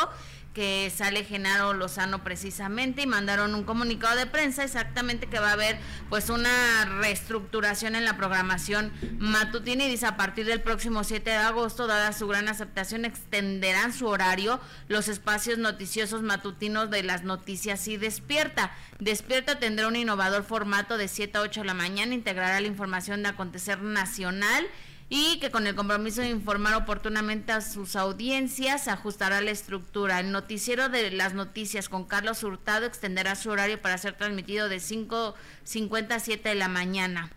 que 0.54 0.90
sale 0.94 1.24
Genaro 1.24 1.72
Lozano 1.72 2.24
precisamente 2.24 3.02
y 3.02 3.06
mandaron 3.06 3.54
un 3.54 3.62
comunicado 3.62 4.18
de 4.18 4.26
prensa 4.26 4.64
exactamente 4.64 5.28
que 5.28 5.38
va 5.38 5.50
a 5.50 5.52
haber 5.52 5.78
pues 6.08 6.28
una 6.28 6.84
reestructuración 7.00 7.94
en 7.94 8.04
la 8.04 8.16
programación 8.16 8.92
matutina 9.18 9.84
y 9.84 9.90
dice 9.90 10.06
a 10.06 10.16
partir 10.16 10.46
del 10.46 10.60
próximo 10.60 11.04
7 11.04 11.30
de 11.30 11.36
agosto, 11.36 11.86
dada 11.86 12.12
su 12.12 12.26
gran 12.26 12.48
aceptación, 12.48 13.04
extenderán 13.04 13.92
su 13.92 14.08
horario 14.08 14.60
los 14.88 15.08
espacios 15.08 15.58
noticiosos 15.58 16.22
matutinos 16.22 16.90
de 16.90 17.04
las 17.04 17.22
noticias 17.22 17.86
y 17.86 17.96
despierta. 17.96 18.72
Despierta 18.98 19.58
tendrá 19.58 19.86
un 19.86 19.96
innovador 19.96 20.42
formato 20.42 20.98
de 20.98 21.08
7 21.08 21.38
a 21.38 21.42
8 21.42 21.60
de 21.60 21.66
la 21.66 21.74
mañana, 21.74 22.14
integrará 22.14 22.60
la 22.60 22.66
información 22.66 23.22
de 23.22 23.28
acontecer 23.28 23.80
nacional 23.82 24.66
y 25.12 25.40
que 25.40 25.50
con 25.50 25.66
el 25.66 25.74
compromiso 25.74 26.20
de 26.20 26.30
informar 26.30 26.74
oportunamente 26.74 27.50
a 27.50 27.60
sus 27.60 27.96
audiencias 27.96 28.86
ajustará 28.86 29.40
la 29.40 29.50
estructura. 29.50 30.20
El 30.20 30.30
noticiero 30.30 30.88
de 30.88 31.10
las 31.10 31.34
noticias 31.34 31.88
con 31.88 32.04
Carlos 32.04 32.44
Hurtado 32.44 32.86
extenderá 32.86 33.34
su 33.34 33.50
horario 33.50 33.82
para 33.82 33.98
ser 33.98 34.16
transmitido 34.16 34.68
de 34.68 34.76
5.50 34.76 36.12
a 36.12 36.20
7 36.20 36.48
de 36.48 36.54
la 36.54 36.68
mañana. 36.68 37.28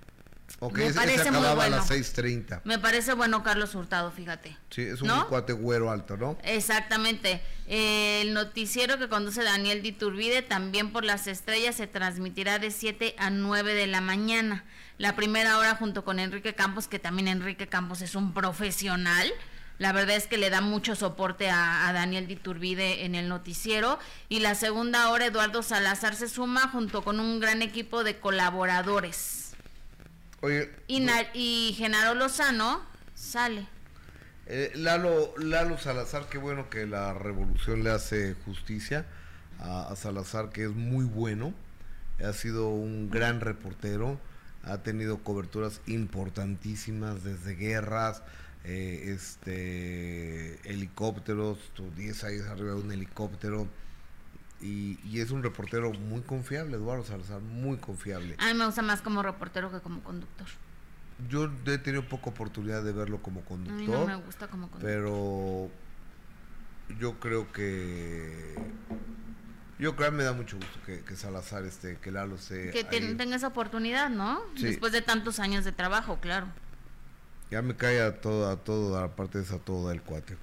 Me 0.72 0.94
parece 0.94 1.32
muy 1.32 1.42
bueno. 1.42 1.62
a 1.62 1.70
las 1.70 1.90
6.30. 1.90 2.62
Me 2.64 2.80
parece 2.80 3.14
bueno 3.14 3.44
Carlos 3.44 3.76
Hurtado, 3.76 4.12
fíjate. 4.12 4.58
Sí, 4.70 4.82
es 4.82 5.02
un 5.02 5.10
cuate 5.30 5.54
güero 5.54 5.92
alto, 5.92 6.18
¿no? 6.18 6.38
Exactamente. 6.44 7.42
el 7.68 8.34
noticiero 8.34 8.98
que 8.98 9.10
conduce 9.10 9.44
Daniel 9.44 9.82
Diturbide 9.82 10.42
también 10.42 10.92
por 10.92 11.04
las 11.04 11.28
estrellas 11.28 11.76
se 11.76 11.88
transmitirá 11.88 12.60
de 12.60 12.72
7 12.72 13.16
a 13.18 13.30
9 13.30 13.74
de 13.74 13.88
la 13.88 14.02
mañana 14.02 14.64
la 14.98 15.16
primera 15.16 15.58
hora 15.58 15.76
junto 15.76 16.06
con 16.06 16.20
Enrique 16.20 16.54
Campos, 16.54 16.88
que 16.88 17.00
también 17.00 17.28
Enrique 17.28 17.68
Campos 17.68 18.02
es 18.02 18.16
un 18.16 18.34
profesional. 18.34 19.32
La 19.80 19.92
verdad 19.92 20.16
es 20.16 20.28
que 20.28 20.38
le 20.38 20.50
da 20.50 20.62
mucho 20.62 20.96
soporte 20.96 21.50
a, 21.50 21.92
Daniel 21.94 22.28
Diturbide 22.28 23.06
en 23.06 23.16
el 23.16 23.28
noticiero. 23.28 23.98
Y 24.30 24.40
la 24.40 24.56
segunda 24.56 25.10
hora, 25.10 25.26
Eduardo 25.26 25.64
Salazar 25.64 26.16
se 26.16 26.30
suma 26.30 26.70
junto 26.70 27.04
con 27.04 27.20
un 27.20 27.40
gran 27.40 27.62
equipo 27.62 28.04
de 28.04 28.20
colaboradores. 28.20 29.43
Oye. 30.44 30.70
Y, 30.88 31.04
y 31.34 31.74
Genaro 31.74 32.14
Lozano 32.14 32.82
sale. 33.16 33.68
Eh, 34.46 34.72
Lalo, 34.76 35.34
Lalo 35.40 35.80
Salazar, 35.80 36.30
qué 36.30 36.38
bueno 36.38 36.70
que 36.70 36.86
la 36.86 37.16
revolución 37.16 37.84
le 37.84 37.90
hace 37.90 38.36
justicia 38.46 39.08
a, 39.60 39.88
a 39.88 39.96
Salazar, 39.96 40.52
que 40.52 40.66
es 40.66 40.72
muy 40.72 41.06
bueno. 41.06 41.54
Ha 42.24 42.34
sido 42.34 42.70
un 42.70 43.10
gran 43.10 43.42
reportero 43.42 44.20
ha 44.64 44.78
tenido 44.78 45.20
coberturas 45.24 45.82
importantísimas 45.88 47.24
desde 47.24 47.56
guerras, 47.56 48.24
eh, 48.64 49.14
este 49.14 50.58
helicópteros, 50.70 51.58
10 51.98 52.24
años 52.24 52.48
arriba 52.48 52.74
de 52.74 52.82
un 52.82 52.92
helicóptero. 52.92 53.68
Y, 54.64 55.20
es 55.20 55.32
un 55.32 55.44
reportero 55.44 55.92
muy 55.92 56.22
confiable, 56.22 56.78
Eduardo 56.78 57.04
Salazar, 57.04 57.42
muy 57.42 57.78
confiable. 57.78 58.38
A 58.40 58.48
mí 58.48 58.54
me 58.54 58.66
gusta 58.66 58.82
más 58.82 59.02
como 59.02 59.22
reportero 59.22 59.70
que 59.70 59.82
como 59.82 60.02
conductor. 60.02 60.48
Yo 61.30 61.52
he 61.66 61.78
tenido 61.78 62.08
poca 62.08 62.30
oportunidad 62.30 62.82
de 62.82 62.94
verlo 62.94 63.22
como 63.22 63.42
conductor. 63.42 63.78
A 63.78 63.82
mí 63.82 63.88
no 63.88 64.06
me 64.08 64.16
gusta 64.16 64.48
como 64.48 64.70
conductor. 64.70 64.90
Pero 64.90 65.70
yo 66.98 67.20
creo 67.20 67.52
que 67.52 68.56
yo 69.80 69.98
creo 69.98 70.12
que 70.12 70.16
me 70.16 70.24
da 70.24 70.32
mucho 70.32 70.56
gusto 70.56 70.80
que, 70.86 71.16
Salazar, 71.18 71.66
este, 71.66 71.98
que 71.98 72.10
Lalo 72.10 72.38
se... 72.38 72.70
Que 72.70 72.86
tenga 72.86 73.36
esa 73.36 73.48
oportunidad, 73.48 74.10
¿no? 74.10 74.42
Después 74.58 74.94
de 74.94 75.02
tantos 75.02 75.40
años 75.40 75.66
de 75.66 75.74
trabajo, 75.74 76.20
claro. 76.22 76.48
Ya 77.52 77.62
me 77.62 77.76
cae 77.76 78.02
a 78.02 78.22
todo, 78.22 78.50
a 78.50 78.56
todo, 78.64 78.98
aparte 78.98 79.40
de 79.40 79.44
esa 79.44 79.60
todo 79.60 79.92
el 79.92 80.02
cuate. 80.02 80.38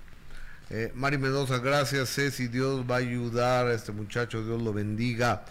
Eh, 0.73 0.93
Mari 0.95 1.19
Mendoza, 1.19 1.59
gracias 1.59 2.15
Ceci, 2.15 2.47
Dios 2.47 2.89
va 2.89 2.95
a 2.95 2.99
ayudar 2.99 3.67
a 3.67 3.75
este 3.75 3.91
muchacho, 3.91 4.45
Dios 4.45 4.63
lo 4.63 4.73
bendiga. 4.73 5.45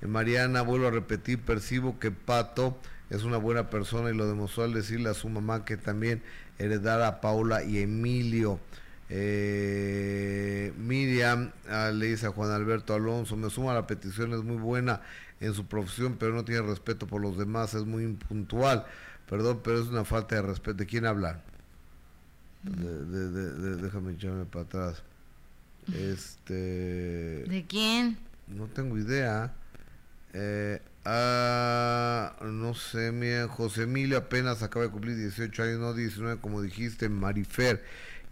Eh, 0.00 0.06
Mariana, 0.06 0.62
vuelvo 0.62 0.86
a 0.86 0.90
repetir, 0.90 1.40
percibo 1.40 1.98
que 1.98 2.10
Pato 2.10 2.78
es 3.10 3.22
una 3.24 3.36
buena 3.36 3.68
persona 3.68 4.08
y 4.08 4.14
lo 4.14 4.26
demostró 4.26 4.64
al 4.64 4.72
decirle 4.72 5.10
a 5.10 5.14
su 5.14 5.28
mamá 5.28 5.66
que 5.66 5.76
también 5.76 6.22
heredara 6.58 7.06
a 7.06 7.20
Paula 7.20 7.62
y 7.62 7.80
Emilio. 7.80 8.60
Eh, 9.10 10.72
Miriam 10.78 11.52
ah, 11.68 11.90
le 11.92 12.06
dice 12.06 12.28
a 12.28 12.30
Juan 12.30 12.50
Alberto 12.50 12.94
Alonso, 12.94 13.36
me 13.36 13.50
suma 13.50 13.74
la 13.74 13.86
petición, 13.86 14.32
es 14.32 14.42
muy 14.42 14.56
buena 14.56 15.02
en 15.40 15.52
su 15.52 15.66
profesión, 15.66 16.16
pero 16.18 16.32
no 16.32 16.46
tiene 16.46 16.62
respeto 16.62 17.06
por 17.06 17.20
los 17.20 17.36
demás, 17.36 17.74
es 17.74 17.84
muy 17.84 18.04
impuntual. 18.04 18.86
Perdón, 19.28 19.60
pero 19.62 19.82
es 19.82 19.88
una 19.88 20.06
falta 20.06 20.36
de 20.36 20.42
respeto. 20.42 20.78
¿De 20.78 20.86
quién 20.86 21.04
habla? 22.66 23.76
déjame 23.76 24.12
echarme 24.12 24.44
para 24.44 24.64
atrás. 24.64 25.02
Este. 25.94 26.54
¿De 27.44 27.64
quién? 27.68 28.18
No 28.48 28.66
tengo 28.66 28.98
idea. 28.98 29.54
Eh, 30.34 30.80
ah, 31.04 32.36
no 32.42 32.74
sé, 32.74 33.12
mira, 33.12 33.48
José 33.48 33.82
Emilio 33.82 34.16
apenas 34.16 34.62
acaba 34.62 34.86
de 34.86 34.90
cumplir 34.90 35.16
18 35.16 35.62
años, 35.62 35.80
no 35.80 35.94
19, 35.94 36.40
como 36.40 36.62
dijiste, 36.62 37.08
Marifer 37.08 37.82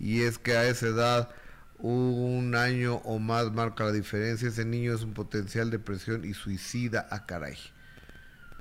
y 0.01 0.23
es 0.23 0.39
que 0.39 0.57
a 0.57 0.65
esa 0.65 0.86
edad 0.86 1.31
un 1.78 2.55
año 2.57 2.97
o 3.05 3.19
más 3.19 3.52
marca 3.52 3.85
la 3.85 3.93
diferencia. 3.93 4.48
Ese 4.48 4.65
niño 4.65 4.94
es 4.94 5.02
un 5.02 5.12
potencial 5.12 5.70
depresión 5.70 6.24
y 6.24 6.35
suicida 6.35 7.07
a 7.11 7.16
ah, 7.16 7.27
caray. 7.27 7.57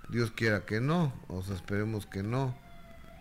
Dios 0.10 0.32
quiera 0.32 0.66
que 0.66 0.82
no, 0.82 1.14
o 1.28 1.42
sea, 1.44 1.56
esperemos 1.56 2.06
que 2.06 2.24
no. 2.24 2.58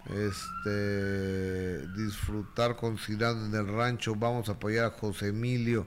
Este, 0.09 1.87
disfrutar 1.89 2.77
con 2.77 2.97
Cirán 2.97 3.47
en 3.47 3.55
el 3.55 3.69
rancho, 3.69 4.15
vamos 4.15 4.49
a 4.49 4.53
apoyar 4.53 4.87
a 4.87 4.91
José 4.91 5.29
Emilio, 5.29 5.87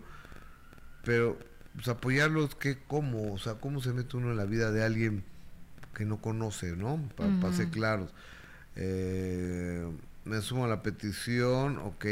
pero 1.03 1.39
pues 1.73 1.88
apoyarlo 1.88 2.43
es 2.43 2.53
que 2.53 2.77
cómo, 2.88 3.34
o 3.34 3.39
sea, 3.39 3.56
cómo 3.56 3.81
se 3.81 3.93
mete 3.93 4.18
uno 4.18 4.31
en 4.31 4.38
la 4.38 4.45
vida 4.45 4.72
de 4.72 4.84
alguien 4.84 5.23
que 5.95 6.06
no 6.06 6.22
conoce, 6.22 6.76
¿no? 6.76 7.02
Para 7.15 7.53
ser 7.53 7.69
claros. 7.69 8.14
Eh, 8.76 9.89
me 10.26 10.41
sumo 10.41 10.65
a 10.65 10.68
la 10.68 10.84
petición, 10.84 11.77
ok. 11.80 12.06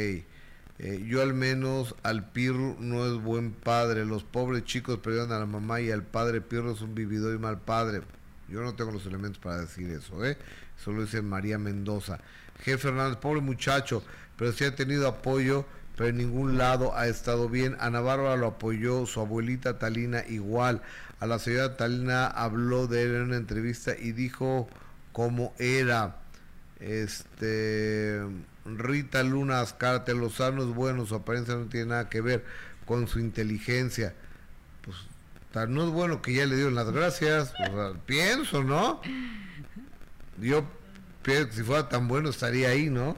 Eh, 0.82 1.06
yo 1.06 1.22
al 1.22 1.34
menos 1.34 1.94
al 2.04 2.30
Pirro 2.32 2.78
no 2.80 3.06
es 3.06 3.22
buen 3.22 3.52
padre. 3.52 4.06
Los 4.06 4.24
pobres 4.24 4.64
chicos 4.64 5.00
perdieron 5.00 5.32
a 5.32 5.40
la 5.40 5.46
mamá 5.46 5.82
y 5.82 5.92
al 5.92 6.04
padre 6.04 6.42
Pirro 6.42 6.72
es 6.72 6.82
un 6.82 6.96
vividor 6.96 7.36
y 7.36 7.38
mal 7.38 7.60
padre. 7.60 8.02
Yo 8.48 8.62
no 8.62 8.74
tengo 8.76 8.92
los 8.92 9.06
elementos 9.06 9.40
para 9.40 9.60
decir 9.60 9.90
eso, 9.92 10.26
¿eh? 10.26 10.38
Eso 10.80 10.92
lo 10.92 11.02
dice 11.02 11.22
María 11.22 11.58
Mendoza. 11.58 12.20
Jefe 12.64 12.78
Fernández, 12.78 13.18
pobre 13.18 13.42
muchacho, 13.42 14.04
pero 14.38 14.52
sí 14.54 14.64
ha 14.64 14.76
tenido 14.76 15.08
apoyo, 15.08 15.66
pero 15.96 16.10
en 16.10 16.18
ningún 16.18 16.58
lado 16.58 16.96
ha 16.96 17.08
estado 17.08 17.50
bien. 17.50 17.76
Ana 17.80 18.00
Bárbara 18.00 18.38
lo 18.38 18.48
apoyó, 18.48 19.06
su 19.06 19.20
abuelita 19.20 19.80
Talina 19.80 20.24
igual. 20.28 20.82
A 21.20 21.26
la 21.26 21.40
señora 21.40 21.76
Talina 21.76 22.28
habló 22.28 22.88
de 22.88 23.04
él 23.04 23.16
en 23.16 23.22
una 23.24 23.38
entrevista 23.38 23.96
y 23.98 24.14
dijo 24.14 24.70
cómo 25.12 25.54
era. 25.60 26.18
Este 26.80 28.22
Rita 28.64 29.24
Luna 29.24 29.60
Ascarte, 29.60 30.14
Lozano 30.14 30.64
es 30.64 30.70
bueno, 30.70 31.06
su 31.06 31.16
apariencia 31.16 31.56
no 31.56 31.66
tiene 31.66 31.88
nada 31.88 32.08
que 32.08 32.22
ver 32.22 32.46
con 32.86 33.10
su 33.10 33.20
inteligencia. 33.20 34.14
Pues 34.82 34.96
no 35.68 35.84
es 35.84 35.90
bueno 35.90 36.22
que 36.22 36.34
ya 36.34 36.46
le 36.46 36.56
dieron 36.56 36.76
las 36.76 36.90
gracias, 36.92 37.52
pienso, 38.06 38.64
¿no? 38.64 39.02
Yo 40.40 40.66
pienso 41.24 41.50
que 41.50 41.56
si 41.56 41.64
fuera 41.64 41.90
tan 41.90 42.08
bueno 42.08 42.30
estaría 42.30 42.70
ahí, 42.70 42.90
¿no? 42.90 43.18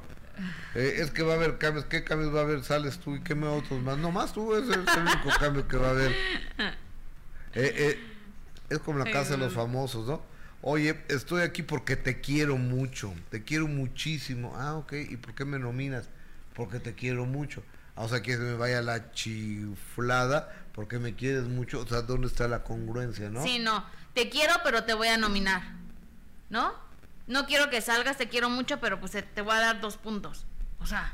Eh, 0.76 0.96
es 0.98 1.12
que 1.12 1.24
va 1.24 1.34
a 1.34 1.36
haber 1.36 1.58
cambios, 1.58 1.86
¿qué 1.86 2.04
cambios 2.04 2.34
va 2.34 2.40
a 2.40 2.44
haber? 2.44 2.64
Sales 2.64 3.00
tú 3.00 3.16
y 3.16 3.22
qué 3.22 3.36
me 3.36 3.48
otros 3.48 3.82
más. 3.82 3.98
No 3.98 4.12
más 4.12 4.34
tú, 4.34 4.56
ese 4.56 4.72
es 4.72 4.78
el 4.78 5.02
único 5.02 5.30
cambio 5.40 5.68
que 5.68 5.78
va 5.78 5.88
a 5.88 5.92
haber. 5.92 6.12
Eh, 7.54 7.74
eh, 7.76 8.00
es 8.70 8.80
como 8.80 8.98
la 8.98 9.12
casa 9.12 9.32
de 9.32 9.38
los 9.38 9.54
famosos, 9.54 10.08
¿no? 10.08 10.22
Oye, 10.62 11.04
estoy 11.10 11.42
aquí 11.42 11.64
porque 11.64 11.96
te 11.96 12.22
quiero 12.22 12.56
mucho, 12.56 13.14
te 13.30 13.44
quiero 13.44 13.68
muchísimo. 13.68 14.54
Ah, 14.56 14.76
ok, 14.76 14.94
¿y 15.10 15.18
por 15.18 15.34
qué 15.34 15.44
me 15.44 15.60
nominas? 15.60 16.08
Porque 16.54 16.80
te 16.80 16.94
quiero 16.94 17.26
mucho. 17.26 17.64
Ah, 17.96 18.04
o 18.04 18.10
sea, 18.10 18.22
que 18.22 18.38
me 18.38 18.54
vaya 18.54 18.82
la 18.82 19.12
chiflada 19.12 20.54
porque 20.74 21.00
me 21.00 21.16
quieres 21.16 21.44
mucho. 21.44 21.82
O 21.82 21.88
sea, 21.88 22.04
¿dónde 22.04 22.28
está 22.28 22.48
la 22.48 22.64
congruencia, 22.64 23.30
no? 23.30 23.44
Sí, 23.44 23.60
no. 23.60 23.86
Te 24.14 24.30
quiero, 24.30 24.54
pero 24.64 24.84
te 24.84 24.94
voy 24.94 25.08
a 25.10 25.18
nominar. 25.18 25.62
¿No? 26.50 26.74
No 27.28 27.46
quiero 27.46 27.70
que 27.70 27.82
salgas, 27.82 28.18
te 28.18 28.28
quiero 28.28 28.50
mucho, 28.50 28.80
pero 28.80 29.00
pues 29.00 29.12
te 29.12 29.42
voy 29.42 29.56
a 29.56 29.60
dar 29.60 29.82
dos 29.82 29.98
puntos. 29.98 30.46
O 30.80 30.86
sea. 30.86 31.14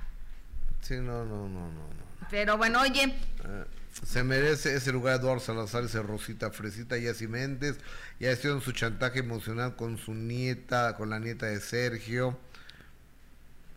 Sí, 0.82 0.96
no, 0.96 1.26
no, 1.26 1.48
no, 1.48 1.72
no. 1.72 1.90
Pero 2.30 2.58
bueno, 2.58 2.82
oye. 2.82 3.04
Eh, 3.04 3.66
se 4.06 4.24
merece 4.24 4.76
ese 4.76 4.92
lugar 4.92 5.20
Eduardo 5.20 5.40
Salazar, 5.40 5.84
ese 5.84 6.02
Rosita 6.02 6.52
Fresita, 6.52 6.98
y 6.98 7.08
así 7.08 7.28
Méndez. 7.28 7.78
Ya 8.20 8.32
en 8.32 8.62
su 8.62 8.72
chantaje 8.72 9.20
emocional 9.20 9.76
con 9.76 9.98
su 9.98 10.14
nieta, 10.14 10.96
con 10.96 11.10
la 11.10 11.20
nieta 11.20 11.48
de 11.48 11.60
Sergio. 11.60 12.38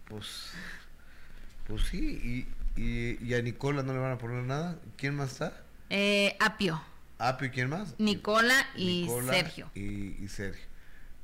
Pues. 0.09 0.51
Pues 1.66 1.82
sí, 1.82 2.47
y, 2.77 3.20
y, 3.23 3.35
a 3.35 3.43
Nicola 3.43 3.82
no 3.82 3.93
le 3.93 4.01
van 4.01 4.12
a 4.12 4.19
poner 4.19 4.43
nada. 4.43 4.78
¿Quién 4.97 5.15
más 5.15 5.32
está? 5.32 5.62
Eh, 5.89 6.36
Apio. 6.40 6.82
Apio, 7.19 7.51
¿quién 7.52 7.69
más? 7.69 7.94
Nicola 7.98 8.66
y 8.74 9.09
Sergio. 9.28 9.70
Y, 9.74 10.16
y 10.23 10.28
Sergio. 10.28 10.70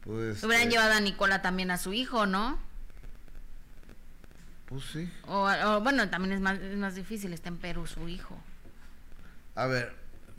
Pues, 0.06 0.42
Hubieran 0.44 0.68
eh, 0.68 0.70
llevado 0.70 0.92
a 0.92 1.00
Nicola 1.00 1.42
también 1.42 1.70
a 1.70 1.78
su 1.78 1.92
hijo, 1.92 2.26
¿no? 2.26 2.58
Pues 4.66 4.84
sí. 4.92 5.10
O, 5.26 5.80
bueno, 5.80 6.08
también 6.08 6.32
es 6.32 6.40
más, 6.40 6.58
es 6.58 6.76
más 6.76 6.94
difícil, 6.94 7.32
está 7.32 7.48
en 7.48 7.56
Perú 7.56 7.86
su 7.86 8.08
hijo. 8.08 8.36
A 9.54 9.66
ver, 9.66 9.94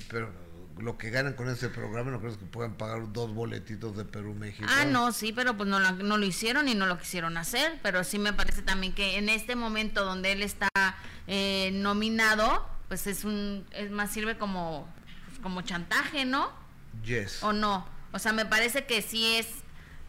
pero 0.10 0.31
lo 0.80 0.98
que 0.98 1.10
ganan 1.10 1.34
con 1.34 1.49
ese 1.49 1.69
programa 1.69 2.11
no 2.11 2.19
creo 2.19 2.38
que 2.38 2.45
puedan 2.45 2.76
pagar 2.76 3.11
dos 3.11 3.34
boletitos 3.34 3.98
de 3.98 4.06
Perú-México. 4.06 4.68
Ah, 4.69 4.85
no, 4.85 5.11
sí, 5.11 5.34
pero 5.34 5.57
pues 5.57 5.68
no, 5.68 5.80
no 5.80 6.18
lo 6.18 6.26
hicieron 6.26 6.68
y 6.68 6.76
no 6.76 6.85
lo 6.85 6.98
quisieron 6.98 7.38
hacer, 7.38 7.80
pero 7.81 8.03
sí 8.03 8.19
me 8.19 8.34
parece 8.34 8.61
también 8.61 8.94
que 8.94 9.18
en 9.18 9.27
este 9.27 9.56
momento 9.56 10.06
donde 10.06 10.34
él 10.34 10.44
está 10.44 10.69
eh, 11.27 11.72
nominado, 11.73 12.68
pues 12.88 13.07
es 13.07 13.23
un, 13.23 13.65
es 13.72 13.91
más 13.91 14.11
sirve 14.11 14.38
como, 14.38 14.88
pues, 15.27 15.39
como 15.39 15.61
chantaje, 15.61 16.26
¿no? 16.26 16.52
Yes. 17.03 17.41
¿O 17.44 17.53
no? 17.53 17.97
O 18.12 18.20
sea, 18.20 18.34
me 18.34 18.46
parece 18.46 18.86
que 18.86 19.02
sí 19.02 19.36
es 19.36 19.48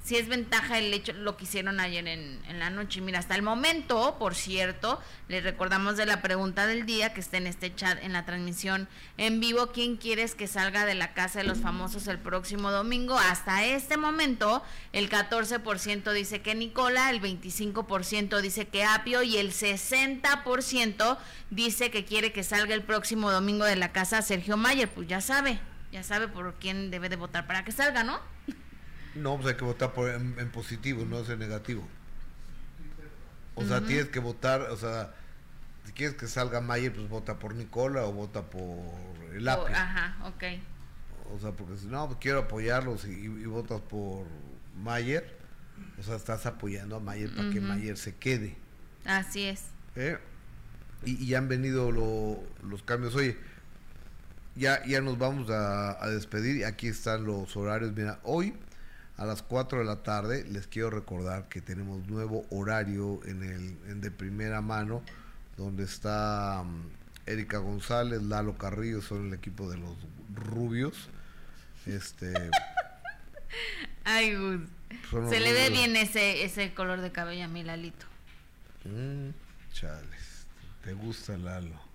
si 0.08 0.16
es 0.16 0.26
ventaja 0.26 0.78
el 0.78 0.94
hecho, 0.94 1.12
lo 1.12 1.36
que 1.36 1.44
hicieron 1.44 1.80
ayer 1.80 2.08
en, 2.08 2.40
en, 2.48 2.58
la 2.58 2.70
noche. 2.70 3.02
Mira, 3.02 3.18
hasta 3.18 3.34
el 3.34 3.42
momento, 3.42 4.16
por 4.18 4.34
cierto, 4.34 4.98
les 5.28 5.44
recordamos 5.44 5.98
de 5.98 6.06
la 6.06 6.22
pregunta 6.22 6.66
del 6.66 6.86
día 6.86 7.12
que 7.12 7.20
está 7.20 7.36
en 7.36 7.46
este 7.46 7.74
chat, 7.74 8.02
en 8.02 8.14
la 8.14 8.24
transmisión 8.24 8.88
en 9.18 9.38
vivo, 9.38 9.66
¿quién 9.66 9.98
quieres 9.98 10.34
que 10.34 10.46
salga 10.46 10.86
de 10.86 10.94
la 10.94 11.12
casa 11.12 11.40
de 11.40 11.44
los 11.44 11.58
famosos 11.58 12.06
el 12.06 12.18
próximo 12.18 12.70
domingo? 12.70 13.18
Hasta 13.18 13.66
este 13.66 13.98
momento, 13.98 14.62
el 14.94 15.10
14% 15.10 16.10
dice 16.12 16.40
que 16.40 16.54
Nicola, 16.54 17.10
el 17.10 17.20
25% 17.20 18.40
dice 18.40 18.66
que 18.66 18.84
Apio 18.84 19.22
y 19.22 19.36
el 19.36 19.52
60% 19.52 21.18
dice 21.50 21.90
que 21.90 22.06
quiere 22.06 22.32
que 22.32 22.44
salga 22.44 22.74
el 22.74 22.82
próximo 22.82 23.30
domingo 23.30 23.66
de 23.66 23.76
la 23.76 23.92
casa 23.92 24.22
Sergio 24.22 24.56
Mayer. 24.56 24.88
Pues 24.88 25.06
ya 25.06 25.20
sabe, 25.20 25.60
ya 25.92 26.02
sabe 26.02 26.28
por 26.28 26.54
quién 26.54 26.90
debe 26.90 27.08
de 27.08 27.16
votar 27.16 27.46
para 27.46 27.64
que 27.64 27.72
salga, 27.72 28.04
¿no? 28.04 28.20
No, 29.14 29.36
pues 29.36 29.48
hay 29.48 29.54
que 29.54 29.64
votar 29.64 29.92
por, 29.92 30.10
en, 30.10 30.50
positivo, 30.50 31.04
no 31.04 31.18
en 31.20 31.38
negativo. 31.38 31.86
O 33.54 33.64
sea, 33.64 33.80
tienes 33.80 34.08
que 34.08 34.20
votar, 34.20 34.62
o 34.62 34.76
sea, 34.76 35.14
si 35.84 35.92
quieres 35.92 36.14
que 36.16 36.28
salga 36.28 36.60
Mayer, 36.60 36.92
pues 36.92 37.08
vota 37.08 37.38
por 37.40 37.54
Nicola 37.54 38.04
o 38.04 38.12
vota 38.12 38.42
por 38.42 38.94
el 39.34 39.48
API. 39.48 39.72
ajá, 39.72 40.16
ok. 40.28 40.44
O 41.34 41.40
sea, 41.40 41.52
porque 41.52 41.76
si 41.76 41.86
no, 41.86 42.06
pues 42.06 42.18
quiero 42.20 42.40
apoyarlos 42.40 43.04
y, 43.04 43.26
votas 43.46 43.80
por 43.80 44.26
Mayer, 44.76 45.36
o 45.98 46.02
sea, 46.02 46.14
estás 46.14 46.46
apoyando 46.46 46.96
a 46.96 47.00
Mayer 47.00 47.34
para 47.34 47.50
que 47.50 47.60
Mayer 47.60 47.96
se 47.96 48.14
quede. 48.14 48.56
Así 49.04 49.44
es. 49.44 49.64
¿Eh? 49.96 50.18
Y, 51.04 51.24
y, 51.24 51.34
han 51.34 51.48
venido 51.48 51.90
los 51.90 52.82
cambios. 52.84 53.16
Oye, 53.16 53.36
ya, 54.58 54.84
ya 54.84 55.00
nos 55.00 55.18
vamos 55.18 55.48
a, 55.50 56.02
a 56.02 56.08
despedir. 56.08 56.64
Aquí 56.66 56.88
están 56.88 57.24
los 57.24 57.56
horarios. 57.56 57.92
Mira, 57.94 58.18
hoy 58.24 58.54
a 59.18 59.24
las 59.26 59.42
4 59.42 59.80
de 59.80 59.84
la 59.84 60.02
tarde. 60.02 60.44
Les 60.48 60.66
quiero 60.66 60.90
recordar 60.90 61.48
que 61.48 61.60
tenemos 61.60 62.06
nuevo 62.06 62.46
horario 62.50 63.20
en 63.26 63.42
el 63.42 63.90
en 63.90 64.00
de 64.00 64.10
primera 64.10 64.62
mano, 64.62 65.02
donde 65.56 65.84
está 65.84 66.62
um, 66.62 66.88
Erika 67.26 67.58
González, 67.58 68.22
Lalo 68.22 68.56
Carrillo, 68.56 69.02
son 69.02 69.26
el 69.26 69.34
equipo 69.34 69.68
de 69.68 69.76
los 69.76 69.96
rubios. 70.34 71.10
Este. 71.84 72.32
Ay, 74.04 74.34
Gus. 74.34 74.60
Se 75.28 75.40
le 75.40 75.52
ve 75.52 75.68
bien 75.70 75.96
ese, 75.96 76.44
ese 76.44 76.72
color 76.72 77.00
de 77.02 77.12
cabello 77.12 77.44
a 77.44 77.48
mi 77.48 77.62
Lalito. 77.62 78.06
Mm, 78.84 79.30
chales. 79.72 80.46
¿Te 80.82 80.94
gusta 80.94 81.36
Lalo? 81.36 81.87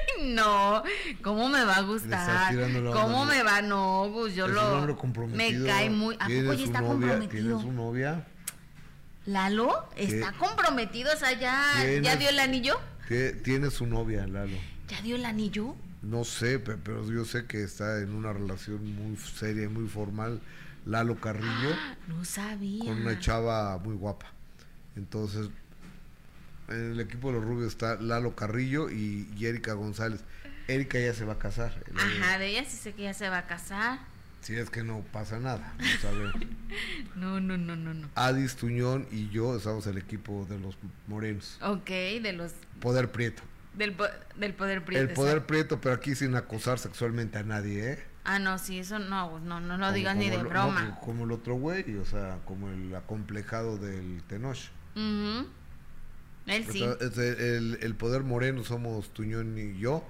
no, 0.22 0.82
¿cómo 1.22 1.48
me 1.48 1.64
va 1.64 1.76
a 1.76 1.82
gustar? 1.82 2.54
¿Cómo 2.92 3.24
me 3.24 3.42
va? 3.42 3.62
No, 3.62 4.10
pues 4.12 4.34
yo 4.34 4.48
lo. 4.48 4.86
Me 5.28 5.64
cae 5.64 5.90
muy. 5.90 6.14
¿A 6.16 6.26
poco 6.26 6.54
ya 6.54 6.64
está 6.64 6.82
comprometido? 6.82 7.58
¿Tiene 7.58 7.62
su 7.62 7.72
novia? 7.72 8.26
¿Lalo? 9.26 9.88
¿Está 9.96 10.32
comprometido? 10.32 11.12
O 11.12 11.16
sea, 11.16 11.32
ya, 11.38 11.64
¿ya 12.02 12.16
dio 12.16 12.28
el 12.28 12.38
anillo? 12.38 12.78
Tiene 13.44 13.70
su 13.70 13.86
novia, 13.86 14.26
Lalo. 14.26 14.56
¿Ya 14.88 15.00
dio 15.02 15.16
el 15.16 15.24
anillo? 15.24 15.74
No 16.02 16.24
sé, 16.24 16.58
pero 16.58 17.08
yo 17.10 17.24
sé 17.24 17.46
que 17.46 17.62
está 17.62 18.00
en 18.00 18.14
una 18.14 18.32
relación 18.32 18.94
muy 18.94 19.16
seria 19.16 19.64
y 19.64 19.68
muy 19.68 19.88
formal. 19.88 20.40
Lalo 20.84 21.20
Carrillo. 21.20 21.76
no 22.08 22.24
sabía. 22.24 22.84
Con 22.84 23.02
una 23.02 23.18
chava 23.20 23.78
muy 23.78 23.94
guapa. 23.94 24.26
Entonces, 24.96 25.48
en 26.68 26.92
el 26.92 27.00
equipo 27.00 27.28
de 27.28 27.34
los 27.34 27.44
rubios 27.44 27.68
está 27.68 27.96
Lalo 27.96 28.34
Carrillo 28.34 28.90
y, 28.90 29.28
Erika 29.40 29.74
González. 29.74 30.24
Erika 30.68 30.98
ya 30.98 31.14
se 31.14 31.24
va 31.24 31.34
a 31.34 31.38
casar. 31.38 31.72
Ajá, 31.96 32.38
de 32.38 32.48
ella 32.48 32.64
sí 32.64 32.76
sé 32.76 32.92
que 32.92 33.02
ya 33.02 33.14
se 33.14 33.28
va 33.28 33.38
a 33.38 33.46
casar. 33.46 33.98
Si 34.40 34.56
es 34.56 34.70
que 34.70 34.82
no 34.82 35.04
pasa 35.12 35.38
nada, 35.38 35.72
no 37.14 37.38
no, 37.38 37.56
no, 37.56 37.76
no, 37.76 37.94
no, 37.94 38.08
Adis 38.16 38.56
Tuñón 38.56 39.06
y 39.12 39.28
yo 39.28 39.56
estamos 39.56 39.86
el 39.86 39.98
equipo 39.98 40.46
de 40.50 40.58
los 40.58 40.76
morenos. 41.06 41.58
Ok, 41.62 41.88
de 41.88 42.32
los... 42.32 42.52
Poder 42.80 43.12
Prieto. 43.12 43.44
Del, 43.74 43.96
del 44.36 44.54
Poder 44.54 44.84
Prieto. 44.84 45.08
El 45.08 45.14
Poder 45.14 45.46
Prieto, 45.46 45.80
pero 45.80 45.94
aquí 45.94 46.16
sin 46.16 46.34
acosar 46.34 46.80
sexualmente 46.80 47.38
a 47.38 47.44
nadie, 47.44 47.92
¿eh? 47.92 48.04
Ah, 48.24 48.40
no, 48.40 48.58
sí, 48.58 48.78
eso 48.78 48.98
no, 48.98 49.38
no, 49.40 49.60
no 49.60 49.78
lo 49.78 49.92
digas 49.92 50.16
ni 50.16 50.28
de 50.28 50.38
broma. 50.38 50.98
como 51.00 51.24
el 51.24 51.32
otro 51.32 51.54
güey, 51.54 51.96
o 51.96 52.04
sea, 52.04 52.38
como 52.44 52.68
el 52.68 52.94
acomplejado 52.94 53.78
del 53.78 54.22
Tenoch. 54.28 54.58
El, 56.46 57.94
poder 57.96 58.22
moreno 58.22 58.64
somos 58.64 59.12
Tuñón 59.12 59.58
y 59.58 59.78
yo, 59.78 60.04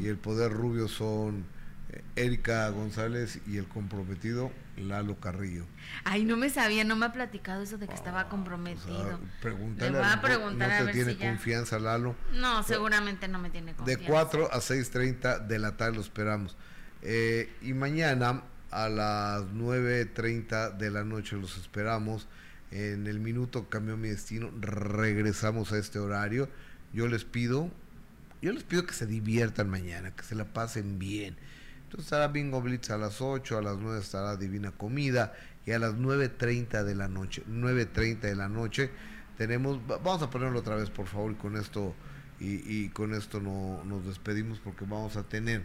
y 0.00 0.06
el 0.06 0.16
poder 0.16 0.52
rubio 0.52 0.88
son 0.88 1.44
eh, 1.90 2.02
Erika 2.16 2.68
González 2.68 3.40
y 3.46 3.56
el 3.56 3.66
comprometido 3.66 4.52
Lalo 4.76 5.18
Carrillo. 5.18 5.64
Ay, 6.04 6.24
no 6.24 6.36
me 6.36 6.50
sabía, 6.50 6.84
no 6.84 6.96
me 6.96 7.06
ha 7.06 7.12
platicado 7.12 7.62
eso 7.62 7.78
de 7.78 7.88
que 7.88 7.94
estaba 7.94 8.22
ah, 8.22 8.28
comprometido. 8.28 9.18
pregúntale. 9.40 9.92
Le 9.92 9.98
voy 9.98 10.06
a 10.06 10.20
preguntar 10.20 10.80
no, 10.80 10.86
te 10.86 10.92
tiene 10.92 11.16
confianza 11.16 11.78
Lalo. 11.78 12.14
No, 12.34 12.62
seguramente 12.62 13.28
no 13.28 13.38
me 13.38 13.50
tiene 13.50 13.74
confianza. 13.74 14.02
De 14.02 14.08
4 14.08 14.52
a 14.52 14.58
6.30 14.58 15.46
de 15.46 15.58
la 15.58 15.76
tarde 15.76 15.96
lo 15.96 16.02
esperamos. 16.02 16.56
Eh, 17.02 17.52
y 17.62 17.72
mañana 17.72 18.42
a 18.70 18.88
las 18.88 19.42
9.30 19.54 20.76
de 20.76 20.90
la 20.90 21.04
noche 21.04 21.36
los 21.36 21.56
esperamos 21.56 22.28
en 22.70 23.06
el 23.06 23.20
minuto 23.20 23.68
cambió 23.68 23.96
mi 23.96 24.08
destino, 24.08 24.50
regresamos 24.60 25.72
a 25.72 25.78
este 25.78 25.98
horario. 25.98 26.48
Yo 26.92 27.08
les 27.08 27.24
pido, 27.24 27.70
yo 28.42 28.52
les 28.52 28.64
pido 28.64 28.86
que 28.86 28.94
se 28.94 29.06
diviertan 29.06 29.70
mañana, 29.70 30.14
que 30.14 30.22
se 30.22 30.34
la 30.34 30.44
pasen 30.44 30.98
bien. 30.98 31.36
Entonces 31.84 32.06
estará 32.06 32.28
Bingo 32.28 32.60
Blitz 32.60 32.90
a 32.90 32.98
las 32.98 33.20
8, 33.20 33.58
a 33.58 33.62
las 33.62 33.78
9 33.78 34.00
estará 34.00 34.36
Divina 34.36 34.72
Comida 34.72 35.34
y 35.64 35.72
a 35.72 35.78
las 35.78 35.94
9.30 35.94 36.84
de 36.84 36.94
la 36.94 37.08
noche, 37.08 37.42
9.30 37.48 38.20
de 38.20 38.36
la 38.36 38.48
noche 38.48 38.90
tenemos, 39.38 39.80
vamos 39.86 40.20
a 40.20 40.30
ponerlo 40.30 40.58
otra 40.58 40.74
vez 40.74 40.90
por 40.90 41.06
favor 41.06 41.30
y 41.30 41.36
con 41.36 41.56
esto, 41.56 41.94
y, 42.40 42.88
con 42.88 43.14
esto 43.14 43.40
no, 43.40 43.82
nos 43.84 44.04
despedimos 44.04 44.58
porque 44.58 44.84
vamos 44.84 45.16
a 45.16 45.22
tener 45.22 45.62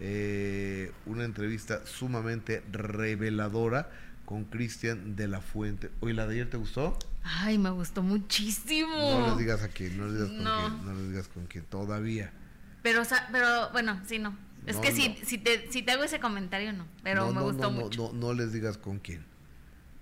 eh, 0.00 0.90
una 1.06 1.24
entrevista 1.24 1.86
sumamente 1.86 2.64
reveladora 2.72 3.90
con 4.32 4.46
Cristian 4.46 5.14
de 5.14 5.28
la 5.28 5.42
Fuente. 5.42 5.90
Oye, 6.00 6.14
¿la 6.14 6.26
de 6.26 6.36
ayer 6.36 6.48
te 6.48 6.56
gustó? 6.56 6.98
Ay, 7.22 7.58
me 7.58 7.68
gustó 7.68 8.02
muchísimo. 8.02 8.88
No 8.96 9.26
les 9.28 9.36
digas 9.36 9.62
a 9.62 9.68
quién, 9.68 9.98
no 9.98 10.06
les 10.06 10.14
digas 10.14 10.30
con 10.30 10.38
quién, 10.38 10.86
no 10.86 10.94
les 10.94 11.08
digas 11.10 11.28
con 11.28 11.46
quién, 11.48 11.64
todavía. 11.66 12.32
Pero, 12.82 13.02
pero 13.30 13.70
bueno, 13.72 14.00
sí, 14.06 14.18
no. 14.18 14.34
Es 14.64 14.76
que 14.76 14.90
si, 14.92 15.18
si, 15.26 15.36
te, 15.36 15.70
si 15.70 15.82
te 15.82 15.92
hago 15.92 16.04
ese 16.04 16.18
comentario, 16.18 16.72
no. 16.72 16.86
Pero 17.02 17.30
me 17.30 17.42
gustó 17.42 17.70
mucho. 17.70 18.10
No, 18.14 18.32
les 18.32 18.54
digas 18.54 18.78
con 18.78 19.00
quién. 19.00 19.22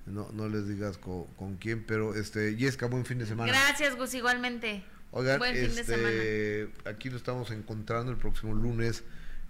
No, 0.07 0.31
no 0.32 0.48
les 0.48 0.69
digas 0.69 0.97
con, 0.97 1.24
con, 1.35 1.57
quién, 1.57 1.85
pero 1.85 2.15
este, 2.15 2.55
Yesca, 2.55 2.86
buen 2.86 3.05
fin 3.05 3.19
de 3.19 3.27
semana. 3.27 3.51
Gracias, 3.51 3.97
Gus, 3.97 4.15
igualmente. 4.15 4.85
Oigan, 5.11 5.40
buen 5.40 5.57
fin 5.57 5.74
de 5.74 5.81
este, 5.81 5.97
semana. 5.97 6.89
aquí 6.89 7.11
lo 7.11 7.16
estamos 7.16 7.51
encontrando 7.51 8.12
el 8.12 8.16
próximo 8.16 8.55
lunes 8.55 9.02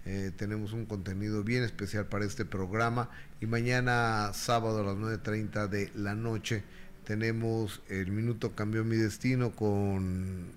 eh, 0.05 0.31
tenemos 0.35 0.73
un 0.73 0.85
contenido 0.85 1.43
bien 1.43 1.63
especial 1.63 2.05
para 2.05 2.25
este 2.25 2.45
programa 2.45 3.09
y 3.39 3.45
mañana 3.45 4.31
sábado 4.33 4.79
a 4.79 4.83
las 4.83 4.95
9.30 4.95 5.67
de 5.67 5.91
la 5.95 6.15
noche 6.15 6.63
tenemos 7.03 7.81
el 7.89 8.11
minuto 8.11 8.55
cambió 8.55 8.83
mi 8.83 8.95
destino 8.95 9.51
con, 9.51 10.47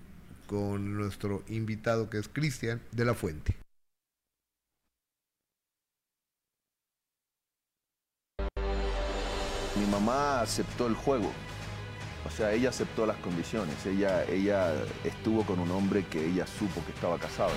con 0.47 0.95
nuestro 0.95 1.43
invitado 1.47 2.09
que 2.09 2.17
es 2.17 2.27
Cristian 2.27 2.81
de 2.91 3.05
la 3.05 3.13
Fuente. 3.13 3.55
mi 9.75 9.85
mamá 9.85 10.41
aceptó 10.41 10.87
el 10.87 10.95
juego. 10.95 11.31
O 12.25 12.31
sea, 12.31 12.51
ella 12.53 12.69
aceptó 12.69 13.05
las 13.05 13.17
condiciones. 13.17 13.85
Ella, 13.85 14.23
ella 14.25 14.73
estuvo 15.03 15.45
con 15.45 15.59
un 15.59 15.69
hombre 15.71 16.05
que 16.05 16.25
ella 16.25 16.47
supo 16.47 16.83
que 16.85 16.91
estaba 16.91 17.19
casado. 17.19 17.51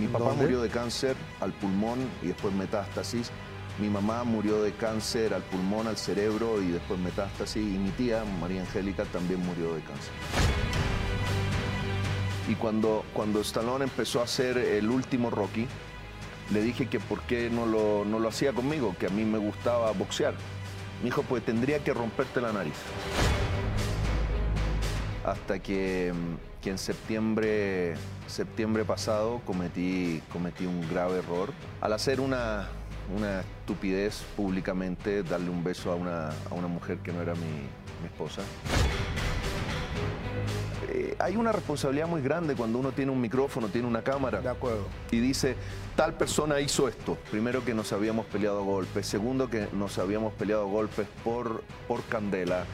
Mi 0.00 0.06
papá 0.06 0.32
murió 0.32 0.62
de 0.62 0.70
cáncer 0.70 1.14
al 1.40 1.52
pulmón 1.52 1.98
y 2.22 2.28
después 2.28 2.54
metástasis. 2.54 3.30
Mi 3.78 3.90
mamá 3.90 4.24
murió 4.24 4.62
de 4.62 4.72
cáncer 4.72 5.34
al 5.34 5.42
pulmón, 5.42 5.86
al 5.86 5.98
cerebro 5.98 6.62
y 6.62 6.68
después 6.68 6.98
metástasis. 6.98 7.62
Y 7.62 7.78
mi 7.78 7.90
tía, 7.90 8.24
María 8.40 8.62
Angélica, 8.62 9.04
también 9.04 9.44
murió 9.44 9.74
de 9.74 9.82
cáncer. 9.82 10.12
Y 12.48 12.54
cuando, 12.54 13.04
cuando 13.12 13.42
Stallone 13.42 13.84
empezó 13.84 14.20
a 14.20 14.24
hacer 14.24 14.56
el 14.56 14.88
último 14.88 15.28
Rocky, 15.28 15.66
le 16.50 16.62
dije 16.62 16.88
que 16.88 16.98
por 16.98 17.20
qué 17.22 17.50
no 17.50 17.66
lo, 17.66 18.06
no 18.06 18.18
lo 18.18 18.28
hacía 18.30 18.54
conmigo, 18.54 18.96
que 18.98 19.06
a 19.06 19.10
mí 19.10 19.26
me 19.26 19.38
gustaba 19.38 19.92
boxear. 19.92 20.32
Me 21.00 21.10
dijo, 21.10 21.22
pues 21.24 21.44
tendría 21.44 21.84
que 21.84 21.92
romperte 21.92 22.40
la 22.40 22.54
nariz. 22.54 22.74
Hasta 25.26 25.58
que, 25.58 26.14
mm, 26.14 26.49
que 26.62 26.70
en 26.70 26.78
septiembre, 26.78 27.94
septiembre 28.26 28.84
pasado 28.84 29.40
cometí, 29.44 30.22
cometí 30.32 30.66
un 30.66 30.88
grave 30.88 31.18
error. 31.18 31.52
Al 31.80 31.92
hacer 31.92 32.20
una, 32.20 32.68
una 33.16 33.40
estupidez 33.40 34.22
públicamente, 34.36 35.22
darle 35.22 35.50
un 35.50 35.64
beso 35.64 35.90
a 35.90 35.94
una, 35.94 36.28
a 36.28 36.54
una 36.54 36.68
mujer 36.68 36.98
que 36.98 37.12
no 37.12 37.22
era 37.22 37.34
mi, 37.34 37.40
mi 37.40 38.06
esposa. 38.06 38.42
Eh, 40.92 41.14
hay 41.18 41.36
una 41.36 41.52
responsabilidad 41.52 42.08
muy 42.08 42.20
grande 42.20 42.54
cuando 42.54 42.78
uno 42.78 42.92
tiene 42.92 43.12
un 43.12 43.20
micrófono, 43.20 43.68
tiene 43.68 43.86
una 43.86 44.02
cámara. 44.02 44.40
De 44.40 44.48
acuerdo. 44.48 44.86
Y 45.10 45.20
dice, 45.20 45.56
tal 45.96 46.14
persona 46.14 46.60
hizo 46.60 46.88
esto. 46.88 47.16
Primero 47.30 47.64
que 47.64 47.74
nos 47.74 47.92
habíamos 47.92 48.26
peleado 48.26 48.60
a 48.60 48.64
golpes. 48.64 49.06
Segundo 49.06 49.48
que 49.48 49.68
nos 49.72 49.98
habíamos 49.98 50.32
peleado 50.34 50.62
a 50.62 50.66
golpes 50.66 51.06
por, 51.22 51.62
por 51.86 52.02
candela. 52.04 52.64